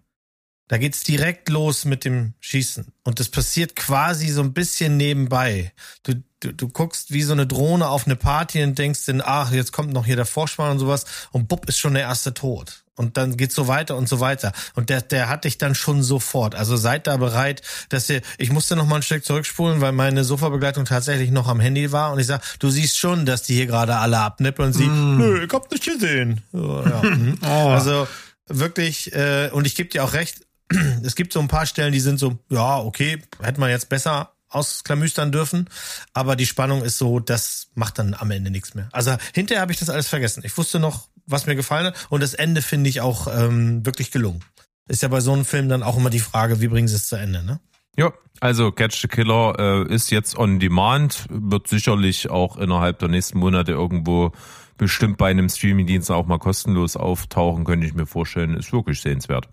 da 0.67 0.77
geht's 0.77 1.03
direkt 1.03 1.49
los 1.49 1.85
mit 1.85 2.05
dem 2.05 2.33
Schießen. 2.39 2.87
Und 3.03 3.19
das 3.19 3.29
passiert 3.29 3.75
quasi 3.75 4.29
so 4.29 4.41
ein 4.41 4.53
bisschen 4.53 4.97
nebenbei. 4.97 5.73
Du, 6.03 6.23
du, 6.39 6.53
du 6.53 6.69
guckst 6.69 7.11
wie 7.11 7.21
so 7.21 7.33
eine 7.33 7.45
Drohne 7.45 7.87
auf 7.87 8.07
eine 8.07 8.15
Party 8.15 8.63
und 8.63 8.79
denkst 8.79 9.05
dann, 9.05 9.21
ach, 9.23 9.51
jetzt 9.51 9.73
kommt 9.73 9.93
noch 9.93 10.05
hier 10.07 10.15
der 10.15 10.25
Vorspann 10.25 10.71
und 10.71 10.79
sowas. 10.79 11.05
Und 11.31 11.47
bupp, 11.47 11.69
ist 11.69 11.77
schon 11.77 11.93
der 11.93 12.03
erste 12.03 12.33
tot. 12.33 12.84
Und 12.95 13.17
dann 13.17 13.35
geht's 13.35 13.55
so 13.55 13.67
weiter 13.67 13.97
und 13.97 14.07
so 14.07 14.19
weiter. 14.19 14.53
Und 14.73 14.89
der, 14.89 15.01
der 15.01 15.27
hat 15.27 15.43
dich 15.43 15.57
dann 15.57 15.75
schon 15.75 16.01
sofort. 16.01 16.55
Also 16.55 16.77
seid 16.77 17.07
da 17.07 17.17
bereit, 17.17 17.61
dass 17.89 18.09
ihr, 18.09 18.21
ich 18.37 18.51
musste 18.51 18.75
noch 18.75 18.85
mal 18.85 18.97
ein 18.97 19.01
Stück 19.01 19.25
zurückspulen, 19.25 19.81
weil 19.81 19.91
meine 19.91 20.23
Sofabegleitung 20.23 20.85
tatsächlich 20.85 21.31
noch 21.31 21.47
am 21.47 21.59
Handy 21.59 21.91
war. 21.91 22.13
Und 22.13 22.19
ich 22.19 22.27
sag, 22.27 22.41
du 22.59 22.69
siehst 22.69 22.97
schon, 22.97 23.25
dass 23.25 23.43
die 23.43 23.55
hier 23.55 23.65
gerade 23.65 23.97
alle 23.97 24.19
abnippeln. 24.19 24.67
Und 24.67 24.73
sie, 24.73 24.85
mm. 24.85 25.17
nö, 25.17 25.45
ich 25.45 25.53
hab 25.53 25.69
nicht 25.71 25.83
gesehen. 25.83 26.41
So, 26.51 26.83
ja. 26.83 27.01
Oh. 27.43 27.69
Also 27.75 28.07
wirklich, 28.47 29.13
äh, 29.13 29.49
und 29.51 29.67
ich 29.67 29.75
gebe 29.75 29.89
dir 29.89 30.03
auch 30.03 30.13
recht, 30.13 30.45
es 31.03 31.15
gibt 31.15 31.33
so 31.33 31.39
ein 31.39 31.47
paar 31.47 31.65
Stellen, 31.65 31.91
die 31.91 31.99
sind 31.99 32.19
so, 32.19 32.39
ja, 32.49 32.79
okay, 32.79 33.21
hätte 33.41 33.59
man 33.59 33.69
jetzt 33.69 33.89
besser 33.89 34.34
ausklamüstern 34.55 35.31
dürfen, 35.31 35.69
aber 36.13 36.35
die 36.35 36.45
Spannung 36.45 36.83
ist 36.83 36.97
so, 36.97 37.19
das 37.19 37.67
macht 37.75 37.99
dann 37.99 38.13
am 38.13 38.31
Ende 38.31 38.49
nichts 38.49 38.73
mehr. 38.73 38.89
Also 38.91 39.15
hinterher 39.33 39.61
habe 39.61 39.71
ich 39.71 39.79
das 39.79 39.89
alles 39.89 40.07
vergessen. 40.07 40.41
Ich 40.45 40.57
wusste 40.57 40.79
noch, 40.79 41.07
was 41.27 41.45
mir 41.45 41.55
gefallen 41.55 41.87
hat 41.87 42.07
und 42.09 42.23
das 42.23 42.33
Ende 42.33 42.61
finde 42.61 42.89
ich 42.89 43.01
auch 43.01 43.27
ähm, 43.27 43.85
wirklich 43.85 44.11
gelungen. 44.11 44.43
Ist 44.87 45.01
ja 45.01 45.09
bei 45.09 45.19
so 45.19 45.33
einem 45.33 45.45
Film 45.45 45.69
dann 45.69 45.83
auch 45.83 45.97
immer 45.97 46.09
die 46.09 46.19
Frage, 46.19 46.61
wie 46.61 46.67
bringen 46.67 46.87
sie 46.87 46.95
es 46.95 47.07
zu 47.07 47.15
Ende, 47.15 47.43
ne? 47.43 47.59
Ja, 47.97 48.13
also 48.41 48.71
Catch 48.71 49.01
the 49.01 49.07
Killer 49.07 49.55
äh, 49.57 49.93
ist 49.93 50.11
jetzt 50.11 50.37
on 50.37 50.59
demand, 50.59 51.27
wird 51.29 51.67
sicherlich 51.67 52.29
auch 52.29 52.57
innerhalb 52.57 52.99
der 52.99 53.07
nächsten 53.07 53.39
Monate 53.39 53.71
irgendwo 53.71 54.33
bestimmt 54.77 55.17
bei 55.17 55.29
einem 55.29 55.47
Streamingdienst 55.47 56.11
auch 56.11 56.25
mal 56.25 56.37
kostenlos 56.37 56.97
auftauchen, 56.97 57.63
könnte 57.63 57.87
ich 57.87 57.93
mir 57.93 58.05
vorstellen. 58.05 58.55
Ist 58.55 58.73
wirklich 58.73 58.99
sehenswert. 58.99 59.47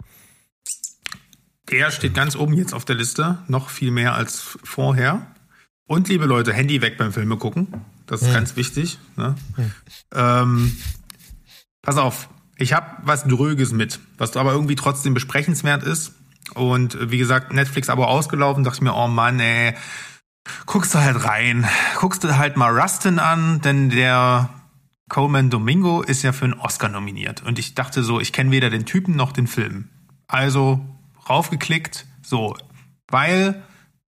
Der 1.72 1.90
steht 1.90 2.14
ganz 2.14 2.36
oben 2.36 2.54
jetzt 2.54 2.74
auf 2.74 2.84
der 2.84 2.96
Liste, 2.96 3.38
noch 3.48 3.70
viel 3.70 3.90
mehr 3.90 4.14
als 4.14 4.58
vorher. 4.62 5.26
Und 5.86 6.08
liebe 6.08 6.26
Leute, 6.26 6.52
Handy 6.52 6.80
weg 6.82 6.98
beim 6.98 7.12
Filme 7.12 7.36
gucken. 7.36 7.68
Das 8.06 8.20
ist 8.22 8.28
Hm. 8.28 8.34
ganz 8.34 8.56
wichtig. 8.56 8.98
Ne? 9.16 9.34
Ähm, 10.14 10.76
pass 11.82 11.96
auf, 11.96 12.28
ich 12.56 12.72
habe 12.74 12.86
was 13.02 13.24
Dröges 13.24 13.72
mit, 13.72 14.00
was 14.18 14.36
aber 14.36 14.52
irgendwie 14.52 14.76
trotzdem 14.76 15.14
besprechenswert 15.14 15.82
ist. 15.82 16.12
Und 16.54 16.94
äh, 16.94 17.10
wie 17.10 17.18
gesagt, 17.18 17.52
Netflix 17.52 17.88
aber 17.88 18.08
ausgelaufen, 18.08 18.64
dachte 18.64 18.76
ich 18.76 18.82
mir, 18.82 18.94
oh 18.94 19.08
Mann, 19.08 19.40
ey, 19.40 19.74
guckst 20.66 20.94
du 20.94 20.98
halt 20.98 21.24
rein. 21.24 21.66
Guckst 21.98 22.22
du 22.22 22.36
halt 22.36 22.56
mal 22.56 22.78
Rustin 22.78 23.18
an, 23.18 23.60
denn 23.62 23.90
der 23.90 24.50
Coleman 25.08 25.50
Domingo 25.50 26.02
ist 26.02 26.22
ja 26.22 26.32
für 26.32 26.44
einen 26.44 26.54
Oscar 26.54 26.88
nominiert. 26.88 27.42
Und 27.42 27.58
ich 27.58 27.74
dachte 27.74 28.02
so, 28.02 28.20
ich 28.20 28.32
kenne 28.32 28.50
weder 28.50 28.70
den 28.70 28.84
Typen 28.86 29.16
noch 29.16 29.32
den 29.32 29.46
Film. 29.46 29.88
Also 30.26 30.80
raufgeklickt, 31.28 32.06
so, 32.22 32.56
weil, 33.08 33.62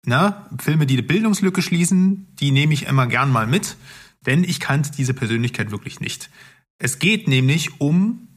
ne, 0.06 0.46
Filme, 0.60 0.86
die 0.86 0.96
die 0.96 1.02
Bildungslücke 1.02 1.62
schließen, 1.62 2.28
die 2.40 2.50
nehme 2.50 2.74
ich 2.74 2.86
immer 2.86 3.06
gern 3.06 3.30
mal 3.30 3.46
mit, 3.46 3.76
denn 4.26 4.44
ich 4.44 4.60
kannte 4.60 4.90
diese 4.92 5.14
Persönlichkeit 5.14 5.70
wirklich 5.70 6.00
nicht. 6.00 6.30
Es 6.78 6.98
geht 6.98 7.28
nämlich 7.28 7.80
um 7.80 8.28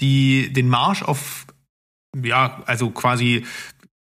die, 0.00 0.52
den 0.52 0.68
Marsch 0.68 1.02
auf, 1.02 1.46
ja, 2.22 2.62
also 2.66 2.90
quasi 2.90 3.44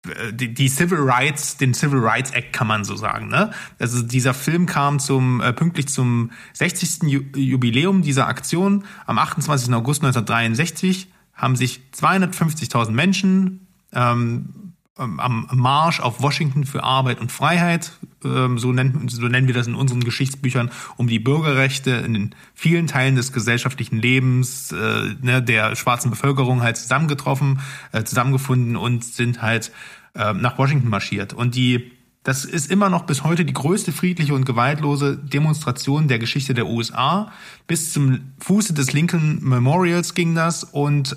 äh, 0.08 0.32
die, 0.32 0.54
die 0.54 0.68
Civil 0.68 0.98
Rights, 1.00 1.56
den 1.56 1.74
Civil 1.74 2.00
Rights 2.00 2.30
Act 2.30 2.52
kann 2.52 2.66
man 2.66 2.84
so 2.84 2.96
sagen. 2.96 3.28
Ne? 3.28 3.50
Also 3.78 4.02
dieser 4.02 4.34
Film 4.34 4.66
kam 4.66 4.98
zum 4.98 5.40
äh, 5.40 5.52
pünktlich 5.52 5.88
zum 5.88 6.30
60. 6.54 7.02
Ju 7.04 7.20
Jubiläum 7.34 8.02
dieser 8.02 8.26
Aktion 8.28 8.84
am 9.06 9.18
28. 9.18 9.72
August 9.74 10.02
1963 10.02 11.08
haben 11.34 11.56
sich 11.56 11.80
250.000 11.94 12.90
Menschen 12.92 13.65
ähm, 13.96 14.66
ähm, 14.98 15.20
am 15.20 15.48
Marsch 15.52 16.00
auf 16.00 16.22
Washington 16.22 16.64
für 16.64 16.82
Arbeit 16.82 17.20
und 17.20 17.30
Freiheit, 17.30 17.92
ähm, 18.24 18.58
so, 18.58 18.72
nennen, 18.72 19.08
so 19.08 19.26
nennen 19.28 19.46
wir 19.46 19.54
das 19.54 19.66
in 19.66 19.74
unseren 19.74 20.02
Geschichtsbüchern, 20.02 20.70
um 20.96 21.06
die 21.06 21.18
Bürgerrechte 21.18 21.90
in 21.90 22.14
den 22.14 22.34
vielen 22.54 22.86
Teilen 22.86 23.14
des 23.14 23.32
gesellschaftlichen 23.32 24.00
Lebens 24.00 24.72
äh, 24.72 25.14
ne, 25.20 25.42
der 25.42 25.76
schwarzen 25.76 26.10
Bevölkerung 26.10 26.62
halt 26.62 26.78
zusammengetroffen, 26.78 27.60
äh, 27.92 28.04
zusammengefunden 28.04 28.76
und 28.76 29.04
sind 29.04 29.42
halt 29.42 29.70
äh, 30.14 30.32
nach 30.32 30.56
Washington 30.56 30.88
marschiert. 30.88 31.34
Und 31.34 31.56
die 31.56 31.92
das 32.22 32.44
ist 32.44 32.72
immer 32.72 32.90
noch 32.90 33.04
bis 33.04 33.22
heute 33.22 33.44
die 33.44 33.52
größte 33.52 33.92
friedliche 33.92 34.34
und 34.34 34.44
gewaltlose 34.44 35.16
Demonstration 35.16 36.08
der 36.08 36.18
Geschichte 36.18 36.54
der 36.54 36.66
USA. 36.66 37.30
Bis 37.68 37.92
zum 37.92 38.32
Fuße 38.40 38.74
des 38.74 38.92
Lincoln 38.92 39.38
Memorials 39.44 40.12
ging 40.14 40.34
das 40.34 40.64
und 40.64 41.16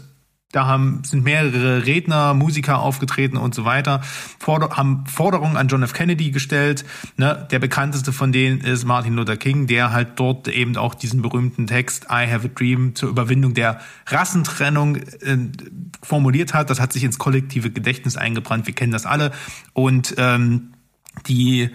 da 0.51 0.65
haben, 0.65 1.03
sind 1.03 1.23
mehrere 1.23 1.85
Redner, 1.85 2.33
Musiker 2.33 2.79
aufgetreten 2.79 3.37
und 3.37 3.53
so 3.53 3.65
weiter, 3.65 4.01
Forder 4.39 4.75
haben 4.77 5.05
Forderungen 5.05 5.57
an 5.57 5.67
John 5.67 5.83
F. 5.83 5.93
Kennedy 5.93 6.31
gestellt. 6.31 6.85
Ne? 7.17 7.47
Der 7.51 7.59
bekannteste 7.59 8.11
von 8.11 8.31
denen 8.31 8.61
ist 8.61 8.83
Martin 8.83 9.13
Luther 9.13 9.37
King, 9.37 9.67
der 9.67 9.91
halt 9.91 10.19
dort 10.19 10.47
eben 10.47 10.75
auch 10.75 10.95
diesen 10.95 11.21
berühmten 11.21 11.67
Text 11.67 12.05
I 12.05 12.25
have 12.27 12.47
a 12.47 12.51
dream 12.53 12.95
zur 12.95 13.09
Überwindung 13.09 13.53
der 13.53 13.79
Rassentrennung 14.07 14.95
äh, 14.95 15.37
formuliert 16.01 16.55
hat. 16.55 16.71
Das 16.71 16.79
hat 16.79 16.93
sich 16.93 17.03
ins 17.03 17.19
kollektive 17.19 17.69
Gedächtnis 17.69 18.17
eingebrannt. 18.17 18.65
Wir 18.65 18.73
kennen 18.73 18.91
das 18.91 19.05
alle. 19.05 19.31
Und 19.73 20.15
ähm, 20.17 20.73
die 21.27 21.69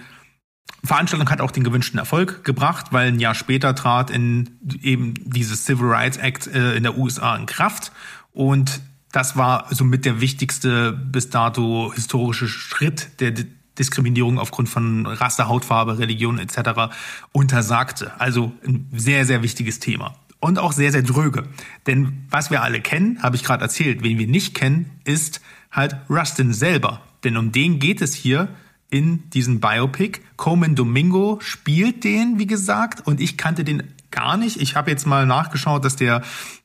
Veranstaltung 0.83 1.31
hat 1.31 1.41
auch 1.41 1.53
den 1.53 1.63
gewünschten 1.63 1.99
Erfolg 1.99 2.43
gebracht, 2.43 2.87
weil 2.91 3.09
ein 3.09 3.21
Jahr 3.21 3.35
später 3.35 3.75
trat 3.75 4.11
in 4.11 4.59
eben 4.83 5.15
dieses 5.25 5.65
Civil 5.65 5.87
Rights 5.87 6.17
Act 6.17 6.49
äh, 6.49 6.75
in 6.75 6.83
der 6.83 6.99
USA 6.99 7.37
in 7.37 7.47
Kraft 7.47 7.93
und 8.35 8.83
das 9.13 9.37
war 9.37 9.67
somit 9.71 10.05
der 10.05 10.21
wichtigste 10.21 10.93
bis 10.93 11.31
dato 11.31 11.93
historische 11.95 12.49
Schritt, 12.49 13.21
der 13.21 13.33
Diskriminierung 13.79 14.41
aufgrund 14.41 14.69
von 14.69 15.07
Rasse, 15.07 15.49
Hautfarbe, 15.49 15.99
Religion 15.99 16.39
etc. 16.39 16.93
untersagte. 17.33 18.13
Also 18.21 18.53
ein 18.67 18.89
sehr, 18.93 19.25
sehr 19.25 19.43
wichtiges 19.43 19.79
Thema. 19.79 20.17
Und 20.41 20.59
auch 20.59 20.73
sehr, 20.73 20.93
sehr 20.93 21.03
dröge. 21.03 21.45
Denn 21.87 22.27
was 22.29 22.51
wir 22.51 22.63
alle 22.63 22.81
kennen, 22.81 23.23
habe 23.23 23.37
ich 23.37 23.45
gerade 23.45 23.63
erzählt, 23.63 24.03
wen 24.03 24.19
wir 24.19 24.27
nicht 24.27 24.55
kennen, 24.55 24.91
ist 25.05 25.41
halt 25.71 25.97
Rustin 26.11 26.53
selber. 26.53 27.01
Denn 27.23 27.37
um 27.37 27.53
den 27.53 27.79
geht 27.79 28.03
es 28.03 28.15
hier 28.15 28.49
in 28.91 29.31
diesem 29.31 29.61
Biopic. 29.61 30.21
Coleman 30.37 30.75
Domingo 30.75 31.39
spielt 31.41 32.03
den, 32.05 32.39
wie 32.39 32.47
gesagt, 32.47 33.07
und 33.07 33.21
ich 33.21 33.37
kannte 33.37 33.65
den 33.65 33.95
gar 34.11 34.37
nicht. 34.37 34.61
Ich 34.61 34.77
habe 34.77 34.91
jetzt 34.91 35.07
mal 35.07 35.25
nachgeschaut, 35.25 35.85
dass 35.85 35.97
der 35.97 36.23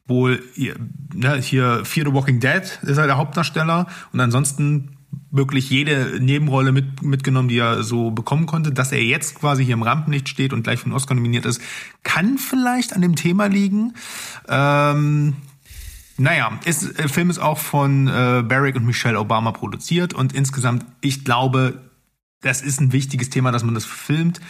wohl 0.09 0.43
ne, 1.13 1.37
hier 1.41 1.85
Fear 1.85 2.07
the 2.07 2.13
Walking 2.13 2.39
Dead 2.39 2.63
ist 2.81 2.97
er 2.97 3.07
der 3.07 3.17
Hauptdarsteller 3.17 3.87
und 4.11 4.19
ansonsten 4.19 4.97
wirklich 5.31 5.69
jede 5.69 6.19
Nebenrolle 6.19 6.71
mit, 6.71 7.01
mitgenommen, 7.03 7.49
die 7.49 7.57
er 7.57 7.83
so 7.83 8.11
bekommen 8.11 8.45
konnte. 8.45 8.71
Dass 8.71 8.91
er 8.91 9.03
jetzt 9.03 9.35
quasi 9.35 9.63
hier 9.63 9.73
im 9.73 9.83
Rampenlicht 9.83 10.29
steht 10.29 10.53
und 10.53 10.63
gleich 10.63 10.79
für 10.79 10.89
den 10.89 10.93
Oscar 10.93 11.15
nominiert 11.15 11.45
ist, 11.45 11.61
kann 12.03 12.37
vielleicht 12.37 12.93
an 12.93 13.01
dem 13.01 13.15
Thema 13.15 13.47
liegen. 13.47 13.93
Ähm, 14.47 15.35
naja, 16.17 16.59
ist, 16.65 16.99
der 16.99 17.09
Film 17.09 17.29
ist 17.29 17.39
auch 17.39 17.57
von 17.57 18.07
äh, 18.07 18.43
Barack 18.45 18.75
und 18.75 18.85
Michelle 18.85 19.19
Obama 19.19 19.51
produziert 19.51 20.13
und 20.13 20.33
insgesamt, 20.33 20.85
ich 21.01 21.23
glaube, 21.23 21.81
das 22.41 22.61
ist 22.61 22.81
ein 22.81 22.91
wichtiges 22.91 23.29
Thema, 23.29 23.51
dass 23.51 23.63
man 23.63 23.73
das 23.73 23.85
filmt. 23.85 24.41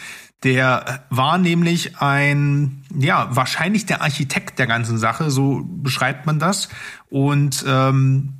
Der 0.44 1.04
war 1.10 1.38
nämlich 1.38 2.00
ein, 2.00 2.84
ja, 2.98 3.28
wahrscheinlich 3.32 3.86
der 3.86 4.02
Architekt 4.02 4.58
der 4.58 4.68
ganzen 4.68 4.98
Sache, 4.98 5.32
so 5.32 5.66
beschreibt 5.66 6.26
man 6.26 6.40
das. 6.40 6.70
Und 7.10 7.66
ähm, 7.68 8.34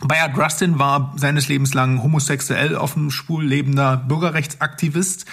Bayard 0.00 0.38
Rustin 0.38 0.78
war 0.78 1.14
seines 1.16 1.48
Lebens 1.48 1.74
lang 1.74 2.02
homosexuell 2.02 2.76
offen 2.76 3.10
schwul 3.10 3.44
lebender 3.44 3.96
Bürgerrechtsaktivist, 3.96 5.24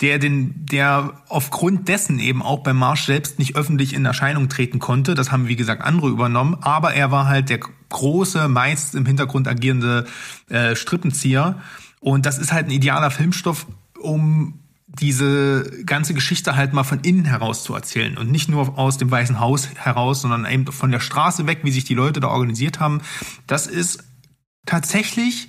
der 0.00 0.18
den, 0.18 0.66
der 0.66 1.14
aufgrund 1.28 1.88
dessen 1.88 2.18
eben 2.18 2.42
auch 2.42 2.62
beim 2.62 2.76
Marsch 2.76 3.06
selbst 3.06 3.38
nicht 3.38 3.56
öffentlich 3.56 3.94
in 3.94 4.04
Erscheinung 4.04 4.48
treten 4.48 4.78
konnte. 4.78 5.14
Das 5.14 5.32
haben 5.32 5.48
wie 5.48 5.56
gesagt 5.56 5.82
andere 5.82 6.08
übernommen, 6.08 6.56
aber 6.60 6.94
er 6.94 7.10
war 7.10 7.26
halt 7.26 7.48
der 7.48 7.60
große, 7.88 8.48
meist 8.48 8.94
im 8.94 9.06
Hintergrund 9.06 9.48
agierende 9.48 10.06
äh, 10.48 10.76
Strippenzieher. 10.76 11.60
Und 12.00 12.26
das 12.26 12.38
ist 12.38 12.52
halt 12.52 12.66
ein 12.66 12.72
idealer 12.72 13.10
Filmstoff, 13.10 13.66
um 13.98 14.61
diese 15.00 15.84
ganze 15.86 16.14
Geschichte 16.14 16.56
halt 16.56 16.72
mal 16.72 16.84
von 16.84 17.00
innen 17.00 17.24
heraus 17.24 17.64
zu 17.64 17.74
erzählen 17.74 18.18
und 18.18 18.30
nicht 18.30 18.48
nur 18.48 18.78
aus 18.78 18.98
dem 18.98 19.10
Weißen 19.10 19.40
Haus 19.40 19.68
heraus, 19.74 20.22
sondern 20.22 20.44
eben 20.44 20.66
von 20.66 20.90
der 20.90 21.00
Straße 21.00 21.46
weg, 21.46 21.60
wie 21.62 21.70
sich 21.70 21.84
die 21.84 21.94
Leute 21.94 22.20
da 22.20 22.28
organisiert 22.28 22.78
haben. 22.78 23.00
Das 23.46 23.66
ist 23.66 24.04
tatsächlich 24.66 25.48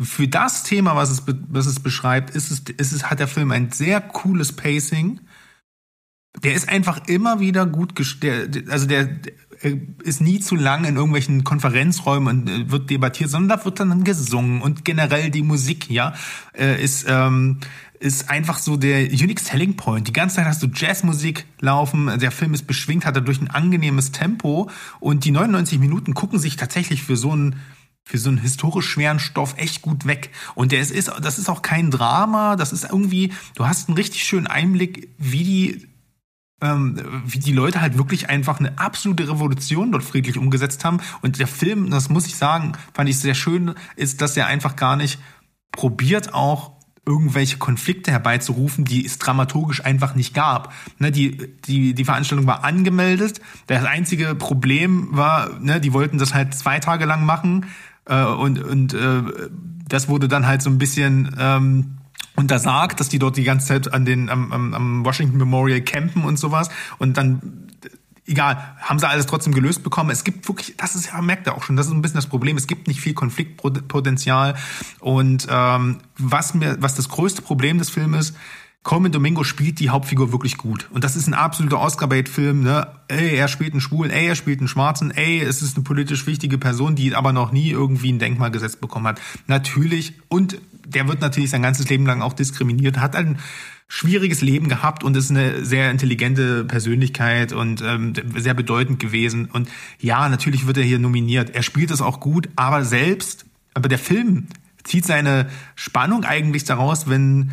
für 0.00 0.28
das 0.28 0.62
Thema, 0.62 0.94
was 0.94 1.10
es, 1.10 1.22
was 1.26 1.66
es 1.66 1.80
beschreibt, 1.80 2.30
ist 2.30 2.50
es, 2.50 2.60
ist 2.60 2.92
es, 2.92 3.10
hat 3.10 3.18
der 3.18 3.28
Film 3.28 3.50
ein 3.50 3.72
sehr 3.72 4.00
cooles 4.00 4.52
Pacing. 4.52 5.20
Der 6.42 6.54
ist 6.54 6.68
einfach 6.68 7.08
immer 7.08 7.40
wieder 7.40 7.66
gut, 7.66 7.94
der, 8.22 8.48
also 8.70 8.86
der, 8.86 9.06
der 9.06 9.32
ist 10.04 10.20
nie 10.20 10.38
zu 10.38 10.54
lang 10.54 10.84
in 10.84 10.94
irgendwelchen 10.94 11.42
Konferenzräumen 11.42 12.48
und 12.48 12.70
wird 12.70 12.90
debattiert, 12.90 13.30
sondern 13.30 13.58
da 13.58 13.64
wird 13.64 13.80
dann 13.80 14.04
gesungen 14.04 14.62
und 14.62 14.84
generell 14.84 15.30
die 15.30 15.42
Musik, 15.42 15.90
ja, 15.90 16.14
ist, 16.54 17.06
ähm, 17.08 17.58
ist 18.00 18.30
einfach 18.30 18.58
so 18.58 18.76
der 18.76 19.06
unique 19.06 19.40
selling 19.40 19.76
point. 19.76 20.06
Die 20.08 20.12
ganze 20.12 20.36
Zeit 20.36 20.46
hast 20.46 20.62
du 20.62 20.68
Jazzmusik 20.72 21.46
laufen, 21.60 22.18
der 22.18 22.30
Film 22.30 22.54
ist 22.54 22.66
beschwingt, 22.66 23.04
hat 23.04 23.16
dadurch 23.16 23.40
ein 23.40 23.50
angenehmes 23.50 24.12
Tempo 24.12 24.70
und 25.00 25.24
die 25.24 25.30
99 25.30 25.78
Minuten 25.78 26.14
gucken 26.14 26.38
sich 26.38 26.56
tatsächlich 26.56 27.02
für 27.02 27.16
so 27.16 27.32
einen 27.32 27.56
für 28.04 28.16
so 28.16 28.30
einen 28.30 28.38
historisch 28.38 28.88
schweren 28.88 29.18
Stoff 29.18 29.54
echt 29.58 29.82
gut 29.82 30.06
weg. 30.06 30.30
Und 30.54 30.72
der 30.72 30.80
ist, 30.80 31.12
das 31.20 31.38
ist 31.38 31.50
auch 31.50 31.60
kein 31.60 31.90
Drama, 31.90 32.56
das 32.56 32.72
ist 32.72 32.84
irgendwie, 32.84 33.34
du 33.54 33.66
hast 33.66 33.88
einen 33.88 33.98
richtig 33.98 34.24
schönen 34.24 34.46
Einblick, 34.46 35.10
wie 35.18 35.44
die 35.44 35.88
ähm, 36.60 36.96
wie 37.26 37.38
die 37.38 37.52
Leute 37.52 37.80
halt 37.80 37.98
wirklich 37.98 38.30
einfach 38.30 38.58
eine 38.58 38.78
absolute 38.78 39.28
Revolution 39.28 39.92
dort 39.92 40.04
friedlich 40.04 40.38
umgesetzt 40.38 40.84
haben. 40.84 41.00
Und 41.20 41.38
der 41.38 41.46
Film, 41.46 41.90
das 41.90 42.08
muss 42.08 42.26
ich 42.26 42.36
sagen, 42.36 42.72
fand 42.94 43.08
ich 43.08 43.18
sehr 43.18 43.34
schön, 43.34 43.74
ist, 43.94 44.20
dass 44.20 44.36
er 44.36 44.46
einfach 44.46 44.74
gar 44.74 44.96
nicht 44.96 45.20
probiert 45.70 46.34
auch 46.34 46.77
irgendwelche 47.08 47.56
Konflikte 47.56 48.10
herbeizurufen, 48.10 48.84
die 48.84 49.04
es 49.04 49.18
dramaturgisch 49.18 49.84
einfach 49.84 50.14
nicht 50.14 50.34
gab. 50.34 50.72
Ne, 50.98 51.10
die, 51.10 51.38
die, 51.64 51.94
die 51.94 52.04
Veranstaltung 52.04 52.46
war 52.46 52.64
angemeldet. 52.64 53.40
Das 53.66 53.84
einzige 53.84 54.34
Problem 54.34 55.08
war, 55.10 55.58
ne, 55.58 55.80
die 55.80 55.92
wollten 55.94 56.18
das 56.18 56.34
halt 56.34 56.54
zwei 56.54 56.78
Tage 56.78 57.06
lang 57.06 57.24
machen 57.24 57.66
äh, 58.04 58.24
und, 58.24 58.62
und 58.62 58.92
äh, 58.92 59.22
das 59.88 60.08
wurde 60.08 60.28
dann 60.28 60.46
halt 60.46 60.60
so 60.60 60.68
ein 60.68 60.76
bisschen 60.76 61.34
ähm, 61.38 61.98
untersagt, 62.36 63.00
dass 63.00 63.08
die 63.08 63.18
dort 63.18 63.36
die 63.36 63.44
ganze 63.44 63.68
Zeit 63.68 63.92
an 63.92 64.04
den 64.04 64.28
am, 64.28 64.52
am, 64.52 64.74
am 64.74 65.04
Washington 65.04 65.38
Memorial 65.38 65.80
campen 65.80 66.24
und 66.24 66.38
sowas. 66.38 66.68
Und 66.98 67.16
dann 67.16 67.67
egal, 68.28 68.76
haben 68.80 68.98
sie 68.98 69.08
alles 69.08 69.26
trotzdem 69.26 69.52
gelöst 69.52 69.82
bekommen. 69.82 70.10
Es 70.10 70.22
gibt 70.22 70.46
wirklich, 70.48 70.76
das 70.76 70.94
ist 70.94 71.06
ja, 71.06 71.20
merkt 71.20 71.46
ihr 71.46 71.54
auch 71.54 71.62
schon, 71.62 71.76
das 71.76 71.86
ist 71.86 71.92
ein 71.92 72.02
bisschen 72.02 72.16
das 72.16 72.26
Problem. 72.26 72.56
Es 72.56 72.66
gibt 72.66 72.86
nicht 72.86 73.00
viel 73.00 73.14
Konfliktpotenzial. 73.14 74.54
Und 75.00 75.48
ähm, 75.50 75.98
was 76.18 76.54
mir, 76.54 76.76
was 76.80 76.94
das 76.94 77.08
größte 77.08 77.42
Problem 77.42 77.78
des 77.78 77.90
Films 77.90 78.18
ist, 78.18 78.36
Coleman 78.84 79.12
Domingo 79.12 79.44
spielt 79.44 79.80
die 79.80 79.90
Hauptfigur 79.90 80.32
wirklich 80.32 80.56
gut. 80.56 80.88
Und 80.92 81.04
das 81.04 81.16
ist 81.16 81.26
ein 81.26 81.34
absoluter 81.34 81.80
Oscar-Bait-Film, 81.80 82.62
ne? 82.62 82.86
Ey, 83.08 83.34
er 83.36 83.48
spielt 83.48 83.72
einen 83.72 83.80
Schwulen, 83.80 84.10
ey, 84.10 84.28
er 84.28 84.34
spielt 84.34 84.60
einen 84.60 84.68
Schwarzen, 84.68 85.10
ey, 85.10 85.40
es 85.40 85.62
ist 85.62 85.76
eine 85.76 85.84
politisch 85.84 86.26
wichtige 86.26 86.58
Person, 86.58 86.94
die 86.94 87.14
aber 87.14 87.32
noch 87.32 87.52
nie 87.52 87.70
irgendwie 87.70 88.12
ein 88.12 88.18
Denkmal 88.18 88.50
gesetzt 88.50 88.80
bekommen 88.80 89.06
hat. 89.06 89.20
Natürlich, 89.46 90.14
und 90.28 90.58
der 90.86 91.06
wird 91.08 91.20
natürlich 91.20 91.50
sein 91.50 91.60
ganzes 91.60 91.88
Leben 91.90 92.06
lang 92.06 92.22
auch 92.22 92.32
diskriminiert, 92.32 92.98
hat 92.98 93.14
ein 93.14 93.38
schwieriges 93.88 94.42
Leben 94.42 94.68
gehabt 94.68 95.02
und 95.02 95.16
ist 95.16 95.30
eine 95.30 95.64
sehr 95.64 95.90
intelligente 95.90 96.64
Persönlichkeit 96.64 97.52
und 97.52 97.80
ähm, 97.80 98.12
sehr 98.36 98.54
bedeutend 98.54 99.00
gewesen. 99.00 99.46
Und 99.46 99.68
ja, 99.98 100.28
natürlich 100.28 100.66
wird 100.66 100.76
er 100.76 100.84
hier 100.84 100.98
nominiert. 100.98 101.50
Er 101.50 101.62
spielt 101.62 101.90
es 101.90 102.02
auch 102.02 102.20
gut, 102.20 102.48
aber 102.54 102.84
selbst, 102.84 103.46
aber 103.72 103.88
der 103.88 103.98
Film 103.98 104.48
zieht 104.84 105.06
seine 105.06 105.48
Spannung 105.74 106.24
eigentlich 106.24 106.64
daraus, 106.64 107.08
wenn 107.08 107.52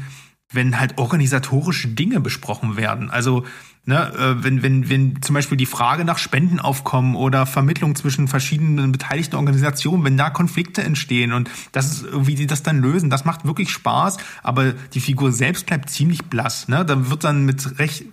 wenn 0.51 0.79
halt 0.79 0.97
organisatorische 0.97 1.89
Dinge 1.89 2.19
besprochen 2.19 2.77
werden. 2.77 3.09
Also 3.09 3.45
ne, 3.85 4.13
äh, 4.13 4.43
wenn, 4.43 4.63
wenn, 4.63 4.89
wenn 4.89 5.21
zum 5.21 5.33
Beispiel 5.33 5.57
die 5.57 5.65
Frage 5.65 6.05
nach 6.05 6.17
Spenden 6.17 6.59
aufkommen 6.59 7.15
oder 7.15 7.45
Vermittlung 7.45 7.95
zwischen 7.95 8.27
verschiedenen 8.27 8.91
beteiligten 8.91 9.35
Organisationen, 9.35 10.03
wenn 10.03 10.17
da 10.17 10.29
Konflikte 10.29 10.83
entstehen 10.83 11.33
und 11.33 11.49
das 11.71 11.91
ist, 11.91 12.05
wie 12.27 12.35
die 12.35 12.47
das 12.47 12.63
dann 12.63 12.81
lösen, 12.81 13.09
das 13.09 13.25
macht 13.25 13.45
wirklich 13.45 13.71
Spaß, 13.71 14.17
aber 14.43 14.73
die 14.73 14.99
Figur 14.99 15.31
selbst 15.31 15.65
bleibt 15.65 15.89
ziemlich 15.89 16.25
blass. 16.25 16.67
Ne? 16.67 16.85
Da 16.85 17.09
wird 17.09 17.23
dann 17.23 17.45
mit 17.45 17.79
recht 17.79 18.05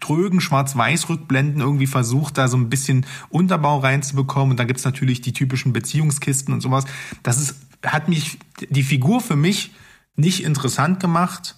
trögen 0.00 0.40
Schwarz-Weiß-Rückblenden 0.40 1.60
irgendwie 1.60 1.86
versucht, 1.86 2.38
da 2.38 2.48
so 2.48 2.56
ein 2.56 2.70
bisschen 2.70 3.06
Unterbau 3.28 3.78
reinzubekommen. 3.78 4.52
Und 4.52 4.56
dann 4.56 4.66
gibt's 4.66 4.84
natürlich 4.84 5.20
die 5.20 5.32
typischen 5.32 5.72
Beziehungskisten 5.72 6.54
und 6.54 6.62
sowas. 6.62 6.86
Das 7.22 7.38
ist, 7.38 7.56
hat 7.84 8.08
mich, 8.08 8.38
die 8.70 8.82
Figur 8.82 9.20
für 9.20 9.36
mich 9.36 9.72
nicht 10.16 10.42
interessant 10.42 11.00
gemacht, 11.00 11.54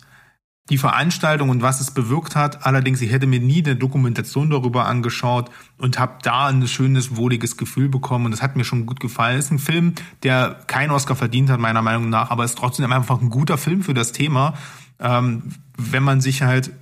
die 0.72 0.78
Veranstaltung 0.78 1.50
und 1.50 1.60
was 1.60 1.82
es 1.82 1.90
bewirkt 1.90 2.34
hat. 2.34 2.64
Allerdings, 2.64 3.02
ich 3.02 3.12
hätte 3.12 3.26
mir 3.26 3.40
nie 3.40 3.62
eine 3.62 3.76
Dokumentation 3.76 4.48
darüber 4.48 4.86
angeschaut 4.86 5.50
und 5.76 5.98
habe 5.98 6.14
da 6.22 6.46
ein 6.46 6.66
schönes, 6.66 7.14
wohliges 7.14 7.58
Gefühl 7.58 7.90
bekommen. 7.90 8.24
Und 8.24 8.30
das 8.30 8.40
hat 8.40 8.56
mir 8.56 8.64
schon 8.64 8.86
gut 8.86 8.98
gefallen. 8.98 9.38
Es 9.38 9.44
ist 9.44 9.50
ein 9.50 9.58
Film, 9.58 9.92
der 10.22 10.60
keinen 10.66 10.90
Oscar 10.90 11.14
verdient 11.14 11.50
hat, 11.50 11.60
meiner 11.60 11.82
Meinung 11.82 12.08
nach, 12.08 12.30
aber 12.30 12.44
ist 12.44 12.56
trotzdem 12.56 12.90
einfach 12.90 13.20
ein 13.20 13.28
guter 13.28 13.58
Film 13.58 13.82
für 13.82 13.92
das 13.92 14.12
Thema. 14.12 14.54
Ähm, 14.98 15.56
wenn 15.76 16.02
man 16.02 16.22
sich 16.22 16.40
halt 16.40 16.72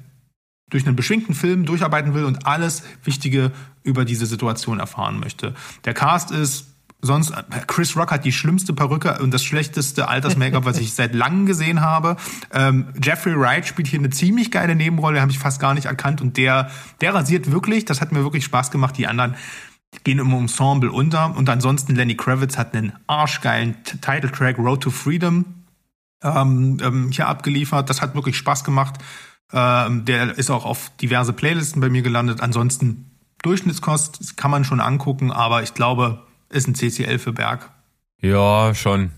durch 0.69 0.87
einen 0.87 0.95
beschwingten 0.95 1.35
Film 1.35 1.67
durcharbeiten 1.67 2.15
will 2.15 2.25
und 2.25 2.47
alles 2.47 2.85
Wichtige 3.03 3.51
über 3.83 4.05
diese 4.05 4.27
Situation 4.27 4.79
erfahren 4.79 5.19
möchte. 5.19 5.55
Der 5.85 5.95
Cast 5.95 6.31
ist 6.31 6.69
Sonst, 7.03 7.33
Chris 7.67 7.97
Rock 7.97 8.11
hat 8.11 8.25
die 8.25 8.33
schlimmste 8.33 8.75
Perücke 8.75 9.19
und 9.21 9.33
das 9.33 9.43
schlechteste 9.43 10.09
Alters-Make-up, 10.09 10.65
was 10.65 10.79
ich 10.79 10.93
seit 10.93 11.15
langem 11.15 11.47
gesehen 11.47 11.81
habe. 11.81 12.17
Ähm, 12.53 12.89
Jeffrey 13.03 13.39
Wright 13.39 13.67
spielt 13.67 13.89
hier 13.89 13.99
eine 13.99 14.11
ziemlich 14.11 14.51
geile 14.51 14.75
Nebenrolle, 14.75 15.21
habe 15.21 15.31
ich 15.31 15.39
fast 15.39 15.61
gar 15.61 15.75
nicht 15.75 15.87
erkannt. 15.87 16.21
Und 16.21 16.37
der, 16.37 16.71
der 17.01 17.15
rasiert 17.15 17.51
wirklich, 17.51 17.87
das 17.87 18.01
hat 18.01 18.13
mir 18.13 18.23
wirklich 18.23 18.45
Spaß 18.45 18.71
gemacht. 18.71 18.99
Die 18.99 19.07
anderen 19.07 19.35
gehen 20.05 20.19
im 20.19 20.33
Ensemble 20.33 20.93
unter. 20.93 21.35
Und 21.37 21.49
ansonsten 21.49 21.95
Lenny 21.95 22.17
Kravitz 22.17 22.59
hat 22.59 22.75
einen 22.75 22.93
arschgeilen 23.07 23.77
Title-Track, 23.85 24.59
Road 24.59 24.83
to 24.83 24.91
Freedom, 24.91 25.47
ähm, 26.23 26.79
ähm, 26.83 27.11
hier 27.11 27.29
abgeliefert. 27.29 27.89
Das 27.89 28.03
hat 28.03 28.15
wirklich 28.15 28.37
Spaß 28.37 28.63
gemacht. 28.63 28.97
Ähm, 29.53 30.05
der 30.05 30.37
ist 30.39 30.51
auch 30.51 30.65
auf 30.67 30.93
diverse 31.01 31.33
Playlisten 31.33 31.81
bei 31.81 31.89
mir 31.89 32.03
gelandet. 32.03 32.41
Ansonsten 32.41 33.11
Durchschnittskost 33.43 34.37
kann 34.37 34.51
man 34.51 34.65
schon 34.65 34.81
angucken, 34.81 35.33
aber 35.33 35.63
ich 35.63 35.73
glaube, 35.73 36.27
ist 36.51 36.69
ein 36.69 36.75
CCL 36.75 37.19
für 37.19 37.33
Berg. 37.33 37.71
Ja, 38.21 38.75
schon. 38.75 39.13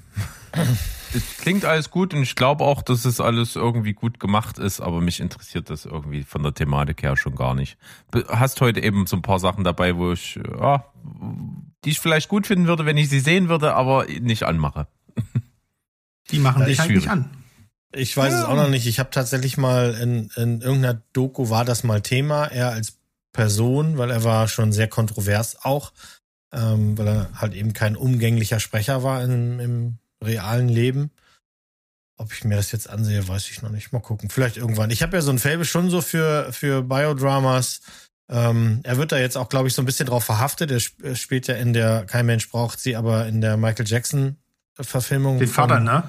es 1.14 1.36
klingt 1.38 1.64
alles 1.64 1.90
gut 1.90 2.14
und 2.14 2.22
ich 2.22 2.36
glaube 2.36 2.64
auch, 2.64 2.82
dass 2.82 3.04
es 3.04 3.20
alles 3.20 3.56
irgendwie 3.56 3.94
gut 3.94 4.20
gemacht 4.20 4.58
ist, 4.58 4.80
aber 4.80 5.00
mich 5.00 5.20
interessiert 5.20 5.70
das 5.70 5.84
irgendwie 5.84 6.22
von 6.22 6.42
der 6.42 6.54
Thematik 6.54 7.02
her 7.02 7.16
schon 7.16 7.34
gar 7.34 7.54
nicht. 7.54 7.76
Hast 8.28 8.60
heute 8.60 8.80
eben 8.80 9.06
so 9.06 9.16
ein 9.16 9.22
paar 9.22 9.38
Sachen 9.38 9.64
dabei, 9.64 9.96
wo 9.96 10.12
ich, 10.12 10.38
ja, 10.58 10.84
die 11.84 11.90
ich 11.90 12.00
vielleicht 12.00 12.28
gut 12.28 12.46
finden 12.46 12.66
würde, 12.66 12.86
wenn 12.86 12.96
ich 12.96 13.08
sie 13.08 13.20
sehen 13.20 13.48
würde, 13.48 13.74
aber 13.74 14.06
nicht 14.06 14.44
anmache. 14.44 14.86
Die 16.30 16.38
machen 16.38 16.64
dich 16.64 16.78
halt 16.78 16.90
nicht 16.90 17.10
an. 17.10 17.28
Ich 17.94 18.16
weiß 18.16 18.32
ja. 18.32 18.38
es 18.38 18.44
auch 18.46 18.54
noch 18.54 18.68
nicht. 18.68 18.86
Ich 18.86 18.98
habe 18.98 19.10
tatsächlich 19.10 19.58
mal 19.58 19.92
in, 19.94 20.30
in 20.36 20.62
irgendeiner 20.62 21.02
Doku 21.12 21.50
war 21.50 21.66
das 21.66 21.84
mal 21.84 22.00
Thema, 22.00 22.46
er 22.46 22.70
als 22.70 22.96
Person, 23.32 23.98
weil 23.98 24.10
er 24.10 24.24
war 24.24 24.48
schon 24.48 24.72
sehr 24.72 24.88
kontrovers 24.88 25.62
auch 25.62 25.92
ähm, 26.52 26.96
weil 26.98 27.08
er 27.08 27.40
halt 27.40 27.54
eben 27.54 27.72
kein 27.72 27.96
umgänglicher 27.96 28.60
Sprecher 28.60 29.02
war 29.02 29.22
in, 29.22 29.58
im 29.58 29.98
realen 30.22 30.68
Leben. 30.68 31.10
Ob 32.16 32.32
ich 32.32 32.44
mir 32.44 32.56
das 32.56 32.72
jetzt 32.72 32.88
ansehe, 32.88 33.26
weiß 33.26 33.50
ich 33.50 33.62
noch 33.62 33.70
nicht. 33.70 33.92
Mal 33.92 34.00
gucken. 34.00 34.30
Vielleicht 34.30 34.56
irgendwann. 34.56 34.90
Ich 34.90 35.02
habe 35.02 35.16
ja 35.16 35.22
so 35.22 35.30
ein 35.30 35.38
Fable 35.38 35.64
schon 35.64 35.90
so 35.90 36.00
für, 36.00 36.52
für 36.52 36.82
Biodramas. 36.82 37.80
Ähm, 38.30 38.80
er 38.84 38.96
wird 38.98 39.12
da 39.12 39.18
jetzt 39.18 39.36
auch, 39.36 39.48
glaube 39.48 39.68
ich, 39.68 39.74
so 39.74 39.82
ein 39.82 39.86
bisschen 39.86 40.06
drauf 40.06 40.24
verhaftet. 40.24 40.70
Er 40.70 40.76
sp 40.78 41.16
spielt 41.16 41.48
ja 41.48 41.56
in 41.56 41.72
der, 41.72 42.04
kein 42.04 42.26
Mensch 42.26 42.48
braucht 42.50 42.78
sie, 42.78 42.96
aber 42.96 43.26
in 43.26 43.40
der 43.40 43.56
Michael 43.56 43.86
Jackson 43.86 44.36
Verfilmung. 44.74 45.38
Den 45.38 45.48
Vater, 45.48 45.80
ne? 45.80 46.04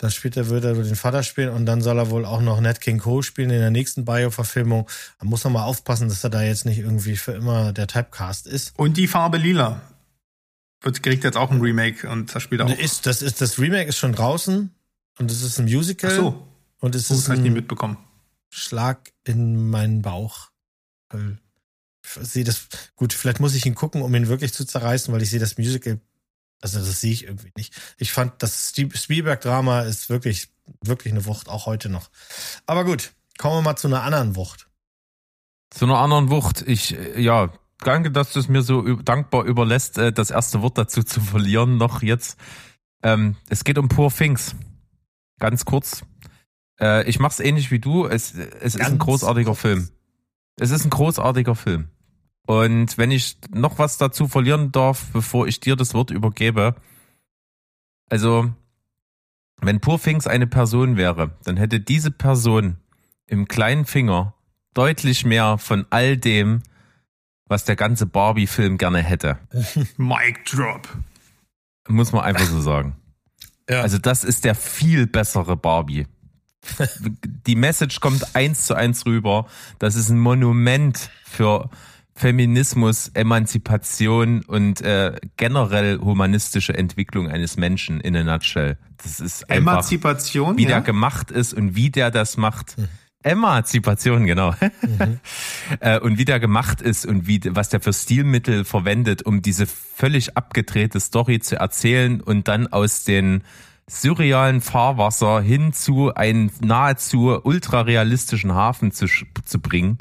Da 0.00 0.08
spielt 0.08 0.34
er, 0.38 0.48
wird 0.48 0.64
er 0.64 0.72
den 0.72 0.96
Vater 0.96 1.22
spielen 1.22 1.50
und 1.50 1.66
dann 1.66 1.82
soll 1.82 1.98
er 1.98 2.08
wohl 2.08 2.24
auch 2.24 2.40
noch 2.40 2.58
Nat 2.58 2.80
King 2.80 2.96
Cole 2.96 3.22
spielen 3.22 3.50
in 3.50 3.58
der 3.58 3.70
nächsten 3.70 4.06
Bio-Verfilmung. 4.06 4.88
Da 5.18 5.26
muss 5.26 5.44
man 5.44 5.52
mal 5.52 5.64
aufpassen, 5.64 6.08
dass 6.08 6.24
er 6.24 6.30
da 6.30 6.40
jetzt 6.42 6.64
nicht 6.64 6.78
irgendwie 6.78 7.16
für 7.16 7.32
immer 7.32 7.74
der 7.74 7.86
Typecast 7.86 8.46
ist. 8.46 8.72
Und 8.78 8.96
die 8.96 9.06
Farbe 9.06 9.36
lila. 9.36 9.82
Wird, 10.80 11.02
kriegt 11.02 11.22
jetzt 11.22 11.36
auch 11.36 11.50
ein 11.50 11.60
Remake 11.60 12.08
und 12.08 12.34
das 12.34 12.42
spielt 12.42 12.62
auch. 12.62 12.78
Ist, 12.78 13.04
das, 13.04 13.20
ist, 13.20 13.42
das 13.42 13.58
Remake 13.58 13.90
ist 13.90 13.98
schon 13.98 14.14
draußen 14.14 14.70
und 15.18 15.30
es 15.30 15.42
ist 15.42 15.58
ein 15.58 15.66
Musical. 15.66 16.10
Ach 16.10 16.16
so. 16.16 16.48
Und 16.78 16.94
es 16.94 17.10
ist 17.10 17.28
ein 17.28 17.42
mitbekommen. 17.42 17.98
Schlag 18.48 19.12
in 19.24 19.68
meinen 19.68 20.00
Bauch. 20.00 20.48
Ich 21.12 22.10
sehe 22.22 22.44
das, 22.44 22.68
gut, 22.96 23.12
vielleicht 23.12 23.40
muss 23.40 23.54
ich 23.54 23.66
ihn 23.66 23.74
gucken, 23.74 24.00
um 24.00 24.14
ihn 24.14 24.28
wirklich 24.28 24.54
zu 24.54 24.64
zerreißen, 24.64 25.12
weil 25.12 25.20
ich 25.20 25.28
sehe 25.28 25.40
das 25.40 25.58
Musical 25.58 26.00
also 26.60 26.78
das 26.78 27.00
sehe 27.00 27.12
ich 27.12 27.24
irgendwie 27.24 27.52
nicht. 27.56 27.74
Ich 27.98 28.12
fand, 28.12 28.42
das 28.42 28.72
Spielberg-Drama 28.94 29.82
ist 29.82 30.10
wirklich, 30.10 30.48
wirklich 30.82 31.12
eine 31.12 31.24
Wucht, 31.26 31.48
auch 31.48 31.66
heute 31.66 31.88
noch. 31.88 32.10
Aber 32.66 32.84
gut, 32.84 33.12
kommen 33.38 33.56
wir 33.56 33.62
mal 33.62 33.76
zu 33.76 33.88
einer 33.88 34.02
anderen 34.02 34.36
Wucht. 34.36 34.68
Zu 35.70 35.86
einer 35.86 35.98
anderen 35.98 36.30
Wucht. 36.30 36.62
Ich, 36.66 36.96
ja, 37.16 37.50
danke, 37.78 38.10
dass 38.10 38.32
du 38.32 38.40
es 38.40 38.48
mir 38.48 38.62
so 38.62 38.82
dankbar 38.96 39.44
überlässt, 39.44 39.98
äh, 39.98 40.12
das 40.12 40.30
erste 40.30 40.62
Wort 40.62 40.76
dazu 40.76 41.02
zu 41.04 41.20
verlieren 41.20 41.76
noch 41.76 42.02
jetzt. 42.02 42.38
Ähm, 43.02 43.36
es 43.48 43.64
geht 43.64 43.78
um 43.78 43.88
Poor 43.88 44.12
Things. 44.12 44.54
Ganz 45.38 45.64
kurz. 45.64 46.02
Äh, 46.78 47.08
ich 47.08 47.18
mach's 47.18 47.40
ähnlich 47.40 47.70
wie 47.70 47.78
du. 47.78 48.06
Es, 48.06 48.34
es 48.34 48.74
ist 48.74 48.80
ein 48.80 48.98
großartiger 48.98 49.52
kurz. 49.52 49.60
Film. 49.60 49.88
Es 50.56 50.70
ist 50.70 50.84
ein 50.84 50.90
großartiger 50.90 51.54
Film. 51.54 51.88
Und 52.46 52.98
wenn 52.98 53.10
ich 53.10 53.38
noch 53.50 53.78
was 53.78 53.98
dazu 53.98 54.26
verlieren 54.26 54.72
darf, 54.72 55.06
bevor 55.12 55.46
ich 55.46 55.60
dir 55.60 55.76
das 55.76 55.94
Wort 55.94 56.10
übergebe, 56.10 56.74
also 58.08 58.52
wenn 59.60 59.80
Purfings 59.80 60.26
eine 60.26 60.46
Person 60.46 60.96
wäre, 60.96 61.36
dann 61.44 61.56
hätte 61.56 61.80
diese 61.80 62.10
Person 62.10 62.76
im 63.26 63.46
kleinen 63.46 63.84
Finger 63.84 64.34
deutlich 64.74 65.24
mehr 65.24 65.58
von 65.58 65.86
all 65.90 66.16
dem, 66.16 66.62
was 67.46 67.64
der 67.64 67.76
ganze 67.76 68.06
Barbie-Film 68.06 68.78
gerne 68.78 69.02
hätte. 69.02 69.38
Mic 69.96 70.40
Drop. 70.46 70.88
Muss 71.88 72.12
man 72.12 72.22
einfach 72.22 72.46
so 72.46 72.60
sagen. 72.60 72.96
Ja. 73.68 73.82
Also 73.82 73.98
das 73.98 74.24
ist 74.24 74.44
der 74.44 74.54
viel 74.54 75.06
bessere 75.06 75.56
Barbie. 75.56 76.06
Die 77.46 77.56
Message 77.56 78.00
kommt 78.00 78.34
eins 78.34 78.66
zu 78.66 78.74
eins 78.74 79.06
rüber. 79.06 79.46
Das 79.78 79.94
ist 79.94 80.08
ein 80.10 80.18
Monument 80.18 81.10
für 81.24 81.70
Feminismus, 82.20 83.08
Emanzipation 83.14 84.42
und 84.44 84.82
äh, 84.82 85.16
generell 85.38 85.98
humanistische 86.00 86.76
Entwicklung 86.76 87.28
eines 87.28 87.56
Menschen 87.56 87.98
in 87.98 88.14
a 88.14 88.22
nutshell. 88.22 88.76
Das 88.98 89.20
ist 89.20 89.48
einfach, 89.48 89.72
Emanzipation, 89.72 90.58
wie 90.58 90.64
ja? 90.64 90.68
der 90.68 90.80
gemacht 90.82 91.30
ist 91.30 91.54
und 91.54 91.76
wie 91.76 91.88
der 91.88 92.10
das 92.10 92.36
macht. 92.36 92.76
Mhm. 92.76 92.88
Emanzipation, 93.22 94.26
genau. 94.26 94.54
Mhm. 94.82 95.20
Äh, 95.78 96.00
und 96.00 96.18
wie 96.18 96.24
der 96.24 96.40
gemacht 96.40 96.82
ist 96.82 97.06
und 97.06 97.26
wie, 97.26 97.40
was 97.54 97.68
der 97.68 97.80
für 97.80 97.92
Stilmittel 97.92 98.64
verwendet, 98.64 99.22
um 99.22 99.40
diese 99.40 99.66
völlig 99.66 100.36
abgedrehte 100.36 100.98
Story 100.98 101.38
zu 101.38 101.56
erzählen 101.56 102.20
und 102.20 102.48
dann 102.48 102.66
aus 102.66 103.04
den 103.04 103.44
surrealen 103.88 104.60
Fahrwasser 104.60 105.40
hin 105.40 105.72
zu 105.72 106.12
einem 106.12 106.50
nahezu 106.60 107.40
ultrarealistischen 107.42 108.52
Hafen 108.52 108.90
zu, 108.90 109.06
zu 109.06 109.60
bringen. 109.60 109.98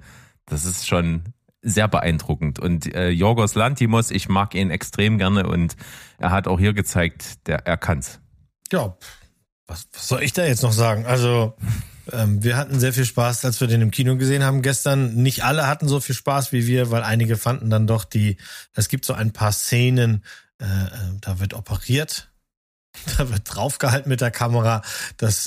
Das 0.48 0.66
ist 0.66 0.88
schon 0.88 1.24
sehr 1.62 1.88
beeindruckend. 1.88 2.60
Und 2.60 2.94
äh, 2.94 3.10
Jorgos 3.10 3.56
Lantimos, 3.56 4.12
ich 4.12 4.30
mag 4.30 4.56
ihn 4.56 4.72
extrem 4.72 5.18
gerne 5.18 5.48
und 5.48 5.76
er 6.18 6.32
hat 6.32 6.48
auch 6.48 6.60
hier 6.60 6.74
gezeigt, 6.74 7.48
der, 7.48 7.66
er 7.68 7.78
kann's. 7.78 8.20
Ja, 8.72 8.98
was, 9.68 9.88
was 9.94 10.08
soll 10.08 10.24
ich 10.24 10.34
da 10.34 10.46
jetzt 10.46 10.64
noch 10.64 10.74
sagen? 10.74 11.06
Also 11.06 11.56
Ähm, 12.14 12.44
wir 12.44 12.58
hatten 12.58 12.80
sehr 12.80 12.94
viel 12.94 13.06
Spaß, 13.06 13.46
als 13.46 13.60
wir 13.62 13.68
den 13.68 13.82
im 13.82 13.92
Kino 13.92 14.16
gesehen 14.18 14.44
haben 14.44 14.62
gestern. 14.62 15.16
Nicht 15.16 15.44
alle 15.44 15.68
hatten 15.68 15.88
so 15.88 16.00
viel 16.00 16.16
Spaß 16.16 16.52
wie 16.52 16.68
wir, 16.68 16.92
weil 16.92 17.04
einige 17.04 17.38
fanden 17.38 17.70
dann 17.70 17.88
doch 17.88 18.04
die, 18.04 18.38
es 18.74 18.90
gibt 18.90 19.06
so 19.06 19.14
ein 19.14 19.32
paar 19.34 19.52
Szenen, 19.52 20.24
äh, 20.60 20.66
äh 20.66 21.18
da 21.22 21.40
wird 21.40 21.54
operiert, 21.54 22.32
da 23.18 23.30
wird 23.30 23.42
draufgehalten 23.46 24.10
mit 24.10 24.22
der 24.22 24.32
Kamera. 24.32 24.82
Das, 25.18 25.44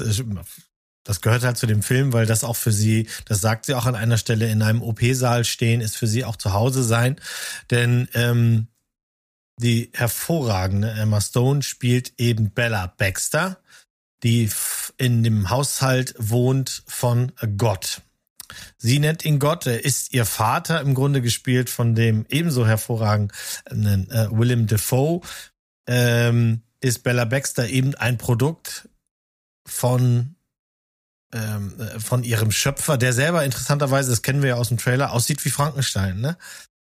das 1.05 1.21
gehört 1.21 1.43
halt 1.43 1.57
zu 1.57 1.67
dem 1.67 1.83
Film, 1.83 2.13
weil 2.13 2.27
das 2.27 2.45
auch 2.45 2.57
für 2.57 2.73
sie, 2.73 3.09
das 3.25 3.41
sagt 3.41 3.67
sie 3.67 3.75
auch 3.75 3.87
an 3.87 3.97
einer 3.97 4.19
Stelle, 4.19 4.49
in 4.49 4.63
einem 4.63 4.83
OP-Saal 4.83 5.45
stehen, 5.45 5.81
ist 5.81 5.97
für 5.97 6.07
sie 6.07 6.25
auch 6.25 6.37
zu 6.37 6.53
Hause 6.53 6.83
sein. 6.85 7.17
Denn 7.71 8.09
ähm, 8.15 8.69
die 9.59 9.91
hervorragende 9.95 10.91
Emma 10.91 11.21
Stone 11.21 11.63
spielt 11.63 12.15
eben 12.19 12.51
Bella 12.51 12.87
Baxter, 12.97 13.59
die 14.23 14.49
in 14.97 15.25
dem 15.25 15.51
Haushalt 15.51 16.15
wohnt 16.19 16.85
von 16.87 17.33
Gott. 17.57 18.03
Sie 18.77 18.99
nennt 18.99 19.25
ihn 19.25 19.39
Gott, 19.39 19.67
er 19.67 19.85
ist 19.85 20.13
ihr 20.13 20.27
Vater, 20.27 20.81
im 20.81 20.95
Grunde 20.95 21.23
gespielt 21.23 21.71
von 21.71 21.95
dem 21.95 22.27
ebenso 22.29 22.67
hervorragenden 22.67 24.11
äh, 24.11 24.29
Willem 24.31 24.67
Dafoe. 24.67 25.21
Ähm, 25.87 26.63
ist 26.81 27.03
Bella 27.03 27.25
Baxter 27.25 27.69
eben 27.69 27.95
ein 27.95 28.19
Produkt 28.19 28.89
von 29.67 30.35
ähm, 31.33 31.75
äh, 31.81 32.01
von 32.01 32.25
ihrem 32.25 32.51
Schöpfer, 32.51 32.97
der 32.97 33.13
selber 33.13 33.45
interessanterweise, 33.45 34.11
das 34.11 34.23
kennen 34.23 34.43
wir 34.43 34.51
ja 34.51 34.55
aus 34.57 34.69
dem 34.69 34.79
Trailer, 34.79 35.13
aussieht 35.13 35.45
wie 35.45 35.51
Frankenstein, 35.51 36.21
ne? 36.21 36.37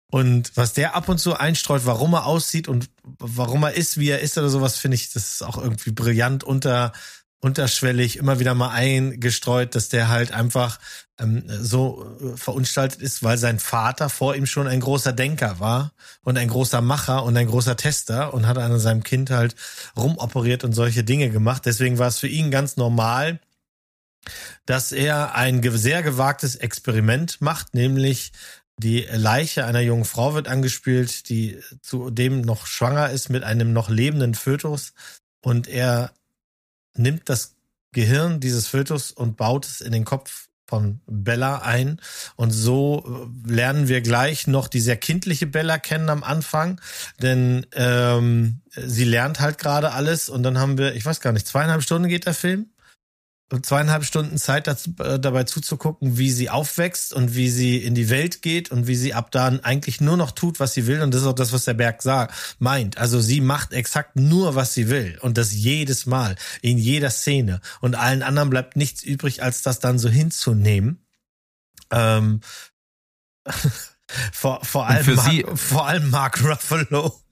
Und 0.09 0.57
was 0.57 0.73
der 0.73 0.95
ab 0.95 1.09
und 1.09 1.19
zu 1.19 1.35
einstreut, 1.35 1.83
warum 1.85 2.15
er 2.15 2.27
aussieht 2.27 2.69
und 2.69 2.89
warum 3.19 3.65
er 3.65 3.75
ist, 3.75 3.99
wie 3.99 4.09
er 4.09 4.21
ist 4.21 4.39
oder 4.39 4.49
sowas, 4.49 4.77
finde 4.77 4.95
ich, 4.95 5.13
das 5.13 5.25
ist 5.25 5.43
auch 5.43 5.59
irgendwie 5.59 5.91
brillant 5.91 6.45
unter, 6.45 6.93
unterschwellig 7.41 8.17
immer 8.17 8.39
wieder 8.39 8.55
mal 8.55 8.71
eingestreut, 8.71 9.75
dass 9.75 9.89
der 9.89 10.09
halt 10.09 10.33
einfach 10.33 10.79
ähm, 11.19 11.45
so 11.49 12.17
äh, 12.21 12.37
verunstaltet 12.37 13.03
ist, 13.03 13.23
weil 13.23 13.37
sein 13.37 13.59
Vater 13.59 14.09
vor 14.09 14.37
ihm 14.37 14.47
schon 14.47 14.69
ein 14.69 14.81
großer 14.81 15.13
Denker 15.13 15.61
war 15.61 15.93
und 16.23 16.39
ein 16.39 16.49
großer 16.49 16.81
Macher 16.81 17.25
und 17.25 17.37
ein 17.37 17.49
großer 17.49 17.77
Tester 17.77 18.33
und 18.33 18.47
hat 18.47 18.59
an 18.59 18.79
seinem 18.79 19.03
Kind 19.03 19.31
halt 19.31 19.57
rumoperiert 19.97 20.63
und 20.63 20.73
solche 20.73 21.05
Dinge 21.05 21.31
gemacht. 21.31 21.63
Deswegen 21.67 21.99
war 21.99 22.09
es 22.09 22.19
für 22.19 22.29
ihn 22.29 22.51
ganz 22.51 22.77
normal, 22.77 23.41
dass 24.65 24.93
er 24.93 25.35
ein 25.35 25.63
sehr 25.77 26.03
gewagtes 26.03 26.57
Experiment 26.57 27.41
macht, 27.41 27.75
nämlich 27.75 28.33
die 28.79 29.07
Leiche 29.11 29.65
einer 29.65 29.81
jungen 29.81 30.05
Frau 30.05 30.35
wird 30.35 30.49
angespielt, 30.49 31.29
die 31.29 31.61
zudem 31.81 32.43
noch 32.43 32.67
schwanger 32.67 33.11
ist 33.11 33.31
mit 33.31 33.43
einem 33.43 33.73
noch 33.73 33.89
lebenden 33.89 34.35
Fötus. 34.35 34.93
Und 35.41 35.67
er 35.67 36.13
nimmt 36.95 37.29
das 37.29 37.55
Gehirn 37.93 38.41
dieses 38.41 38.67
Fötus 38.67 39.13
und 39.13 39.37
baut 39.37 39.65
es 39.65 39.81
in 39.81 39.93
den 39.93 40.05
Kopf 40.05 40.49
von 40.69 41.01
Bella 41.07 41.59
ein. 41.59 42.01
Und 42.35 42.51
so 42.51 43.31
äh, 43.47 43.51
lernen 43.51 43.89
wir 43.89 44.03
gleich 44.03 44.47
noch 44.47 44.69
die 44.69 44.81
sehr 44.81 44.97
kindliche 44.97 45.47
Bella 45.47 45.79
kennen 45.79 46.11
am 46.11 46.23
Anfang. 46.23 46.81
Denn 47.23 47.67
ähm, 47.73 48.61
sie 48.75 49.05
lernt 49.05 49.41
halt 49.41 49.59
gerade 49.59 49.93
alles. 49.93 50.29
Und 50.29 50.43
dann 50.43 50.59
haben 50.59 50.77
wir, 50.77 50.95
ich 50.95 51.07
weiß 51.07 51.21
gar 51.21 51.33
nicht, 51.33 51.47
zweieinhalb 51.47 51.83
Stunden 51.83 52.09
geht 52.09 52.27
der 52.27 52.35
Film 52.35 52.67
zweieinhalb 53.63 54.05
Stunden 54.05 54.39
Zeit 54.39 54.67
dazu, 54.67 54.93
äh, 54.99 55.21
dabei 55.21 55.45
zuzugucken, 55.45 56.19
wie 56.19 56.31
sie 56.31 56.51
aufwächst 56.51 57.15
und 57.15 57.37
wie 57.37 57.49
sie 57.49 57.79
in 57.79 57.95
die 57.95 58.11
Welt 58.11 58.43
geht 58.43 58.73
und 58.73 58.89
wie 58.89 58.97
sie 58.97 59.15
ab 59.15 59.31
dann 59.31 59.61
eigentlich 59.61 60.01
nur 60.01 60.17
noch 60.17 60.33
tut, 60.33 60.59
was 60.59 60.75
sie 60.75 60.87
will. 60.89 61.01
Und 61.01 61.15
das 61.15 61.23
ist 61.23 61.29
auch 61.29 61.33
das, 61.33 61.53
was 61.53 61.65
der 61.65 61.75
Berg 61.75 62.03
sagt, 62.03 62.35
meint. 62.59 62.99
Also 62.99 63.21
sie 63.21 63.41
macht 63.41 63.73
exakt 63.73 64.17
nur, 64.17 64.57
was 64.57 64.75
sie 64.75 64.89
will. 64.89 65.19
Und 65.21 65.39
das 65.39 65.53
jedes 65.53 66.07
Mal, 66.07 66.35
in 66.61 66.77
jeder 66.77 67.11
Szene. 67.11 67.61
Und 67.81 67.95
allen 67.95 68.25
anderen 68.25 68.51
bleibt 68.51 68.77
nichts 68.77 69.05
übrig, 69.05 69.45
als 69.45 69.63
das 69.63 69.79
dann 69.79 70.01
so 70.01 70.09
hinzunehmen. 70.09 71.07
Ähm, 71.93 72.41
vor, 74.33 74.65
vor, 74.65 74.89
allem 74.89 75.05
für 75.05 75.15
Mark, 75.15 75.31
sie, 75.31 75.45
vor 75.55 75.87
allem 75.87 76.11
Mark 76.11 76.43
Ruffalo. 76.43 77.15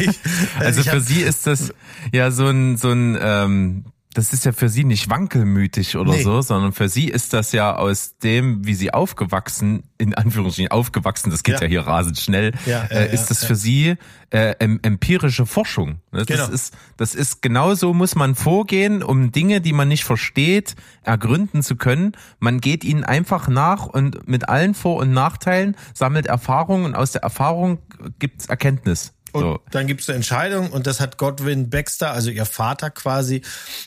Ich, 0.00 0.18
also 0.58 0.80
ich 0.80 0.88
für 0.88 0.96
hab, 0.96 1.02
sie 1.02 1.20
ist 1.20 1.46
das 1.46 1.72
ja 2.10 2.32
so 2.32 2.48
ein 2.48 2.76
so 2.76 2.90
ein 2.90 3.16
ähm, 3.20 3.84
das 4.14 4.32
ist 4.32 4.44
ja 4.44 4.50
für 4.52 4.68
sie 4.68 4.82
nicht 4.82 5.08
wankelmütig 5.08 5.96
oder 5.96 6.12
Nee. 6.14 6.22
so, 6.22 6.40
sondern 6.42 6.72
für 6.72 6.88
sie 6.88 7.06
ist 7.08 7.32
das 7.32 7.52
ja 7.52 7.76
aus 7.76 8.16
dem, 8.18 8.66
wie 8.66 8.74
sie 8.74 8.92
aufgewachsen, 8.92 9.84
in 9.98 10.14
Anführungsstrichen 10.14 10.70
aufgewachsen, 10.72 11.30
das 11.30 11.44
geht 11.44 11.56
ja, 11.56 11.62
Ja. 11.62 11.68
hier 11.68 11.80
rasend 11.82 12.18
schnell, 12.18 12.52
Ja, 12.66 12.86
ja, 12.90 12.96
äh, 12.96 13.14
ist 13.14 13.30
das 13.30 13.44
für 13.44 13.54
sie 13.54 13.94
äh, 14.30 14.54
em 14.58 14.80
empirische 14.82 15.46
Forschung. 15.46 16.00
Ne? 16.12 16.24
Das 16.24 16.26
Genau. 16.26 16.48
ist, 16.48 16.74
das 16.96 17.14
ist 17.14 17.40
genauso 17.42 17.94
muss 17.94 18.14
man 18.16 18.34
vorgehen, 18.34 19.02
um 19.04 19.30
Dinge, 19.32 19.60
die 19.60 19.72
man 19.72 19.86
nicht 19.88 20.04
versteht, 20.04 20.74
ergründen 21.02 21.62
zu 21.62 21.76
können. 21.76 22.12
Man 22.40 22.60
geht 22.60 22.82
ihnen 22.84 23.04
einfach 23.04 23.46
nach 23.48 23.86
und 23.86 24.26
mit 24.28 24.48
allen 24.48 24.74
Vor- 24.74 24.96
und 24.98 25.12
Nachteilen 25.12 25.76
sammelt 25.94 26.26
Erfahrung 26.26 26.84
und 26.84 26.94
aus 26.96 27.12
der 27.12 27.22
Erfahrung 27.22 27.78
gibt's 28.18 28.46
Erkenntnis. 28.46 29.12
Und 29.32 29.42
So. 29.42 29.60
dann 29.70 29.86
gibt's 29.86 30.08
eine 30.08 30.16
Entscheidung 30.16 30.70
und 30.70 30.86
das 30.86 31.00
hat 31.00 31.16
Godwin 31.18 31.70
Baxter, 31.70 32.12
also 32.12 32.30
ihr 32.30 32.46
Vater 32.46 32.90
quasi, 32.90 33.42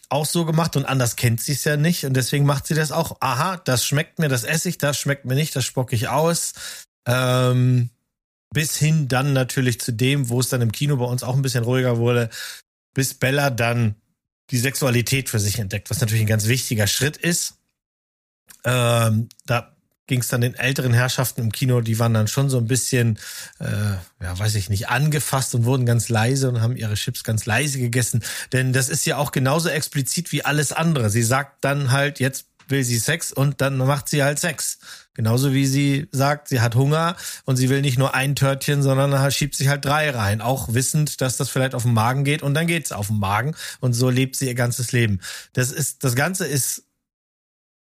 auch 0.10 0.26
so 0.26 0.45
gemacht 0.45 0.76
und 0.76 0.86
anders 0.86 1.15
kennt 1.15 1.41
sie 1.41 1.53
es 1.53 1.64
ja 1.64 1.78
nicht 1.78 2.06
und 2.06 2.14
deswegen 2.14 2.45
macht 2.45 2.68
sie 2.68 2.76
das 2.76 2.91
auch. 2.91 3.18
Aha, 3.20 3.57
das 3.57 3.86
schmeckt 3.86 4.20
mir, 4.20 4.30
das 4.30 4.44
esse 4.44 4.70
ich, 4.70 4.78
das 4.78 4.98
schmeckt 4.98 5.26
mir 5.26 5.36
nicht, 5.36 5.56
das 5.56 5.65
spucke 5.65 5.95
ich 5.95 6.07
aus. 6.07 6.53
Ähm, 7.06 7.90
bis 8.53 8.78
hin 8.78 9.07
dann 9.07 9.34
natürlich 9.34 9.82
zu 9.82 9.91
dem, 9.91 10.30
wo 10.30 10.40
es 10.40 10.49
dann 10.49 10.61
im 10.61 10.72
Kino 10.72 10.95
bei 10.98 11.06
uns 11.06 11.24
auch 11.24 11.36
ein 11.36 11.41
bisschen 11.41 11.64
ruhiger 11.64 11.98
wurde, 11.98 12.30
bis 12.94 13.15
Bella 13.15 13.49
dann 13.49 13.95
die 14.52 14.60
Sexualität 14.60 15.30
für 15.30 15.40
sich 15.40 15.60
entdeckt, 15.60 15.90
was 15.90 15.99
natürlich 15.99 16.22
ein 16.24 16.28
ganz 16.28 16.48
wichtiger 16.48 16.86
Schritt 16.88 17.18
ist. 17.18 17.56
Ähm, 18.64 19.30
da 19.45 19.73
ging 20.08 20.20
es 20.20 20.28
dann 20.28 20.42
den 20.42 20.56
älteren 20.56 20.94
Herrschaften 20.94 21.42
im 21.42 21.52
Kino, 21.52 21.82
die 21.82 21.98
waren 22.00 22.14
dann 22.14 22.28
schon 22.28 22.50
so 22.50 22.58
ein 22.58 22.68
bisschen, 22.68 23.18
äh, 23.60 23.66
ja, 24.22 24.38
weiß 24.38 24.56
ich 24.56 24.70
nicht, 24.70 24.90
angefasst 24.90 25.56
und 25.56 25.66
wurden 25.66 25.86
ganz 25.86 26.10
leise 26.10 26.50
und 26.50 26.62
haben 26.62 26.76
ihre 26.76 26.96
Chips 26.96 27.24
ganz 27.24 27.46
leise 27.46 27.80
gegessen. 27.80 28.24
Denn 28.52 28.74
das 28.74 28.90
ist 28.90 29.06
ja 29.06 29.18
auch 29.18 29.32
genauso 29.32 29.70
explizit 29.70 30.32
wie 30.32 30.44
alles 30.44 30.74
andere. 30.74 31.10
Sie 31.10 31.24
sagt 31.24 31.64
dann 31.64 31.92
halt, 31.92 32.20
jetzt 32.20 32.48
will 32.68 32.84
sie 32.84 33.00
Sex 33.00 33.32
und 33.32 33.62
dann 33.62 33.78
macht 33.78 34.10
sie 34.10 34.24
halt 34.24 34.40
Sex. 34.40 34.80
Genauso 35.14 35.54
wie 35.54 35.68
sie 35.68 36.08
sagt, 36.12 36.48
sie 36.48 36.60
hat 36.60 36.76
Hunger 36.76 37.16
und 37.46 37.56
sie 37.56 37.70
will 37.70 37.82
nicht 37.82 38.00
nur 38.00 38.16
ein 38.16 38.36
Törtchen, 38.36 38.82
sondern 38.82 39.32
schiebt 39.32 39.56
sich 39.56 39.68
halt 39.68 39.86
drei 39.86 40.10
rein. 40.10 40.42
Auch 40.42 40.74
wissend, 40.74 41.22
dass 41.22 41.38
das 41.38 41.50
vielleicht 41.50 41.76
auf 41.76 41.84
den 41.84 41.94
Magen 41.94 42.24
geht 42.24 42.42
und 42.42 42.54
dann 42.54 42.68
geht's 42.68 42.92
auf 42.92 43.08
den 43.08 43.20
Magen 43.20 43.56
und 43.80 43.94
so 43.94 44.10
lebt 44.10 44.36
sie 44.36 44.48
ihr 44.48 44.56
ganzes 44.56 44.92
Leben. 44.92 45.20
Das 45.54 45.72
ist, 45.72 46.04
das 46.04 46.16
Ganze 46.16 46.48
ist 46.48 46.84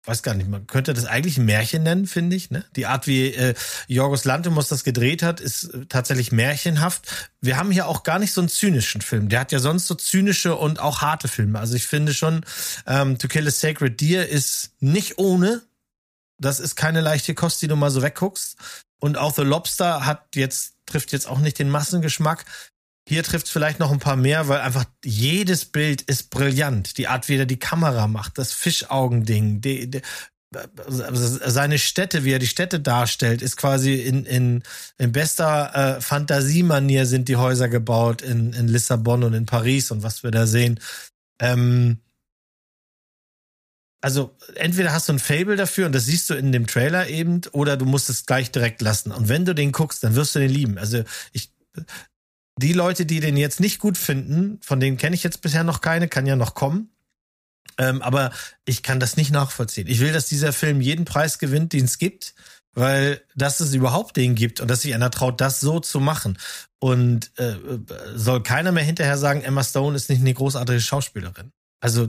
weiß 0.09 0.22
gar 0.22 0.35
nicht, 0.35 0.48
man 0.48 0.66
könnte 0.66 0.94
das 0.94 1.05
eigentlich 1.05 1.36
ein 1.36 1.44
Märchen 1.44 1.82
nennen, 1.82 2.06
finde 2.06 2.35
ich. 2.35 2.51
Ne? 2.51 2.64
Die 2.76 2.86
Art, 2.86 3.06
wie 3.06 3.35
äh, 3.35 3.55
Jorgos 3.86 4.24
Lanthimos 4.24 4.68
das 4.68 4.82
gedreht 4.82 5.22
hat, 5.22 5.39
ist 5.39 5.64
äh, 5.64 5.86
tatsächlich 5.86 6.32
märchenhaft. 6.32 7.30
Wir 7.43 7.59
haben 7.59 7.70
hier 7.70 7.86
auch 7.86 8.02
gar 8.02 8.18
nicht 8.18 8.32
so 8.32 8.40
einen 8.40 8.48
zynischen 8.48 9.02
Film. 9.02 9.28
Der 9.28 9.40
hat 9.40 9.52
ja 9.52 9.59
sonst 9.59 9.86
so 9.86 9.94
zynische 9.94 10.56
und 10.56 10.80
auch 10.80 11.02
harte 11.02 11.28
Filme. 11.28 11.59
Also 11.60 11.74
ich 11.74 11.86
finde 11.86 12.14
schon, 12.14 12.44
ähm, 12.86 13.18
To 13.18 13.28
Kill 13.28 13.47
a 13.47 13.51
Sacred 13.51 14.01
Deer 14.01 14.28
ist 14.28 14.70
nicht 14.80 15.18
ohne. 15.18 15.62
Das 16.39 16.59
ist 16.59 16.74
keine 16.74 17.02
leichte 17.02 17.35
Kost, 17.35 17.60
die 17.60 17.68
du 17.68 17.76
mal 17.76 17.90
so 17.90 18.02
wegguckst. 18.02 18.56
Und 19.01 19.18
auch 19.18 19.35
The 19.35 19.43
Lobster 19.43 20.06
hat 20.06 20.35
jetzt, 20.35 20.74
trifft 20.86 21.12
jetzt 21.12 21.28
auch 21.28 21.39
nicht 21.39 21.59
den 21.59 21.68
Massengeschmack. 21.68 22.47
Hier 23.09 23.22
trifft 23.22 23.47
es 23.47 23.52
vielleicht 23.52 23.78
noch 23.78 23.90
ein 23.90 24.01
paar 24.01 24.16
mehr, 24.16 24.48
weil 24.48 24.60
einfach 24.60 24.85
jedes 25.02 25.64
Bild 25.64 26.02
ist 26.02 26.28
brillant. 26.28 26.98
Die 26.98 27.09
Art, 27.09 27.26
wie 27.30 27.36
er 27.36 27.47
die 27.47 27.59
Kamera 27.59 28.06
macht, 28.06 28.36
das 28.36 28.52
Fischaugending, 28.52 29.62
die, 29.62 29.90
die, 29.90 30.02
seine 30.86 31.78
Städte, 31.78 32.24
wie 32.24 32.32
er 32.32 32.39
die 32.39 32.47
Städte 32.47 32.80
darstellt, 32.80 33.40
ist 33.40 33.56
quasi 33.56 33.94
in, 33.94 34.26
in, 34.26 34.62
in 34.98 35.12
bester 35.12 35.97
äh, 35.97 36.01
Fantasiemanier 36.02 37.06
sind 37.06 37.28
die 37.28 37.36
Häuser 37.36 37.70
gebaut 37.70 38.20
in, 38.20 38.52
in 38.52 38.68
Lissabon 38.68 39.24
und 39.24 39.32
in 39.32 39.47
Paris 39.47 39.90
und 39.90 40.02
was 40.02 40.22
wir 40.22 40.30
da 40.30 40.47
sehen. 40.47 40.78
Ähm, 41.40 42.01
also 44.02 44.36
entweder 44.56 44.93
hast 44.93 45.09
du 45.09 45.14
ein 45.14 45.18
Fable 45.18 45.56
dafür 45.56 45.86
und 45.86 45.94
das 45.94 46.05
siehst 46.05 46.28
du 46.28 46.35
in 46.35 46.52
dem 46.52 46.66
Trailer 46.66 47.09
eben, 47.09 47.40
oder 47.52 47.78
du 47.78 47.86
musst 47.86 48.10
es 48.10 48.26
gleich 48.26 48.52
direkt 48.52 48.82
lassen. 48.82 49.12
Und 49.12 49.30
wenn 49.30 49.47
du 49.47 49.55
den 49.55 49.72
guckst, 49.72 50.05
dann 50.05 50.14
wirst 50.14 50.35
du 50.35 50.40
den 50.40 50.51
lieben. 50.51 50.76
Also 50.76 51.05
ich, 51.32 51.51
die 52.59 52.72
Leute, 52.72 53.06
die 53.06 53.20
den 53.20 53.36
jetzt 53.36 53.60
nicht 53.60 53.78
gut 53.78 53.97
finden, 53.97 54.59
von 54.62 54.80
denen 54.80 54.97
kenne 54.97 55.14
ich 55.14 55.22
jetzt 55.22 55.40
bisher 55.40 55.64
noch 55.64 55.80
keine, 55.80 56.09
kann 56.09 56.26
ja 56.26 56.36
noch 56.36 56.55
kommen. 56.55 56.90
Ähm, 57.78 58.02
aber 58.02 58.32
ich 58.64 58.82
kann 58.82 58.98
das 58.98 59.16
nicht 59.16 59.30
nachvollziehen. 59.30 59.86
Ich 59.86 60.01
will, 60.01 60.12
dass 60.12 60.26
dieser 60.26 60.52
Film 60.52 60.80
jeden 60.80 61.05
Preis 61.05 61.39
gewinnt, 61.39 61.72
den 61.72 61.85
es 61.85 61.98
gibt, 61.98 62.35
weil 62.74 63.20
dass 63.36 63.60
es 63.60 63.72
überhaupt 63.74 64.16
den 64.16 64.35
gibt 64.35 64.60
und 64.60 64.68
dass 64.68 64.82
sich 64.82 64.94
einer 64.94 65.10
traut, 65.10 65.40
das 65.40 65.60
so 65.60 65.78
zu 65.78 66.01
machen. 66.01 66.39
Und 66.80 67.30
äh, 67.39 67.56
soll 68.14 68.43
keiner 68.43 68.72
mehr 68.72 68.85
hinterher 68.85 69.18
sagen, 69.18 69.43
Emma 69.43 69.62
Stone 69.62 69.97
ist 69.97 70.10
nicht 70.10 70.20
eine 70.20 70.35
großartige 70.35 70.80
Schauspielerin. 70.80 71.52
Also 71.80 72.09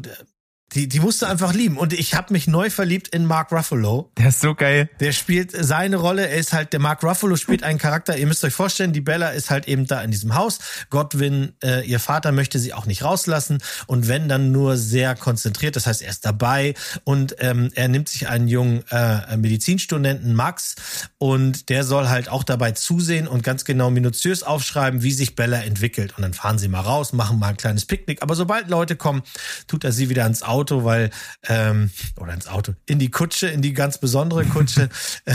Die, 0.73 0.87
die 0.87 0.99
musst 0.99 1.23
du 1.23 1.25
einfach 1.25 1.53
lieben. 1.53 1.77
Und 1.77 1.93
ich 1.93 2.13
habe 2.13 2.31
mich 2.31 2.45
neu 2.45 2.69
verliebt 2.69 3.07
in 3.07 3.25
Mark 3.25 3.51
Ruffalo. 3.51 4.11
Der 4.17 4.29
ist 4.29 4.39
so 4.39 4.53
geil. 4.53 4.87
Der 4.99 5.13
spielt 5.13 5.51
seine 5.51 5.95
Rolle. 5.95 6.27
Er 6.27 6.37
ist 6.37 6.53
halt, 6.53 6.73
der 6.73 6.79
Mark 6.79 7.03
Ruffalo 7.03 7.35
spielt 7.37 7.63
einen 7.63 7.79
Charakter. 7.79 8.15
Ihr 8.15 8.27
müsst 8.27 8.43
euch 8.43 8.53
vorstellen, 8.53 8.93
die 8.93 9.01
Bella 9.01 9.29
ist 9.29 9.49
halt 9.49 9.67
eben 9.67 9.87
da 9.87 10.01
in 10.03 10.11
diesem 10.11 10.35
Haus. 10.35 10.59
Godwin, 10.91 11.53
äh, 11.63 11.83
ihr 11.87 11.99
Vater 11.99 12.31
möchte 12.31 12.59
sie 12.59 12.73
auch 12.73 12.85
nicht 12.85 13.03
rauslassen. 13.03 13.63
Und 13.87 14.07
wenn, 14.07 14.29
dann 14.29 14.51
nur 14.51 14.77
sehr 14.77 15.15
konzentriert. 15.15 15.75
Das 15.75 15.87
heißt, 15.87 16.03
er 16.03 16.11
ist 16.11 16.23
dabei 16.23 16.75
und 17.03 17.35
ähm, 17.39 17.71
er 17.73 17.87
nimmt 17.87 18.09
sich 18.09 18.27
einen 18.27 18.47
jungen 18.47 18.83
äh, 18.91 19.37
Medizinstudenten, 19.37 20.35
Max, 20.35 20.75
und 21.17 21.69
der 21.69 21.83
soll 21.83 22.09
halt 22.09 22.29
auch 22.29 22.43
dabei 22.43 22.73
zusehen 22.73 23.27
und 23.27 23.41
ganz 23.41 23.65
genau 23.65 23.89
minutiös 23.89 24.43
aufschreiben, 24.43 25.01
wie 25.01 25.11
sich 25.11 25.35
Bella 25.35 25.61
entwickelt. 25.63 26.13
Und 26.15 26.21
dann 26.21 26.35
fahren 26.35 26.59
sie 26.59 26.67
mal 26.67 26.81
raus, 26.81 27.11
machen 27.11 27.39
mal 27.39 27.49
ein 27.49 27.57
kleines 27.57 27.85
Picknick. 27.85 28.21
Aber 28.21 28.35
sobald 28.35 28.69
Leute 28.69 28.95
kommen, 28.95 29.23
tut 29.67 29.83
er 29.83 29.91
sie 29.91 30.09
wieder 30.09 30.23
ans 30.23 30.43
Auto 30.43 30.58
Auto, 30.59 30.83
weil 30.83 31.09
ähm, 31.47 31.89
oder 32.17 32.33
ins 32.33 32.47
Auto, 32.47 32.73
in 32.85 32.99
die 32.99 33.09
Kutsche, 33.09 33.47
in 33.47 33.61
die 33.61 33.71
ganz 33.71 33.97
besondere 33.97 34.43
Kutsche, 34.43 34.89
äh, 35.25 35.33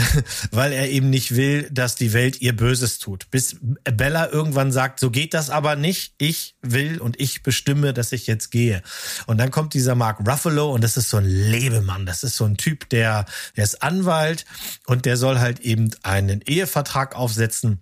weil 0.51 0.71
er 0.71 0.87
eben 0.89 1.09
nicht 1.09 1.35
will, 1.35 1.67
dass 1.71 1.95
die 1.95 2.13
Welt 2.13 2.41
ihr 2.41 2.55
Böses 2.55 2.99
tut. 2.99 3.31
Bis 3.31 3.57
Bella 3.83 4.29
irgendwann 4.29 4.71
sagt, 4.71 4.99
so 4.99 5.09
geht 5.09 5.33
das 5.33 5.49
aber 5.49 5.75
nicht. 5.75 6.13
Ich 6.19 6.55
will 6.61 6.99
und 6.99 7.19
ich 7.19 7.41
bestimme, 7.41 7.91
dass 7.91 8.11
ich 8.11 8.27
jetzt 8.27 8.51
gehe. 8.51 8.83
Und 9.25 9.39
dann 9.39 9.49
kommt 9.49 9.73
dieser 9.73 9.95
Mark 9.95 10.19
Ruffalo 10.27 10.71
und 10.71 10.83
das 10.83 10.95
ist 10.95 11.09
so 11.09 11.17
ein 11.17 11.25
Lebemann. 11.25 12.05
Das 12.05 12.23
ist 12.23 12.35
so 12.35 12.45
ein 12.45 12.57
Typ, 12.57 12.87
der, 12.89 13.25
der 13.57 13.63
ist 13.63 13.81
Anwalt 13.81 14.45
und 14.85 15.05
der 15.05 15.17
soll 15.17 15.39
halt 15.39 15.61
eben 15.61 15.89
einen 16.03 16.41
Ehevertrag 16.41 17.15
aufsetzen 17.15 17.81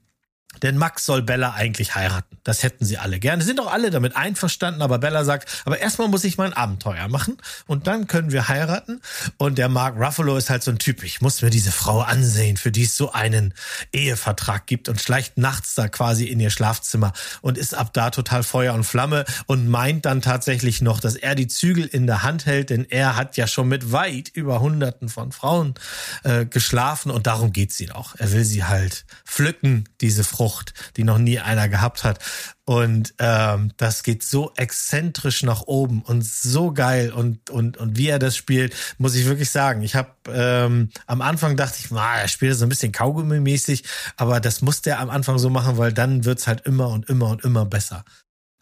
denn 0.64 0.78
Max 0.78 1.06
soll 1.06 1.22
Bella 1.22 1.54
eigentlich 1.54 1.94
heiraten. 1.94 2.38
Das 2.44 2.64
hätten 2.64 2.86
sie 2.86 2.98
alle 2.98 3.20
gerne. 3.20 3.44
Sind 3.44 3.60
auch 3.60 3.72
alle 3.72 3.92
damit 3.92 4.16
einverstanden, 4.16 4.82
aber 4.82 4.98
Bella 4.98 5.26
sagt, 5.26 5.50
aber 5.66 5.80
erstmal 5.80 6.08
muss 6.08 6.24
ich 6.24 6.38
mein 6.38 6.54
Abenteuer 6.54 7.10
machen 7.10 7.38
und 7.68 7.86
dann 7.88 8.08
können 8.08 8.32
wir 8.32 8.48
heiraten. 8.48 9.02
Und 9.38 9.58
der 9.58 9.68
Mark 9.68 9.98
Ruffalo 9.98 10.38
ist 10.38 10.50
halt 10.50 10.64
so 10.64 10.72
ein 10.72 10.80
Typ, 10.80 11.04
ich 11.04 11.20
muss 11.20 11.42
mir 11.42 11.50
diese 11.50 11.72
Frau 11.72 12.02
ansehen, 12.02 12.56
für 12.56 12.72
die 12.72 12.84
es 12.84 12.96
so 12.96 13.12
einen 13.12 13.54
Ehevertrag 13.92 14.66
gibt 14.66 14.88
und 14.88 15.02
schleicht 15.02 15.38
nachts 15.38 15.76
da 15.76 15.90
quasi 15.90 16.26
in 16.26 16.40
ihr 16.40 16.50
Schlafzimmer 16.50 17.12
und 17.42 17.58
ist 17.58 17.76
ab 17.76 17.94
da 17.94 18.10
total 18.10 18.44
Feuer 18.44 18.74
und 18.74 18.86
Flamme 18.86 19.26
und 19.48 19.68
meint 19.68 20.06
dann 20.06 20.22
tatsächlich 20.22 20.82
noch, 20.82 21.02
dass 21.02 21.16
er 21.16 21.36
die 21.36 21.48
Zügel 21.48 21.86
in 21.86 22.08
der 22.08 22.24
Hand 22.24 22.46
hält, 22.46 22.70
denn 22.70 22.86
er 22.90 23.18
hat 23.18 23.36
ja 23.36 23.48
schon 23.48 23.68
mit 23.68 23.92
weit 23.92 24.30
über 24.30 24.62
Hunderten 24.62 25.10
von 25.10 25.34
Frauen 25.34 25.76
äh, 26.24 26.46
geschlafen 26.46 27.12
und 27.12 27.28
darum 27.28 27.52
geht's 27.52 27.82
ihn 27.82 27.92
auch. 27.92 28.16
Er 28.18 28.32
will 28.32 28.46
sie 28.46 28.64
halt 28.64 29.06
pflücken, 29.26 29.90
diese 30.00 30.24
Frucht 30.24 30.53
Frucht, 30.54 30.74
die 30.98 31.04
noch 31.04 31.18
nie 31.18 31.40
einer 31.40 31.68
gehabt 31.70 32.04
hat. 32.04 32.20
Und 32.66 33.14
ähm, 33.20 33.72
das 33.78 34.04
geht 34.04 34.24
so 34.24 34.54
exzentrisch 34.56 35.44
nach 35.44 35.64
oben 35.64 36.02
und 36.02 36.24
so 36.24 36.72
geil 36.72 37.12
und 37.12 37.50
und 37.50 37.76
und 37.78 37.98
wie 37.98 38.08
er 38.08 38.20
das 38.20 38.38
spielt, 38.38 38.74
muss 38.98 39.16
ich 39.16 39.26
wirklich 39.26 39.50
sagen. 39.50 39.82
Ich 39.82 39.96
habe 39.96 40.12
ähm, 40.28 40.90
am 41.06 41.22
Anfang 41.22 41.58
dachte 41.58 41.78
ich, 41.80 41.92
na, 41.92 42.20
er 42.20 42.28
spielt 42.30 42.56
so 42.56 42.66
ein 42.66 42.70
bisschen 42.70 42.94
Kaugummi-mäßig, 42.94 43.84
aber 44.16 44.40
das 44.40 44.62
musste 44.62 44.92
er 44.92 45.00
am 45.00 45.10
Anfang 45.10 45.40
so 45.40 45.50
machen, 45.50 45.78
weil 45.78 45.92
dann 45.92 46.24
wird's 46.24 46.48
halt 46.48 46.62
immer 46.66 46.88
und 46.90 47.10
immer 47.10 47.30
und 47.30 47.44
immer 47.44 47.66
besser. 47.66 48.06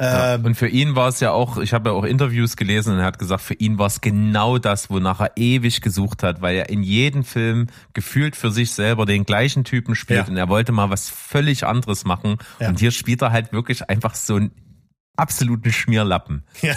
Ja, 0.02 0.34
ähm, 0.34 0.46
und 0.46 0.56
für 0.56 0.68
ihn 0.68 0.96
war 0.96 1.10
es 1.10 1.20
ja 1.20 1.30
auch, 1.30 1.58
ich 1.58 1.74
habe 1.74 1.92
ja 1.92 1.96
auch 1.96 2.04
Interviews 2.04 2.56
gelesen 2.56 2.94
und 2.94 3.00
er 3.00 3.06
hat 3.06 3.20
gesagt, 3.20 3.44
für 3.44 3.54
ihn 3.54 3.78
war 3.78 3.86
es 3.86 4.02
genau 4.02 4.58
das, 4.58 4.90
wonach 4.90 5.20
er 5.20 5.34
ewig 5.36 5.82
gesucht 5.82 6.24
hat, 6.24 6.42
weil 6.42 6.56
er 6.56 6.70
in 6.70 6.82
jedem 6.82 7.24
Film 7.24 7.68
gefühlt 7.94 8.36
für 8.36 8.50
sich 8.50 8.72
selber 8.72 9.06
den 9.06 9.26
gleichen 9.26 9.64
Typen 9.64 9.94
spielt 9.94 10.22
ja. 10.22 10.28
und 10.28 10.38
er 10.38 10.50
wollte 10.50 10.72
mal 10.72 10.90
was 10.90 11.08
völlig 11.10 11.68
anderes 11.68 12.04
machen. 12.04 12.38
Ja. 12.60 12.70
Und 12.70 12.80
hier 12.80 12.90
spielt 12.90 13.22
er 13.22 13.32
halt 13.32 13.54
wirklich 13.54 13.90
einfach 13.90 14.16
so 14.16 14.38
ein 14.38 14.52
absoluten 15.18 15.72
Schmierlappen. 15.72 16.44
Ja, 16.62 16.76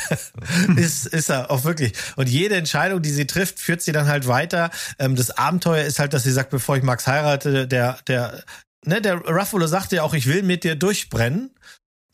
ist, 0.76 1.06
ist 1.06 1.30
er 1.30 1.51
auch 1.51 1.64
wirklich. 1.64 1.92
Und 2.16 2.28
jede 2.28 2.56
Entscheidung, 2.56 3.01
die 3.01 3.10
sie 3.10 3.26
trifft, 3.26 3.59
führt 3.59 3.80
sie 3.80 3.92
dann 3.92 4.06
halt 4.06 4.28
weiter. 4.28 4.70
Ähm, 4.98 5.16
das 5.16 5.30
Abenteuer 5.30 5.84
ist 5.84 5.98
halt, 5.98 6.12
dass 6.12 6.24
sie 6.24 6.32
sagt, 6.32 6.51
bevor 6.51 6.76
ich 6.76 6.82
Max 6.82 7.06
heirate, 7.06 7.66
der, 7.66 7.98
der, 8.06 8.44
ne, 8.84 9.01
der 9.01 9.16
Ruffalo 9.16 9.66
sagte 9.66 9.96
ja 9.96 10.02
auch, 10.02 10.12
ich 10.12 10.26
will 10.26 10.42
mit 10.42 10.64
dir 10.64 10.74
durchbrennen. 10.74 11.51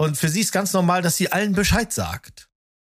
Und 0.00 0.16
für 0.16 0.30
sie 0.30 0.40
ist 0.40 0.52
ganz 0.52 0.72
normal, 0.72 1.02
dass 1.02 1.18
sie 1.18 1.30
allen 1.30 1.52
Bescheid 1.52 1.92
sagt. 1.92 2.48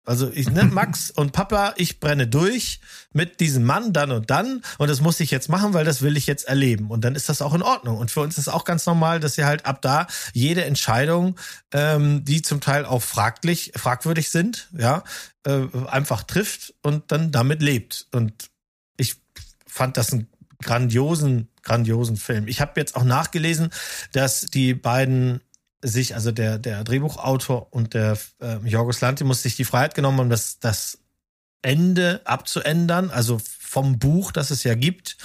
Also 0.05 0.31
ich 0.35 0.51
ne, 0.51 0.64
Max 0.70 1.10
und 1.10 1.32
Papa, 1.32 1.72
ich 1.78 1.98
brenne 1.98 2.27
durch 2.27 2.78
mit 3.14 3.40
diesem 3.40 3.64
Mann 3.64 3.94
dann 3.94 4.12
und 4.12 4.28
dann 4.28 4.60
und 4.77 4.90
das 4.90 5.01
muss 5.01 5.18
ich 5.18 5.31
jetzt 5.31 5.48
machen, 5.48 5.72
weil 5.72 5.86
das 5.86 6.02
will 6.02 6.18
ich 6.18 6.27
jetzt 6.27 6.44
erleben 6.44 6.90
und 6.90 7.02
dann 7.02 7.14
ist 7.14 7.31
das 7.31 7.40
auch 7.40 7.55
in 7.55 7.62
Ordnung 7.62 7.97
und 7.97 8.10
für 8.10 8.20
uns 8.20 8.36
ist 8.36 8.48
auch 8.48 8.66
ganz 8.66 8.85
normal, 8.85 9.18
dass 9.18 9.35
sie 9.35 9.47
halt 9.47 9.64
ab 9.64 9.81
da 9.81 10.09
jede 10.35 10.66
Entscheidung, 10.66 11.39
ähm, 11.72 12.22
die 12.27 12.43
zum 12.43 12.60
Teil 12.60 12.85
auch 12.85 13.02
fraglich, 13.02 13.72
fragwürdig 13.77 14.28
sind, 14.28 14.68
ja, 14.77 15.02
äh, 15.47 15.62
einfach 15.86 16.22
trifft 16.24 16.74
und 16.82 17.10
dann 17.12 17.32
damit 17.32 17.62
lebt 17.62 18.09
und 18.12 18.51
ich 18.98 19.16
fand 19.66 19.97
das 19.97 20.12
einen 20.12 20.28
grandiosen, 20.62 21.48
grandiosen 21.62 22.18
Film. 22.18 22.47
Ich 22.47 22.60
habe 22.60 22.78
jetzt 22.78 22.94
auch 22.94 23.05
nachgelesen, 23.05 23.70
dass 24.12 24.43
die 24.43 24.74
beiden 24.74 25.40
sich, 25.82 26.15
also 26.15 26.32
der, 26.32 26.59
der 26.59 26.85
Drehbuchautor 26.85 27.73
und 27.73 27.94
der 27.94 28.19
äh, 28.40 28.57
Jorgos 28.65 29.01
Lantimos 29.01 29.43
sich 29.43 29.57
die 29.57 29.65
Freiheit 29.65 29.94
genommen 29.94 30.19
haben, 30.19 30.31
das, 30.31 30.59
das 30.59 30.98
Ende 31.62 32.20
abzuändern, 32.24 33.11
also 33.11 33.40
vom 33.43 33.98
Buch, 33.98 34.32
das 34.32 34.51
es 34.51 34.65
ja 34.65 34.74
gibt, 34.74 35.16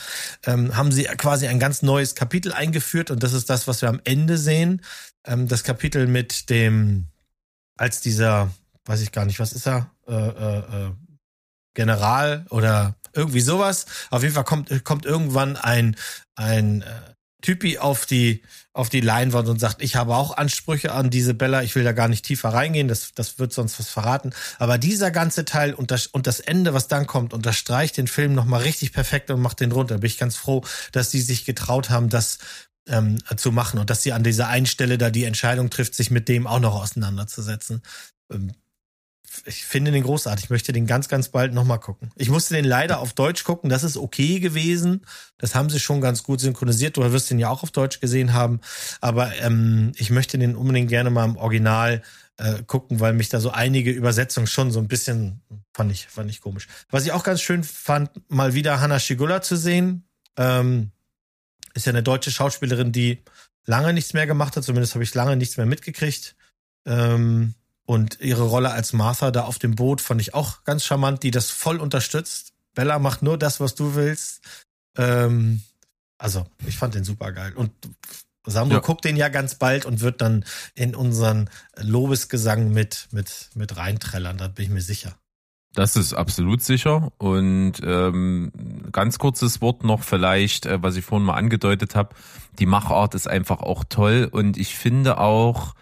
ähm, 0.46 0.76
haben 0.76 0.92
sie 0.92 1.04
quasi 1.04 1.48
ein 1.48 1.60
ganz 1.60 1.82
neues 1.82 2.16
Kapitel 2.16 2.54
eingeführt 2.54 3.10
und 3.10 3.24
das 3.24 3.34
ist 3.34 3.50
das, 3.50 3.68
was 3.68 3.82
wir 3.82 3.90
am 3.90 4.02
Ende 4.04 4.38
sehen. 4.38 4.82
Ähm, 5.26 5.48
das 5.48 5.64
Kapitel 5.64 6.08
mit 6.08 6.50
dem, 6.50 7.08
als 7.78 8.02
dieser, 8.02 8.52
weiß 8.86 9.02
ich 9.02 9.12
gar 9.12 9.26
nicht, 9.26 9.40
was 9.40 9.54
ist 9.54 9.68
er, 9.68 9.90
äh, 10.08 10.14
äh, 10.14 10.58
äh 10.60 10.92
General 11.74 12.46
oder 12.50 12.96
irgendwie 13.14 13.42
sowas. 13.42 13.86
Auf 14.10 14.24
jeden 14.24 14.34
Fall 14.34 14.46
kommt, 14.46 14.84
kommt 14.86 15.06
irgendwann 15.06 15.58
ein, 15.58 15.98
ein 16.36 16.84
äh, 16.84 17.15
Typi 17.46 17.78
auf 17.78 18.08
die, 18.08 18.42
auf 18.74 18.90
die 18.90 19.02
Leinwand 19.02 19.48
und 19.48 19.60
sagt, 19.60 19.84
ich 19.84 19.96
habe 19.96 20.16
auch 20.16 20.36
Ansprüche 20.36 20.92
an 20.92 21.12
diese 21.12 21.36
Bella, 21.36 21.62
ich 21.62 21.76
will 21.76 21.84
da 21.84 21.92
gar 21.92 22.08
nicht 22.08 22.26
tiefer 22.26 22.50
reingehen, 22.50 22.88
das, 22.88 23.12
das 23.14 23.38
wird 23.38 23.54
sonst 23.54 23.78
was 23.78 23.88
verraten. 23.88 24.32
Aber 24.58 24.80
dieser 24.80 25.12
ganze 25.12 25.46
Teil 25.46 25.76
und 25.76 25.92
das, 25.92 26.08
und 26.08 26.26
das 26.26 26.40
Ende, 26.40 26.74
was 26.74 26.88
dann 26.88 27.06
kommt, 27.06 27.34
unterstreicht 27.34 27.98
den 27.98 28.08
Film 28.08 28.34
nochmal 28.34 28.64
richtig 28.64 28.94
perfekt 28.94 29.30
und 29.30 29.42
macht 29.42 29.60
den 29.60 29.72
runter. 29.72 30.00
Bin 30.00 30.08
ich 30.08 30.18
ganz 30.18 30.36
froh, 30.36 30.64
dass 30.92 31.12
die 31.12 31.22
sich 31.22 31.46
getraut 31.46 31.92
haben, 31.92 32.10
das 32.10 32.40
ähm, 32.88 33.20
zu 33.38 33.52
machen 33.52 33.80
und 33.80 33.92
dass 33.92 34.02
sie 34.02 34.12
an 34.12 34.24
dieser 34.24 34.48
einen 34.48 34.66
Stelle 34.66 34.98
da 34.98 35.12
die 35.12 35.26
Entscheidung 35.26 35.70
trifft, 35.70 35.94
sich 35.94 36.10
mit 36.10 36.28
dem 36.28 36.48
auch 36.48 36.60
noch 36.60 36.74
auseinanderzusetzen. 36.74 37.84
Ähm, 38.32 38.54
ich 39.46 39.66
finde 39.66 39.92
den 39.92 40.04
großartig. 40.04 40.46
Ich 40.46 40.50
möchte 40.50 40.74
den 40.74 40.88
ganz, 40.88 41.08
ganz 41.08 41.30
bald 41.30 41.54
nochmal 41.54 41.80
gucken. 41.80 42.12
Ich 42.16 42.30
musste 42.30 42.54
den 42.54 42.66
leider 42.66 43.00
auf 43.00 43.14
Deutsch 43.14 43.44
gucken. 43.44 43.70
Das 43.70 43.84
ist 43.84 43.98
okay 43.98 44.40
gewesen. 44.40 45.06
Das 45.38 45.56
haben 45.56 45.70
sie 45.70 45.80
schon 45.80 46.02
ganz 46.02 46.24
gut 46.24 46.40
synchronisiert. 46.40 46.98
Du 46.98 47.12
wirst 47.12 47.30
den 47.30 47.40
ja 47.40 47.50
auch 47.50 47.64
auf 47.64 47.72
Deutsch 47.72 48.00
gesehen 48.00 48.34
haben. 48.34 48.62
Aber 49.02 49.36
ähm, 49.42 49.92
ich 49.96 50.10
möchte 50.10 50.38
den 50.38 50.56
unbedingt 50.56 50.90
gerne 50.90 51.10
mal 51.10 51.26
im 51.26 51.38
Original 51.38 52.02
äh, 52.38 52.64
gucken, 52.64 53.00
weil 53.00 53.14
mich 53.14 53.30
da 53.30 53.40
so 53.40 53.52
einige 53.52 53.92
Übersetzungen 53.92 54.48
schon 54.48 54.72
so 54.72 54.80
ein 54.80 54.88
bisschen 54.88 55.42
fand 55.74 55.92
ich, 55.92 56.08
fand 56.08 56.30
ich 56.30 56.42
komisch. 56.42 56.68
Was 56.90 57.06
ich 57.06 57.12
auch 57.12 57.24
ganz 57.24 57.42
schön 57.42 57.64
fand, 57.64 58.10
mal 58.30 58.54
wieder 58.54 58.80
Hannah 58.80 59.00
Shigula 59.00 59.42
zu 59.42 59.58
sehen. 59.58 60.08
Ähm, 60.38 60.92
ist 61.74 61.86
ja 61.86 61.92
eine 61.92 62.04
deutsche 62.04 62.32
Schauspielerin, 62.32 62.92
die 62.92 63.24
lange 63.66 63.94
nichts 63.94 64.14
mehr 64.14 64.28
gemacht 64.28 64.56
hat. 64.56 64.64
Zumindest 64.64 64.94
habe 64.96 65.04
ich 65.04 65.14
lange 65.14 65.36
nichts 65.36 65.58
mehr 65.58 65.66
mitgekriegt. 65.66 66.36
Ähm, 66.86 67.56
und 67.86 68.20
ihre 68.20 68.44
Rolle 68.44 68.72
als 68.72 68.94
Martha 68.94 69.32
da 69.32 69.44
auf 69.44 69.60
dem 69.60 69.76
Boot 69.76 70.02
fand 70.02 70.22
ich 70.22 70.34
auch 70.34 70.64
ganz 70.64 70.84
charmant, 70.84 71.24
die 71.24 71.32
das 71.32 71.52
voll 71.52 71.80
unterstützt. 71.80 72.54
Bella 72.74 73.00
macht 73.00 73.22
nur 73.22 73.38
das, 73.38 73.60
was 73.60 73.76
du 73.76 73.96
willst. 73.96 74.42
Ähm, 74.98 75.62
also, 76.18 76.46
ich 76.66 76.78
fand 76.78 76.96
den 76.96 77.04
super 77.04 77.32
geil. 77.32 77.54
Und 77.56 77.72
Sandro 78.46 78.76
ja. 78.76 78.82
guckt 78.82 79.06
den 79.06 79.18
ja 79.18 79.30
ganz 79.30 79.56
bald 79.56 79.86
und 79.86 80.02
wird 80.02 80.22
dann 80.22 80.46
in 80.74 80.96
unseren 80.96 81.50
Lobesgesang 81.78 82.72
mit, 82.72 83.08
mit, 83.12 83.50
mit 83.56 83.78
reinträllern, 83.78 84.38
da 84.38 84.48
bin 84.48 84.66
ich 84.66 84.72
mir 84.72 84.82
sicher. 84.82 85.16
Das 85.74 85.98
ist 85.98 86.14
absolut 86.14 86.62
sicher. 86.62 87.12
Und 87.18 87.74
ähm, 87.84 88.52
ganz 88.94 89.20
kurzes 89.20 89.62
Wort 89.62 89.84
noch 89.84 90.04
vielleicht, 90.04 90.66
äh, 90.66 90.82
was 90.82 90.96
ich 90.96 91.04
vorhin 91.04 91.26
mal 91.26 91.34
angedeutet 91.34 91.96
habe. 91.96 92.16
Die 92.60 92.66
Machart 92.66 93.14
ist 93.14 93.28
einfach 93.28 93.60
auch 93.60 93.84
toll. 93.84 94.30
Und 94.32 94.58
ich 94.58 94.76
finde 94.76 95.18
auch, 95.18 95.76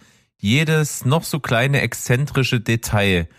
jedes 0.44 1.06
noch 1.06 1.24
so 1.24 1.40
kleine 1.40 1.82
exzentrische 1.82 2.60
Detail 2.60 3.30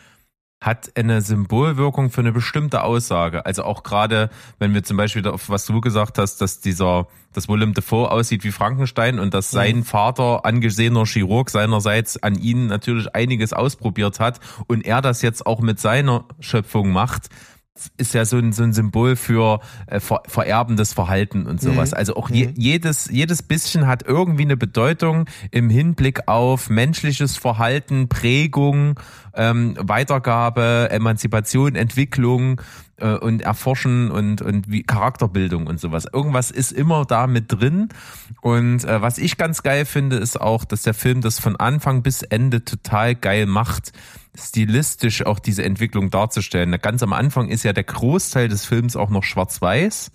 hat 0.63 0.93
eine 0.97 1.21
Symbolwirkung 1.21 2.11
für 2.11 2.23
eine 2.23 2.33
bestimmte 2.33 2.83
Aussage. 2.83 3.45
Also 3.45 3.65
auch 3.65 3.83
gerade, 3.83 4.31
wenn 4.59 4.73
wir 4.73 4.83
zum 4.83 4.97
Beispiel 4.97 5.27
auf 5.29 5.51
was 5.51 5.67
du 5.67 5.83
gesagt 5.83 6.17
hast, 6.17 6.39
dass 6.39 6.61
dieser, 6.61 7.07
dass 7.35 7.47
Willem 7.47 7.75
Dafoe 7.75 8.11
aussieht 8.11 8.43
wie 8.45 8.53
Frankenstein 8.53 9.19
und 9.19 9.35
dass 9.35 9.51
sein 9.51 9.77
mhm. 9.77 9.85
Vater, 9.85 10.47
angesehener 10.47 11.05
Chirurg 11.05 11.51
seinerseits, 11.51 12.23
an 12.23 12.37
ihn 12.37 12.69
natürlich 12.69 13.15
einiges 13.15 13.53
ausprobiert 13.53 14.19
hat 14.19 14.41
und 14.67 14.87
er 14.87 15.03
das 15.03 15.21
jetzt 15.21 15.47
auch 15.47 15.61
mit 15.61 15.79
seiner 15.79 16.25
Schöpfung 16.41 16.91
macht, 16.91 17.29
ist 17.97 18.15
ja 18.15 18.25
so 18.25 18.37
ein, 18.37 18.53
so 18.53 18.63
ein 18.63 18.73
Symbol 18.73 19.17
für 19.17 19.61
äh, 19.87 19.99
ver 19.99 20.23
vererbendes 20.29 20.93
Verhalten 20.93 21.47
und 21.47 21.61
sowas. 21.61 21.91
Mhm. 21.91 21.97
Also 21.97 22.17
auch 22.17 22.31
je, 22.31 22.51
jedes, 22.55 23.11
jedes 23.11 23.43
bisschen 23.43 23.89
hat 23.89 24.05
irgendwie 24.07 24.45
eine 24.45 24.57
Bedeutung 24.57 25.27
im 25.51 25.71
Hinblick 25.71 26.29
auf 26.29 26.71
menschliches 26.71 27.37
Verhalten, 27.37 28.09
Prägung, 28.09 29.01
ähm, 29.35 29.75
Weitergabe, 29.81 30.89
Emanzipation, 30.91 31.75
Entwicklung 31.75 32.61
äh, 32.99 33.15
und 33.15 33.43
Erforschen 33.43 34.13
und, 34.13 34.41
und 34.41 34.71
wie 34.71 34.85
Charakterbildung 34.85 35.67
und 35.67 35.81
sowas. 35.81 36.07
Irgendwas 36.13 36.53
ist 36.53 36.71
immer 36.71 37.05
da 37.05 37.27
mit 37.27 37.51
drin. 37.51 37.89
Und 38.41 38.85
äh, 38.85 39.03
was 39.03 39.19
ich 39.19 39.37
ganz 39.37 39.65
geil 39.65 39.85
finde, 39.85 40.17
ist 40.17 40.41
auch, 40.41 40.65
dass 40.65 40.83
der 40.83 40.95
Film 40.95 41.23
das 41.23 41.41
von 41.41 41.57
Anfang 41.57 42.03
bis 42.05 42.23
Ende 42.23 42.65
total 42.65 43.17
geil 43.17 43.47
macht 43.47 43.93
stilistisch 44.35 45.25
auch 45.25 45.39
diese 45.39 45.65
Entwicklung 45.65 46.11
darzustellen. 46.11 46.77
Ganz 46.81 47.03
am 47.03 47.13
Anfang 47.13 47.49
ist 47.49 47.63
ja 47.63 47.73
der 47.73 47.85
Großteil 47.85 48.49
des 48.49 48.65
Films 48.65 48.97
auch 48.97 49.11
noch 49.11 49.23
schwarz-weiß. 49.23 50.13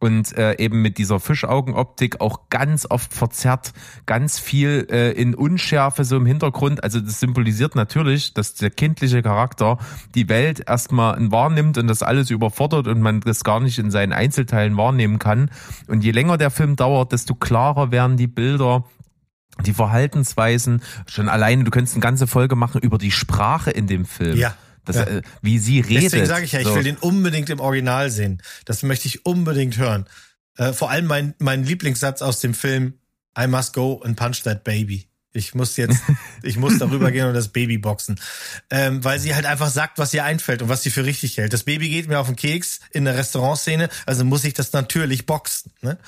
Und 0.00 0.38
äh, 0.38 0.54
eben 0.58 0.80
mit 0.80 0.96
dieser 0.98 1.18
Fischaugenoptik 1.18 2.20
auch 2.20 2.50
ganz 2.50 2.86
oft 2.88 3.12
verzerrt, 3.12 3.72
ganz 4.06 4.38
viel 4.38 4.86
äh, 4.92 5.10
in 5.10 5.34
Unschärfe 5.34 6.04
so 6.04 6.16
im 6.16 6.24
Hintergrund. 6.24 6.84
Also 6.84 7.00
das 7.00 7.18
symbolisiert 7.18 7.74
natürlich, 7.74 8.32
dass 8.32 8.54
der 8.54 8.70
kindliche 8.70 9.22
Charakter 9.22 9.78
die 10.14 10.28
Welt 10.28 10.62
erstmal 10.68 11.18
wahrnimmt 11.32 11.78
und 11.78 11.88
das 11.88 12.04
alles 12.04 12.30
überfordert 12.30 12.86
und 12.86 13.00
man 13.00 13.20
das 13.22 13.42
gar 13.42 13.58
nicht 13.58 13.80
in 13.80 13.90
seinen 13.90 14.12
Einzelteilen 14.12 14.76
wahrnehmen 14.76 15.18
kann. 15.18 15.50
Und 15.88 16.04
je 16.04 16.12
länger 16.12 16.38
der 16.38 16.50
Film 16.50 16.76
dauert, 16.76 17.10
desto 17.10 17.34
klarer 17.34 17.90
werden 17.90 18.16
die 18.16 18.28
Bilder, 18.28 18.84
die 19.66 19.72
Verhaltensweisen, 19.74 20.82
schon 21.06 21.28
alleine, 21.28 21.64
du 21.64 21.70
könntest 21.70 21.94
eine 21.96 22.02
ganze 22.02 22.26
Folge 22.26 22.56
machen 22.56 22.80
über 22.80 22.98
die 22.98 23.10
Sprache 23.10 23.70
in 23.70 23.86
dem 23.86 24.04
Film. 24.06 24.36
Ja. 24.36 24.56
Das, 24.84 24.96
Ja. 24.96 25.02
äh, 25.04 25.22
wie 25.42 25.58
sie 25.58 25.80
redet. 25.80 26.04
Deswegen 26.04 26.26
sage 26.26 26.44
ich 26.44 26.52
ja, 26.52 26.60
ich 26.60 26.66
So. 26.66 26.74
will 26.74 26.82
den 26.84 26.96
unbedingt 26.96 27.50
im 27.50 27.60
Original 27.60 28.10
sehen. 28.10 28.40
Das 28.64 28.82
möchte 28.82 29.06
ich 29.08 29.26
unbedingt 29.26 29.76
hören. 29.76 30.06
Äh, 30.56 30.72
vor 30.72 30.90
allem 30.90 31.06
mein, 31.06 31.34
mein 31.38 31.62
Lieblingssatz 31.64 32.22
aus 32.22 32.40
dem 32.40 32.54
Film 32.54 32.94
I 33.38 33.46
must 33.46 33.74
go 33.74 34.00
and 34.02 34.16
punch 34.16 34.42
that 34.44 34.64
baby. 34.64 35.06
Ich 35.34 35.54
muss 35.54 35.76
jetzt, 35.76 36.00
ich 36.42 36.56
muss 36.56 36.78
darüber 36.78 37.12
gehen 37.12 37.26
und 37.26 37.34
das 37.34 37.48
Baby 37.48 37.76
boxen. 37.76 38.18
Ähm, 38.70 39.04
weil 39.04 39.18
sie 39.20 39.34
halt 39.34 39.44
einfach 39.44 39.68
sagt, 39.70 39.98
was 39.98 40.14
ihr 40.14 40.24
einfällt 40.24 40.62
und 40.62 40.70
was 40.70 40.82
sie 40.82 40.90
für 40.90 41.04
richtig 41.04 41.36
hält. 41.36 41.52
Das 41.52 41.64
Baby 41.64 41.90
geht 41.90 42.08
mir 42.08 42.18
auf 42.18 42.26
den 42.26 42.34
Keks 42.34 42.80
in 42.90 43.04
der 43.04 43.14
Restaurantszene, 43.16 43.90
also 44.06 44.24
muss 44.24 44.42
ich 44.44 44.54
das 44.54 44.72
natürlich 44.72 45.26
boxen. 45.26 45.70
Ne? 45.82 45.98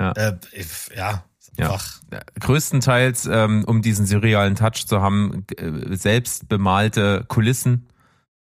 Ja. 0.00 0.12
Äh, 0.12 0.36
ich- 0.52 0.96
ja, 0.96 1.22
Ja. 1.56 1.66
einfach. 1.66 2.00
größtenteils, 2.40 3.26
ähm, 3.26 3.64
um 3.66 3.82
diesen 3.82 4.06
surrealen 4.06 4.54
Touch 4.54 4.86
zu 4.86 5.02
haben, 5.02 5.44
äh, 5.56 5.94
selbst 5.96 6.48
bemalte 6.48 7.24
Kulissen, 7.28 7.88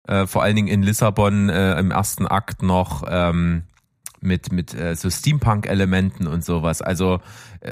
äh, 0.08 0.26
vor 0.26 0.44
allen 0.44 0.56
Dingen 0.56 0.68
in 0.68 0.82
Lissabon 0.82 1.50
äh, 1.50 1.80
im 1.80 1.92
ersten 1.92 2.26
Akt 2.28 2.64
noch 2.64 3.04
ähm, 3.08 3.64
mit 4.22 4.52
mit 4.52 4.74
äh, 4.74 4.96
so 4.96 5.10
Steampunk-Elementen 5.10 6.28
und 6.28 6.44
sowas. 6.44 6.82
Also 6.82 7.22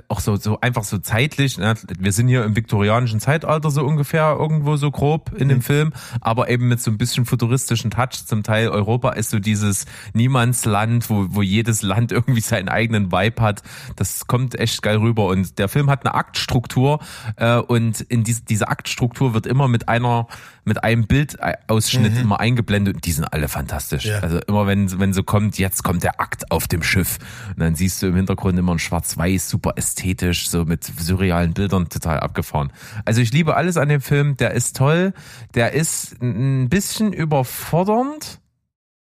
auch 0.07 0.19
so 0.19 0.35
so 0.35 0.59
einfach 0.61 0.83
so 0.83 0.97
zeitlich. 0.97 1.57
Ne? 1.57 1.75
Wir 1.99 2.11
sind 2.11 2.27
hier 2.27 2.43
im 2.43 2.55
viktorianischen 2.55 3.19
Zeitalter 3.19 3.71
so 3.71 3.83
ungefähr 3.83 4.35
irgendwo 4.39 4.75
so 4.75 4.91
grob 4.91 5.31
in 5.37 5.49
dem 5.49 5.61
Film, 5.61 5.93
aber 6.21 6.49
eben 6.49 6.67
mit 6.67 6.81
so 6.81 6.91
ein 6.91 6.97
bisschen 6.97 7.25
futuristischen 7.25 7.91
Touch. 7.91 8.25
Zum 8.25 8.43
Teil 8.43 8.69
Europa 8.69 9.11
ist 9.11 9.29
so 9.29 9.39
dieses 9.39 9.85
Niemandsland, 10.13 11.09
wo 11.09 11.27
wo 11.29 11.41
jedes 11.41 11.81
Land 11.81 12.11
irgendwie 12.13 12.41
seinen 12.41 12.69
eigenen 12.69 13.11
Vibe 13.11 13.41
hat. 13.41 13.63
Das 13.95 14.27
kommt 14.27 14.55
echt 14.55 14.81
geil 14.81 14.97
rüber 14.97 15.27
und 15.27 15.59
der 15.59 15.69
Film 15.69 15.89
hat 15.89 16.05
eine 16.05 16.15
Aktstruktur 16.15 16.99
äh, 17.37 17.57
und 17.57 18.01
in 18.01 18.23
diese 18.23 18.43
diese 18.43 18.67
Aktstruktur 18.67 19.33
wird 19.33 19.45
immer 19.45 19.67
mit 19.67 19.89
einer 19.89 20.27
mit 20.65 20.83
einem 20.83 21.07
Bildausschnitt 21.07 22.17
immer 22.17 22.39
eingeblendet 22.39 22.95
und 22.95 23.05
die 23.05 23.11
sind 23.11 23.25
alle 23.25 23.47
fantastisch. 23.47 24.05
Ja. 24.05 24.19
Also 24.19 24.39
immer 24.47 24.67
wenn 24.67 24.99
wenn 24.99 25.13
so 25.13 25.23
kommt, 25.23 25.57
jetzt 25.57 25.83
kommt 25.83 26.03
der 26.03 26.19
Akt 26.19 26.51
auf 26.51 26.67
dem 26.67 26.83
Schiff 26.83 27.19
und 27.49 27.59
dann 27.59 27.75
siehst 27.75 28.01
du 28.01 28.07
im 28.07 28.15
Hintergrund 28.15 28.57
immer 28.57 28.73
ein 28.73 28.79
Schwarz-Weiß, 28.79 29.49
super 29.49 29.73
ästhetisch, 29.75 30.49
so 30.49 30.65
mit 30.65 30.83
surrealen 30.83 31.53
Bildern, 31.53 31.89
total 31.89 32.19
abgefahren. 32.19 32.71
Also 33.05 33.21
ich 33.21 33.31
liebe 33.33 33.55
alles 33.55 33.77
an 33.77 33.89
dem 33.89 34.01
Film, 34.01 34.37
der 34.37 34.51
ist 34.51 34.77
toll, 34.77 35.13
der 35.53 35.73
ist 35.73 36.21
ein 36.21 36.69
bisschen 36.69 37.13
überfordernd 37.13 38.39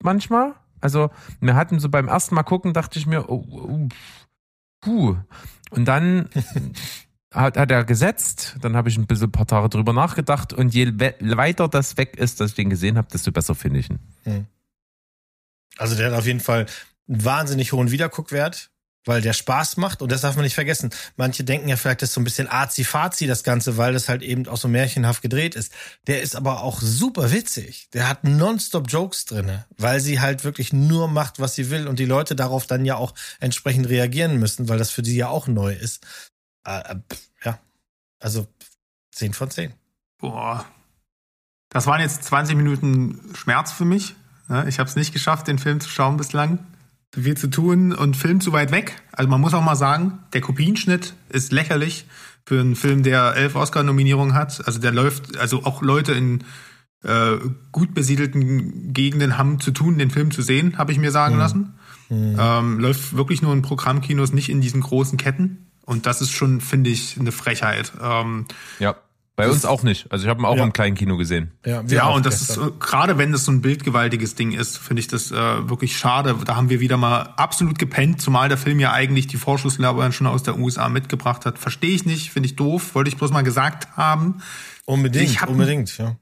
manchmal. 0.02 0.54
Also 0.80 1.10
wir 1.40 1.54
hatten 1.54 1.78
so 1.80 1.88
beim 1.88 2.08
ersten 2.08 2.34
Mal 2.34 2.42
gucken, 2.42 2.72
dachte 2.72 2.98
ich 2.98 3.06
mir, 3.06 3.30
oh, 3.30 3.44
oh, 3.50 3.88
puh. 4.80 5.16
Und 5.70 5.86
dann 5.86 6.28
hat, 7.34 7.56
hat 7.56 7.70
er 7.70 7.84
gesetzt, 7.84 8.56
dann 8.60 8.76
habe 8.76 8.88
ich 8.88 8.96
ein 8.96 9.06
bisschen 9.06 9.28
ein 9.28 9.32
paar 9.32 9.46
Tage 9.46 9.68
drüber 9.68 9.92
nachgedacht 9.92 10.52
und 10.52 10.72
je 10.72 10.92
we 10.94 11.14
weiter 11.20 11.68
das 11.68 11.96
weg 11.96 12.16
ist, 12.16 12.40
dass 12.40 12.50
ich 12.50 12.56
den 12.56 12.70
gesehen 12.70 12.96
habe, 12.96 13.08
desto 13.12 13.32
besser 13.32 13.54
finde 13.54 13.80
ich 13.80 13.90
ihn. 13.90 13.98
Also 15.76 15.96
der 15.96 16.10
hat 16.10 16.18
auf 16.18 16.26
jeden 16.26 16.40
Fall 16.40 16.66
einen 17.08 17.24
wahnsinnig 17.24 17.72
hohen 17.72 17.90
Wiederguckwert, 17.90 18.70
weil 19.04 19.20
der 19.20 19.32
Spaß 19.32 19.76
macht 19.76 20.00
und 20.00 20.10
das 20.12 20.22
darf 20.22 20.36
man 20.36 20.44
nicht 20.44 20.54
vergessen. 20.54 20.90
Manche 21.16 21.44
denken 21.44 21.68
ja 21.68 21.76
vielleicht, 21.76 22.02
das 22.02 22.10
ist 22.10 22.14
so 22.14 22.20
ein 22.20 22.24
bisschen 22.24 22.48
arzi-fazi 22.48 23.26
das 23.26 23.42
Ganze, 23.42 23.76
weil 23.76 23.92
das 23.92 24.08
halt 24.08 24.22
eben 24.22 24.46
auch 24.48 24.56
so 24.56 24.68
märchenhaft 24.68 25.20
gedreht 25.20 25.56
ist. 25.56 25.72
Der 26.06 26.22
ist 26.22 26.36
aber 26.36 26.62
auch 26.62 26.80
super 26.80 27.32
witzig. 27.32 27.88
Der 27.92 28.08
hat 28.08 28.24
nonstop 28.24 28.90
Jokes 28.90 29.26
drinne, 29.26 29.66
weil 29.76 30.00
sie 30.00 30.20
halt 30.20 30.44
wirklich 30.44 30.72
nur 30.72 31.08
macht, 31.08 31.38
was 31.40 31.54
sie 31.54 31.70
will 31.70 31.86
und 31.86 31.98
die 31.98 32.06
Leute 32.06 32.34
darauf 32.34 32.66
dann 32.66 32.84
ja 32.84 32.96
auch 32.96 33.14
entsprechend 33.40 33.88
reagieren 33.88 34.38
müssen, 34.38 34.68
weil 34.68 34.78
das 34.78 34.90
für 34.90 35.04
sie 35.04 35.16
ja 35.16 35.28
auch 35.28 35.48
neu 35.48 35.74
ist. 35.74 36.06
Äh, 36.64 36.80
äh, 36.80 36.96
ja, 37.44 37.58
also 38.20 38.46
10 39.12 39.34
von 39.34 39.50
10. 39.50 39.72
Boah. 40.18 40.64
Das 41.68 41.86
waren 41.86 42.00
jetzt 42.00 42.24
20 42.24 42.56
Minuten 42.56 43.20
Schmerz 43.34 43.72
für 43.72 43.84
mich. 43.84 44.14
Ja, 44.48 44.66
Ich 44.66 44.78
habe 44.78 44.88
es 44.88 44.96
nicht 44.96 45.12
geschafft, 45.12 45.48
den 45.48 45.58
Film 45.58 45.80
zu 45.80 45.88
schauen 45.88 46.16
bislang. 46.16 46.58
Viel 47.14 47.36
zu 47.36 47.48
tun 47.48 47.92
und 47.92 48.16
Film 48.16 48.40
zu 48.40 48.52
weit 48.52 48.72
weg. 48.72 49.00
Also 49.12 49.28
man 49.28 49.40
muss 49.40 49.54
auch 49.54 49.62
mal 49.62 49.76
sagen, 49.76 50.18
der 50.32 50.40
Kopienschnitt 50.40 51.14
ist 51.28 51.52
lächerlich 51.52 52.06
für 52.44 52.60
einen 52.60 52.76
Film, 52.76 53.02
der 53.02 53.36
elf 53.36 53.54
Oscar-Nominierungen 53.54 54.34
hat. 54.34 54.66
Also 54.66 54.80
der 54.80 54.92
läuft, 54.92 55.36
also 55.38 55.64
auch 55.64 55.80
Leute 55.80 56.12
in 56.12 56.44
äh, 57.04 57.36
gut 57.70 57.94
besiedelten 57.94 58.92
Gegenden 58.92 59.38
haben 59.38 59.60
zu 59.60 59.70
tun, 59.70 59.98
den 59.98 60.10
Film 60.10 60.30
zu 60.30 60.42
sehen, 60.42 60.76
habe 60.78 60.92
ich 60.92 60.98
mir 60.98 61.10
sagen 61.10 61.36
lassen. 61.36 61.74
Ähm, 62.10 62.78
läuft 62.80 63.16
wirklich 63.16 63.42
nur 63.42 63.52
in 63.52 63.62
Programmkinos, 63.62 64.32
nicht 64.32 64.48
in 64.50 64.60
diesen 64.60 64.80
großen 64.80 65.18
Ketten. 65.18 65.63
Und 65.86 66.06
das 66.06 66.20
ist 66.20 66.30
schon, 66.30 66.60
finde 66.60 66.90
ich, 66.90 67.18
eine 67.18 67.32
Frechheit. 67.32 67.92
Ähm, 68.02 68.46
Ja. 68.78 68.96
Bei 69.36 69.48
uns 69.50 69.64
auch 69.64 69.82
nicht. 69.82 70.12
Also 70.12 70.26
ich 70.26 70.30
habe 70.30 70.40
ihn 70.40 70.44
auch 70.44 70.56
Ja. 70.56 70.62
im 70.62 70.72
kleinen 70.72 70.94
Kino 70.94 71.16
gesehen. 71.16 71.50
wir 71.64 71.82
Ja, 71.88 72.04
auch 72.04 72.14
und 72.14 72.24
das 72.24 72.40
ist 72.40 72.46
gestern. 72.50 72.68
äh, 72.68 72.72
gerade 72.78 73.18
wenn 73.18 73.32
das 73.32 73.44
so 73.44 73.50
ein 73.50 73.62
bildgewaltiges 73.62 74.36
Ding 74.36 74.52
ist, 74.52 74.78
finde 74.78 75.00
ich 75.00 75.08
das 75.08 75.32
äh, 75.32 75.68
wirklich 75.68 75.96
schade. 75.98 76.36
Da 76.44 76.54
haben 76.54 76.70
wir 76.70 76.78
wieder 76.78 76.96
mal 76.96 77.22
absolut 77.36 77.80
gepennt, 77.80 78.22
zumal 78.22 78.48
der 78.48 78.58
Film 78.58 78.78
ja 78.78 78.92
eigentlich 78.92 79.26
die 79.26 79.36
Vorschusslorbeeren 79.36 80.12
schon 80.12 80.28
aus 80.28 80.44
der 80.44 80.56
USA 80.56 80.88
mitgebracht 80.88 81.46
hat. 81.46 81.58
Verstehe 81.58 81.90
ich 81.96 82.06
nicht, 82.06 82.30
finde 82.30 82.46
ich 82.48 82.54
doof, 82.54 82.94
wollte 82.94 83.08
ich 83.08 83.16
bloß 83.16 83.32
mal 83.32 83.42
gesagt 83.42 83.88
haben. 83.96 84.36
unbedingt, 84.86 85.28
ich 85.30 85.40
hab- 85.40 85.48
unbedingt, 85.48 85.98
ja. 85.98 86.14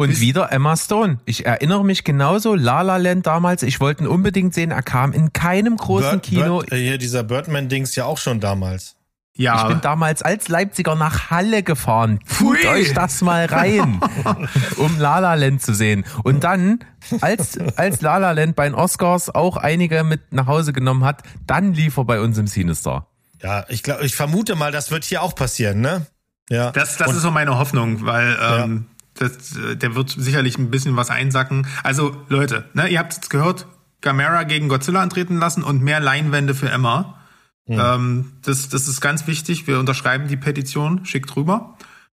Und 0.00 0.08
Bis- 0.08 0.20
wieder 0.20 0.50
Emma 0.50 0.76
Stone. 0.76 1.18
Ich 1.26 1.44
erinnere 1.44 1.84
mich 1.84 2.04
genauso, 2.04 2.54
La 2.54 2.80
La 2.80 2.96
Land 2.96 3.26
damals, 3.26 3.62
ich 3.62 3.80
wollte 3.80 4.04
ihn 4.04 4.08
unbedingt 4.08 4.54
sehen, 4.54 4.70
er 4.70 4.82
kam 4.82 5.12
in 5.12 5.32
keinem 5.34 5.76
großen 5.76 6.20
Bird- 6.20 6.22
Kino. 6.22 6.58
Bird, 6.60 6.72
hier 6.72 6.96
dieser 6.96 7.22
Birdman-Dings 7.22 7.94
ja 7.96 8.06
auch 8.06 8.16
schon 8.16 8.40
damals. 8.40 8.96
Ja, 9.36 9.62
Ich 9.62 9.68
bin 9.68 9.80
damals 9.82 10.22
als 10.22 10.48
Leipziger 10.48 10.94
nach 10.94 11.30
Halle 11.30 11.62
gefahren. 11.62 12.18
Tut 12.38 12.58
Pfui. 12.58 12.66
euch 12.68 12.94
das 12.94 13.20
mal 13.22 13.44
rein, 13.46 14.00
um 14.78 14.98
La 14.98 15.18
La 15.18 15.34
Land 15.34 15.60
zu 15.62 15.74
sehen. 15.74 16.04
Und 16.24 16.44
dann, 16.44 16.80
als, 17.20 17.58
als 17.76 18.00
La 18.00 18.16
La 18.18 18.32
Land 18.32 18.56
bei 18.56 18.64
den 18.68 18.74
Oscars 18.74 19.28
auch 19.34 19.56
einige 19.58 20.02
mit 20.02 20.32
nach 20.32 20.46
Hause 20.46 20.72
genommen 20.72 21.04
hat, 21.04 21.22
dann 21.46 21.74
lief 21.74 21.96
er 21.98 22.04
bei 22.04 22.20
uns 22.20 22.38
im 22.38 22.46
Cinestar. 22.46 23.06
Ja, 23.42 23.64
ich 23.68 23.82
glaube, 23.82 24.04
ich 24.04 24.14
vermute 24.16 24.56
mal, 24.56 24.72
das 24.72 24.90
wird 24.90 25.04
hier 25.04 25.20
auch 25.22 25.34
passieren, 25.34 25.80
ne? 25.82 26.06
Ja. 26.48 26.70
das, 26.72 26.96
das 26.96 27.12
ist 27.14 27.22
so 27.22 27.30
meine 27.30 27.56
Hoffnung, 27.58 28.04
weil 28.04 28.36
ähm, 28.42 28.86
das, 29.20 29.54
der 29.76 29.94
wird 29.94 30.10
sicherlich 30.10 30.58
ein 30.58 30.70
bisschen 30.70 30.96
was 30.96 31.10
einsacken. 31.10 31.66
Also 31.82 32.16
Leute, 32.28 32.68
ne, 32.74 32.88
ihr 32.88 32.98
habt 32.98 33.14
jetzt 33.14 33.30
gehört, 33.30 33.66
Gamera 34.00 34.44
gegen 34.44 34.68
Godzilla 34.68 35.02
antreten 35.02 35.36
lassen 35.36 35.62
und 35.62 35.82
mehr 35.82 36.00
Leinwände 36.00 36.54
für 36.54 36.70
Emma. 36.70 37.20
Ähm, 37.70 38.32
das, 38.42 38.68
das 38.68 38.88
ist 38.88 39.00
ganz 39.00 39.26
wichtig. 39.26 39.66
Wir 39.66 39.78
unterschreiben 39.78 40.26
die 40.26 40.36
Petition, 40.36 41.04
schickt 41.06 41.36
rüber. 41.36 41.76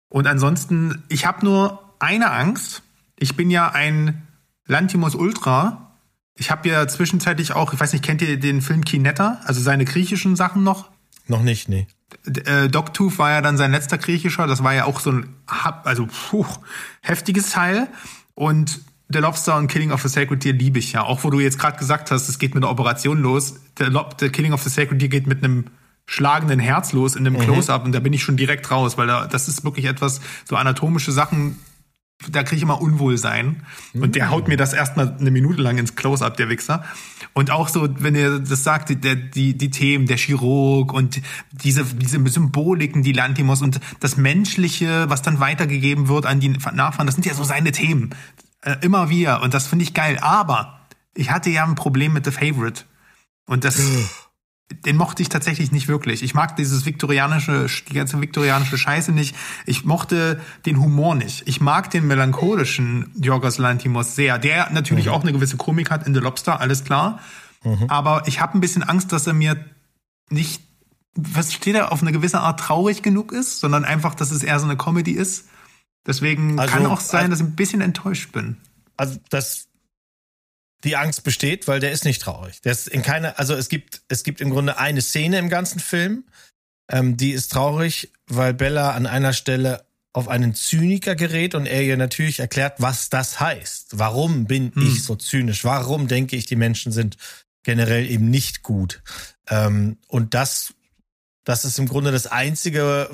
Und 0.08 0.26
ansonsten, 0.26 1.02
ich 1.08 1.26
habe 1.26 1.44
nur 1.44 1.94
eine 1.98 2.30
Angst. 2.30 2.82
Ich 3.18 3.36
bin 3.36 3.50
ja 3.50 3.70
ein 3.70 4.26
Lantimos 4.66 5.14
Ultra. 5.14 5.98
Ich 6.36 6.50
habe 6.50 6.68
ja 6.68 6.88
zwischenzeitlich 6.88 7.52
auch, 7.52 7.72
ich 7.72 7.80
weiß 7.80 7.92
nicht, 7.92 8.04
kennt 8.04 8.22
ihr 8.22 8.38
den 8.38 8.62
Film 8.62 8.84
Kinetta? 8.84 9.40
Also 9.44 9.60
seine 9.60 9.84
griechischen 9.84 10.36
Sachen 10.36 10.62
noch? 10.62 10.90
Noch 11.28 11.42
nicht, 11.42 11.68
nee. 11.68 11.86
Äh, 12.26 12.68
Dogtooth 12.68 13.18
war 13.18 13.30
ja 13.30 13.40
dann 13.40 13.56
sein 13.56 13.72
letzter 13.72 13.98
griechischer. 13.98 14.46
Das 14.46 14.62
war 14.62 14.74
ja 14.74 14.84
auch 14.84 15.00
so 15.00 15.12
ein, 15.12 15.28
also 15.84 16.06
puh, 16.06 16.46
heftiges 17.00 17.50
Teil. 17.50 17.88
Und 18.34 18.80
The 19.08 19.18
Lobster 19.18 19.56
und 19.56 19.68
Killing 19.68 19.92
of 19.92 20.02
the 20.02 20.08
Sacred 20.08 20.42
Deer 20.42 20.54
liebe 20.54 20.78
ich 20.78 20.92
ja. 20.92 21.02
Auch 21.02 21.24
wo 21.24 21.30
du 21.30 21.40
jetzt 21.40 21.58
gerade 21.58 21.78
gesagt 21.78 22.10
hast, 22.10 22.28
es 22.28 22.38
geht 22.38 22.54
mit 22.54 22.62
einer 22.62 22.70
Operation 22.70 23.20
los. 23.20 23.60
The, 23.78 23.84
Lob 23.84 24.16
The 24.18 24.30
Killing 24.30 24.52
of 24.52 24.62
the 24.62 24.70
Sacred 24.70 25.00
Deer 25.00 25.08
geht 25.08 25.26
mit 25.26 25.44
einem 25.44 25.66
schlagenden 26.06 26.58
Herz 26.58 26.92
los 26.92 27.14
in 27.14 27.26
einem 27.26 27.38
Close-Up 27.38 27.84
und 27.84 27.92
da 27.92 28.00
bin 28.00 28.12
ich 28.12 28.22
schon 28.22 28.36
direkt 28.36 28.70
raus, 28.70 28.98
weil 28.98 29.06
da, 29.06 29.26
das 29.26 29.48
ist 29.48 29.64
wirklich 29.64 29.86
etwas, 29.86 30.20
so 30.44 30.56
anatomische 30.56 31.12
Sachen 31.12 31.58
da 32.30 32.42
kriege 32.42 32.56
ich 32.56 32.62
immer 32.62 32.80
Unwohlsein. 32.80 33.62
Und 33.94 34.14
der 34.14 34.30
haut 34.30 34.48
mir 34.48 34.56
das 34.56 34.72
erstmal 34.72 35.16
eine 35.18 35.30
Minute 35.30 35.62
lang 35.62 35.78
ins 35.78 35.94
Close-Up, 35.94 36.36
der 36.36 36.48
Wichser. 36.48 36.84
Und 37.34 37.50
auch 37.50 37.68
so, 37.68 37.88
wenn 37.98 38.14
er 38.14 38.38
das 38.38 38.62
sagt, 38.64 38.90
die, 38.90 38.96
die, 38.96 39.56
die 39.56 39.70
Themen, 39.70 40.06
der 40.06 40.16
Chirurg 40.16 40.92
und 40.92 41.20
diese, 41.50 41.84
diese 41.84 42.26
Symboliken, 42.28 43.02
die 43.02 43.12
Lantimos 43.12 43.62
und 43.62 43.80
das 44.00 44.16
Menschliche, 44.16 45.08
was 45.08 45.22
dann 45.22 45.40
weitergegeben 45.40 46.08
wird 46.08 46.26
an 46.26 46.40
die 46.40 46.50
Nachfahren, 46.50 47.06
das 47.06 47.14
sind 47.14 47.26
ja 47.26 47.34
so 47.34 47.44
seine 47.44 47.72
Themen. 47.72 48.10
Äh, 48.62 48.76
immer 48.82 49.08
wieder. 49.08 49.42
Und 49.42 49.54
das 49.54 49.66
finde 49.66 49.84
ich 49.84 49.94
geil. 49.94 50.18
Aber 50.20 50.80
ich 51.14 51.30
hatte 51.30 51.50
ja 51.50 51.64
ein 51.64 51.74
Problem 51.74 52.12
mit 52.12 52.24
The 52.24 52.30
Favorite. 52.30 52.84
Und 53.46 53.64
das, 53.64 53.80
den 54.74 54.96
mochte 54.96 55.22
ich 55.22 55.28
tatsächlich 55.28 55.72
nicht 55.72 55.88
wirklich. 55.88 56.22
Ich 56.22 56.34
mag 56.34 56.56
dieses 56.56 56.84
viktorianische, 56.86 57.66
die 57.88 57.94
ganze 57.94 58.20
viktorianische 58.20 58.78
Scheiße 58.78 59.12
nicht. 59.12 59.34
Ich 59.66 59.84
mochte 59.84 60.40
den 60.66 60.80
Humor 60.80 61.14
nicht. 61.14 61.42
Ich 61.46 61.60
mag 61.60 61.90
den 61.90 62.06
melancholischen 62.06 63.10
Yorgos 63.14 63.58
Lantimos 63.58 64.14
sehr, 64.14 64.38
der 64.38 64.70
natürlich 64.70 65.08
auch 65.08 65.22
eine 65.22 65.32
gewisse 65.32 65.56
Komik 65.56 65.90
hat 65.90 66.06
in 66.06 66.14
The 66.14 66.20
Lobster, 66.20 66.60
alles 66.60 66.84
klar. 66.84 67.20
Aber 67.88 68.24
ich 68.26 68.40
habe 68.40 68.58
ein 68.58 68.60
bisschen 68.60 68.82
Angst, 68.82 69.12
dass 69.12 69.26
er 69.26 69.34
mir 69.34 69.64
nicht, 70.30 70.62
was 71.14 71.52
steht 71.52 71.76
da, 71.76 71.88
auf 71.88 72.02
eine 72.02 72.10
gewisse 72.12 72.40
Art 72.40 72.58
traurig 72.58 73.02
genug 73.02 73.30
ist, 73.32 73.60
sondern 73.60 73.84
einfach, 73.84 74.14
dass 74.14 74.30
es 74.32 74.42
eher 74.42 74.58
so 74.58 74.64
eine 74.66 74.76
Comedy 74.76 75.12
ist. 75.12 75.46
Deswegen 76.06 76.58
Also, 76.58 76.72
kann 76.74 76.86
auch 76.86 77.00
sein, 77.00 77.20
also- 77.20 77.30
dass 77.30 77.40
ich 77.40 77.46
ein 77.46 77.56
bisschen 77.56 77.80
enttäuscht 77.80 78.32
bin. 78.32 78.56
Also 78.96 79.18
das 79.30 79.68
die 80.84 80.96
Angst 80.96 81.24
besteht, 81.24 81.68
weil 81.68 81.80
der 81.80 81.92
ist 81.92 82.04
nicht 82.04 82.22
traurig. 82.22 82.60
Der 82.62 82.72
ist 82.72 82.88
in 82.88 83.02
keiner, 83.02 83.38
also 83.38 83.54
es 83.54 83.68
gibt, 83.68 84.02
es 84.08 84.24
gibt 84.24 84.40
im 84.40 84.50
Grunde 84.50 84.78
eine 84.78 85.00
Szene 85.00 85.38
im 85.38 85.48
ganzen 85.48 85.80
Film, 85.80 86.24
ähm, 86.90 87.16
die 87.16 87.30
ist 87.32 87.52
traurig, 87.52 88.12
weil 88.26 88.54
Bella 88.54 88.92
an 88.92 89.06
einer 89.06 89.32
Stelle 89.32 89.84
auf 90.12 90.28
einen 90.28 90.54
Zyniker 90.54 91.14
gerät 91.14 91.54
und 91.54 91.66
er 91.66 91.82
ihr 91.82 91.96
natürlich 91.96 92.40
erklärt, 92.40 92.74
was 92.78 93.08
das 93.08 93.40
heißt. 93.40 93.98
Warum 93.98 94.44
bin 94.46 94.74
Hm. 94.74 94.86
ich 94.86 95.04
so 95.04 95.16
zynisch? 95.16 95.64
Warum 95.64 96.06
denke 96.08 96.36
ich, 96.36 96.44
die 96.46 96.56
Menschen 96.56 96.92
sind 96.92 97.16
generell 97.62 98.08
eben 98.10 98.28
nicht 98.28 98.62
gut? 98.62 99.02
Ähm, 99.48 99.96
und 100.08 100.34
das, 100.34 100.74
das 101.44 101.64
ist 101.64 101.78
im 101.78 101.88
Grunde 101.88 102.12
das 102.12 102.26
einzige, 102.26 103.08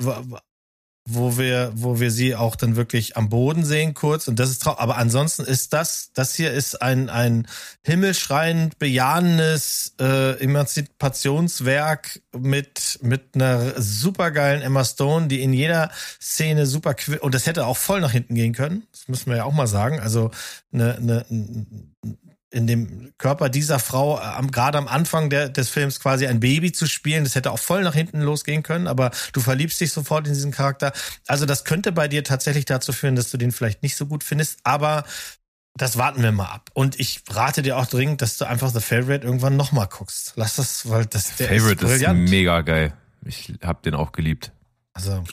wo 1.13 1.37
wir, 1.37 1.71
wo 1.75 1.99
wir 1.99 2.11
sie 2.11 2.35
auch 2.35 2.55
dann 2.55 2.75
wirklich 2.75 3.17
am 3.17 3.29
Boden 3.29 3.65
sehen 3.65 3.93
kurz. 3.93 4.27
Und 4.27 4.39
das 4.39 4.49
ist 4.49 4.63
traurig. 4.63 4.79
Aber 4.79 4.97
ansonsten 4.97 5.43
ist 5.43 5.73
das, 5.73 6.11
das 6.13 6.35
hier 6.35 6.51
ist 6.51 6.81
ein, 6.81 7.09
ein 7.09 7.47
himmelschreiend 7.83 8.79
bejahendes 8.79 9.95
äh, 9.99 10.39
Emanzipationswerk 10.41 12.21
mit, 12.37 12.99
mit 13.01 13.35
einer 13.35 13.81
supergeilen 13.81 14.61
Emma 14.61 14.85
Stone, 14.85 15.27
die 15.27 15.41
in 15.41 15.53
jeder 15.53 15.91
Szene 16.21 16.65
super 16.65 16.95
und 17.21 17.33
das 17.33 17.45
hätte 17.45 17.65
auch 17.65 17.77
voll 17.77 18.01
nach 18.01 18.11
hinten 18.11 18.35
gehen 18.35 18.53
können. 18.53 18.83
Das 18.91 19.07
müssen 19.07 19.29
wir 19.29 19.37
ja 19.37 19.43
auch 19.43 19.53
mal 19.53 19.67
sagen. 19.67 19.99
Also 19.99 20.31
eine, 20.71 20.95
eine, 20.95 21.25
in 22.51 22.67
dem 22.67 23.13
Körper 23.17 23.49
dieser 23.49 23.79
Frau 23.79 24.17
äh, 24.17 24.21
am, 24.21 24.51
gerade 24.51 24.77
am 24.77 24.87
Anfang 24.87 25.29
der, 25.29 25.49
des 25.49 25.69
Films 25.69 25.99
quasi 25.99 26.27
ein 26.27 26.39
Baby 26.39 26.71
zu 26.71 26.87
spielen, 26.87 27.23
das 27.23 27.35
hätte 27.35 27.51
auch 27.51 27.59
voll 27.59 27.83
nach 27.83 27.93
hinten 27.93 28.21
losgehen 28.21 28.63
können, 28.63 28.87
aber 28.87 29.11
du 29.33 29.41
verliebst 29.41 29.79
dich 29.79 29.91
sofort 29.91 30.27
in 30.27 30.33
diesen 30.33 30.51
Charakter. 30.51 30.91
Also 31.27 31.45
das 31.45 31.63
könnte 31.63 31.91
bei 31.91 32.07
dir 32.07 32.23
tatsächlich 32.23 32.65
dazu 32.65 32.91
führen, 32.91 33.15
dass 33.15 33.29
du 33.29 33.37
den 33.37 33.51
vielleicht 33.51 33.83
nicht 33.83 33.95
so 33.95 34.07
gut 34.07 34.23
findest, 34.23 34.59
aber 34.63 35.03
das 35.75 35.97
warten 35.97 36.21
wir 36.23 36.31
mal 36.31 36.45
ab. 36.45 36.71
Und 36.73 36.99
ich 36.99 37.23
rate 37.29 37.61
dir 37.61 37.77
auch 37.77 37.85
dringend, 37.85 38.21
dass 38.21 38.37
du 38.37 38.45
einfach 38.45 38.69
The 38.69 38.81
Favorite 38.81 39.25
irgendwann 39.25 39.55
nochmal 39.55 39.87
guckst. 39.87 40.33
Lass 40.35 40.55
das, 40.55 40.89
weil 40.89 41.05
das 41.05 41.35
der 41.35 41.47
Favorite 41.47 41.85
ist 41.85 41.91
ist, 41.91 41.99
brillant. 41.99 42.29
mega 42.29 42.61
geil. 42.61 42.93
Ich 43.25 43.53
hab 43.63 43.83
den 43.83 43.95
auch 43.95 44.11
geliebt. 44.11 44.51
also, 44.93 45.23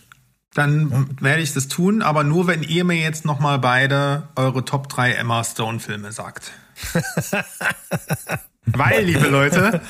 Dann 0.55 1.17
werde 1.21 1.43
ich 1.43 1.53
das 1.55 1.69
tun, 1.69 2.03
aber 2.03 2.25
nur 2.25 2.47
wenn 2.47 2.63
ihr 2.63 2.85
mir 2.85 2.97
jetzt 2.97 3.25
noch 3.25 3.41
mal 3.41 3.59
beide 3.59 4.29
eure 4.37 4.65
Top 4.65 4.89
3 4.89 5.13
Emma 5.13 5.43
Stone 5.45 5.81
Filme 5.81 6.13
sagt. 6.13 6.53
weil, 8.67 9.05
liebe 9.05 9.29
Leute, 9.29 9.81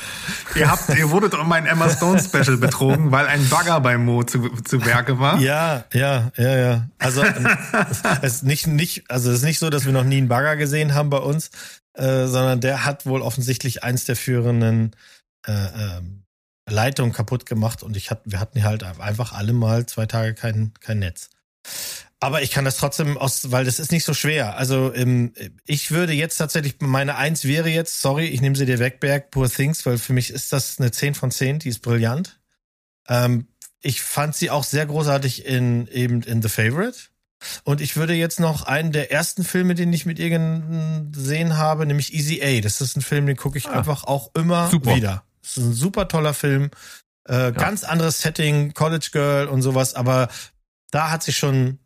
ihr 0.55 0.71
habt, 0.71 0.89
ihr 0.91 1.11
wurdet 1.11 1.35
um 1.35 1.49
mein 1.49 1.67
Emma 1.67 1.89
Stone 1.91 2.21
Special 2.21 2.57
betrogen, 2.57 3.11
weil 3.11 3.27
ein 3.27 3.49
Bagger 3.49 3.81
bei 3.81 3.99
Mo 3.99 4.23
zu, 4.23 4.49
zu 4.63 4.85
Werke 4.85 5.19
war. 5.19 5.39
ja, 5.41 5.85
ja, 5.93 6.31
ja, 6.37 6.57
ja. 6.57 6.89
Also 6.99 7.23
es 8.23 8.35
ist 8.35 8.45
nicht, 8.45 8.67
nicht, 8.67 9.11
also 9.11 9.31
es 9.31 9.39
ist 9.39 9.45
nicht 9.45 9.59
so, 9.59 9.71
dass 9.71 9.85
wir 9.87 9.93
noch 9.93 10.05
nie 10.05 10.19
einen 10.19 10.29
Bagger 10.29 10.57
gesehen 10.57 10.95
haben 10.95 11.11
bei 11.11 11.19
uns, 11.19 11.51
äh, 11.95 12.27
sondern 12.27 12.61
der 12.61 12.85
hat 12.85 13.07
wohl 13.07 13.23
offensichtlich 13.23 13.83
eins 13.83 14.05
der 14.05 14.17
führenden 14.17 14.95
äh, 15.47 15.53
ähm, 15.53 16.23
Leitungen 16.69 17.13
kaputt 17.13 17.47
gemacht 17.47 17.83
und 17.83 17.97
ich 17.97 18.11
hat, 18.11 18.23
wir 18.25 18.41
hatten 18.41 18.63
halt 18.63 18.83
einfach 18.83 19.33
alle 19.33 19.53
mal 19.53 19.87
zwei 19.87 20.07
Tage 20.07 20.35
kein, 20.35 20.73
kein 20.81 20.99
Netz. 20.99 21.31
Aber 22.27 22.43
ich 22.43 22.51
kann 22.51 22.65
das 22.65 22.77
trotzdem 22.77 23.17
aus, 23.17 23.53
weil 23.53 23.65
das 23.65 23.79
ist 23.79 23.93
nicht 23.93 24.03
so 24.03 24.13
schwer. 24.13 24.57
Also 24.57 24.93
ähm, 24.93 25.33
ich 25.65 25.93
würde 25.93 26.13
jetzt 26.13 26.39
tatsächlich, 26.39 26.75
meine 26.81 27.15
Eins 27.15 27.45
wäre 27.45 27.69
jetzt, 27.69 28.01
sorry, 28.01 28.27
ich 28.27 28.41
nehme 28.41 28.57
sie 28.57 28.67
dir 28.67 28.81
weg, 28.81 28.99
Berg, 28.99 29.31
Poor 29.31 29.49
Things, 29.49 29.87
weil 29.87 29.97
für 29.97 30.13
mich 30.13 30.31
ist 30.31 30.53
das 30.53 30.81
eine 30.81 30.91
10 30.91 31.15
von 31.15 31.31
10, 31.31 31.61
die 31.61 31.69
ist 31.69 31.83
brillant. 31.83 32.41
Ähm, 33.07 33.47
ich 33.81 34.03
fand 34.03 34.35
sie 34.35 34.51
auch 34.51 34.65
sehr 34.65 34.87
großartig 34.87 35.47
in 35.47 35.87
eben 35.87 36.21
in 36.23 36.43
The 36.43 36.49
Favorite. 36.49 36.99
Und 37.63 37.81
ich 37.81 37.97
würde 37.97 38.15
jetzt 38.15 38.41
noch 38.41 38.65
einen 38.65 38.91
der 38.91 39.13
ersten 39.13 39.45
Filme, 39.45 39.77
den 39.77 39.93
ich 39.93 40.05
mit 40.05 40.19
ihr 40.19 40.31
gesehen 41.13 41.57
habe, 41.57 41.87
nämlich 41.87 42.13
Easy 42.13 42.43
A. 42.43 42.61
Das 42.61 42.81
ist 42.81 42.97
ein 42.97 43.03
Film, 43.03 43.27
den 43.27 43.37
gucke 43.37 43.57
ich 43.57 43.69
einfach 43.69 44.03
auch 44.03 44.33
immer 44.35 44.69
Super. 44.69 44.97
wieder. 44.97 45.23
Das 45.43 45.59
ist 45.59 45.63
ein 45.63 45.75
super 45.75 46.09
toller 46.09 46.35
Film. 46.35 46.73
Äh, 47.29 47.53
Ganz 47.53 47.85
anderes 47.85 48.21
Setting, 48.21 48.75
College 48.75 49.11
Girl 49.13 49.47
und 49.47 49.63
sowas, 49.63 49.95
aber 49.95 50.27
da 50.91 51.13
hat 51.13 51.23
sie 51.23 51.33
schon 51.33 51.79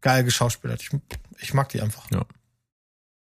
geil 0.00 0.24
geschauspielert. 0.24 0.82
Ich, 0.82 0.90
ich 1.38 1.54
mag 1.54 1.68
die 1.70 1.80
einfach. 1.80 2.04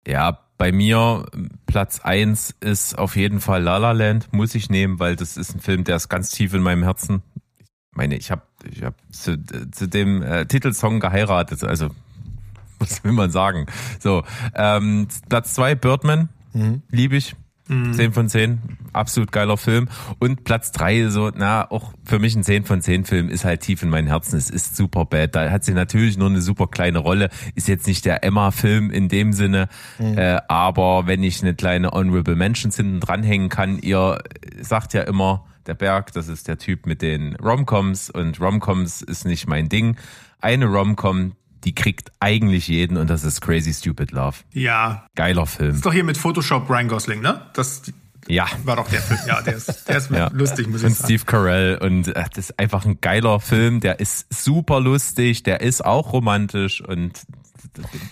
Ja, 0.07 0.39
bei 0.59 0.73
mir 0.73 1.27
Platz 1.67 2.01
eins 2.01 2.55
ist 2.61 2.97
auf 2.97 3.17
jeden 3.17 3.41
Fall 3.41 3.63
La 3.63 3.77
La 3.79 3.93
Land, 3.93 4.33
muss 4.33 4.55
ich 4.55 4.71
nehmen, 4.71 4.99
weil 4.99 5.17
das 5.17 5.37
ist 5.37 5.55
ein 5.55 5.61
Film, 5.61 5.85
der 5.85 5.97
ist 5.97 6.09
ganz 6.09 6.31
tief 6.31 6.55
in 6.55 6.63
meinem 6.63 6.83
Herzen. 6.83 7.23
Ich 7.61 7.97
meine, 7.97 8.17
ich 8.17 8.31
habe 8.31 8.43
ich 8.71 8.83
hab 8.83 8.95
zu, 9.13 9.37
zu 9.71 9.89
dem 9.89 10.23
äh, 10.23 10.47
Titelsong 10.47 11.01
geheiratet, 11.01 11.63
also 11.65 11.91
was 12.79 13.03
will 13.05 13.13
man 13.13 13.31
sagen? 13.31 13.67
So, 13.99 14.23
ähm, 14.55 15.09
Platz 15.29 15.55
zwei 15.55 15.75
Birdman, 15.75 16.29
Mhm. 16.53 16.83
liebe 16.91 17.17
ich. 17.17 17.37
10 17.69 18.13
von 18.13 18.29
10, 18.29 18.61
absolut 18.93 19.33
geiler 19.33 19.57
Film. 19.57 19.89
Und 20.19 20.45
Platz 20.45 20.71
drei 20.71 21.09
so, 21.09 21.31
na, 21.35 21.71
auch 21.71 21.93
für 22.05 22.19
mich 22.19 22.37
ein 22.37 22.45
10 22.45 22.65
von 22.65 22.81
10 22.81 23.05
Film, 23.05 23.29
ist 23.29 23.45
halt 23.45 23.61
tief 23.61 23.83
in 23.83 23.91
meinem 23.91 24.07
Herzen. 24.07 24.37
Es 24.37 24.51
ist 24.51 24.77
super 24.77 25.05
bad. 25.05 25.35
Da 25.35 25.51
hat 25.51 25.65
sie 25.65 25.75
natürlich 25.75 26.17
nur 26.17 26.29
eine 26.29 26.41
super 26.41 26.69
kleine 26.69 26.99
Rolle. 26.99 27.29
Ist 27.55 27.69
jetzt 27.69 27.87
nicht 27.87 28.05
der 28.05 28.23
Emma-Film 28.23 28.91
in 28.91 29.09
dem 29.09 29.33
Sinne. 29.33 29.69
Äh, 30.17 30.41
aber 30.49 31.07
wenn 31.07 31.23
ich 31.23 31.43
eine 31.43 31.55
kleine 31.55 31.91
Honorable 31.91 32.37
Mentions 32.37 32.77
hinten 32.77 33.01
dranhängen 33.01 33.49
kann, 33.49 33.79
ihr 33.79 34.23
sagt 34.61 34.95
ja 34.95 35.03
immer, 35.03 35.45
der 35.67 35.75
Berg, 35.75 36.13
das 36.13 36.29
ist 36.29 36.49
der 36.49 36.59
Typ 36.59 36.87
mit 36.87 37.03
den 37.03 37.35
Romcoms 37.37 38.11
und 38.11 38.41
Romcoms 38.41 39.03
ist 39.03 39.25
nicht 39.25 39.49
mein 39.49 39.69
Ding. 39.69 39.97
Eine 40.41 40.67
Romcom, 40.67 41.33
die 41.67 41.75
kriegt 41.75 42.13
eigentlich 42.21 42.69
jeden 42.69 42.97
und 42.97 43.11
das 43.11 43.25
ist 43.25 43.41
Crazy 43.41 43.75
Stupid 43.75 44.13
Love. 44.13 44.37
Ja, 44.53 45.07
Geiler 45.17 45.47
Film. 45.47 45.75
ist 45.75 45.85
doch 45.85 45.93
hier 45.93 46.05
mit 46.05 46.17
Photoshop 46.17 46.71
Ryan 46.71 46.89
Gosling, 46.89 47.21
ne? 47.21 47.43
Das 47.55 47.83
Ja. 48.29 48.47
war 48.65 48.77
doch 48.77 48.89
der 48.89 49.01
Film. 49.03 49.19
Ja, 49.27 49.43
der 49.43 49.57
ist, 49.57 49.89
der 49.89 49.97
ist 49.99 50.11
Ja. 50.11 50.31
lustig, 50.33 50.69
muss 50.69 50.83
Und 50.83 50.93
ich 50.93 50.99
sagen. 50.99 51.07
Steve 51.09 51.25
Carell 51.25 51.79
und 51.79 52.09
äh, 52.09 52.25
das 52.35 52.51
ist 52.51 52.59
einfach 52.59 52.85
ein 52.87 53.01
geiler 53.01 53.41
Film, 53.41 53.81
der 53.81 53.99
ist 54.01 54.27
super 54.33 54.81
lustig, 54.81 55.43
der 55.43 55.61
ist 55.61 55.85
auch 55.85 56.13
romantisch 56.13 56.81
und 56.81 57.21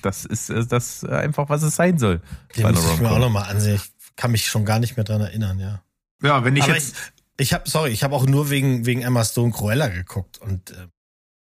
das 0.03 0.25
ist 0.25 0.51
äh, 0.51 0.67
das 0.67 1.05
einfach, 1.05 1.49
was 1.49 1.63
es 1.63 1.77
sein 1.77 1.97
soll. 1.99 2.21
Den 2.57 2.71
muss 2.73 2.93
ich 2.95 3.01
mir 3.01 3.11
auch 3.11 3.19
nochmal 3.19 3.45
ansehen. 3.51 3.77
Ich 3.77 4.17
kann 4.17 4.31
mich 4.33 4.47
schon 4.47 4.65
gar 4.65 4.79
nicht 4.81 4.97
mehr 4.97 5.05
dran 5.05 5.21
erinnern, 5.21 5.59
ja. 5.59 5.81
Ja, 6.23 6.45
wenn 6.45 6.57
ich 6.57 6.65
Aber 6.65 6.75
jetzt, 6.75 6.95
ich, 7.37 7.47
ich 7.49 7.53
habe, 7.53 7.69
sorry, 7.69 7.91
ich 7.91 8.03
habe 8.05 8.15
auch 8.15 8.27
nur 8.27 8.51
wegen, 8.51 8.87
wegen 8.87 9.03
Emma 9.03 9.25
Stone 9.25 9.53
Cruella 9.53 9.89
geguckt 9.89 10.39
und 10.39 10.71
äh, 10.71 10.75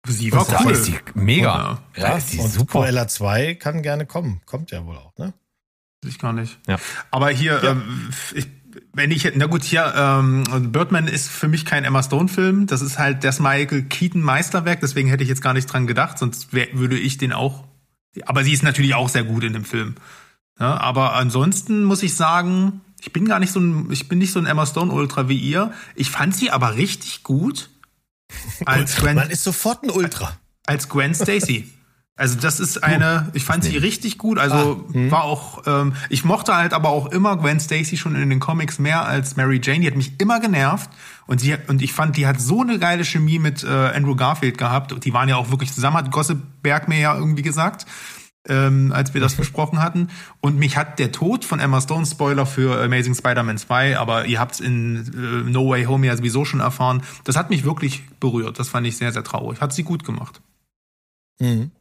sie 0.08 0.32
war 0.32 0.46
cool. 0.64 0.72
ist 0.72 0.88
die 0.88 0.96
mega. 1.14 1.80
Ja. 1.96 2.10
Ja, 2.10 2.18
ist 2.18 2.34
die 2.34 2.40
und 2.40 2.50
super. 2.52 2.80
Cruella 2.82 3.08
2 3.08 3.56
kann 3.56 3.82
gerne 3.82 4.06
kommen. 4.06 4.42
Kommt 4.46 4.72
ja 4.72 4.86
wohl 4.86 4.98
auch, 4.98 5.18
ne? 5.18 5.34
Ich 6.06 6.20
gar 6.20 6.34
nicht. 6.34 6.58
Ja. 6.68 6.78
Aber 7.12 7.30
hier, 7.30 7.62
Ja. 7.64 7.72
ähm, 7.72 8.10
ich, 8.34 8.48
wenn 8.94 9.12
ich, 9.12 9.32
na 9.36 9.46
gut, 9.46 9.64
hier, 9.64 9.94
ähm, 9.96 10.44
Birdman 10.72 11.08
ist 11.08 11.30
für 11.30 11.48
mich 11.48 11.64
kein 11.66 11.84
Emma 11.86 12.04
Stone-Film. 12.04 12.68
Das 12.68 12.82
ist 12.82 13.00
halt 13.00 13.24
das 13.24 13.40
Michael 13.40 13.84
Keaton-Meisterwerk. 13.84 14.82
Deswegen 14.82 15.08
hätte 15.10 15.24
ich 15.24 15.30
jetzt 15.30 15.42
gar 15.42 15.54
nicht 15.54 15.68
dran 15.72 15.88
gedacht. 15.88 16.18
Sonst 16.18 16.54
wär, 16.54 16.68
würde 16.74 16.98
ich 16.98 17.18
den 17.18 17.32
auch. 17.32 17.64
Aber 18.26 18.44
sie 18.44 18.52
ist 18.52 18.64
natürlich 18.64 18.94
auch 18.96 19.10
sehr 19.10 19.24
gut 19.24 19.44
in 19.44 19.54
dem 19.54 19.64
Film. 19.66 19.96
Ja, 20.60 20.78
aber 20.78 21.14
ansonsten 21.16 21.84
muss 21.84 22.04
ich 22.04 22.16
sagen, 22.16 22.82
ich 23.02 23.12
bin 23.14 23.26
gar 23.26 23.40
nicht 23.40 23.52
so 23.52 23.60
ein, 23.60 23.92
ich 23.92 24.08
bin 24.08 24.20
nicht 24.20 24.32
so 24.34 24.40
ein 24.40 24.46
Emma 24.46 24.66
Stone-Ultra 24.66 25.30
wie 25.30 25.38
ihr. 25.38 25.72
Ich 25.96 26.12
fand 26.12 26.36
sie 26.36 26.52
aber 26.52 26.76
richtig 26.76 27.24
gut 27.24 27.70
als 28.66 28.96
Gwen, 28.98 29.16
Man 29.16 29.30
ist 29.30 29.44
sofort 29.44 29.84
ein 29.84 29.90
Ultra. 29.90 30.38
als 30.66 30.90
Gwen 30.90 31.14
Stacy. 31.14 31.70
Also 32.16 32.38
das 32.40 32.60
ist 32.60 32.84
eine, 32.84 33.32
ich 33.34 33.44
fand 33.44 33.64
sie 33.64 33.76
richtig 33.76 34.20
gut. 34.20 34.38
Also 34.38 34.86
war 35.10 35.24
auch, 35.24 35.64
ähm, 35.66 35.94
ich 36.10 36.24
mochte 36.24 36.56
halt 36.56 36.72
aber 36.74 36.90
auch 36.90 37.08
immer 37.08 37.38
Gwen 37.38 37.60
Stacy 37.60 37.98
schon 37.98 38.16
in 38.16 38.30
den 38.30 38.40
Comics 38.40 38.78
mehr 38.78 39.04
als 39.06 39.36
Mary 39.36 39.60
Jane. 39.64 39.80
Die 39.80 39.88
hat 39.88 39.96
mich 39.96 40.20
immer 40.20 40.40
genervt 40.40 40.92
und 41.26 41.42
sie 41.42 41.56
und 41.68 41.82
ich 41.82 41.92
fand, 41.92 42.16
die 42.16 42.28
hat 42.28 42.40
so 42.40 42.62
eine 42.62 42.78
geile 42.78 43.04
Chemie 43.04 43.40
mit 43.40 43.64
äh, 43.64 43.68
Andrew 43.68 44.16
Garfield 44.16 44.60
gehabt. 44.60 44.94
Und 44.94 45.06
die 45.06 45.14
waren 45.14 45.28
ja 45.28 45.38
auch 45.38 45.50
wirklich 45.50 45.74
zusammen, 45.74 45.98
hat 45.98 46.12
Gossip 46.12 46.38
Berg 46.62 46.88
mir 46.88 47.00
ja 47.00 47.16
irgendwie 47.18 47.42
gesagt. 47.42 47.88
Ähm, 48.48 48.92
als 48.92 49.14
wir 49.14 49.22
das 49.22 49.36
besprochen 49.36 49.82
hatten. 49.82 50.10
Und 50.42 50.58
mich 50.58 50.78
hat 50.78 51.00
der 51.00 51.12
Tod 51.12 51.46
von 51.46 51.60
Emma 51.60 51.82
Stone, 51.82 52.06
Spoiler 52.06 52.46
für 52.46 52.82
Amazing 52.82 53.16
Spider-Man 53.16 53.58
2, 53.58 53.98
aber 53.98 54.26
ihr 54.26 54.40
habt 54.40 54.56
es 54.56 54.60
in 54.60 54.98
äh, 54.98 55.50
No 55.50 55.70
Way 55.70 55.86
Home 55.86 56.08
ja 56.08 56.16
sowieso 56.16 56.46
schon 56.46 56.60
erfahren, 56.60 57.04
das 57.24 57.36
hat 57.36 57.50
mich 57.50 57.64
wirklich 57.64 58.04
berührt. 58.20 58.60
Das 58.60 58.70
fand 58.70 58.88
ich 58.88 58.98
sehr, 58.98 59.12
sehr 59.12 59.24
traurig. 59.24 59.62
Hat 59.62 59.74
sie 59.74 59.84
gut 59.84 60.04
gemacht. 60.04 60.42
Mhm. 61.40 61.72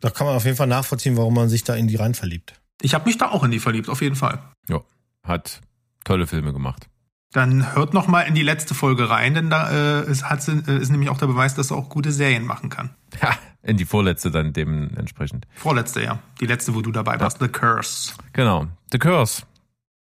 Da 0.00 0.10
kann 0.10 0.26
man 0.26 0.36
auf 0.36 0.44
jeden 0.44 0.56
Fall 0.56 0.66
nachvollziehen, 0.66 1.16
warum 1.16 1.34
man 1.34 1.48
sich 1.48 1.64
da 1.64 1.74
in 1.74 1.88
die 1.88 1.96
rein 1.96 2.14
verliebt. 2.14 2.60
Ich 2.82 2.94
habe 2.94 3.06
mich 3.06 3.16
da 3.16 3.30
auch 3.30 3.44
in 3.44 3.50
die 3.50 3.60
verliebt, 3.60 3.88
auf 3.88 4.02
jeden 4.02 4.16
Fall. 4.16 4.38
Ja, 4.68 4.82
hat 5.22 5.62
tolle 6.04 6.26
Filme 6.26 6.52
gemacht. 6.52 6.88
Dann 7.32 7.74
hört 7.74 7.92
noch 7.92 8.06
mal 8.06 8.22
in 8.22 8.34
die 8.34 8.42
letzte 8.42 8.74
Folge 8.74 9.10
rein, 9.10 9.34
denn 9.34 9.50
da 9.50 9.70
äh, 10.00 10.10
ist, 10.10 10.24
hat 10.24 10.42
sie, 10.42 10.62
äh, 10.66 10.78
ist 10.78 10.90
nämlich 10.90 11.10
auch 11.10 11.18
der 11.18 11.26
Beweis, 11.26 11.54
dass 11.54 11.68
sie 11.68 11.74
auch 11.74 11.88
gute 11.88 12.12
Serien 12.12 12.44
machen 12.44 12.70
kann. 12.70 12.90
Ja, 13.20 13.36
in 13.66 13.76
die 13.76 13.84
vorletzte 13.84 14.30
dann 14.30 14.52
dementsprechend. 14.52 15.46
Vorletzte, 15.54 16.02
ja. 16.02 16.20
Die 16.40 16.46
letzte, 16.46 16.74
wo 16.74 16.82
du 16.82 16.92
dabei 16.92 17.18
warst, 17.20 17.40
The 17.40 17.48
Curse. 17.48 18.12
Genau, 18.32 18.68
The 18.92 18.98
Curse. 18.98 19.42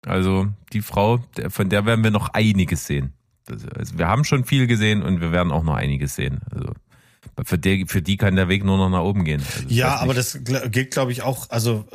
Also 0.06 0.48
die 0.74 0.82
Frau, 0.82 1.20
von 1.50 1.70
der 1.70 1.86
werden 1.86 2.04
wir 2.04 2.12
noch 2.12 2.30
einiges 2.30 2.86
sehen. 2.86 3.14
Also 3.50 3.98
wir 3.98 4.08
haben 4.08 4.24
schon 4.24 4.46
viel 4.46 4.68
gesehen 4.68 5.02
und 5.04 5.22
wir 5.22 5.32
werden 5.32 5.52
auch 5.52 5.64
noch 5.64 5.76
einiges 5.76 6.16
sehen. 6.16 6.42
Also 6.52 6.74
für 7.44 7.58
die, 7.58 7.86
für 7.88 8.02
die 8.02 8.18
kann 8.18 8.36
der 8.36 8.48
Weg 8.48 8.64
nur 8.64 8.78
noch 8.78 8.90
nach 8.90 9.02
oben 9.02 9.24
gehen. 9.24 9.42
Also 9.56 9.68
Ja, 9.70 9.98
aber 9.98 10.14
das 10.14 10.40
gilt, 10.44 10.92
glaube 10.92 11.12
ich, 11.12 11.24
auch, 11.24 11.50
also 11.50 11.86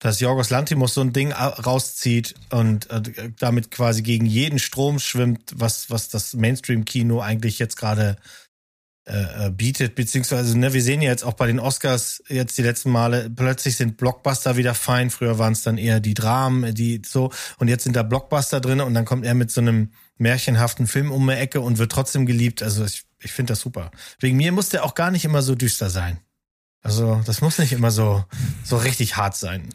dass 0.00 0.20
Jorgos 0.20 0.50
Lantimos 0.50 0.94
so 0.94 1.00
ein 1.00 1.12
Ding 1.12 1.32
au- 1.32 1.48
rauszieht 1.48 2.34
und 2.50 2.88
äh, 2.90 3.32
damit 3.38 3.72
quasi 3.72 4.02
gegen 4.02 4.26
jeden 4.26 4.60
Strom 4.60 5.00
schwimmt, 5.00 5.54
was, 5.56 5.90
was 5.90 6.08
das 6.08 6.34
Mainstream-Kino 6.34 7.20
eigentlich 7.20 7.58
jetzt 7.58 7.76
gerade 7.76 8.16
äh, 9.08 9.46
äh, 9.46 9.50
bietet, 9.50 9.94
beziehungsweise, 9.94 10.58
ne, 10.58 10.74
wir 10.74 10.82
sehen 10.82 11.00
ja 11.00 11.08
jetzt 11.08 11.24
auch 11.24 11.32
bei 11.32 11.46
den 11.46 11.58
Oscars 11.58 12.22
jetzt 12.28 12.58
die 12.58 12.62
letzten 12.62 12.90
Male, 12.90 13.30
plötzlich 13.30 13.74
sind 13.74 13.96
Blockbuster 13.96 14.58
wieder 14.58 14.74
fein, 14.74 15.08
früher 15.08 15.38
waren 15.38 15.54
es 15.54 15.62
dann 15.62 15.78
eher 15.78 15.98
die 15.98 16.12
Dramen, 16.12 16.74
die 16.74 17.00
so, 17.06 17.32
und 17.56 17.68
jetzt 17.68 17.84
sind 17.84 17.96
da 17.96 18.02
Blockbuster 18.02 18.60
drin 18.60 18.82
und 18.82 18.92
dann 18.92 19.06
kommt 19.06 19.24
er 19.24 19.32
mit 19.32 19.50
so 19.50 19.62
einem 19.62 19.92
märchenhaften 20.18 20.86
Film 20.86 21.10
um 21.10 21.26
die 21.26 21.32
Ecke 21.32 21.62
und 21.62 21.78
wird 21.78 21.90
trotzdem 21.90 22.26
geliebt, 22.26 22.62
also 22.62 22.84
ich, 22.84 23.04
ich 23.20 23.32
finde 23.32 23.52
das 23.52 23.60
super. 23.60 23.92
Wegen 24.20 24.36
mir 24.36 24.52
muss 24.52 24.68
der 24.68 24.84
auch 24.84 24.94
gar 24.94 25.10
nicht 25.10 25.24
immer 25.24 25.40
so 25.40 25.54
düster 25.54 25.88
sein. 25.88 26.18
Also, 26.82 27.22
das 27.24 27.40
muss 27.40 27.58
nicht 27.58 27.72
immer 27.72 27.90
so, 27.90 28.26
so 28.62 28.76
richtig 28.76 29.16
hart 29.16 29.36
sein. 29.36 29.70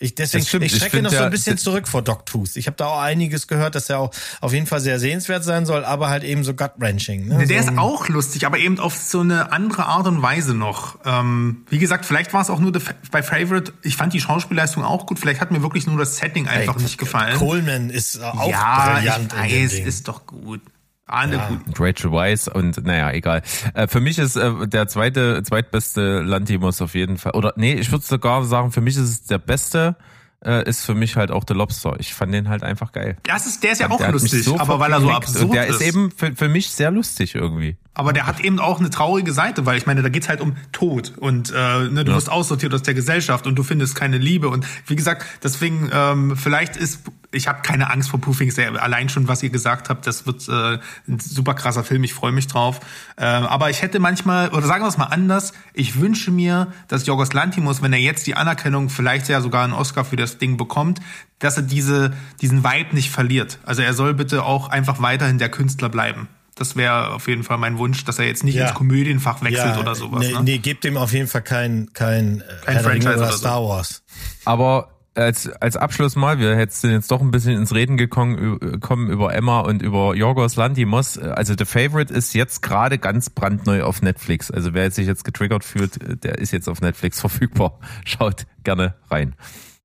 Ich, 0.00 0.16
deswegen, 0.16 0.44
stimmt. 0.44 0.64
ich 0.64 0.72
Ich 0.72 0.78
schrecke 0.78 0.96
find 0.96 1.04
noch 1.04 1.10
so 1.12 1.18
ja, 1.18 1.24
ein 1.24 1.30
bisschen 1.30 1.54
das- 1.54 1.62
zurück 1.62 1.86
vor 1.86 2.02
Dog 2.02 2.26
Tooth. 2.26 2.56
Ich 2.56 2.66
habe 2.66 2.76
da 2.76 2.86
auch 2.86 3.00
einiges 3.00 3.46
gehört, 3.46 3.76
dass 3.76 3.88
er 3.88 4.00
auch 4.00 4.10
auf 4.40 4.52
jeden 4.52 4.66
Fall 4.66 4.80
sehr 4.80 4.98
sehenswert 4.98 5.44
sein 5.44 5.66
soll, 5.66 5.84
aber 5.84 6.08
halt 6.08 6.24
eben 6.24 6.42
so 6.42 6.52
gut-wrenching. 6.52 7.28
Ne? 7.28 7.46
Der 7.46 7.62
so, 7.62 7.70
ist 7.70 7.78
auch 7.78 8.08
lustig, 8.08 8.44
aber 8.44 8.58
eben 8.58 8.80
auf 8.80 8.96
so 8.96 9.20
eine 9.20 9.52
andere 9.52 9.86
Art 9.86 10.08
und 10.08 10.20
Weise 10.20 10.52
noch. 10.52 10.98
Ähm, 11.04 11.64
wie 11.70 11.78
gesagt, 11.78 12.04
vielleicht 12.06 12.32
war 12.32 12.42
es 12.42 12.50
auch 12.50 12.58
nur 12.58 12.72
bei 13.12 13.22
Favorite. 13.22 13.72
Ich 13.82 13.96
fand 13.96 14.12
die 14.12 14.20
Schauspielleistung 14.20 14.82
auch 14.84 15.06
gut. 15.06 15.20
Vielleicht 15.20 15.40
hat 15.40 15.52
mir 15.52 15.62
wirklich 15.62 15.86
nur 15.86 15.96
das 15.96 16.16
Setting 16.16 16.48
einfach 16.48 16.76
Ey, 16.76 16.82
nicht 16.82 16.98
gefallen. 16.98 17.38
Coleman 17.38 17.88
ist 17.90 18.20
auch 18.20 18.50
ja, 18.50 18.94
brillant 18.96 19.32
ich 19.32 19.62
weiß, 19.62 19.70
Ding. 19.70 19.86
ist 19.86 20.08
doch 20.08 20.26
gut. 20.26 20.60
Alle 21.06 21.36
Ja. 21.36 21.48
gut. 21.48 21.60
Rachel 21.80 22.12
Weisz 22.12 22.48
und 22.48 22.82
naja, 22.84 23.10
egal. 23.12 23.42
Äh, 23.74 23.86
für 23.88 24.00
mich 24.00 24.18
ist 24.18 24.36
äh, 24.36 24.66
der 24.66 24.88
zweite, 24.88 25.42
zweitbeste 25.42 26.20
Lantimos 26.22 26.80
auf 26.80 26.94
jeden 26.94 27.18
Fall. 27.18 27.32
Oder 27.32 27.52
nee, 27.56 27.74
ich 27.74 27.92
würde 27.92 28.04
sogar 28.04 28.44
sagen, 28.44 28.72
für 28.72 28.80
mich 28.80 28.96
ist 28.96 29.02
es 29.02 29.24
der 29.24 29.38
beste, 29.38 29.96
äh, 30.44 30.66
ist 30.68 30.84
für 30.84 30.94
mich 30.94 31.16
halt 31.16 31.30
auch 31.30 31.44
The 31.46 31.54
Lobster. 31.54 31.96
Ich 31.98 32.14
fand 32.14 32.32
den 32.32 32.48
halt 32.48 32.62
einfach 32.62 32.92
geil. 32.92 33.16
Das 33.24 33.46
ist, 33.46 33.62
der 33.62 33.72
ist 33.72 33.80
ja 33.80 33.90
auch 33.90 33.98
Der 33.98 34.12
lustig, 34.12 34.44
so 34.44 34.58
aber 34.58 34.78
weil 34.80 34.92
er 34.92 35.00
so 35.00 35.10
absurd 35.10 35.44
Und 35.44 35.54
der 35.54 35.66
ist. 35.66 35.76
ist 35.80 35.86
eben 35.88 36.10
für, 36.10 36.34
für 36.34 36.48
mich 36.48 36.70
sehr 36.70 36.90
lustig 36.90 37.34
irgendwie. 37.34 37.76
Aber 37.96 38.12
der 38.12 38.26
hat 38.26 38.40
eben 38.40 38.58
auch 38.58 38.80
eine 38.80 38.90
traurige 38.90 39.32
Seite, 39.32 39.66
weil 39.66 39.76
ich 39.78 39.86
meine, 39.86 40.02
da 40.02 40.08
geht's 40.08 40.28
halt 40.28 40.40
um 40.40 40.56
Tod 40.72 41.12
und 41.16 41.50
äh, 41.50 41.54
ne, 41.88 42.04
du 42.04 42.10
Ja. 42.12 42.16
wirst 42.16 42.30
aussortiert 42.30 42.74
aus 42.74 42.82
der 42.82 42.94
Gesellschaft 42.94 43.46
und 43.46 43.54
du 43.56 43.62
findest 43.62 43.94
keine 43.94 44.18
Liebe 44.18 44.48
und 44.48 44.66
wie 44.86 44.96
gesagt, 44.96 45.24
deswegen 45.42 45.90
ähm, 45.92 46.36
vielleicht 46.36 46.76
ist 46.76 47.00
ich 47.34 47.48
habe 47.48 47.62
keine 47.62 47.90
Angst 47.90 48.08
vor 48.10 48.20
Poofings, 48.20 48.54
der- 48.54 48.82
allein 48.82 49.08
schon 49.08 49.28
was 49.28 49.42
ihr 49.42 49.50
gesagt 49.50 49.88
habt, 49.90 50.06
das 50.06 50.26
wird 50.26 50.48
äh, 50.48 50.78
ein 51.08 51.18
super 51.20 51.54
krasser 51.54 51.84
Film, 51.84 52.04
ich 52.04 52.14
freue 52.14 52.32
mich 52.32 52.46
drauf. 52.46 52.80
Äh, 53.16 53.24
aber 53.24 53.70
ich 53.70 53.82
hätte 53.82 53.98
manchmal 53.98 54.48
oder 54.50 54.66
sagen 54.66 54.84
wir 54.84 54.88
es 54.88 54.96
mal 54.96 55.06
anders, 55.06 55.52
ich 55.72 56.00
wünsche 56.00 56.30
mir, 56.30 56.68
dass 56.88 57.06
Jorgos 57.06 57.32
Lantimos, 57.32 57.82
wenn 57.82 57.92
er 57.92 57.98
jetzt 58.00 58.26
die 58.26 58.36
Anerkennung, 58.36 58.88
vielleicht 58.88 59.28
ja 59.28 59.40
sogar 59.40 59.64
einen 59.64 59.72
Oscar 59.72 60.04
für 60.04 60.16
das 60.16 60.38
Ding 60.38 60.56
bekommt, 60.56 61.00
dass 61.38 61.56
er 61.56 61.62
diese 61.64 62.12
diesen 62.40 62.64
Vibe 62.64 62.94
nicht 62.94 63.10
verliert. 63.10 63.58
Also 63.64 63.82
er 63.82 63.92
soll 63.94 64.14
bitte 64.14 64.44
auch 64.44 64.68
einfach 64.68 65.02
weiterhin 65.02 65.38
der 65.38 65.48
Künstler 65.50 65.88
bleiben. 65.88 66.28
Das 66.56 66.76
wäre 66.76 67.10
auf 67.10 67.26
jeden 67.26 67.42
Fall 67.42 67.58
mein 67.58 67.78
Wunsch, 67.78 68.04
dass 68.04 68.20
er 68.20 68.26
jetzt 68.26 68.44
nicht 68.44 68.54
Ja. 68.54 68.66
ins 68.68 68.74
Komödienfach 68.74 69.42
wechselt 69.42 69.76
oder 69.76 69.96
sowas. 69.96 70.20
Nee, 70.20 70.32
ne? 70.34 70.42
nee, 70.44 70.58
gebt 70.58 70.84
dem 70.84 70.96
auf 70.96 71.12
jeden 71.12 71.26
Fall 71.26 71.42
kein, 71.42 71.90
kein, 71.94 72.42
äh, 72.42 72.44
Kein 72.64 72.78
Franchise 72.80 73.08
oder 73.08 73.16
oder 73.18 73.32
so. 73.32 73.38
Star 73.38 73.62
Wars. 73.64 74.02
Aber 74.44 74.93
als, 75.14 75.48
als 75.48 75.76
Abschluss 75.76 76.16
mal, 76.16 76.38
wir 76.38 76.66
sind 76.70 76.90
jetzt 76.90 77.10
doch 77.10 77.20
ein 77.20 77.30
bisschen 77.30 77.56
ins 77.56 77.74
Reden 77.74 77.96
gekommen, 77.96 78.80
kommen 78.80 79.10
über 79.10 79.34
Emma 79.34 79.60
und 79.60 79.82
über 79.82 80.14
Yorgos 80.14 80.56
Lantimos. 80.56 81.18
Also 81.18 81.54
The 81.56 81.64
Favorite 81.64 82.12
ist 82.12 82.34
jetzt 82.34 82.62
gerade 82.62 82.98
ganz 82.98 83.30
brandneu 83.30 83.84
auf 83.84 84.02
Netflix. 84.02 84.50
Also 84.50 84.74
wer 84.74 84.90
sich 84.90 85.06
jetzt 85.06 85.24
getriggert 85.24 85.64
fühlt, 85.64 86.24
der 86.24 86.38
ist 86.38 86.52
jetzt 86.52 86.68
auf 86.68 86.80
Netflix 86.80 87.20
verfügbar. 87.20 87.78
Schaut 88.04 88.46
gerne 88.64 88.94
rein. 89.10 89.34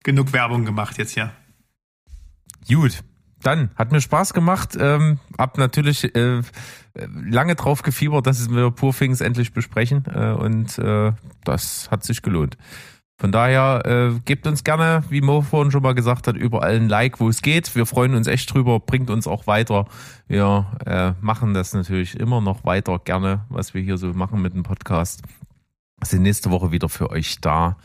Genug 0.03 0.33
Werbung 0.33 0.65
gemacht 0.65 0.97
jetzt 0.97 1.15
ja. 1.15 1.31
Gut, 2.67 3.03
dann 3.41 3.71
hat 3.75 3.91
mir 3.91 4.01
Spaß 4.01 4.33
gemacht. 4.33 4.77
Ähm, 4.79 5.19
hab 5.37 5.57
natürlich 5.57 6.15
äh, 6.15 6.41
lange 6.93 7.55
drauf 7.55 7.83
gefiebert, 7.83 8.27
dass 8.27 8.49
wir 8.49 8.71
Poor 8.71 8.93
Things 8.93 9.21
endlich 9.21 9.53
besprechen 9.53 10.05
äh, 10.13 10.31
und 10.31 10.77
äh, 10.79 11.13
das 11.43 11.89
hat 11.91 12.03
sich 12.03 12.21
gelohnt. 12.21 12.57
Von 13.19 13.33
daher 13.33 13.81
äh, 13.85 14.19
gebt 14.23 14.47
uns 14.47 14.63
gerne, 14.63 15.03
wie 15.09 15.19
Mo 15.19 15.41
vorhin 15.41 15.71
schon 15.71 15.83
mal 15.83 15.93
gesagt 15.93 16.25
hat, 16.25 16.37
überall 16.37 16.77
ein 16.77 16.87
Like, 16.87 17.19
wo 17.19 17.27
es 17.27 17.41
geht. 17.41 17.75
Wir 17.75 17.85
freuen 17.85 18.15
uns 18.15 18.27
echt 18.27 18.53
drüber, 18.53 18.79
bringt 18.79 19.09
uns 19.09 19.27
auch 19.27 19.45
weiter. 19.45 19.87
Wir 20.29 20.65
äh, 20.85 21.11
machen 21.19 21.53
das 21.53 21.73
natürlich 21.73 22.17
immer 22.17 22.39
noch 22.39 22.63
weiter 22.63 22.97
gerne, 22.97 23.45
was 23.49 23.73
wir 23.73 23.81
hier 23.81 23.97
so 23.97 24.13
machen 24.13 24.41
mit 24.41 24.53
dem 24.53 24.63
Podcast. 24.63 25.23
Sind 26.01 26.23
nächste 26.23 26.49
Woche 26.49 26.71
wieder 26.71 26.87
für 26.87 27.09
euch 27.09 27.41
da. 27.41 27.75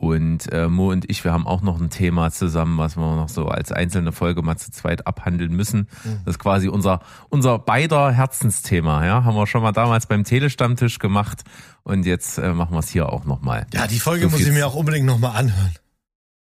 Und 0.00 0.52
äh, 0.52 0.68
Mo 0.68 0.92
und 0.92 1.10
ich, 1.10 1.24
wir 1.24 1.32
haben 1.32 1.44
auch 1.48 1.60
noch 1.60 1.80
ein 1.80 1.90
Thema 1.90 2.30
zusammen, 2.30 2.78
was 2.78 2.96
wir 2.96 3.16
noch 3.16 3.28
so 3.28 3.46
als 3.48 3.72
einzelne 3.72 4.12
Folge 4.12 4.42
mal 4.42 4.56
zu 4.56 4.70
zweit 4.70 5.08
abhandeln 5.08 5.52
müssen. 5.52 5.88
Das 6.24 6.34
ist 6.36 6.38
quasi 6.38 6.68
unser, 6.68 7.00
unser 7.30 7.58
beider 7.58 8.12
Herzensthema. 8.12 9.04
Ja, 9.04 9.24
haben 9.24 9.34
wir 9.36 9.48
schon 9.48 9.60
mal 9.62 9.72
damals 9.72 10.06
beim 10.06 10.22
Telestammtisch 10.22 11.00
gemacht 11.00 11.42
und 11.82 12.06
jetzt 12.06 12.38
äh, 12.38 12.52
machen 12.52 12.74
wir 12.74 12.78
es 12.78 12.88
hier 12.90 13.08
auch 13.12 13.24
nochmal. 13.24 13.66
Ja, 13.74 13.88
die 13.88 13.98
Folge 13.98 14.26
So 14.26 14.30
muss 14.30 14.40
ich 14.46 14.52
mir 14.52 14.68
auch 14.68 14.76
unbedingt 14.76 15.04
nochmal 15.04 15.36
anhören. 15.36 15.74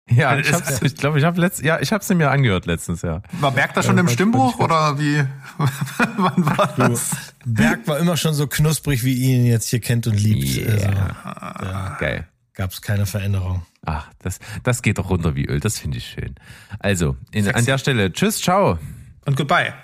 Ja, 0.08 0.36
Es- 0.36 0.46
ich, 0.46 0.52
hab's, 0.54 0.82
ich 0.82 0.94
glaube, 0.94 1.18
ich 1.18 1.24
habe 1.24 1.40
letzt, 1.40 1.62
ja, 1.62 1.80
ich 1.80 1.92
habe 1.92 2.04
sie 2.04 2.14
mir 2.14 2.30
angehört 2.30 2.66
letztens, 2.66 3.02
ja. 3.02 3.22
War 3.40 3.50
Berg 3.50 3.74
da 3.74 3.82
schon 3.82 3.98
im 3.98 4.08
Stimmbruch 4.08 4.56
fand 4.56 4.60
ich 4.60 4.64
oder 4.76 4.98
wie? 5.00 5.24
Wann 6.16 6.46
war 6.46 6.74
das? 6.76 7.10
Berg 7.44 7.88
war 7.88 7.98
immer 7.98 8.16
schon 8.16 8.34
so 8.34 8.46
knusprig, 8.46 9.02
wie 9.02 9.14
ihr 9.14 9.36
ihn 9.38 9.46
jetzt 9.46 9.68
hier 9.68 9.80
kennt 9.80 10.06
und 10.06 10.14
liebt. 10.20 10.68
Also, 10.68 10.86
Yeah. 10.86 11.96
Geil. 11.98 12.28
Gab 12.54 12.70
es 12.70 12.82
keine 12.82 13.06
Veränderung. 13.06 13.66
Ach, 13.84 14.10
das, 14.18 14.38
das 14.62 14.82
geht 14.82 14.98
doch 14.98 15.10
runter 15.10 15.34
wie 15.34 15.46
Öl. 15.46 15.60
Das 15.60 15.78
finde 15.78 15.98
ich 15.98 16.06
schön. 16.06 16.34
Also, 16.78 17.16
in, 17.30 17.48
an 17.48 17.64
der 17.64 17.78
Stelle, 17.78 18.12
tschüss, 18.12 18.40
ciao. 18.40 18.78
Und 19.24 19.36
goodbye. 19.36 19.74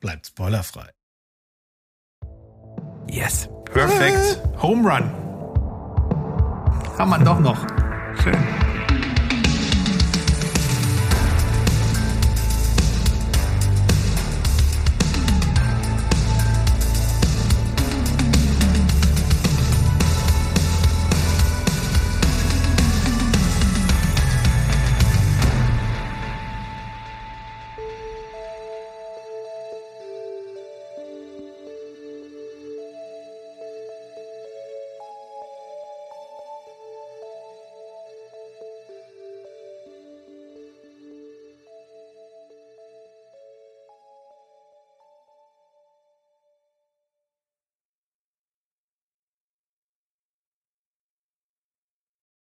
Bleibt 0.00 0.26
spoilerfrei. 0.26 0.90
Yes. 3.08 3.48
Perfekt. 3.66 4.40
Home 4.60 4.88
Run. 4.88 5.10
Kann 6.96 7.08
man 7.08 7.24
doch 7.24 7.40
noch. 7.40 7.66
Schön. 8.22 8.71